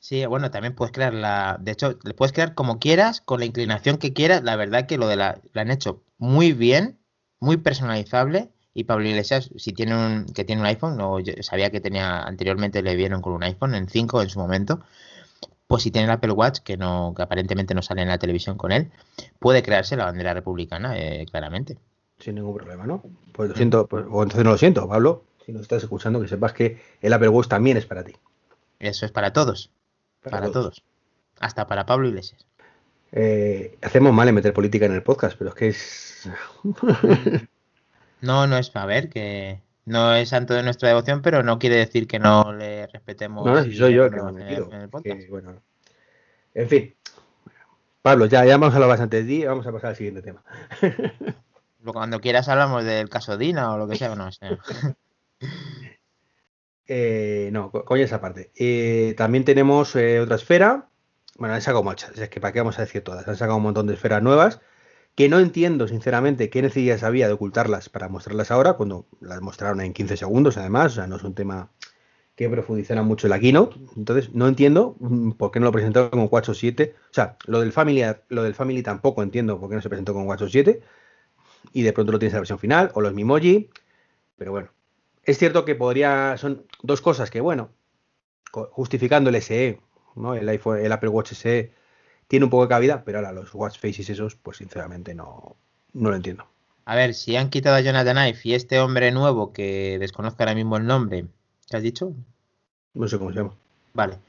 Sí, 0.03 0.25
bueno, 0.25 0.51
también 0.51 0.75
puedes 0.75 0.91
crear 0.91 1.13
la. 1.13 1.57
De 1.61 1.71
hecho, 1.71 1.97
le 2.03 2.13
puedes 2.13 2.33
crear 2.33 2.55
como 2.55 2.77
quieras, 2.77 3.21
con 3.21 3.39
la 3.39 3.45
inclinación 3.45 3.97
que 3.97 4.11
quieras. 4.11 4.43
La 4.43 4.57
verdad 4.57 4.85
que 4.85 4.97
lo 4.97 5.07
de 5.07 5.15
la, 5.15 5.39
la 5.53 5.61
han 5.61 5.71
hecho 5.71 6.03
muy 6.17 6.51
bien, 6.51 6.99
muy 7.39 7.55
personalizable. 7.55 8.51
Y 8.73 8.83
Pablo 8.83 9.07
Iglesias, 9.07 9.49
si 9.55 9.71
tiene 9.71 9.95
un, 9.95 10.25
que 10.25 10.43
tiene 10.43 10.61
un 10.61 10.67
iPhone, 10.67 10.99
o 10.99 11.19
sabía 11.39 11.69
que 11.69 11.79
tenía 11.79 12.19
anteriormente 12.21 12.81
le 12.81 12.97
vieron 12.97 13.21
con 13.21 13.31
un 13.31 13.43
iPhone 13.43 13.75
en 13.75 13.87
5 13.87 14.21
en 14.21 14.29
su 14.29 14.39
momento, 14.39 14.81
pues 15.67 15.83
si 15.83 15.91
tiene 15.91 16.03
el 16.07 16.11
Apple 16.11 16.33
Watch, 16.33 16.59
que 16.59 16.75
no, 16.75 17.13
que 17.15 17.23
aparentemente 17.23 17.73
no 17.73 17.81
sale 17.81 18.01
en 18.01 18.09
la 18.09 18.17
televisión 18.17 18.57
con 18.57 18.73
él, 18.73 18.91
puede 19.39 19.63
crearse 19.63 19.95
la 19.95 20.03
bandera 20.03 20.33
republicana, 20.33 20.97
eh, 20.97 21.25
claramente. 21.31 21.77
Sin 22.19 22.35
ningún 22.35 22.57
problema, 22.57 22.85
¿no? 22.85 23.03
Pues 23.31 23.51
lo 23.51 23.55
siento, 23.55 23.87
pues, 23.87 24.03
o 24.09 24.21
entonces 24.21 24.43
no 24.43 24.51
lo 24.51 24.57
siento, 24.57 24.85
Pablo. 24.85 25.23
Si 25.45 25.53
nos 25.53 25.61
estás 25.61 25.81
escuchando, 25.81 26.19
que 26.19 26.27
sepas 26.27 26.51
que 26.51 26.81
el 26.99 27.13
Apple 27.13 27.29
Watch 27.29 27.47
también 27.47 27.77
es 27.77 27.85
para 27.85 28.03
ti. 28.03 28.11
Eso 28.79 29.05
es 29.05 29.13
para 29.13 29.31
todos. 29.31 29.71
Para, 30.23 30.37
para 30.37 30.51
todos. 30.51 30.53
todos. 30.53 30.83
Hasta 31.39 31.67
para 31.67 31.85
Pablo 31.85 32.07
Iglesias. 32.07 32.45
Eh, 33.11 33.77
hacemos 33.81 34.11
mal 34.13 34.27
en 34.27 34.35
meter 34.35 34.53
política 34.53 34.85
en 34.85 34.93
el 34.93 35.03
podcast, 35.03 35.37
pero 35.37 35.51
es 35.51 35.55
que 35.55 35.67
es. 35.67 36.29
no, 38.21 38.47
no 38.47 38.57
es. 38.57 38.75
A 38.75 38.85
ver, 38.85 39.09
que 39.09 39.61
no 39.85 40.15
es 40.15 40.29
santo 40.29 40.53
de 40.53 40.63
nuestra 40.63 40.89
devoción, 40.89 41.21
pero 41.21 41.43
no 41.43 41.59
quiere 41.59 41.75
decir 41.75 42.07
que 42.07 42.17
no 42.17 42.53
le 42.53 42.87
respetemos. 42.87 43.45
No, 43.45 43.53
no 43.53 43.63
si 43.63 43.75
soy 43.75 43.93
yo 43.93 44.09
que 44.09 44.21
me 44.21 44.31
metido. 44.31 44.69
En, 44.71 44.81
el 44.81 44.89
que, 44.89 45.27
bueno, 45.29 45.61
en 46.53 46.69
fin. 46.69 46.95
Pablo, 48.01 48.25
ya, 48.25 48.45
ya 48.45 48.55
hemos 48.55 48.73
hablado 48.73 48.89
bastante 48.89 49.23
de 49.23 49.29
ti, 49.29 49.45
vamos 49.45 49.65
a 49.65 49.71
pasar 49.71 49.91
al 49.91 49.95
siguiente 49.95 50.21
tema. 50.21 50.43
Cuando 51.85 52.19
quieras 52.19 52.47
hablamos 52.49 52.83
del 52.83 53.09
caso 53.09 53.37
Dina 53.37 53.73
o 53.73 53.77
lo 53.77 53.87
que 53.87 53.95
sea, 53.95 54.15
no 54.15 54.31
sé. 54.31 54.57
eh, 56.87 57.49
no, 57.51 57.71
coño 57.71 58.03
esa 58.03 58.21
parte. 58.21 58.51
Eh, 58.55 59.13
también 59.17 59.45
tenemos 59.45 59.95
eh, 59.95 60.19
otra 60.19 60.35
esfera. 60.35 60.89
Bueno, 61.37 61.55
han 61.55 61.61
sacado 61.61 61.83
muchas, 61.83 62.17
es 62.17 62.29
que 62.29 62.39
para 62.39 62.53
qué 62.53 62.59
vamos 62.59 62.77
a 62.79 62.83
decir 62.83 63.03
todas. 63.03 63.27
Han 63.27 63.35
sacado 63.37 63.57
un 63.57 63.63
montón 63.63 63.87
de 63.87 63.93
esferas 63.95 64.21
nuevas 64.21 64.59
que 65.15 65.29
no 65.29 65.39
entiendo 65.39 65.87
sinceramente 65.87 66.49
qué 66.49 66.61
necesidad 66.61 67.03
había 67.03 67.27
de 67.27 67.33
ocultarlas 67.33 67.89
para 67.89 68.09
mostrarlas 68.09 68.51
ahora, 68.51 68.73
cuando 68.73 69.05
las 69.21 69.41
mostraron 69.41 69.81
en 69.81 69.93
15 69.93 70.17
segundos 70.17 70.57
además, 70.57 70.93
o 70.93 70.95
sea, 70.95 71.07
no 71.07 71.17
es 71.17 71.23
un 71.23 71.35
tema 71.35 71.71
que 72.35 72.49
profundizara 72.49 73.03
mucho 73.03 73.27
en 73.27 73.31
la 73.31 73.39
keynote, 73.39 73.77
entonces 73.95 74.33
no 74.33 74.47
entiendo 74.47 74.97
por 75.37 75.51
qué 75.51 75.59
no 75.59 75.67
lo 75.67 75.71
presentaron 75.71 76.09
con 76.09 76.27
4 76.27 76.51
o 76.51 76.55
7, 76.55 76.95
o 77.11 77.13
sea, 77.13 77.37
lo 77.45 77.59
del 77.61 77.71
Family, 77.71 78.03
lo 78.29 78.43
del 78.43 78.55
Family 78.55 78.81
tampoco 78.81 79.21
entiendo 79.21 79.59
por 79.59 79.69
qué 79.69 79.75
no 79.75 79.81
se 79.81 79.89
presentó 79.89 80.13
con 80.13 80.25
4 80.25 80.47
o 80.47 80.49
7, 80.49 80.81
y 81.73 81.83
de 81.83 81.93
pronto 81.93 82.11
lo 82.11 82.19
tienes 82.19 82.33
en 82.33 82.37
la 82.37 82.41
versión 82.41 82.59
final, 82.59 82.91
o 82.95 83.01
los 83.01 83.13
Mimoji, 83.13 83.69
pero 84.35 84.51
bueno, 84.51 84.69
es 85.23 85.37
cierto 85.37 85.65
que 85.65 85.75
podría, 85.75 86.37
son 86.37 86.65
dos 86.81 87.01
cosas 87.01 87.29
que 87.31 87.41
bueno, 87.41 87.71
justificando 88.51 89.29
el 89.29 89.35
SE, 89.37 89.79
¿no? 90.15 90.35
el 90.35 90.47
iPhone, 90.49 90.79
el 90.79 90.91
Apple 90.91 91.09
Watch 91.09 91.33
SE 91.33 91.71
tiene 92.27 92.45
un 92.45 92.49
poco 92.49 92.63
de 92.63 92.69
cabida, 92.69 93.03
pero 93.03 93.19
ahora 93.19 93.31
los 93.31 93.53
watch 93.53 93.77
faces 93.77 94.09
esos, 94.09 94.35
pues 94.35 94.57
sinceramente 94.57 95.13
no, 95.13 95.55
no 95.93 96.09
lo 96.09 96.15
entiendo. 96.15 96.47
A 96.85 96.95
ver, 96.95 97.13
si 97.13 97.35
han 97.35 97.49
quitado 97.49 97.75
a 97.75 97.81
Jonathan 97.81 98.27
Ive 98.27 98.39
y 98.43 98.53
este 98.53 98.79
hombre 98.79 99.11
nuevo 99.11 99.53
que 99.53 99.97
desconozco 99.99 100.43
ahora 100.43 100.55
mismo 100.55 100.77
el 100.77 100.85
nombre, 100.85 101.27
¿qué 101.69 101.77
has 101.77 101.83
dicho? 101.83 102.13
No 102.93 103.07
sé 103.07 103.17
cómo 103.17 103.31
se 103.31 103.37
llama. 103.37 103.53
Vale. 103.93 104.19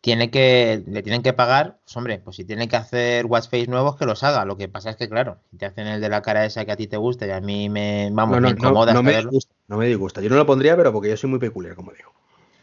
Tiene 0.00 0.30
que, 0.30 0.82
le 0.86 1.02
tienen 1.02 1.22
que 1.22 1.32
pagar, 1.32 1.78
pues 1.84 1.96
hombre, 1.96 2.18
pues 2.18 2.36
si 2.36 2.44
tienen 2.44 2.68
que 2.68 2.76
hacer 2.76 3.26
watch 3.26 3.44
face 3.44 3.68
nuevos, 3.68 3.96
que 3.96 4.04
los 4.04 4.22
haga. 4.22 4.44
Lo 4.44 4.56
que 4.56 4.68
pasa 4.68 4.90
es 4.90 4.96
que, 4.96 5.08
claro, 5.08 5.38
si 5.50 5.56
te 5.56 5.66
hacen 5.66 5.86
el 5.86 6.00
de 6.00 6.08
la 6.08 6.20
cara 6.20 6.44
esa 6.44 6.64
que 6.64 6.72
a 6.72 6.76
ti 6.76 6.86
te 6.86 6.96
gusta 6.96 7.26
y 7.26 7.30
a 7.30 7.40
mí 7.40 7.70
me, 7.70 8.10
vamos, 8.12 8.36
no, 8.36 8.40
no, 8.40 8.48
me 8.48 8.54
incomoda. 8.54 8.92
No, 8.92 8.98
no 8.98 9.02
me 9.04 9.16
disgusta, 9.16 9.53
no 9.68 9.76
me 9.76 9.86
disgusta. 9.86 10.20
Yo 10.20 10.28
no 10.30 10.36
lo 10.36 10.46
pondría, 10.46 10.76
pero 10.76 10.92
porque 10.92 11.08
yo 11.08 11.16
soy 11.16 11.30
muy 11.30 11.38
peculiar, 11.38 11.74
como 11.74 11.92
digo. 11.92 12.12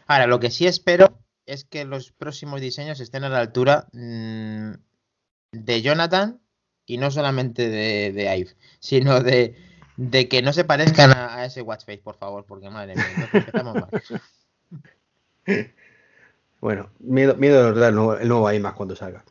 Ahora, 0.06 0.26
lo 0.26 0.40
que 0.40 0.50
sí 0.50 0.66
espero 0.66 1.18
es 1.46 1.64
que 1.64 1.84
los 1.84 2.12
próximos 2.12 2.60
diseños 2.60 3.00
estén 3.00 3.24
a 3.24 3.28
la 3.28 3.40
altura 3.40 3.88
mmm, 3.92 4.72
de 5.52 5.82
Jonathan 5.82 6.40
y 6.86 6.98
no 6.98 7.10
solamente 7.10 7.68
de, 7.68 8.12
de 8.12 8.36
Ive, 8.36 8.56
sino 8.78 9.20
de, 9.20 9.56
de, 9.96 10.28
que 10.28 10.42
no 10.42 10.52
se 10.52 10.64
parezcan 10.64 11.12
a, 11.12 11.36
a, 11.36 11.44
ese 11.44 11.62
Watchface, 11.62 12.02
por 12.02 12.16
favor, 12.16 12.44
porque 12.44 12.70
madre 12.70 12.94
mía, 12.94 13.28
empezamos 13.32 13.74
mal. 13.74 13.88
Bueno, 16.60 16.90
miedo, 17.00 17.34
miedo 17.34 17.56
de 17.56 17.72
verdad, 17.72 17.88
el 17.88 17.96
nuevo, 17.96 18.16
el 18.16 18.28
nuevo 18.28 18.74
cuando 18.76 18.94
salga. 18.94 19.24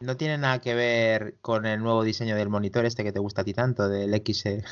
No 0.00 0.16
tiene 0.16 0.38
nada 0.38 0.60
que 0.60 0.74
ver 0.74 1.34
con 1.42 1.66
el 1.66 1.80
nuevo 1.80 2.02
diseño 2.02 2.34
del 2.34 2.48
monitor 2.48 2.86
este 2.86 3.04
que 3.04 3.12
te 3.12 3.18
gusta 3.18 3.42
a 3.42 3.44
ti 3.44 3.52
tanto, 3.52 3.86
del 3.86 4.12
X. 4.14 4.46
Eh, 4.46 4.62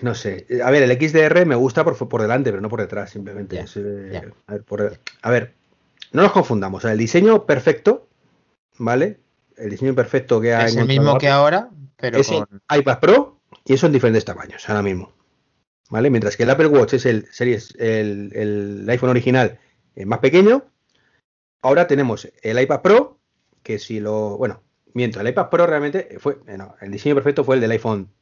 no 0.00 0.14
sé. 0.14 0.46
A 0.64 0.70
ver, 0.70 0.84
el 0.84 0.92
XDR 0.92 1.44
me 1.44 1.56
gusta 1.56 1.82
por, 1.82 1.96
por 2.08 2.22
delante, 2.22 2.50
pero 2.50 2.62
no 2.62 2.68
por 2.68 2.80
detrás, 2.80 3.10
simplemente. 3.10 3.58
Es, 3.58 3.76
eh, 3.76 4.32
a, 4.46 4.52
ver, 4.52 4.62
por, 4.62 5.00
a, 5.22 5.30
ver, 5.30 5.54
no 6.12 6.22
nos 6.22 6.30
confundamos. 6.30 6.78
O 6.78 6.82
sea, 6.82 6.92
el 6.92 6.98
diseño 6.98 7.46
perfecto, 7.46 8.06
¿vale? 8.78 9.18
El 9.56 9.70
diseño 9.70 9.92
perfecto 9.94 10.40
que 10.40 10.54
ha 10.54 10.66
Es 10.66 10.76
el 10.76 10.86
mismo 10.86 11.18
que 11.18 11.28
ahora, 11.28 11.70
pero 11.96 12.18
es 12.18 12.28
con... 12.28 12.46
el 12.70 12.78
iPad 12.78 13.00
Pro 13.00 13.40
y 13.64 13.74
eso 13.74 13.86
en 13.86 13.92
diferentes 13.92 14.24
tamaños, 14.24 14.68
ahora 14.68 14.82
mismo. 14.82 15.12
¿Vale? 15.90 16.10
Mientras 16.10 16.36
que 16.36 16.44
el 16.44 16.50
Apple 16.50 16.68
Watch 16.68 16.94
es 16.94 17.06
el, 17.06 17.26
series, 17.32 17.74
el, 17.78 18.30
el 18.34 18.88
iPhone 18.88 19.10
original 19.10 19.58
eh, 19.96 20.06
más 20.06 20.20
pequeño, 20.20 20.64
ahora 21.60 21.88
tenemos 21.88 22.28
el 22.42 22.60
iPad 22.60 22.82
Pro 22.82 23.13
que 23.64 23.80
si 23.80 23.98
lo. 23.98 24.36
Bueno, 24.38 24.62
miento, 24.92 25.20
el 25.20 25.26
iPad 25.28 25.50
Pro 25.50 25.66
realmente 25.66 26.16
fue. 26.20 26.38
eh, 26.46 26.56
No, 26.56 26.76
el 26.80 26.92
diseño 26.92 27.16
perfecto 27.16 27.42
fue 27.42 27.56
el 27.56 27.60
del 27.60 27.72
iPhone 27.72 28.12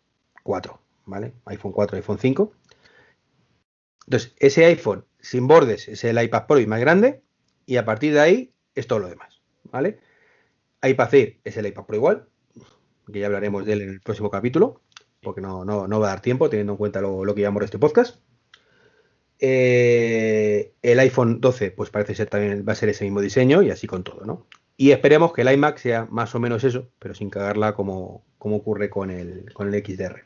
4, 0.43 0.81
¿vale? 1.05 1.35
iPhone 1.45 1.73
4, 1.73 1.97
iPhone 1.99 2.19
5. 2.19 2.55
Entonces, 4.07 4.35
ese 4.39 4.65
iPhone 4.65 5.05
sin 5.21 5.47
bordes 5.47 5.89
es 5.89 6.03
el 6.05 6.21
iPad 6.23 6.47
Pro 6.47 6.59
y 6.59 6.67
más 6.67 6.81
grande, 6.81 7.23
y 7.67 7.77
a 7.77 7.85
partir 7.85 8.15
de 8.15 8.21
ahí 8.21 8.55
es 8.75 8.87
todo 8.87 9.01
lo 9.01 9.09
demás, 9.09 9.43
¿vale? 9.65 10.01
iPad 10.83 11.15
Air 11.15 11.41
es 11.45 11.57
el 11.57 11.67
iPad 11.67 11.85
Pro 11.85 11.97
igual, 11.97 12.29
que 13.13 13.21
ya 13.21 13.27
hablaremos 13.27 13.65
de 13.65 13.75
él 13.75 13.83
en 13.83 13.89
el 13.91 14.01
próximo 14.01 14.31
capítulo, 14.31 14.81
porque 15.23 15.41
no, 15.41 15.65
no, 15.65 15.87
no 15.87 16.01
va 16.01 16.07
a 16.09 16.11
dar 16.11 16.23
tiempo 16.23 16.51
teniendo 16.51 16.73
en 16.73 16.79
cuenta 16.79 17.01
lo, 17.01 17.25
lo 17.25 17.35
que 17.35 17.43
llamamos 17.43 17.65
este 17.65 17.79
podcast. 17.79 18.21
Eh, 19.39 20.75
el 20.83 20.99
iPhone 21.01 21.41
12, 21.41 21.71
pues 21.73 21.91
parece 21.91 22.15
ser 22.15 22.29
también 22.29 22.65
va 22.69 22.73
a 22.73 22.77
ser 22.77 22.89
ese 22.89 23.05
mismo 23.05 23.21
diseño 23.21 23.63
y 23.63 23.71
así 23.71 23.87
con 23.87 24.05
todo, 24.05 24.25
¿no? 24.25 24.47
Y 24.77 24.91
esperemos 24.91 25.33
que 25.33 25.43
el 25.43 25.53
iMac 25.53 25.79
sea 25.79 26.07
más 26.11 26.35
o 26.35 26.41
menos 26.41 26.65
eso, 26.65 26.89
pero 26.99 27.15
sin 27.15 27.31
cagarla 27.31 27.75
como, 27.75 28.25
como 28.39 28.57
ocurre 28.57 28.91
con 28.91 29.11
el, 29.11 29.53
con 29.53 29.73
el 29.73 29.85
XDR. 29.85 30.25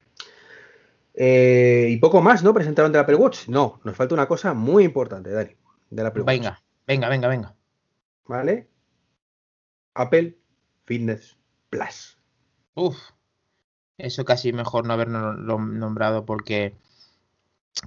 Eh, 1.15 1.89
y 1.91 1.97
poco 1.97 2.23
más, 2.23 2.43
¿no? 2.43 2.55
Presentaron 2.55 2.93
del 2.93 3.03
Apple 3.03 3.17
Watch. 3.17 3.49
No, 3.49 3.81
nos 3.85 3.97
falta 3.97 4.15
una 4.15 4.29
cosa 4.29 4.55
muy 4.55 4.85
importante, 4.85 5.31
Dani, 5.31 5.57
del 5.91 6.07
Apple 6.07 6.25
venga, 6.25 6.51
Watch. 6.51 6.61
Venga, 6.87 7.09
venga, 7.09 7.29
venga, 7.29 7.55
¿Vale? 8.27 8.69
Apple 9.95 10.37
Fitness 10.85 11.37
Plus. 11.71 12.19
Uf, 12.75 12.97
eso 13.99 14.25
casi 14.25 14.53
mejor 14.53 14.87
no 14.87 14.93
haberlo 14.93 15.59
nombrado 15.59 16.27
porque 16.27 16.75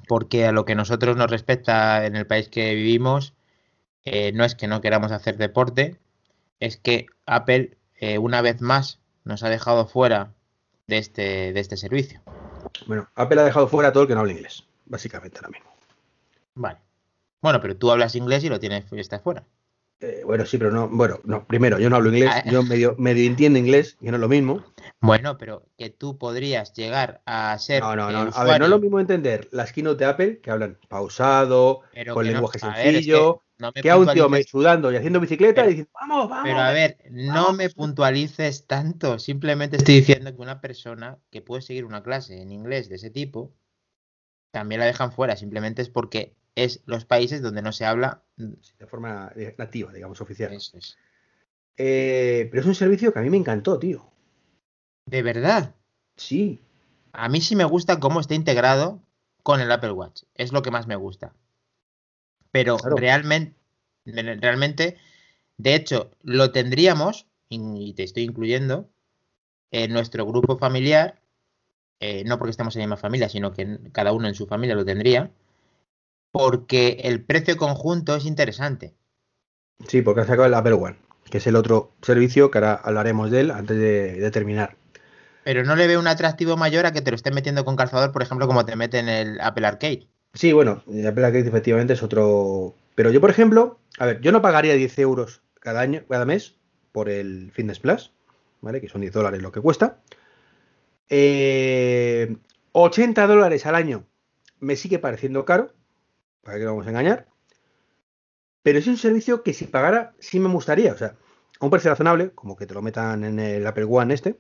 porque 0.08 0.46
a 0.46 0.52
lo 0.52 0.66
que 0.66 0.76
nosotros 0.76 1.18
nos 1.18 1.32
respecta 1.32 2.06
en 2.06 2.16
el 2.16 2.28
país 2.28 2.50
que 2.50 2.76
vivimos, 2.76 3.34
eh, 4.06 4.32
no 4.34 4.44
es 4.44 4.56
que 4.56 4.68
no 4.68 4.82
queramos 4.82 5.12
hacer 5.12 5.38
deporte, 5.38 5.98
es 6.60 6.78
que 6.78 7.06
Apple 7.26 7.78
eh, 7.96 8.18
una 8.18 8.42
vez 8.42 8.62
más 8.62 9.00
nos 9.24 9.44
ha 9.44 9.50
dejado 9.50 9.88
fuera 9.88 10.34
de 10.88 10.98
este, 10.98 11.54
de 11.54 11.60
este 11.60 11.78
servicio. 11.78 12.22
Bueno, 12.88 13.08
Apple 13.16 13.42
ha 13.42 13.46
dejado 13.46 13.68
fuera 13.68 13.90
a 13.90 13.94
todo 13.94 14.04
el 14.04 14.08
que 14.10 14.16
no 14.16 14.22
habla 14.22 14.34
inglés, 14.34 14.66
básicamente 14.86 15.38
ahora 15.38 15.50
mismo. 15.50 15.70
Vale. 16.56 16.80
Bueno, 17.42 17.62
pero 17.62 17.76
tú 17.78 17.92
hablas 17.92 18.16
inglés 18.16 18.44
y 18.44 18.50
lo 18.50 18.60
tienes, 18.60 18.86
y 18.92 19.00
estás 19.00 19.22
fuera. 19.22 19.46
Eh, 20.02 20.22
bueno, 20.26 20.46
sí, 20.46 20.58
pero 20.58 20.72
no. 20.72 20.88
Bueno, 20.88 21.20
no. 21.26 21.46
Primero, 21.46 21.78
yo 21.78 21.90
no 21.90 21.98
hablo 21.98 22.10
inglés. 22.10 22.32
Ah, 22.34 22.44
Yo 22.50 22.64
medio, 22.64 22.96
medio 22.98 23.26
entiendo 23.28 23.60
inglés, 23.60 23.98
que 24.00 24.10
no 24.10 24.16
es 24.16 24.22
lo 24.22 24.30
mismo. 24.30 24.64
Bueno, 25.02 25.38
pero 25.38 25.64
que 25.78 25.90
tú 25.90 26.18
podrías 26.18 26.74
llegar 26.74 27.22
a 27.26 27.58
ser. 27.60 27.82
No, 27.84 27.96
no, 27.98 28.10
no. 28.10 28.30
A 28.34 28.44
ver, 28.46 28.60
no 28.60 28.66
es 28.66 28.72
lo 28.72 28.80
mismo 28.80 29.00
entender 29.02 29.50
las 29.52 29.74
keynote 29.74 30.06
de 30.06 30.10
Apple, 30.10 30.40
que 30.40 30.52
hablan 30.52 30.78
pausado, 30.88 31.82
pero 31.94 32.14
con 32.14 32.26
no- 32.26 32.32
lenguaje 32.32 32.60
sencillo, 32.60 33.42
no 33.60 33.72
me 33.76 33.82
que 33.82 33.92
a 33.92 33.98
un 33.98 34.08
tío 34.08 34.30
me 34.30 34.42
sudando 34.44 34.92
y 34.92 34.96
haciendo 34.96 35.20
bicicleta 35.20 35.62
Pero- 35.62 35.68
y 35.68 35.70
diciendo, 35.72 35.92
vamos, 35.94 36.30
vamos. 36.30 36.44
Pero 36.46 36.60
a 36.60 36.72
ver, 36.72 36.98
no 37.12 37.54
me 37.54 37.70
puntualices 37.70 38.66
tanto. 38.66 39.20
Simplemente 39.20 39.78
estoy 39.78 39.96
diciendo 39.96 40.34
que 40.34 40.42
una 40.42 40.62
persona 40.62 41.20
que 41.30 41.42
puede 41.42 41.62
seguir 41.62 41.86
una 41.86 42.02
clase 42.02 42.42
en 42.42 42.52
inglés 42.52 42.90
de 42.90 42.96
ese 42.96 43.10
tipo 43.10 43.54
también 44.52 44.80
la 44.80 44.86
dejan 44.88 45.12
fuera. 45.12 45.36
Simplemente 45.36 45.82
es 45.82 45.90
porque 45.90 46.36
es 46.56 46.82
los 46.86 47.06
países 47.06 47.42
donde 47.42 47.62
no 47.62 47.72
se 47.72 47.86
habla. 47.86 48.24
De 48.38 48.88
forma 48.88 49.32
eh, 49.36 49.54
nativa, 49.58 49.92
digamos, 49.92 50.22
oficial. 50.22 50.54
Eso 50.54 50.78
es. 50.78 50.98
Eh, 51.78 52.48
pero 52.50 52.62
es 52.62 52.68
un 52.68 52.76
servicio 52.76 53.12
que 53.14 53.20
a 53.20 53.22
mí 53.22 53.30
me 53.30 53.38
encantó, 53.38 53.78
tío. 53.78 54.10
De 55.06 55.22
verdad. 55.22 55.76
Sí. 56.16 56.62
A 57.12 57.28
mí 57.28 57.42
sí 57.42 57.56
me 57.56 57.66
gusta 57.66 58.00
cómo 58.00 58.20
está 58.20 58.36
integrado 58.36 59.02
con 59.44 59.60
el 59.60 59.72
Apple 59.72 59.92
Watch. 59.92 60.24
Es 60.36 60.54
lo 60.54 60.62
que 60.62 60.72
más 60.72 60.88
me 60.88 60.96
gusta. 60.96 61.34
Pero 62.52 62.78
Claro. 62.78 62.98
realmente, 62.98 63.56
realmente, 64.06 64.98
de 65.58 65.76
hecho, 65.76 66.12
lo 66.24 66.52
tendríamos, 66.52 67.28
y 67.50 67.94
te 67.94 68.04
estoy 68.04 68.24
incluyendo, 68.24 68.90
en 69.72 69.94
nuestro 69.94 70.26
grupo 70.26 70.58
familiar, 70.58 71.22
eh, 72.00 72.24
no 72.26 72.38
porque 72.38 72.52
estemos 72.52 72.76
en 72.76 72.82
la 72.82 72.88
misma 72.88 72.98
familia, 72.98 73.30
sino 73.30 73.52
que 73.52 73.80
cada 73.92 74.14
uno 74.14 74.28
en 74.28 74.36
su 74.36 74.48
familia 74.48 74.76
lo 74.76 74.86
tendría, 74.86 75.32
porque 76.32 77.02
el 77.04 77.24
precio 77.24 77.58
conjunto 77.58 78.16
es 78.16 78.26
interesante. 78.26 78.94
Sí, 79.88 80.02
porque 80.02 80.22
ha 80.22 80.26
sacado 80.26 80.46
el 80.46 80.54
Apple 80.54 80.74
One, 80.74 80.98
que 81.30 81.38
es 81.38 81.48
el 81.48 81.56
otro 81.56 81.92
servicio 82.02 82.52
que 82.52 82.58
ahora 82.58 82.74
hablaremos 82.74 83.32
de 83.32 83.42
él 83.42 83.52
antes 83.52 83.78
de, 83.78 84.14
de 84.14 84.32
terminar. 84.32 84.76
Pero 85.44 85.64
no 85.64 85.76
le 85.76 85.88
veo 85.88 86.00
un 86.00 86.08
atractivo 86.08 86.58
mayor 86.58 86.86
a 86.86 86.92
que 86.92 87.02
te 87.02 87.12
lo 87.12 87.16
estén 87.16 87.34
metiendo 87.34 87.66
con 87.66 87.76
calzador, 87.76 88.12
por 88.12 88.22
ejemplo, 88.22 88.48
como 88.48 88.66
te 88.66 88.76
meten 88.76 89.10
el 89.10 89.40
Apple 89.42 89.66
Arcade. 89.66 90.08
Sí, 90.34 90.54
bueno, 90.54 90.84
el 90.88 91.06
Apple 91.08 91.26
Arcade 91.26 91.48
efectivamente 91.48 91.94
es 91.94 92.04
otro. 92.04 92.76
Pero 92.96 93.12
yo, 93.12 93.22
por 93.22 93.30
ejemplo, 93.30 93.80
a 93.98 94.06
ver, 94.06 94.22
yo 94.22 94.32
no 94.32 94.42
pagaría 94.42 94.76
10 94.76 95.00
euros 95.00 95.42
cada 95.60 95.82
año, 95.82 96.04
cada 96.08 96.26
mes 96.26 96.56
por 96.92 97.10
el 97.10 97.52
Fitness 97.52 97.80
Plus, 97.80 98.14
¿vale? 98.62 98.82
Que 98.82 98.90
son 98.90 99.02
10 99.02 99.14
dólares 99.14 99.42
lo 99.42 99.52
que 99.52 99.62
cuesta. 99.62 100.00
Eh, 101.10 102.38
80 102.72 103.28
dólares 103.28 103.66
al 103.66 103.76
año 103.76 104.06
me 104.60 104.76
sigue 104.76 105.00
pareciendo 105.00 105.46
caro, 105.46 105.74
para 106.44 106.58
que 106.58 106.66
vamos 106.66 106.86
a 106.86 106.90
engañar. 106.90 107.28
Pero 108.62 108.80
es 108.80 108.88
un 108.88 108.98
servicio 108.98 109.44
que 109.44 109.54
si 109.54 109.66
pagara, 109.66 110.14
sí 110.20 110.40
me 110.40 110.50
gustaría. 110.50 110.94
O 110.94 110.98
sea, 110.98 111.16
a 111.60 111.66
un 111.66 111.72
precio 111.72 111.90
razonable, 111.92 112.32
como 112.32 112.56
que 112.56 112.68
te 112.68 112.74
lo 112.74 112.82
metan 112.82 113.24
en 113.24 113.40
el 113.40 113.66
Apple 113.66 113.86
One 113.90 114.14
este. 114.14 114.40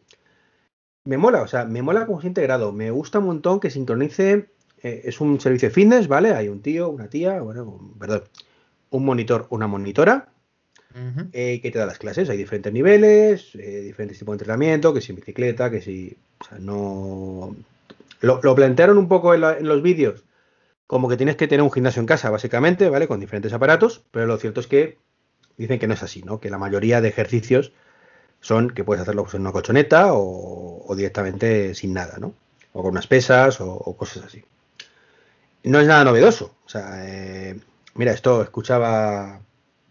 Me 1.05 1.17
mola, 1.17 1.41
o 1.41 1.47
sea, 1.47 1.65
me 1.65 1.81
mola 1.81 2.05
como 2.05 2.19
está 2.19 2.27
integrado. 2.27 2.71
Me 2.71 2.91
gusta 2.91 3.19
un 3.19 3.25
montón 3.25 3.59
que 3.59 3.69
sincronice 3.69 4.51
eh, 4.83 5.01
es 5.05 5.21
un 5.21 5.39
servicio 5.39 5.69
de 5.69 5.75
fitness, 5.75 6.07
¿vale? 6.07 6.31
Hay 6.33 6.47
un 6.49 6.61
tío, 6.61 6.89
una 6.89 7.09
tía, 7.09 7.41
bueno, 7.41 7.63
un- 7.65 7.97
perdón, 7.99 8.23
un 8.91 9.05
monitor, 9.05 9.47
una 9.51 9.67
monitora, 9.67 10.29
eh, 11.31 11.59
que 11.61 11.71
te 11.71 11.79
da 11.79 11.85
las 11.85 11.99
clases. 11.99 12.29
Hay 12.29 12.37
diferentes 12.37 12.73
niveles, 12.73 13.53
eh, 13.55 13.81
diferentes 13.81 14.17
tipos 14.19 14.33
de 14.33 14.35
entrenamiento, 14.43 14.93
que 14.93 15.01
si 15.01 15.11
en 15.11 15.17
bicicleta, 15.17 15.69
que 15.69 15.81
si. 15.81 16.17
O 16.41 16.43
sea, 16.45 16.59
no. 16.59 17.55
Lo, 18.21 18.39
lo 18.43 18.55
plantearon 18.55 18.97
un 18.97 19.07
poco 19.07 19.33
en, 19.33 19.41
la- 19.41 19.57
en 19.57 19.67
los 19.67 19.81
vídeos, 19.81 20.23
como 20.87 21.09
que 21.09 21.17
tienes 21.17 21.35
que 21.37 21.47
tener 21.47 21.63
un 21.63 21.71
gimnasio 21.71 22.01
en 22.01 22.07
casa, 22.07 22.29
básicamente, 22.31 22.89
¿vale? 22.89 23.07
Con 23.07 23.19
diferentes 23.19 23.53
aparatos, 23.53 24.03
pero 24.11 24.27
lo 24.27 24.37
cierto 24.37 24.59
es 24.61 24.67
que 24.67 24.97
dicen 25.57 25.79
que 25.79 25.87
no 25.87 25.93
es 25.95 26.03
así, 26.03 26.23
¿no? 26.23 26.39
Que 26.39 26.49
la 26.51 26.57
mayoría 26.59 27.01
de 27.01 27.09
ejercicios 27.09 27.73
son 28.41 28.69
que 28.71 28.83
puedes 28.83 29.01
hacerlo 29.01 29.23
pues, 29.23 29.35
en 29.35 29.41
una 29.41 29.51
colchoneta 29.51 30.13
o, 30.13 30.85
o 30.87 30.95
directamente 30.95 31.75
sin 31.75 31.93
nada, 31.93 32.17
¿no? 32.19 32.33
O 32.73 32.81
con 32.83 32.91
unas 32.91 33.07
pesas 33.07 33.61
o, 33.61 33.71
o 33.73 33.97
cosas 33.97 34.25
así. 34.25 34.43
No 35.69 35.79
es 35.79 35.87
nada 35.87 36.03
novedoso. 36.03 36.55
O 36.65 36.69
sea, 36.69 37.05
eh, 37.05 37.59
mira, 37.95 38.11
esto 38.11 38.41
escuchaba 38.41 39.41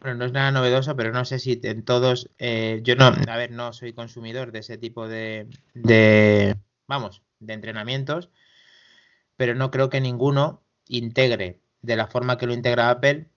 Bueno, 0.01 0.17
no 0.19 0.25
es 0.25 0.33
nada 0.33 0.51
novedoso, 0.53 0.97
pero 0.97 1.13
no 1.13 1.25
sé 1.25 1.39
si 1.39 1.61
en 1.63 1.85
todos. 1.85 2.31
eh, 2.39 2.81
yo 2.83 2.97
no, 2.97 3.07
a 3.07 3.37
ver, 3.37 3.51
no 3.51 3.73
soy 3.73 3.93
consumidor 3.93 4.53
de 4.53 4.61
ese 4.61 4.79
tipo 4.79 5.09
de, 5.09 5.49
de. 5.75 6.57
Vamos, 6.87 7.23
de 7.41 7.53
entrenamientos, 7.55 8.31
pero 9.37 9.55
no 9.55 9.71
creo 9.71 9.91
que 9.91 10.01
ninguno 10.01 10.63
integre 10.87 11.61
de 11.83 11.97
la 11.97 12.07
forma 12.07 12.39
que 12.39 12.47
lo 12.47 12.55
integra 12.55 12.91
Apple 12.91 13.29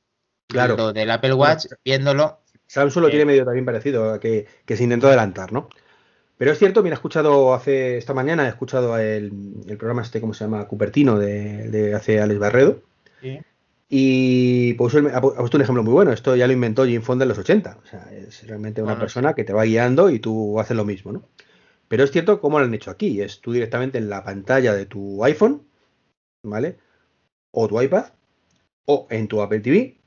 Claro. 0.48 0.76
lo 0.76 0.94
del 0.94 1.12
Apple 1.12 1.34
Watch, 1.34 1.68
viéndolo. 1.86 2.42
Samsung 2.68 3.04
lo 3.04 3.08
Eh. 3.08 3.12
tiene 3.12 3.26
medio 3.26 3.46
también 3.46 3.66
parecido, 3.66 4.20
que, 4.20 4.48
que 4.66 4.76
se 4.78 4.84
intentó 4.84 5.08
adelantar, 5.08 5.54
¿no? 5.54 5.70
Pero 6.42 6.54
es 6.54 6.58
cierto, 6.58 6.82
mira, 6.82 6.96
he 6.96 6.98
escuchado 6.98 7.54
hace 7.54 8.00
esta 8.00 8.16
mañana, 8.16 8.48
he 8.48 8.50
escuchado 8.50 8.98
el, 8.98 9.32
el 9.68 9.78
programa 9.78 10.02
este, 10.02 10.20
¿cómo 10.20 10.34
se 10.34 10.44
llama? 10.46 10.68
Cupertino, 10.68 11.20
de, 11.20 11.70
de 11.70 11.94
hace 11.94 12.20
Alex 12.20 12.40
Barredo, 12.40 12.82
y 13.88 14.74
puso, 14.74 14.98
el- 14.98 15.08
ha 15.08 15.22
pu- 15.22 15.34
ha 15.36 15.38
puesto 15.38 15.58
un 15.58 15.62
ejemplo 15.62 15.84
muy 15.84 15.94
bueno. 15.94 16.12
Esto 16.12 16.36
ya 16.36 16.48
lo 16.48 16.54
inventó 16.54 16.84
Jim 16.86 17.04
Fonda 17.04 17.26
en 17.26 17.30
los 17.30 17.38
80. 17.38 17.78
O 17.84 17.86
sea, 17.86 18.10
es 18.12 18.48
realmente 18.48 18.82
una 18.82 18.94
Bueno, 18.94 19.02
persona 19.02 19.34
que 19.36 19.44
te 19.44 19.54
va 19.54 19.66
guiando 19.66 20.10
y 20.10 20.18
tú 20.20 20.60
haces 20.60 20.76
lo 20.76 20.84
mismo, 20.84 21.12
¿no? 21.12 21.24
Pero 21.88 22.04
es 22.04 22.12
cierto 22.12 22.42
cómo 22.42 22.58
lo 22.58 22.66
han 22.66 22.74
hecho 22.74 22.90
aquí. 22.90 23.22
Es 23.22 23.40
tú 23.40 23.52
directamente 23.52 24.00
en 24.00 24.10
la 24.10 24.24
pantalla 24.24 24.74
de 24.74 24.88
tu 24.88 25.24
iPhone, 25.26 25.62
¿vale? 26.44 26.78
O 27.52 27.68
tu 27.68 27.80
iPad, 27.80 28.06
o 28.86 29.08
en 29.12 29.28
tu 29.28 29.42
Apple 29.44 29.60
TV, 29.60 29.98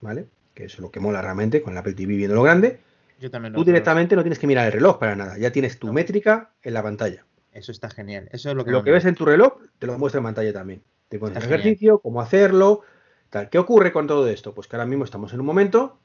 ¿vale? 0.00 0.28
Que 0.54 0.64
es 0.64 0.78
lo 0.78 0.90
que 0.90 1.00
mola 1.00 1.20
realmente 1.20 1.60
con 1.60 1.74
el 1.74 1.78
Apple 1.78 1.92
TV 1.92 2.14
viendo 2.16 2.36
lo 2.36 2.42
grande. 2.44 2.80
Yo 3.20 3.30
también 3.30 3.52
lo 3.52 3.58
Tú 3.58 3.64
creo. 3.64 3.72
directamente 3.72 4.16
no 4.16 4.22
tienes 4.22 4.38
que 4.38 4.46
mirar 4.46 4.66
el 4.66 4.72
reloj 4.72 4.98
para 4.98 5.16
nada. 5.16 5.38
Ya 5.38 5.50
tienes 5.52 5.78
tu 5.78 5.88
No. 5.88 5.92
métrica 5.92 6.50
en 6.62 6.74
la 6.74 6.82
pantalla. 6.82 7.24
Eso 7.52 7.70
está 7.72 7.88
genial. 7.88 8.28
Eso 8.32 8.50
es 8.50 8.56
lo 8.56 8.64
que, 8.64 8.70
Lo 8.72 8.82
que 8.82 8.90
ves 8.90 9.04
en 9.04 9.14
tu 9.14 9.24
reloj 9.24 9.54
te 9.78 9.86
lo 9.86 9.96
muestra 9.98 10.18
en 10.18 10.24
pantalla 10.24 10.52
también. 10.52 10.82
Te 11.08 11.16
Está 11.16 11.38
el 11.38 11.44
ejercicio, 11.44 12.00
cómo 12.00 12.20
hacerlo, 12.20 12.82
tal. 13.30 13.48
¿Qué 13.48 13.58
ocurre 13.58 13.92
con 13.92 14.06
todo 14.08 14.26
esto? 14.28 14.52
Pues 14.54 14.66
que 14.66 14.74
ahora 14.76 14.86
mismo 14.86 15.04
estamos 15.04 15.32
en 15.32 15.40
un 15.40 15.46
momento 15.46 15.98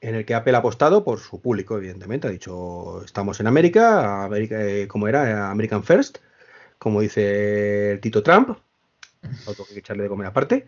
en 0.00 0.14
el 0.16 0.24
que 0.24 0.34
Apple 0.34 0.54
ha 0.56 0.58
apostado 0.58 1.04
por 1.04 1.20
su 1.20 1.40
público, 1.40 1.76
evidentemente. 1.76 2.26
Ha 2.26 2.30
dicho, 2.30 3.02
estamos 3.04 3.38
en 3.38 3.46
América, 3.46 4.24
América 4.24 4.60
eh, 4.60 4.88
¿cómo 4.88 5.06
era? 5.06 5.50
American 5.50 5.84
First, 5.84 6.18
como 6.78 7.00
dice 7.00 7.92
el 7.92 8.00
Tito 8.00 8.22
Trump. 8.22 8.58
Otro 9.46 9.64
que 9.66 9.78
echarle 9.78 10.02
de 10.04 10.08
comer 10.08 10.26
aparte. 10.26 10.66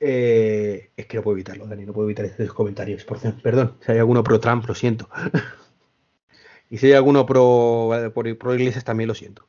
Eh, 0.00 0.90
es 0.96 1.06
que 1.06 1.16
no 1.16 1.22
puedo 1.22 1.36
evitarlo, 1.36 1.66
Dani, 1.66 1.86
no 1.86 1.92
puedo 1.92 2.06
evitar 2.06 2.24
esos 2.26 2.52
comentarios. 2.52 3.04
Por 3.04 3.18
perdón, 3.40 3.76
si 3.80 3.92
hay 3.92 3.98
alguno 3.98 4.22
pro 4.22 4.40
Trump, 4.40 4.66
lo 4.66 4.74
siento. 4.74 5.08
y 6.70 6.78
si 6.78 6.86
hay 6.86 6.92
alguno 6.92 7.26
pro, 7.26 7.90
pro, 8.14 8.38
pro 8.38 8.54
Iglesias, 8.54 8.84
también 8.84 9.08
lo 9.08 9.14
siento. 9.14 9.46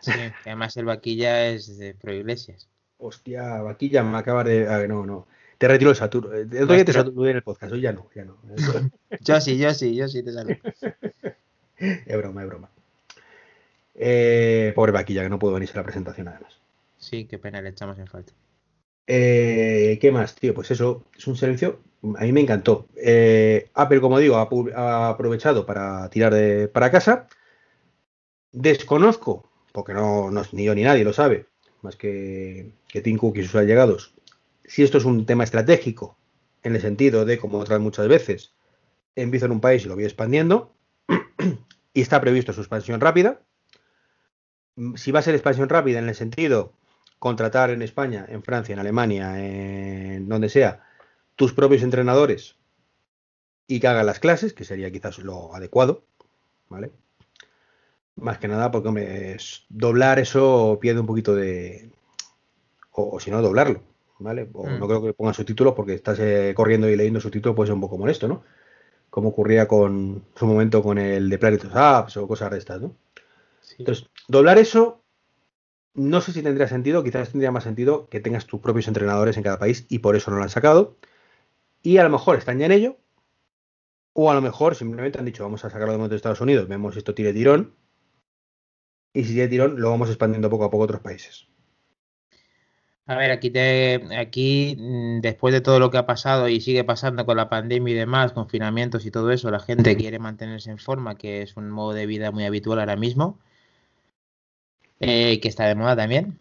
Sí, 0.00 0.12
que 0.12 0.50
además 0.50 0.76
el 0.76 0.84
vaquilla 0.84 1.48
es 1.48 1.76
de 1.76 1.94
pro 1.94 2.12
iglesias. 2.12 2.68
Hostia, 2.98 3.62
vaquilla, 3.62 4.02
me 4.02 4.18
acabas 4.18 4.46
de. 4.46 4.68
ah, 4.68 4.86
no, 4.86 5.04
no. 5.04 5.26
Te 5.58 5.66
retiro 5.66 5.90
el 5.90 5.96
Saturno. 5.96 6.32
El 6.32 6.62
otro 6.62 6.74
día 6.74 6.84
te 6.84 6.92
saturé 6.92 7.32
en 7.32 7.36
el 7.38 7.42
podcast, 7.42 7.72
hoy 7.72 7.80
ya 7.80 7.92
no, 7.92 8.08
ya 8.14 8.24
no. 8.24 8.36
Yo 9.20 9.40
sí, 9.40 9.58
yo 9.58 9.74
sí, 9.74 9.94
yo 9.96 10.08
sí 10.08 10.22
te 10.22 10.32
salgo. 10.32 10.54
Es 11.80 12.16
broma, 12.16 12.42
es 12.42 12.48
broma. 12.48 12.70
Eh, 13.94 14.72
pobre 14.74 14.90
vaquilla, 14.90 15.22
que 15.22 15.28
no 15.28 15.38
puedo 15.38 15.54
venirse 15.54 15.74
a 15.74 15.76
la 15.76 15.84
presentación 15.84 16.26
además. 16.26 16.58
Sí, 16.96 17.26
qué 17.26 17.38
pena, 17.38 17.62
le 17.62 17.68
echamos 17.68 17.96
en 18.00 18.08
falta. 18.08 18.32
Eh, 19.10 19.98
¿Qué 20.02 20.12
más, 20.12 20.34
tío? 20.34 20.52
Pues 20.54 20.70
eso, 20.70 21.02
es 21.16 21.26
un 21.26 21.34
servicio, 21.34 21.80
a 22.18 22.24
mí 22.24 22.32
me 22.32 22.42
encantó. 22.42 22.86
Eh, 22.94 23.70
Apple, 23.72 24.02
como 24.02 24.18
digo, 24.18 24.36
ha, 24.36 25.08
aprovechado 25.08 25.64
para 25.64 26.10
tirar 26.10 26.34
para 26.70 26.90
casa. 26.90 27.26
Desconozco, 28.52 29.50
porque 29.72 29.94
no, 29.94 30.30
ni 30.52 30.64
yo 30.64 30.74
ni 30.74 30.82
nadie 30.82 31.04
lo 31.04 31.14
sabe, 31.14 31.46
más 31.80 31.96
que, 31.96 32.74
que 32.86 33.00
Tim 33.00 33.16
Cook 33.16 33.38
y 33.38 33.44
sus 33.44 33.54
allegados, 33.54 34.14
si 34.64 34.82
esto 34.82 34.98
es 34.98 35.04
un 35.06 35.24
tema 35.24 35.44
estratégico, 35.44 36.18
en 36.62 36.74
el 36.74 36.82
sentido 36.82 37.24
de, 37.24 37.38
como 37.38 37.58
otras 37.58 37.80
muchas 37.80 38.08
veces, 38.08 38.52
empiezo 39.16 39.46
en 39.46 39.52
un 39.52 39.60
país 39.60 39.84
y 39.84 39.88
lo 39.88 39.94
voy 39.94 40.04
expandiendo, 40.04 40.74
y 41.94 42.00
está 42.02 42.20
previsto 42.20 42.52
su 42.52 42.60
expansión 42.60 43.00
rápida. 43.00 43.40
Si 44.96 45.12
va 45.12 45.20
a 45.20 45.22
ser 45.22 45.34
expansión 45.34 45.70
rápida 45.70 45.98
en 45.98 46.08
el 46.08 46.14
sentido 46.14 46.74
contratar 47.18 47.70
en 47.70 47.82
España, 47.82 48.26
en 48.28 48.42
Francia, 48.42 48.72
en 48.72 48.78
Alemania, 48.78 49.38
en 49.38 50.28
donde 50.28 50.48
sea, 50.48 50.84
tus 51.36 51.52
propios 51.52 51.82
entrenadores 51.82 52.56
y 53.66 53.80
que 53.80 53.88
hagan 53.88 54.06
las 54.06 54.18
clases, 54.18 54.52
que 54.52 54.64
sería 54.64 54.90
quizás 54.90 55.18
lo 55.18 55.54
adecuado, 55.54 56.04
¿vale? 56.68 56.90
Más 58.16 58.38
que 58.38 58.48
nada 58.48 58.70
porque, 58.70 58.88
hombre, 58.88 59.36
doblar 59.68 60.18
eso 60.18 60.78
pierde 60.80 61.00
un 61.00 61.06
poquito 61.06 61.34
de... 61.34 61.90
O, 62.92 63.20
si 63.20 63.30
no, 63.30 63.40
doblarlo, 63.42 63.82
¿vale? 64.18 64.48
O 64.52 64.66
mm. 64.66 64.80
no 64.80 64.88
creo 64.88 65.02
que 65.02 65.12
pongan 65.12 65.34
subtítulos 65.34 65.74
porque 65.74 65.94
estás 65.94 66.18
eh, 66.18 66.52
corriendo 66.56 66.88
y 66.88 66.96
leyendo 66.96 67.20
subtítulos 67.20 67.54
puede 67.54 67.68
ser 67.68 67.74
un 67.74 67.80
poco 67.80 67.98
molesto, 67.98 68.26
¿no? 68.26 68.42
Como 69.10 69.28
ocurría 69.28 69.68
con 69.68 70.24
su 70.34 70.46
momento 70.46 70.82
con 70.82 70.98
el 70.98 71.30
de 71.30 71.38
Planet 71.38 71.64
Apps 71.72 72.16
o 72.16 72.26
cosas 72.26 72.50
de 72.50 72.58
estas, 72.58 72.80
¿no? 72.80 72.96
Entonces, 73.78 74.08
doblar 74.26 74.58
eso 74.58 75.02
no 75.98 76.20
sé 76.20 76.32
si 76.32 76.42
tendría 76.42 76.68
sentido, 76.68 77.02
quizás 77.04 77.30
tendría 77.30 77.50
más 77.50 77.64
sentido 77.64 78.08
que 78.08 78.20
tengas 78.20 78.46
tus 78.46 78.60
propios 78.60 78.88
entrenadores 78.88 79.36
en 79.36 79.42
cada 79.42 79.58
país 79.58 79.86
y 79.88 79.98
por 79.98 80.16
eso 80.16 80.30
no 80.30 80.38
lo 80.38 80.44
han 80.44 80.50
sacado. 80.50 80.96
Y 81.82 81.98
a 81.98 82.04
lo 82.04 82.10
mejor 82.10 82.38
están 82.38 82.58
ya 82.58 82.66
en 82.66 82.72
ello, 82.72 82.98
o 84.12 84.30
a 84.30 84.34
lo 84.34 84.40
mejor 84.40 84.74
simplemente 84.74 85.18
han 85.18 85.24
dicho 85.24 85.42
vamos 85.42 85.64
a 85.64 85.70
sacarlo 85.70 85.92
de 85.92 85.98
momento 85.98 86.12
de 86.12 86.16
Estados 86.16 86.40
Unidos, 86.40 86.68
vemos 86.68 86.94
si 86.94 86.98
esto 86.98 87.14
tiene 87.14 87.32
tirón, 87.32 87.74
y 89.12 89.24
si 89.24 89.34
tiene 89.34 89.48
tirón 89.48 89.80
lo 89.80 89.90
vamos 89.90 90.08
expandiendo 90.08 90.50
poco 90.50 90.64
a 90.64 90.70
poco 90.70 90.82
a 90.82 90.86
otros 90.86 91.00
países. 91.00 91.48
A 93.06 93.16
ver, 93.16 93.30
aquí, 93.30 93.48
te, 93.48 94.16
aquí 94.18 94.76
mm, 94.78 95.20
después 95.22 95.54
de 95.54 95.62
todo 95.62 95.78
lo 95.80 95.90
que 95.90 95.96
ha 95.96 96.04
pasado 96.04 96.48
y 96.48 96.60
sigue 96.60 96.84
pasando 96.84 97.24
con 97.24 97.38
la 97.38 97.48
pandemia 97.48 97.94
y 97.94 97.96
demás, 97.96 98.32
confinamientos 98.32 99.06
y 99.06 99.10
todo 99.10 99.30
eso, 99.30 99.50
la 99.50 99.60
gente 99.60 99.96
quiere 99.96 100.18
mantenerse 100.18 100.70
en 100.70 100.78
forma, 100.78 101.16
que 101.16 101.40
es 101.42 101.56
un 101.56 101.70
modo 101.70 101.94
de 101.94 102.04
vida 102.04 102.30
muy 102.32 102.44
habitual 102.44 102.80
ahora 102.80 102.96
mismo. 102.96 103.40
Eh, 105.00 105.38
que 105.40 105.48
está 105.48 105.64
de 105.66 105.76
moda 105.76 105.94
también 105.94 106.40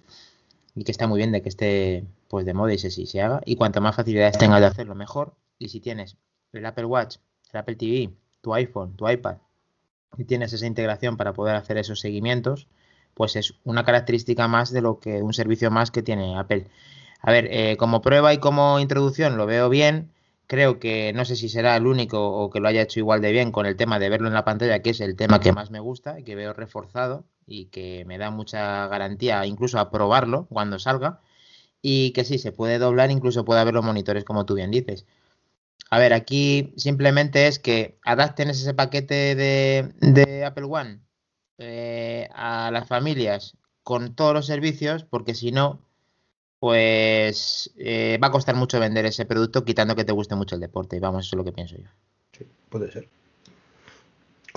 y 0.74 0.84
que 0.84 0.92
está 0.92 1.08
muy 1.08 1.18
bien 1.18 1.32
de 1.32 1.44
que 1.44 1.50
esté 1.50 2.06
pues 2.28 2.46
de 2.46 2.54
moda 2.54 2.74
y 2.74 2.78
se, 2.78 2.92
se 2.92 3.22
haga. 3.22 3.42
Y 3.46 3.56
cuanto 3.56 3.82
más 3.82 3.96
facilidades 3.96 4.38
tengas 4.38 4.62
de 4.62 4.68
hacerlo, 4.68 4.96
mejor. 4.96 5.36
Y 5.60 5.70
si 5.70 5.80
tienes 5.80 6.18
el 6.54 6.66
Apple 6.66 6.86
Watch, 6.86 7.18
el 7.52 7.60
Apple 7.60 7.76
TV, 7.76 8.14
tu 8.42 8.54
iPhone, 8.54 8.96
tu 8.96 9.10
iPad, 9.10 9.38
y 10.18 10.26
tienes 10.26 10.54
esa 10.54 10.66
integración 10.66 11.18
para 11.18 11.34
poder 11.34 11.56
hacer 11.56 11.78
esos 11.78 12.00
seguimientos, 12.00 12.68
pues 13.14 13.36
es 13.36 13.56
una 13.64 13.84
característica 13.84 14.48
más 14.48 14.72
de 14.72 14.82
lo 14.82 15.00
que 15.00 15.22
un 15.22 15.34
servicio 15.34 15.72
más 15.72 15.90
que 15.92 16.04
tiene 16.04 16.38
Apple. 16.38 16.68
A 17.22 17.32
ver, 17.32 17.48
eh, 17.52 17.78
como 17.78 18.02
prueba 18.02 18.34
y 18.34 18.38
como 18.38 18.80
introducción 18.80 19.38
lo 19.38 19.46
veo 19.46 19.70
bien. 19.70 20.12
Creo 20.48 20.80
que 20.80 21.12
no 21.14 21.26
sé 21.26 21.36
si 21.36 21.50
será 21.50 21.76
el 21.76 21.88
único 21.88 22.26
o 22.26 22.50
que 22.50 22.62
lo 22.62 22.70
haya 22.70 22.82
hecho 22.82 23.00
igual 23.00 23.22
de 23.22 23.34
bien 23.34 23.52
con 23.52 23.66
el 23.66 23.76
tema 23.76 24.00
de 24.00 24.10
verlo 24.10 24.28
en 24.28 24.34
la 24.34 24.46
pantalla, 24.46 24.82
que 24.82 24.92
es 24.92 25.02
el 25.02 25.18
tema 25.18 25.42
que 25.42 25.52
más 25.52 25.72
me 25.72 25.82
gusta 25.82 26.20
y 26.20 26.24
que 26.24 26.36
veo 26.36 26.54
reforzado 26.54 27.26
y 27.46 27.66
que 27.66 28.06
me 28.06 28.18
da 28.18 28.32
mucha 28.32 28.88
garantía 28.88 29.46
incluso 29.46 29.78
a 29.78 29.92
probarlo 29.92 30.48
cuando 30.50 30.80
salga 30.80 31.20
y 31.82 32.12
que 32.12 32.24
sí, 32.24 32.38
se 32.38 32.52
puede 32.52 32.80
doblar, 32.80 33.12
incluso 33.12 33.46
puede 33.46 33.62
haber 33.62 33.74
los 33.74 33.86
monitores 33.86 34.24
como 34.24 34.46
tú 34.46 34.56
bien 34.56 34.72
dices. 34.72 35.06
A 35.90 36.00
ver, 36.00 36.14
aquí 36.14 36.74
simplemente 36.76 37.48
es 37.48 37.60
que 37.60 37.98
adapten 38.04 38.50
ese 38.50 38.74
paquete 38.74 39.36
de, 39.36 40.46
Apple 40.46 40.66
One 40.66 41.00
eh, 41.58 42.30
a 42.34 42.72
las 42.72 42.88
familias 42.88 43.58
con 43.84 44.16
todos 44.16 44.34
los 44.34 44.46
servicios, 44.46 45.06
porque 45.06 45.34
si 45.34 45.52
no, 45.52 45.80
pues 46.60 47.72
eh, 47.78 48.20
va 48.22 48.28
a 48.28 48.32
costar 48.32 48.56
mucho 48.56 48.80
vender 48.80 49.06
ese 49.06 49.26
producto 49.26 49.64
quitando 49.64 49.96
que 49.96 50.06
te 50.06 50.12
guste 50.12 50.36
mucho 50.36 50.56
el 50.56 50.62
deporte. 50.62 51.00
Vamos, 51.00 51.26
eso 51.26 51.36
es 51.36 51.38
lo 51.38 51.44
que 51.44 51.52
pienso 51.52 51.76
yo. 51.78 51.90
Sí, 52.38 52.46
puede 52.70 52.92
ser 52.92 53.08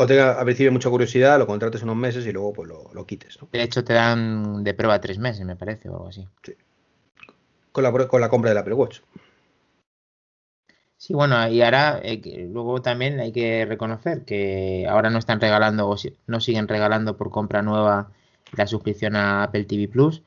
o 0.01 0.07
tenga 0.07 0.43
recibe 0.45 0.71
mucha 0.71 0.89
curiosidad, 0.89 1.39
lo 1.39 1.47
contrates 1.47 1.83
unos 1.83 1.97
meses 1.97 2.27
y 2.27 2.33
luego 2.33 2.55
pues 2.55 2.69
lo, 2.69 3.07
quites. 3.07 3.39
De 3.53 3.63
hecho, 3.63 3.85
te 3.85 3.93
dan 3.93 4.65
de 4.65 4.73
prueba 4.73 4.99
tres 4.99 5.19
meses, 5.19 5.45
me 5.45 5.57
parece, 5.57 5.91
o 5.91 5.95
algo 5.95 6.09
así. 6.09 6.27
Sí. 6.43 6.55
Con 7.71 7.85
la, 7.85 7.93
con 8.09 8.21
la 8.21 8.31
compra 8.31 8.51
del 8.51 8.59
Apple 8.59 8.75
Watch. 8.75 9.01
Sí, 10.97 11.13
bueno, 11.13 11.47
y 11.49 11.61
ahora 11.61 12.01
eh, 12.03 12.49
luego 12.51 12.81
también 12.81 13.21
hay 13.21 13.31
que 13.33 13.67
reconocer 13.67 14.25
que 14.25 14.87
ahora 14.89 15.11
no 15.11 15.19
están 15.19 15.39
regalando 15.39 15.89
o 15.89 15.97
no 16.27 16.41
siguen 16.41 16.67
regalando 16.67 17.19
por 17.19 17.31
compra 17.31 17.61
nueva 17.61 18.11
la 18.53 18.67
suscripción 18.67 19.17
a 19.17 19.43
Apple 19.43 19.65
TV 19.65 19.89
Plus 19.89 20.23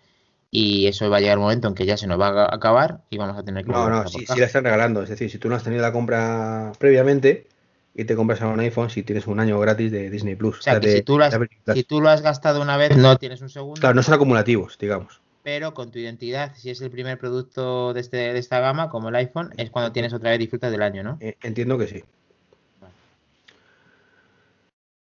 y 0.56 0.86
eso 0.86 1.10
va 1.10 1.18
a 1.18 1.20
llegar 1.20 1.40
un 1.40 1.46
momento 1.46 1.68
en 1.68 1.74
que 1.74 1.88
ya 1.88 1.98
se 1.98 2.06
nos 2.06 2.22
va 2.22 2.44
a 2.44 2.56
acabar 2.56 3.02
y 3.10 3.18
vamos 3.18 3.36
a 3.36 3.44
tener 3.44 3.66
que... 3.66 3.72
No, 3.72 3.90
no, 3.90 4.08
sí, 4.08 4.24
sí 4.28 4.40
la 4.40 4.46
están 4.46 4.64
regalando, 4.64 5.02
es 5.02 5.10
decir, 5.10 5.32
si 5.32 5.40
tú 5.40 5.50
no 5.50 5.56
has 5.56 5.64
tenido 5.64 5.82
la 5.82 5.92
compra 5.92 6.74
previamente, 6.78 7.48
y 7.96 8.06
te 8.06 8.16
compras 8.16 8.40
un 8.42 8.60
iPhone 8.60 8.92
si 8.92 9.02
tienes 9.02 9.26
un 9.26 9.40
año 9.40 9.60
gratis 9.60 9.92
de 9.92 10.12
Disney 10.12 10.36
Plus. 10.36 10.60
O 10.60 10.62
sea, 10.62 10.80
que 10.80 10.92
si, 10.92 11.02
tú 11.02 11.18
lo 11.18 11.26
has, 11.26 11.40
si 11.74 11.84
tú 11.84 12.02
lo 12.02 12.10
has 12.10 12.22
gastado 12.22 12.62
una 12.62 12.78
vez, 12.78 12.96
no 12.96 13.18
tienes 13.18 13.42
un 13.42 13.50
segundo. 13.50 13.80
Claro, 13.80 13.96
no 13.96 14.04
son 14.04 14.14
acumulativos, 14.14 14.78
digamos. 14.78 15.22
Pero 15.42 15.74
con 15.74 15.90
tu 15.90 15.98
identidad, 15.98 16.54
si 16.56 16.70
es 16.70 16.82
el 16.82 16.92
primer 16.92 17.18
producto 17.18 17.94
de, 17.94 18.02
este, 18.02 18.18
de 18.18 18.40
esta 18.40 18.60
gama, 18.60 18.90
como 18.90 19.10
el 19.10 19.16
iPhone, 19.16 19.50
es 19.58 19.72
cuando 19.72 19.92
tienes 19.92 20.14
otra 20.14 20.30
vez 20.30 20.40
disfrutas 20.40 20.72
del 20.72 20.84
año, 20.84 21.04
¿no? 21.04 21.18
Eh, 21.20 21.36
entiendo 21.42 21.80
que 21.80 21.88
sí. 21.88 22.04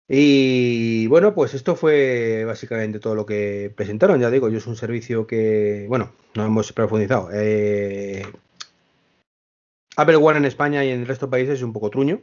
Y 0.08 1.06
bueno, 1.08 1.34
pues 1.34 1.54
esto 1.54 1.74
fue 1.74 2.44
básicamente 2.44 3.00
todo 3.00 3.14
lo 3.14 3.26
que 3.26 3.72
presentaron. 3.76 4.20
Ya 4.20 4.30
digo, 4.30 4.48
yo 4.48 4.58
es 4.58 4.66
un 4.66 4.76
servicio 4.76 5.26
que, 5.26 5.86
bueno, 5.88 6.12
no 6.34 6.46
hemos 6.46 6.72
profundizado. 6.72 7.28
Eh, 7.32 8.24
Apple 9.96 10.16
One 10.16 10.38
en 10.38 10.44
España 10.44 10.84
y 10.84 10.90
en 10.90 11.00
el 11.00 11.06
resto 11.06 11.26
de 11.26 11.30
países 11.30 11.54
es 11.54 11.62
un 11.62 11.72
poco 11.72 11.90
truño. 11.90 12.22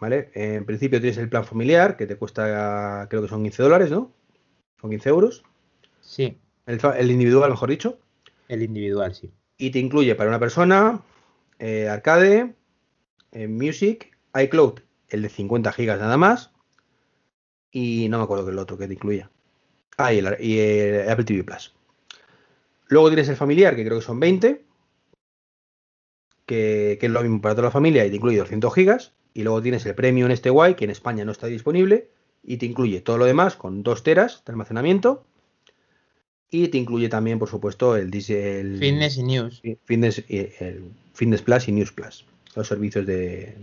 ¿vale? 0.00 0.30
En 0.34 0.66
principio 0.66 1.00
tienes 1.00 1.18
el 1.18 1.28
plan 1.28 1.44
familiar, 1.44 1.96
que 1.96 2.06
te 2.06 2.16
cuesta, 2.16 3.06
creo 3.08 3.22
que 3.22 3.28
son 3.28 3.42
15 3.42 3.62
dólares, 3.62 3.90
¿no? 3.90 4.12
Son 4.80 4.90
15 4.90 5.08
euros. 5.08 5.44
Sí. 6.02 6.36
El, 6.66 7.10
individual, 7.10 7.50
mejor 7.50 7.70
dicho. 7.70 7.98
El 8.48 8.62
individual, 8.62 9.14
sí. 9.14 9.32
Y 9.56 9.70
te 9.70 9.78
incluye 9.78 10.14
para 10.14 10.28
una 10.28 10.38
persona, 10.38 11.00
eh, 11.58 11.88
arcade, 11.88 12.54
eh, 13.32 13.48
music, 13.48 14.16
iCloud, 14.34 14.80
el 15.14 15.22
de 15.22 15.28
50 15.28 15.72
gigas 15.72 15.98
nada 15.98 16.16
más. 16.16 16.50
Y 17.70 18.08
no 18.08 18.18
me 18.18 18.24
acuerdo 18.24 18.44
que 18.44 18.52
el 18.52 18.58
otro 18.58 18.76
que 18.76 18.86
te 18.86 18.94
incluía. 18.94 19.30
Ah, 19.96 20.12
y 20.12 20.18
el, 20.18 21.08
Apple 21.08 21.24
TV 21.24 21.44
Plus. 21.44 21.72
Luego 22.88 23.08
tienes 23.08 23.28
el 23.28 23.36
familiar, 23.36 23.74
que 23.74 23.84
creo 23.84 23.98
que 23.98 24.04
son 24.04 24.20
20. 24.20 24.62
Que, 26.46 26.98
que, 27.00 27.06
es 27.06 27.12
lo 27.12 27.22
mismo 27.22 27.40
para 27.40 27.54
toda 27.54 27.68
la 27.68 27.70
familia 27.70 28.04
y 28.04 28.10
te 28.10 28.16
incluye 28.16 28.36
200 28.36 28.74
gigas 28.74 29.12
y 29.32 29.44
luego 29.44 29.62
tienes 29.62 29.86
el 29.86 29.94
premium 29.94 30.30
este 30.30 30.50
guay 30.50 30.74
que 30.74 30.84
en 30.84 30.90
España 30.90 31.24
no 31.24 31.32
está 31.32 31.46
disponible 31.46 32.10
y 32.42 32.58
te 32.58 32.66
incluye 32.66 33.00
todo 33.00 33.16
lo 33.16 33.24
demás 33.24 33.56
con 33.56 33.82
2 33.82 34.02
teras 34.02 34.42
de 34.44 34.52
almacenamiento 34.52 35.24
y 36.50 36.68
te 36.68 36.76
incluye 36.76 37.08
también 37.08 37.38
por 37.38 37.48
supuesto 37.48 37.96
el, 37.96 38.14
el 38.14 38.78
Fitness 38.78 39.16
y 39.16 39.22
News 39.22 39.62
Fitness, 39.86 40.22
el 40.28 40.90
Fitness 41.14 41.40
Plus 41.40 41.68
y 41.68 41.72
News 41.72 41.92
Plus 41.92 42.26
los 42.54 42.68
servicios 42.68 43.06
de 43.06 43.56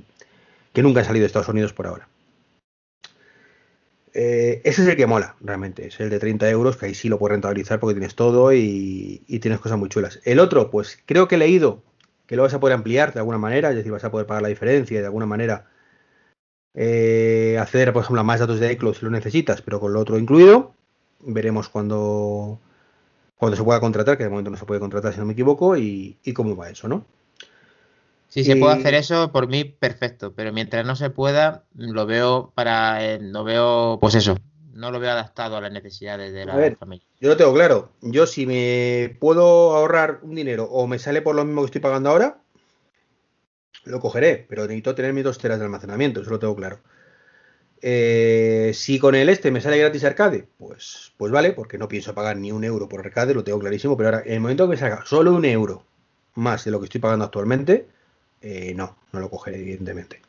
que 0.73 0.83
nunca 0.83 0.99
han 0.99 1.05
salido 1.05 1.23
de 1.23 1.27
Estados 1.27 1.49
Unidos 1.49 1.73
por 1.73 1.87
ahora 1.87 2.07
eh, 4.13 4.61
ese 4.65 4.81
es 4.81 4.87
el 4.87 4.97
que 4.97 5.07
mola 5.07 5.35
realmente 5.41 5.87
es 5.87 5.99
el 5.99 6.09
de 6.09 6.19
30 6.19 6.49
euros 6.49 6.77
que 6.77 6.87
ahí 6.87 6.93
sí 6.93 7.09
lo 7.09 7.17
puedes 7.17 7.33
rentabilizar 7.33 7.79
porque 7.79 7.95
tienes 7.95 8.15
todo 8.15 8.53
y, 8.53 9.23
y 9.27 9.39
tienes 9.39 9.59
cosas 9.59 9.77
muy 9.77 9.89
chulas 9.89 10.19
el 10.25 10.39
otro 10.39 10.69
pues 10.69 10.99
creo 11.05 11.27
que 11.27 11.35
he 11.35 11.39
leído 11.39 11.83
que 12.31 12.37
lo 12.37 12.43
vas 12.43 12.53
a 12.53 12.61
poder 12.61 12.75
ampliar 12.75 13.13
de 13.13 13.19
alguna 13.19 13.37
manera, 13.37 13.71
es 13.71 13.75
decir, 13.75 13.91
vas 13.91 14.05
a 14.05 14.09
poder 14.09 14.25
pagar 14.25 14.41
la 14.41 14.47
diferencia 14.47 14.97
y 14.97 15.01
de 15.01 15.05
alguna 15.05 15.25
manera 15.25 15.65
eh, 16.73 17.57
acceder, 17.59 17.91
por 17.91 18.03
ejemplo, 18.03 18.21
a 18.21 18.23
más 18.23 18.39
datos 18.39 18.61
de 18.61 18.71
iCloud 18.71 18.93
si 18.93 19.03
lo 19.03 19.11
necesitas, 19.11 19.61
pero 19.61 19.81
con 19.81 19.91
lo 19.91 19.99
otro 19.99 20.17
incluido. 20.17 20.73
Veremos 21.19 21.67
cuando, 21.67 22.57
cuando 23.35 23.57
se 23.57 23.63
pueda 23.65 23.81
contratar, 23.81 24.17
que 24.17 24.23
de 24.23 24.29
momento 24.29 24.49
no 24.49 24.55
se 24.55 24.65
puede 24.65 24.79
contratar 24.79 25.11
si 25.11 25.19
no 25.19 25.25
me 25.25 25.33
equivoco, 25.33 25.75
y, 25.75 26.17
cómo 26.33 26.55
va 26.55 26.69
eso, 26.69 26.87
¿no? 26.87 27.05
Si 28.31 28.45
se 28.45 28.55
puede 28.55 28.75
hacer 28.75 28.93
eso, 28.93 29.33
por 29.33 29.49
mí 29.49 29.65
perfecto, 29.65 30.33
pero 30.33 30.53
mientras 30.53 30.85
no 30.85 30.95
se 30.95 31.09
pueda, 31.09 31.65
lo 31.75 32.05
veo 32.05 32.53
para, 32.55 33.03
eh, 33.05 33.19
lo 33.21 33.43
veo, 33.43 33.97
pues 33.99 34.15
eso, 34.15 34.37
no 34.73 34.89
lo 34.89 35.01
veo 35.01 35.11
adaptado 35.11 35.57
a 35.57 35.61
las 35.61 35.71
necesidades 35.71 36.31
de 36.31 36.45
la 36.45 36.75
familia. 36.79 37.05
Yo 37.19 37.27
lo 37.27 37.35
tengo 37.35 37.53
claro. 37.53 37.91
Yo 38.01 38.25
si 38.25 38.45
me 38.45 39.17
puedo 39.19 39.75
ahorrar 39.75 40.19
un 40.21 40.35
dinero 40.35 40.63
o 40.63 40.87
me 40.87 40.97
sale 40.97 41.21
por 41.21 41.35
lo 41.35 41.43
mismo 41.43 41.61
que 41.61 41.65
estoy 41.65 41.81
pagando 41.81 42.09
ahora, 42.09 42.37
lo 43.83 43.99
cogeré, 43.99 44.45
pero 44.47 44.61
necesito 44.61 44.95
tener 44.95 45.11
mis 45.11 45.25
dos 45.25 45.37
teras 45.37 45.59
de 45.59 45.65
almacenamiento, 45.65 46.21
eso 46.21 46.29
lo 46.29 46.39
tengo 46.39 46.55
claro. 46.55 46.79
Eh, 47.81 48.51
Eh, 48.71 48.73
si 48.73 48.99
con 48.99 49.15
el 49.15 49.27
este 49.27 49.51
me 49.51 49.59
sale 49.59 49.77
gratis 49.77 50.05
arcade, 50.05 50.47
pues, 50.57 51.13
pues 51.17 51.31
vale, 51.31 51.51
porque 51.51 51.77
no 51.77 51.87
pienso 51.89 52.13
pagar 52.15 52.37
ni 52.37 52.51
un 52.51 52.63
euro 52.63 52.87
por 52.87 53.01
arcade, 53.01 53.33
lo 53.33 53.43
tengo 53.43 53.59
clarísimo, 53.59 53.97
pero 53.97 54.09
ahora, 54.09 54.23
en 54.25 54.33
el 54.33 54.39
momento 54.39 54.65
que 54.65 54.71
me 54.71 54.77
salga 54.77 55.03
solo 55.05 55.33
un 55.33 55.43
euro 55.45 55.85
más 56.35 56.63
de 56.63 56.71
lo 56.71 56.79
que 56.79 56.85
estoy 56.85 57.01
pagando 57.01 57.25
actualmente, 57.25 57.87
eh, 58.41 58.73
no, 58.75 58.97
no 59.11 59.19
lo 59.19 59.29
cogeré, 59.29 59.59
evidentemente. 59.59 60.21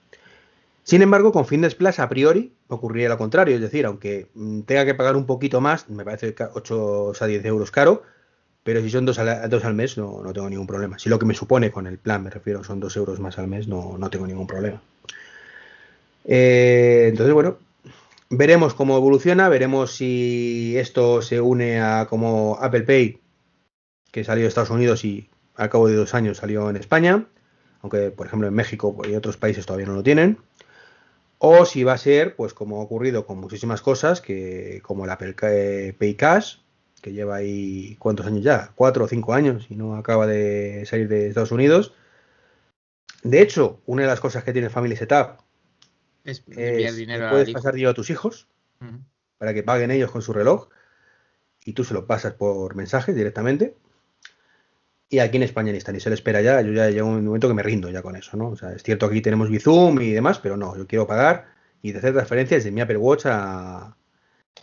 Sin 0.85 1.03
embargo, 1.03 1.33
con 1.33 1.47
Fitness 1.47 1.75
Plus 1.75 1.99
a 1.99 2.09
priori 2.09 2.53
ocurriría 2.69 3.09
lo 3.09 3.19
contrario, 3.19 3.55
es 3.55 3.61
decir, 3.61 3.87
aunque 3.87 4.29
mm, 4.35 4.63
tenga 4.63 4.85
que 4.85 4.95
pagar 4.95 5.17
un 5.17 5.27
poquito 5.27 5.61
más, 5.61 5.89
me 5.89 6.05
parece 6.05 6.35
8 6.55 7.13
a 7.21 7.27
10 7.27 7.45
euros 7.45 7.71
caro, 7.71 8.03
pero 8.65 8.81
si 8.81 8.91
son 8.91 9.07
dos 9.07 9.19
al, 9.19 9.49
dos 9.49 9.65
al 9.65 9.75
mes 9.75 9.97
no, 9.97 10.23
no, 10.23 10.33
tengo 10.33 10.49
ningún 10.49 10.67
problema. 10.67 10.99
Si 10.99 11.09
lo 11.09 11.19
que 11.19 11.27
me 11.27 11.35
supone 11.35 11.71
con 11.71 11.87
el 11.87 11.99
plan, 11.99 12.23
me 12.23 12.31
refiero, 12.31 12.65
son 12.65 12.81
2 12.81 12.97
euros 12.97 13.21
más 13.21 13.39
al 13.39 13.49
mes, 13.49 13.69
no, 13.69 13.97
no 13.99 14.11
tengo 14.11 14.27
ningún 14.27 14.47
problema. 14.47 14.81
Eh, 16.25 17.07
entonces, 17.11 17.35
bueno, 17.35 17.59
veremos 18.31 18.75
cómo 18.75 18.97
evoluciona, 18.97 19.49
veremos 19.49 19.95
si 19.95 20.75
esto 20.77 21.23
se 21.23 21.41
une 21.41 21.81
a 21.81 22.07
como 22.07 22.59
Apple 22.61 22.83
Pay, 22.83 23.21
que 24.11 24.25
salió 24.25 24.43
de 24.43 24.49
Estados 24.49 24.71
Unidos 24.71 25.05
y 25.05 25.29
al 25.57 25.71
cabo 25.71 25.89
de 25.89 25.97
dos 25.97 26.15
años 26.15 26.39
salió 26.39 26.71
en 26.71 26.77
España, 26.77 27.27
aunque 27.83 28.11
por 28.11 28.27
ejemplo 28.27 28.49
en 28.49 28.55
México 28.55 28.97
y 29.09 29.15
otros 29.15 29.37
países 29.37 29.67
todavía 29.67 29.87
no 29.87 29.95
lo 29.95 30.03
tienen. 30.03 30.39
O 31.39 31.67
si 31.67 31.83
va 31.83 31.95
a 31.95 31.99
ser, 31.99 32.37
pues 32.37 32.55
como 32.55 32.81
ha 32.81 32.85
ocurrido 32.85 33.27
con 33.27 33.39
muchísimas 33.39 33.83
cosas, 33.83 34.21
que 34.21 34.81
como 34.83 35.05
el 35.05 35.11
Apple 35.11 35.35
Pay 35.99 36.15
Cash, 36.15 36.59
que 37.03 37.13
lleva 37.13 37.37
ahí 37.37 37.97
cuántos 37.99 38.27
años 38.27 38.45
ya, 38.45 38.71
cuatro 38.77 39.05
o 39.05 39.09
cinco 39.09 39.35
años 39.35 39.67
y 39.69 39.75
no 39.75 39.97
acaba 39.97 40.29
de 40.29 40.87
salir 40.87 41.09
de 41.09 41.27
Estados 41.27 41.51
Unidos. 41.51 41.95
De 43.25 43.43
hecho, 43.43 43.81
una 43.87 44.03
de 44.03 44.09
las 44.09 44.21
cosas 44.21 44.45
que 44.45 44.53
tiene 44.53 44.71
Family 44.71 44.97
Setup 44.97 45.39
es, 46.25 46.45
es 46.47 46.97
dinero 46.97 47.31
puedes 47.31 47.51
pasar 47.51 47.75
dinero 47.75 47.91
a 47.91 47.95
tus 47.95 48.11
hijos 48.11 48.47
uh 48.81 48.85
-huh. 48.85 49.01
para 49.39 49.53
que 49.53 49.65
paguen 49.65 49.91
ellos 49.91 50.13
con 50.13 50.23
su 50.23 50.33
reloj 50.33 50.69
y 51.65 51.73
tú 51.73 51.83
se 51.85 51.95
lo 51.95 52.07
pasas 52.07 52.35
por 52.35 52.75
mensaje 52.77 53.13
directamente. 53.13 53.77
Y 55.13 55.19
aquí 55.19 55.37
en 55.37 55.43
España 55.43 55.73
ni 55.73 55.77
está, 55.77 55.93
ni 55.93 56.01
se 56.01 56.09
le 56.09 56.15
espera 56.15 56.41
ya. 56.41 56.63
Yo 56.63 56.73
ya 56.73 56.89
llego 56.89 57.07
un 57.07 57.23
momento 57.23 57.47
que 57.47 57.53
me 57.53 57.63
rindo 57.63 57.91
ya 57.91 58.01
con 58.01 58.17
eso, 58.17 58.35
¿no? 58.39 58.49
O 58.49 58.57
sea, 58.57 58.73
es 58.73 58.83
cierto 58.83 59.09
que 59.09 59.17
aquí 59.17 59.21
tenemos 59.21 59.51
Bizum 59.51 60.01
y 60.01 60.13
demás, 60.13 60.39
pero 60.39 60.57
no, 60.57 60.75
yo 60.75 60.87
quiero 60.87 61.07
pagar 61.07 61.49
y 61.83 61.93
de 61.93 61.99
hacer 61.99 62.15
transferencias 62.15 62.65
de 62.65 62.71
mi 62.71 62.81
Apple 62.81 62.97
Watch 62.97 63.27
a. 63.27 63.95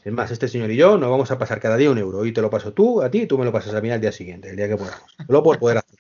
Es 0.04 0.12
más, 0.12 0.32
este 0.32 0.48
señor 0.48 0.72
y 0.72 0.76
yo 0.76 0.98
nos 0.98 1.12
vamos 1.12 1.30
a 1.30 1.38
pasar 1.38 1.60
cada 1.60 1.78
día 1.78 1.92
un 1.92 2.00
euro. 2.00 2.26
Y 2.26 2.34
te 2.34 2.42
lo 2.42 2.50
paso 2.50 2.74
tú 2.74 3.04
a 3.04 3.12
ti 3.12 3.22
y 3.22 3.28
tú 3.28 3.38
me 3.38 3.46
lo 3.46 3.52
pasas 3.52 3.76
a 3.76 3.82
mí 3.82 3.92
al 3.92 4.02
día 4.02 4.12
siguiente, 4.12 4.50
el 4.50 4.56
día 4.56 4.68
que 4.68 4.76
podamos. 4.76 5.04
Solo 5.28 5.44
por 5.44 5.60
poder 5.60 5.78
hacer. 5.78 6.00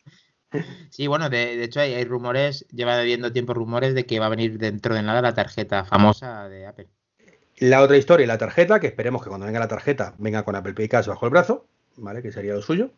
Sí, 0.89 1.05
bueno, 1.05 1.29
de, 1.29 1.55
de 1.55 1.63
hecho 1.65 1.81
hay, 1.81 1.93
hay, 1.93 2.05
rumores, 2.05 2.65
lleva 2.71 2.99
habiendo 2.99 3.31
tiempo 3.31 3.53
rumores 3.53 3.93
de 3.93 4.07
que 4.07 4.17
va 4.17 4.25
a 4.25 4.29
venir 4.29 4.57
dentro 4.57 4.95
de 4.95 5.03
nada 5.03 5.21
la 5.21 5.35
tarjeta 5.35 5.85
famosa 5.85 6.49
de 6.49 6.65
Apple. 6.65 6.87
La 7.59 7.83
otra 7.83 7.97
historia, 7.97 8.25
la 8.25 8.39
tarjeta, 8.39 8.79
que 8.79 8.87
esperemos 8.87 9.21
que 9.21 9.29
cuando 9.29 9.45
venga 9.45 9.59
la 9.59 9.67
tarjeta 9.67 10.15
venga 10.17 10.41
con 10.41 10.55
Apple 10.55 10.73
Pay 10.73 10.89
Cash 10.89 11.05
bajo 11.05 11.27
el 11.27 11.29
brazo, 11.29 11.67
¿vale? 11.97 12.23
Que 12.23 12.31
sería 12.31 12.55
lo 12.55 12.63
suyo. 12.63 12.89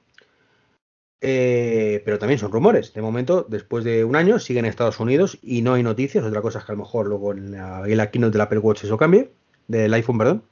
Eh, 1.23 2.01
pero 2.03 2.17
también 2.17 2.39
son 2.39 2.51
rumores. 2.51 2.93
De 2.93 3.01
momento, 3.01 3.45
después 3.47 3.83
de 3.83 4.03
un 4.03 4.15
año, 4.15 4.39
siguen 4.39 4.65
en 4.65 4.69
Estados 4.69 4.99
Unidos 4.99 5.37
y 5.43 5.61
no 5.61 5.75
hay 5.75 5.83
noticias. 5.83 6.23
Otra 6.23 6.41
cosa 6.41 6.59
es 6.59 6.65
que 6.65 6.71
a 6.71 6.75
lo 6.75 6.81
mejor 6.81 7.07
luego 7.07 7.31
en 7.31 7.51
la, 7.51 7.83
en 7.85 7.97
la 7.97 8.09
keynote 8.09 8.33
del 8.33 8.41
Apple 8.41 8.59
Watch 8.59 8.83
eso 8.83 8.97
cambie, 8.97 9.31
del 9.67 9.93
iPhone, 9.93 10.17
perdón. 10.17 10.43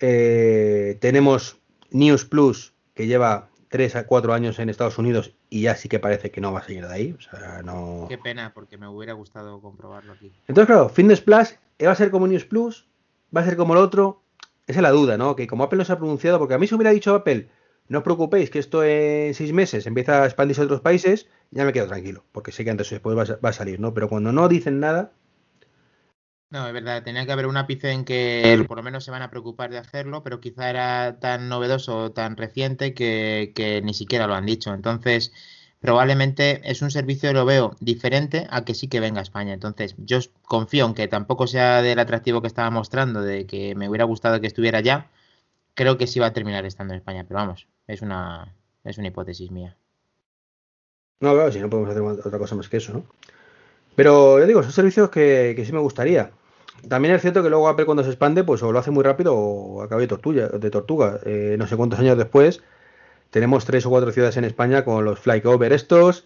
Eh, 0.00 0.98
tenemos 1.00 1.58
News 1.90 2.26
Plus, 2.26 2.74
que 2.94 3.06
lleva 3.06 3.48
3 3.68 3.96
a 3.96 4.06
4 4.06 4.34
años 4.34 4.58
en 4.58 4.68
Estados 4.68 4.98
Unidos 4.98 5.32
y 5.48 5.62
ya 5.62 5.74
sí 5.76 5.88
que 5.88 5.98
parece 5.98 6.30
que 6.30 6.42
no 6.42 6.52
va 6.52 6.60
a 6.60 6.64
salir 6.64 6.86
de 6.86 6.92
ahí. 6.92 7.16
O 7.16 7.20
sea, 7.20 7.62
no... 7.62 8.04
Qué 8.08 8.18
pena, 8.18 8.52
porque 8.52 8.76
me 8.76 8.86
hubiera 8.86 9.14
gustado 9.14 9.60
comprobarlo 9.62 10.12
aquí. 10.12 10.30
Entonces, 10.46 10.66
claro, 10.66 10.90
Fitness 10.90 11.22
Plus 11.22 11.56
va 11.82 11.90
a 11.90 11.94
ser 11.94 12.10
como 12.10 12.26
News 12.26 12.44
Plus, 12.44 12.86
va 13.34 13.40
a 13.40 13.44
ser 13.44 13.56
como 13.56 13.72
el 13.72 13.80
otro. 13.80 14.22
Esa 14.66 14.80
es 14.80 14.82
la 14.82 14.90
duda, 14.90 15.16
¿no? 15.16 15.34
Que 15.34 15.46
como 15.46 15.64
Apple 15.64 15.78
no 15.78 15.84
se 15.86 15.92
ha 15.94 15.98
pronunciado, 15.98 16.38
porque 16.38 16.52
a 16.52 16.58
mí 16.58 16.66
se 16.66 16.74
hubiera 16.74 16.90
dicho 16.90 17.14
Apple, 17.14 17.48
no 17.88 17.98
os 17.98 18.04
preocupéis 18.04 18.50
que 18.50 18.58
esto 18.58 18.84
en 18.84 19.34
seis 19.34 19.52
meses 19.52 19.86
empieza 19.86 20.22
a 20.22 20.26
expandirse 20.26 20.62
a 20.62 20.64
otros 20.64 20.80
países, 20.80 21.28
ya 21.50 21.64
me 21.64 21.72
quedo 21.72 21.86
tranquilo, 21.86 22.24
porque 22.32 22.52
sé 22.52 22.64
que 22.64 22.70
antes 22.70 22.90
o 22.92 22.94
después 22.94 23.16
va 23.16 23.22
a, 23.22 23.38
va 23.44 23.50
a 23.50 23.52
salir, 23.52 23.80
¿no? 23.80 23.94
Pero 23.94 24.08
cuando 24.08 24.32
no 24.32 24.48
dicen 24.48 24.80
nada, 24.80 25.12
no, 26.50 26.66
es 26.66 26.72
verdad, 26.72 27.02
tenía 27.02 27.26
que 27.26 27.32
haber 27.32 27.46
un 27.46 27.58
ápice 27.58 27.90
en 27.90 28.06
que 28.06 28.64
por 28.66 28.78
lo 28.78 28.82
menos 28.82 29.04
se 29.04 29.10
van 29.10 29.20
a 29.20 29.28
preocupar 29.28 29.70
de 29.70 29.76
hacerlo, 29.76 30.22
pero 30.22 30.40
quizá 30.40 30.70
era 30.70 31.18
tan 31.20 31.50
novedoso, 31.50 32.12
tan 32.12 32.38
reciente 32.38 32.94
que, 32.94 33.52
que, 33.54 33.82
ni 33.82 33.92
siquiera 33.92 34.26
lo 34.26 34.34
han 34.34 34.46
dicho. 34.46 34.72
Entonces, 34.72 35.30
probablemente 35.80 36.62
es 36.64 36.80
un 36.80 36.90
servicio, 36.90 37.34
lo 37.34 37.44
veo, 37.44 37.76
diferente 37.80 38.46
a 38.50 38.64
que 38.64 38.74
sí 38.74 38.88
que 38.88 39.00
venga 39.00 39.20
a 39.20 39.22
España. 39.22 39.52
Entonces, 39.52 39.94
yo 39.98 40.20
confío 40.42 40.86
en 40.86 40.94
que 40.94 41.06
tampoco 41.06 41.46
sea 41.46 41.82
del 41.82 41.98
atractivo 41.98 42.40
que 42.40 42.48
estaba 42.48 42.70
mostrando, 42.70 43.20
de 43.20 43.46
que 43.46 43.74
me 43.74 43.88
hubiera 43.88 44.04
gustado 44.04 44.40
que 44.40 44.46
estuviera 44.46 44.80
ya. 44.80 45.10
Creo 45.74 45.98
que 45.98 46.06
sí 46.06 46.18
va 46.20 46.28
a 46.28 46.32
terminar 46.32 46.64
estando 46.66 46.94
en 46.94 46.98
España, 47.00 47.24
pero 47.28 47.40
vamos, 47.40 47.68
es 47.88 48.02
una, 48.02 48.54
es 48.84 48.98
una 48.98 49.08
hipótesis 49.08 49.50
mía. 49.50 49.76
No, 51.20 51.32
claro, 51.34 51.50
si 51.50 51.58
no 51.58 51.68
podemos 51.68 51.90
hacer 51.90 52.02
otra 52.02 52.38
cosa 52.38 52.54
más 52.54 52.68
que 52.68 52.76
eso, 52.76 52.92
¿no? 52.92 53.04
Pero 53.96 54.38
yo 54.38 54.46
digo, 54.46 54.62
son 54.62 54.70
servicios 54.70 55.10
que, 55.10 55.54
que, 55.56 55.64
sí 55.64 55.72
me 55.72 55.80
gustaría. 55.80 56.30
También 56.88 57.14
es 57.14 57.22
cierto 57.22 57.42
que 57.42 57.50
luego 57.50 57.68
Apple 57.68 57.86
cuando 57.86 58.04
se 58.04 58.10
expande, 58.10 58.44
pues 58.44 58.62
o 58.62 58.70
lo 58.70 58.78
hace 58.78 58.92
muy 58.92 59.02
rápido 59.02 59.34
o 59.34 59.82
acaba 59.82 60.00
de 60.00 60.06
tortuga. 60.06 60.46
De 60.48 60.70
tortuga. 60.70 61.18
Eh, 61.24 61.56
no 61.58 61.66
sé 61.66 61.76
cuántos 61.76 61.98
años 61.98 62.16
después, 62.16 62.62
tenemos 63.30 63.64
tres 63.64 63.84
o 63.86 63.90
cuatro 63.90 64.12
ciudades 64.12 64.36
en 64.36 64.44
España 64.44 64.84
con 64.84 65.04
los 65.04 65.18
flyover 65.18 65.72
estos. 65.72 66.24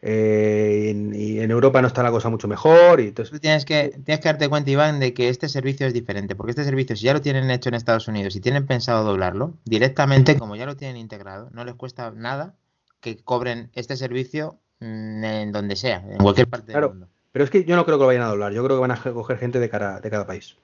Eh, 0.00 0.92
y, 1.12 1.40
en 1.40 1.50
Europa 1.50 1.82
no 1.82 1.88
está 1.88 2.02
la 2.02 2.10
cosa 2.10 2.28
mucho 2.28 2.48
mejor. 2.48 3.00
Y 3.00 3.08
entonces... 3.08 3.32
Tú 3.32 3.40
tienes 3.40 3.64
que, 3.64 4.00
tienes 4.04 4.20
que 4.20 4.28
darte 4.28 4.48
cuenta, 4.48 4.70
Iván, 4.70 5.00
de 5.00 5.14
que 5.14 5.28
este 5.28 5.48
servicio 5.48 5.86
es 5.86 5.94
diferente. 5.94 6.36
Porque 6.36 6.50
este 6.50 6.64
servicio, 6.64 6.96
si 6.96 7.04
ya 7.04 7.14
lo 7.14 7.20
tienen 7.20 7.50
hecho 7.50 7.68
en 7.68 7.74
Estados 7.74 8.08
Unidos 8.08 8.36
y 8.36 8.40
tienen 8.40 8.66
pensado 8.66 9.04
doblarlo, 9.04 9.54
directamente, 9.64 10.36
como 10.38 10.56
ya 10.56 10.66
lo 10.66 10.76
tienen 10.76 10.96
integrado, 10.96 11.48
no 11.52 11.64
les 11.64 11.74
cuesta 11.74 12.10
nada 12.10 12.54
que 13.00 13.16
cobren 13.16 13.70
este 13.74 13.96
servicio 13.96 14.58
en 14.80 15.52
donde 15.52 15.76
sea, 15.76 16.04
en 16.08 16.18
cualquier 16.18 16.48
parte 16.48 16.72
claro, 16.72 16.88
del 16.88 16.98
mundo. 16.98 17.12
Pero 17.32 17.44
es 17.44 17.50
que 17.50 17.64
yo 17.64 17.76
no 17.76 17.84
creo 17.84 17.98
que 17.98 18.02
lo 18.02 18.06
vayan 18.06 18.22
a 18.22 18.28
doblar, 18.28 18.52
yo 18.52 18.64
creo 18.64 18.76
que 18.76 18.80
van 18.80 18.92
a 18.92 19.00
coger 19.00 19.38
gente 19.38 19.58
de, 19.58 19.68
cara, 19.68 20.00
de 20.00 20.10
cada 20.10 20.26
país. 20.26 20.56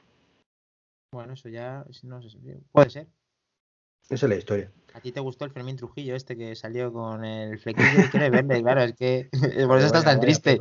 Bueno, 1.13 1.35
eso 1.35 1.49
ya 1.49 1.85
no 2.03 2.23
sé, 2.23 2.39
puede 2.73 2.91
ser. 2.91 3.07
Esa 4.11 4.27
es 4.27 4.31
la 4.31 4.37
historia. 4.37 4.71
¿A 4.95 5.01
ti 5.01 5.11
te 5.11 5.19
gustó 5.19 5.45
el 5.45 5.51
Fermín 5.51 5.77
Trujillo 5.77 6.15
este 6.15 6.37
que 6.37 6.55
salió 6.55 6.93
con 6.93 7.25
el 7.25 7.59
flequillo 7.59 8.05
y 8.05 8.09
quiere 8.11 8.31
verde? 8.31 8.63
Claro, 8.63 8.83
es 8.83 8.95
que 8.95 9.29
por 9.67 9.79
eso 9.79 9.87
estás 9.87 10.05
tan 10.05 10.21
triste. 10.21 10.61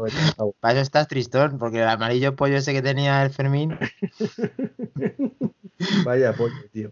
Para 0.60 0.74
eso 0.74 0.82
estás 0.82 1.08
tristón, 1.08 1.60
porque 1.60 1.82
el 1.82 1.88
amarillo 1.88 2.36
pollo 2.36 2.58
ese 2.58 2.74
que 2.74 2.82
tenía 2.82 3.24
el 3.24 3.30
Fermín. 3.30 3.78
Vaya 6.06 6.34
pollo, 6.34 6.56
tío. 6.72 6.92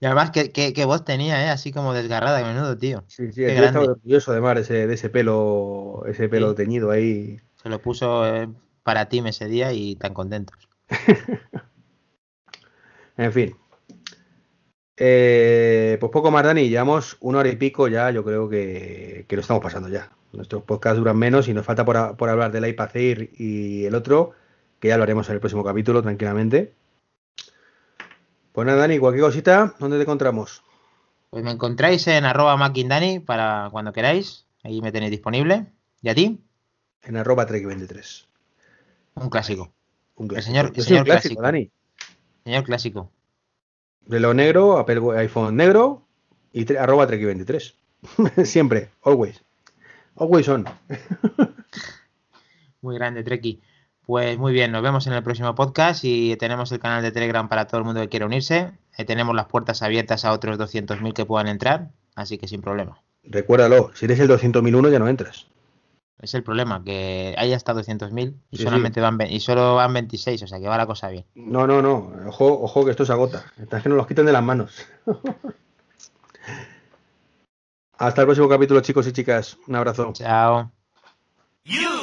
Y 0.00 0.06
además, 0.06 0.30
¿qué, 0.30 0.50
qué, 0.50 0.72
qué 0.72 0.86
voz 0.86 1.04
tenía, 1.04 1.44
¿eh? 1.44 1.50
Así 1.50 1.70
como 1.70 1.92
desgarrada, 1.92 2.38
a 2.38 2.42
menudo, 2.42 2.78
tío. 2.78 3.04
Sí, 3.06 3.30
sí, 3.32 3.44
estaba 3.44 3.84
orgulloso 3.84 4.32
además 4.32 4.54
de 4.54 4.60
ese, 4.62 4.86
de 4.86 4.94
ese 4.94 5.10
pelo, 5.10 6.04
ese 6.06 6.30
pelo 6.30 6.50
sí. 6.50 6.56
teñido 6.56 6.90
ahí. 6.90 7.38
Se 7.62 7.68
lo 7.68 7.82
puso 7.82 8.26
eh, 8.26 8.48
para 8.82 9.10
ti 9.10 9.22
ese 9.26 9.48
día 9.48 9.74
y 9.74 9.96
tan 9.96 10.14
contentos. 10.14 10.56
en 13.18 13.32
fin. 13.34 13.59
Eh, 15.02 15.96
pues 15.98 16.12
poco 16.12 16.30
más, 16.30 16.44
Dani. 16.44 16.68
Llevamos 16.68 17.16
una 17.20 17.38
hora 17.38 17.48
y 17.48 17.56
pico 17.56 17.88
ya, 17.88 18.10
yo 18.10 18.22
creo 18.22 18.50
que, 18.50 19.24
que 19.26 19.34
lo 19.34 19.40
estamos 19.40 19.62
pasando 19.62 19.88
ya. 19.88 20.10
Nuestros 20.32 20.62
podcasts 20.62 20.98
duran 20.98 21.16
menos 21.16 21.48
y 21.48 21.54
nos 21.54 21.64
falta 21.64 21.86
por, 21.86 22.18
por 22.18 22.28
hablar 22.28 22.52
del 22.52 22.68
iPad 22.68 22.94
Air 22.94 23.30
y 23.38 23.86
el 23.86 23.94
otro, 23.94 24.32
que 24.78 24.88
ya 24.88 24.98
lo 24.98 25.02
haremos 25.02 25.26
en 25.30 25.36
el 25.36 25.40
próximo 25.40 25.64
capítulo 25.64 26.02
tranquilamente. 26.02 26.74
Pues 28.52 28.66
nada, 28.66 28.80
Dani, 28.80 28.98
cualquier 28.98 29.24
cosita, 29.24 29.74
¿dónde 29.78 29.96
te 29.96 30.02
encontramos? 30.02 30.62
Pues 31.30 31.42
me 31.44 31.52
encontráis 31.52 32.06
en 32.06 32.26
arroba 32.26 32.58
mackindani 32.58 33.20
para 33.20 33.70
cuando 33.72 33.94
queráis. 33.94 34.44
Ahí 34.64 34.82
me 34.82 34.92
tenéis 34.92 35.12
disponible. 35.12 35.64
¿Y 36.02 36.10
a 36.10 36.14
ti? 36.14 36.44
En 37.04 37.16
arroba 37.16 37.46
trek23. 37.46 38.26
Un 39.14 39.30
clásico. 39.30 39.72
Un 40.16 40.28
clásico. 40.28 40.36
El 40.36 40.42
señor, 40.42 40.72
el 40.76 40.84
señor 40.84 41.04
clásico, 41.04 41.36
clásico, 41.36 41.42
Dani. 41.42 41.70
Señor 42.44 42.64
clásico. 42.64 43.10
Reloj 44.06 44.34
negro, 44.34 44.78
Apple 44.78 45.18
iPhone 45.18 45.56
negro 45.56 46.02
y 46.52 46.64
tre 46.64 46.78
arroba 46.78 47.06
trek23. 47.06 47.74
Siempre, 48.44 48.90
always. 49.02 49.42
Always 50.16 50.48
on. 50.48 50.64
Muy 52.82 52.96
grande, 52.96 53.22
Treki. 53.22 53.60
Pues 54.06 54.36
muy 54.38 54.52
bien, 54.52 54.72
nos 54.72 54.82
vemos 54.82 55.06
en 55.06 55.12
el 55.12 55.22
próximo 55.22 55.54
podcast 55.54 56.02
y 56.02 56.34
tenemos 56.36 56.72
el 56.72 56.80
canal 56.80 57.00
de 57.00 57.12
Telegram 57.12 57.48
para 57.48 57.66
todo 57.66 57.78
el 57.78 57.84
mundo 57.84 58.00
que 58.00 58.08
quiera 58.08 58.26
unirse. 58.26 58.72
Eh, 58.96 59.04
tenemos 59.04 59.36
las 59.36 59.46
puertas 59.46 59.82
abiertas 59.82 60.24
a 60.24 60.32
otros 60.32 60.58
200.000 60.58 61.12
que 61.12 61.24
puedan 61.24 61.46
entrar, 61.46 61.90
así 62.16 62.36
que 62.36 62.48
sin 62.48 62.60
problema. 62.60 63.00
Recuérdalo, 63.22 63.92
si 63.94 64.06
eres 64.06 64.18
el 64.18 64.28
200.001 64.28 64.90
ya 64.90 64.98
no 64.98 65.06
entras. 65.06 65.46
Es 66.20 66.34
el 66.34 66.42
problema, 66.42 66.84
que 66.84 67.34
hay 67.38 67.54
hasta 67.54 67.72
200.000 67.72 68.34
y 68.50 68.56
sí, 68.58 68.62
solamente 68.62 69.00
sí. 69.00 69.02
van 69.02 69.18
y 69.22 69.40
solo 69.40 69.76
van 69.76 69.92
26, 69.94 70.42
o 70.42 70.46
sea 70.46 70.60
que 70.60 70.68
va 70.68 70.76
la 70.76 70.86
cosa 70.86 71.08
bien. 71.08 71.24
No, 71.34 71.66
no, 71.66 71.80
no, 71.80 72.12
ojo, 72.28 72.62
ojo 72.62 72.84
que 72.84 72.90
esto 72.90 73.06
se 73.06 73.12
agota. 73.12 73.44
Estás 73.58 73.82
que 73.82 73.88
nos 73.88 73.96
los 73.96 74.06
quiten 74.06 74.26
de 74.26 74.32
las 74.32 74.42
manos. 74.42 74.86
Hasta 77.98 78.20
el 78.22 78.26
próximo 78.26 78.48
capítulo, 78.48 78.80
chicos 78.80 79.06
y 79.06 79.12
chicas. 79.12 79.58
Un 79.66 79.76
abrazo. 79.76 80.12
Chao. 80.14 80.70
You 81.64 81.99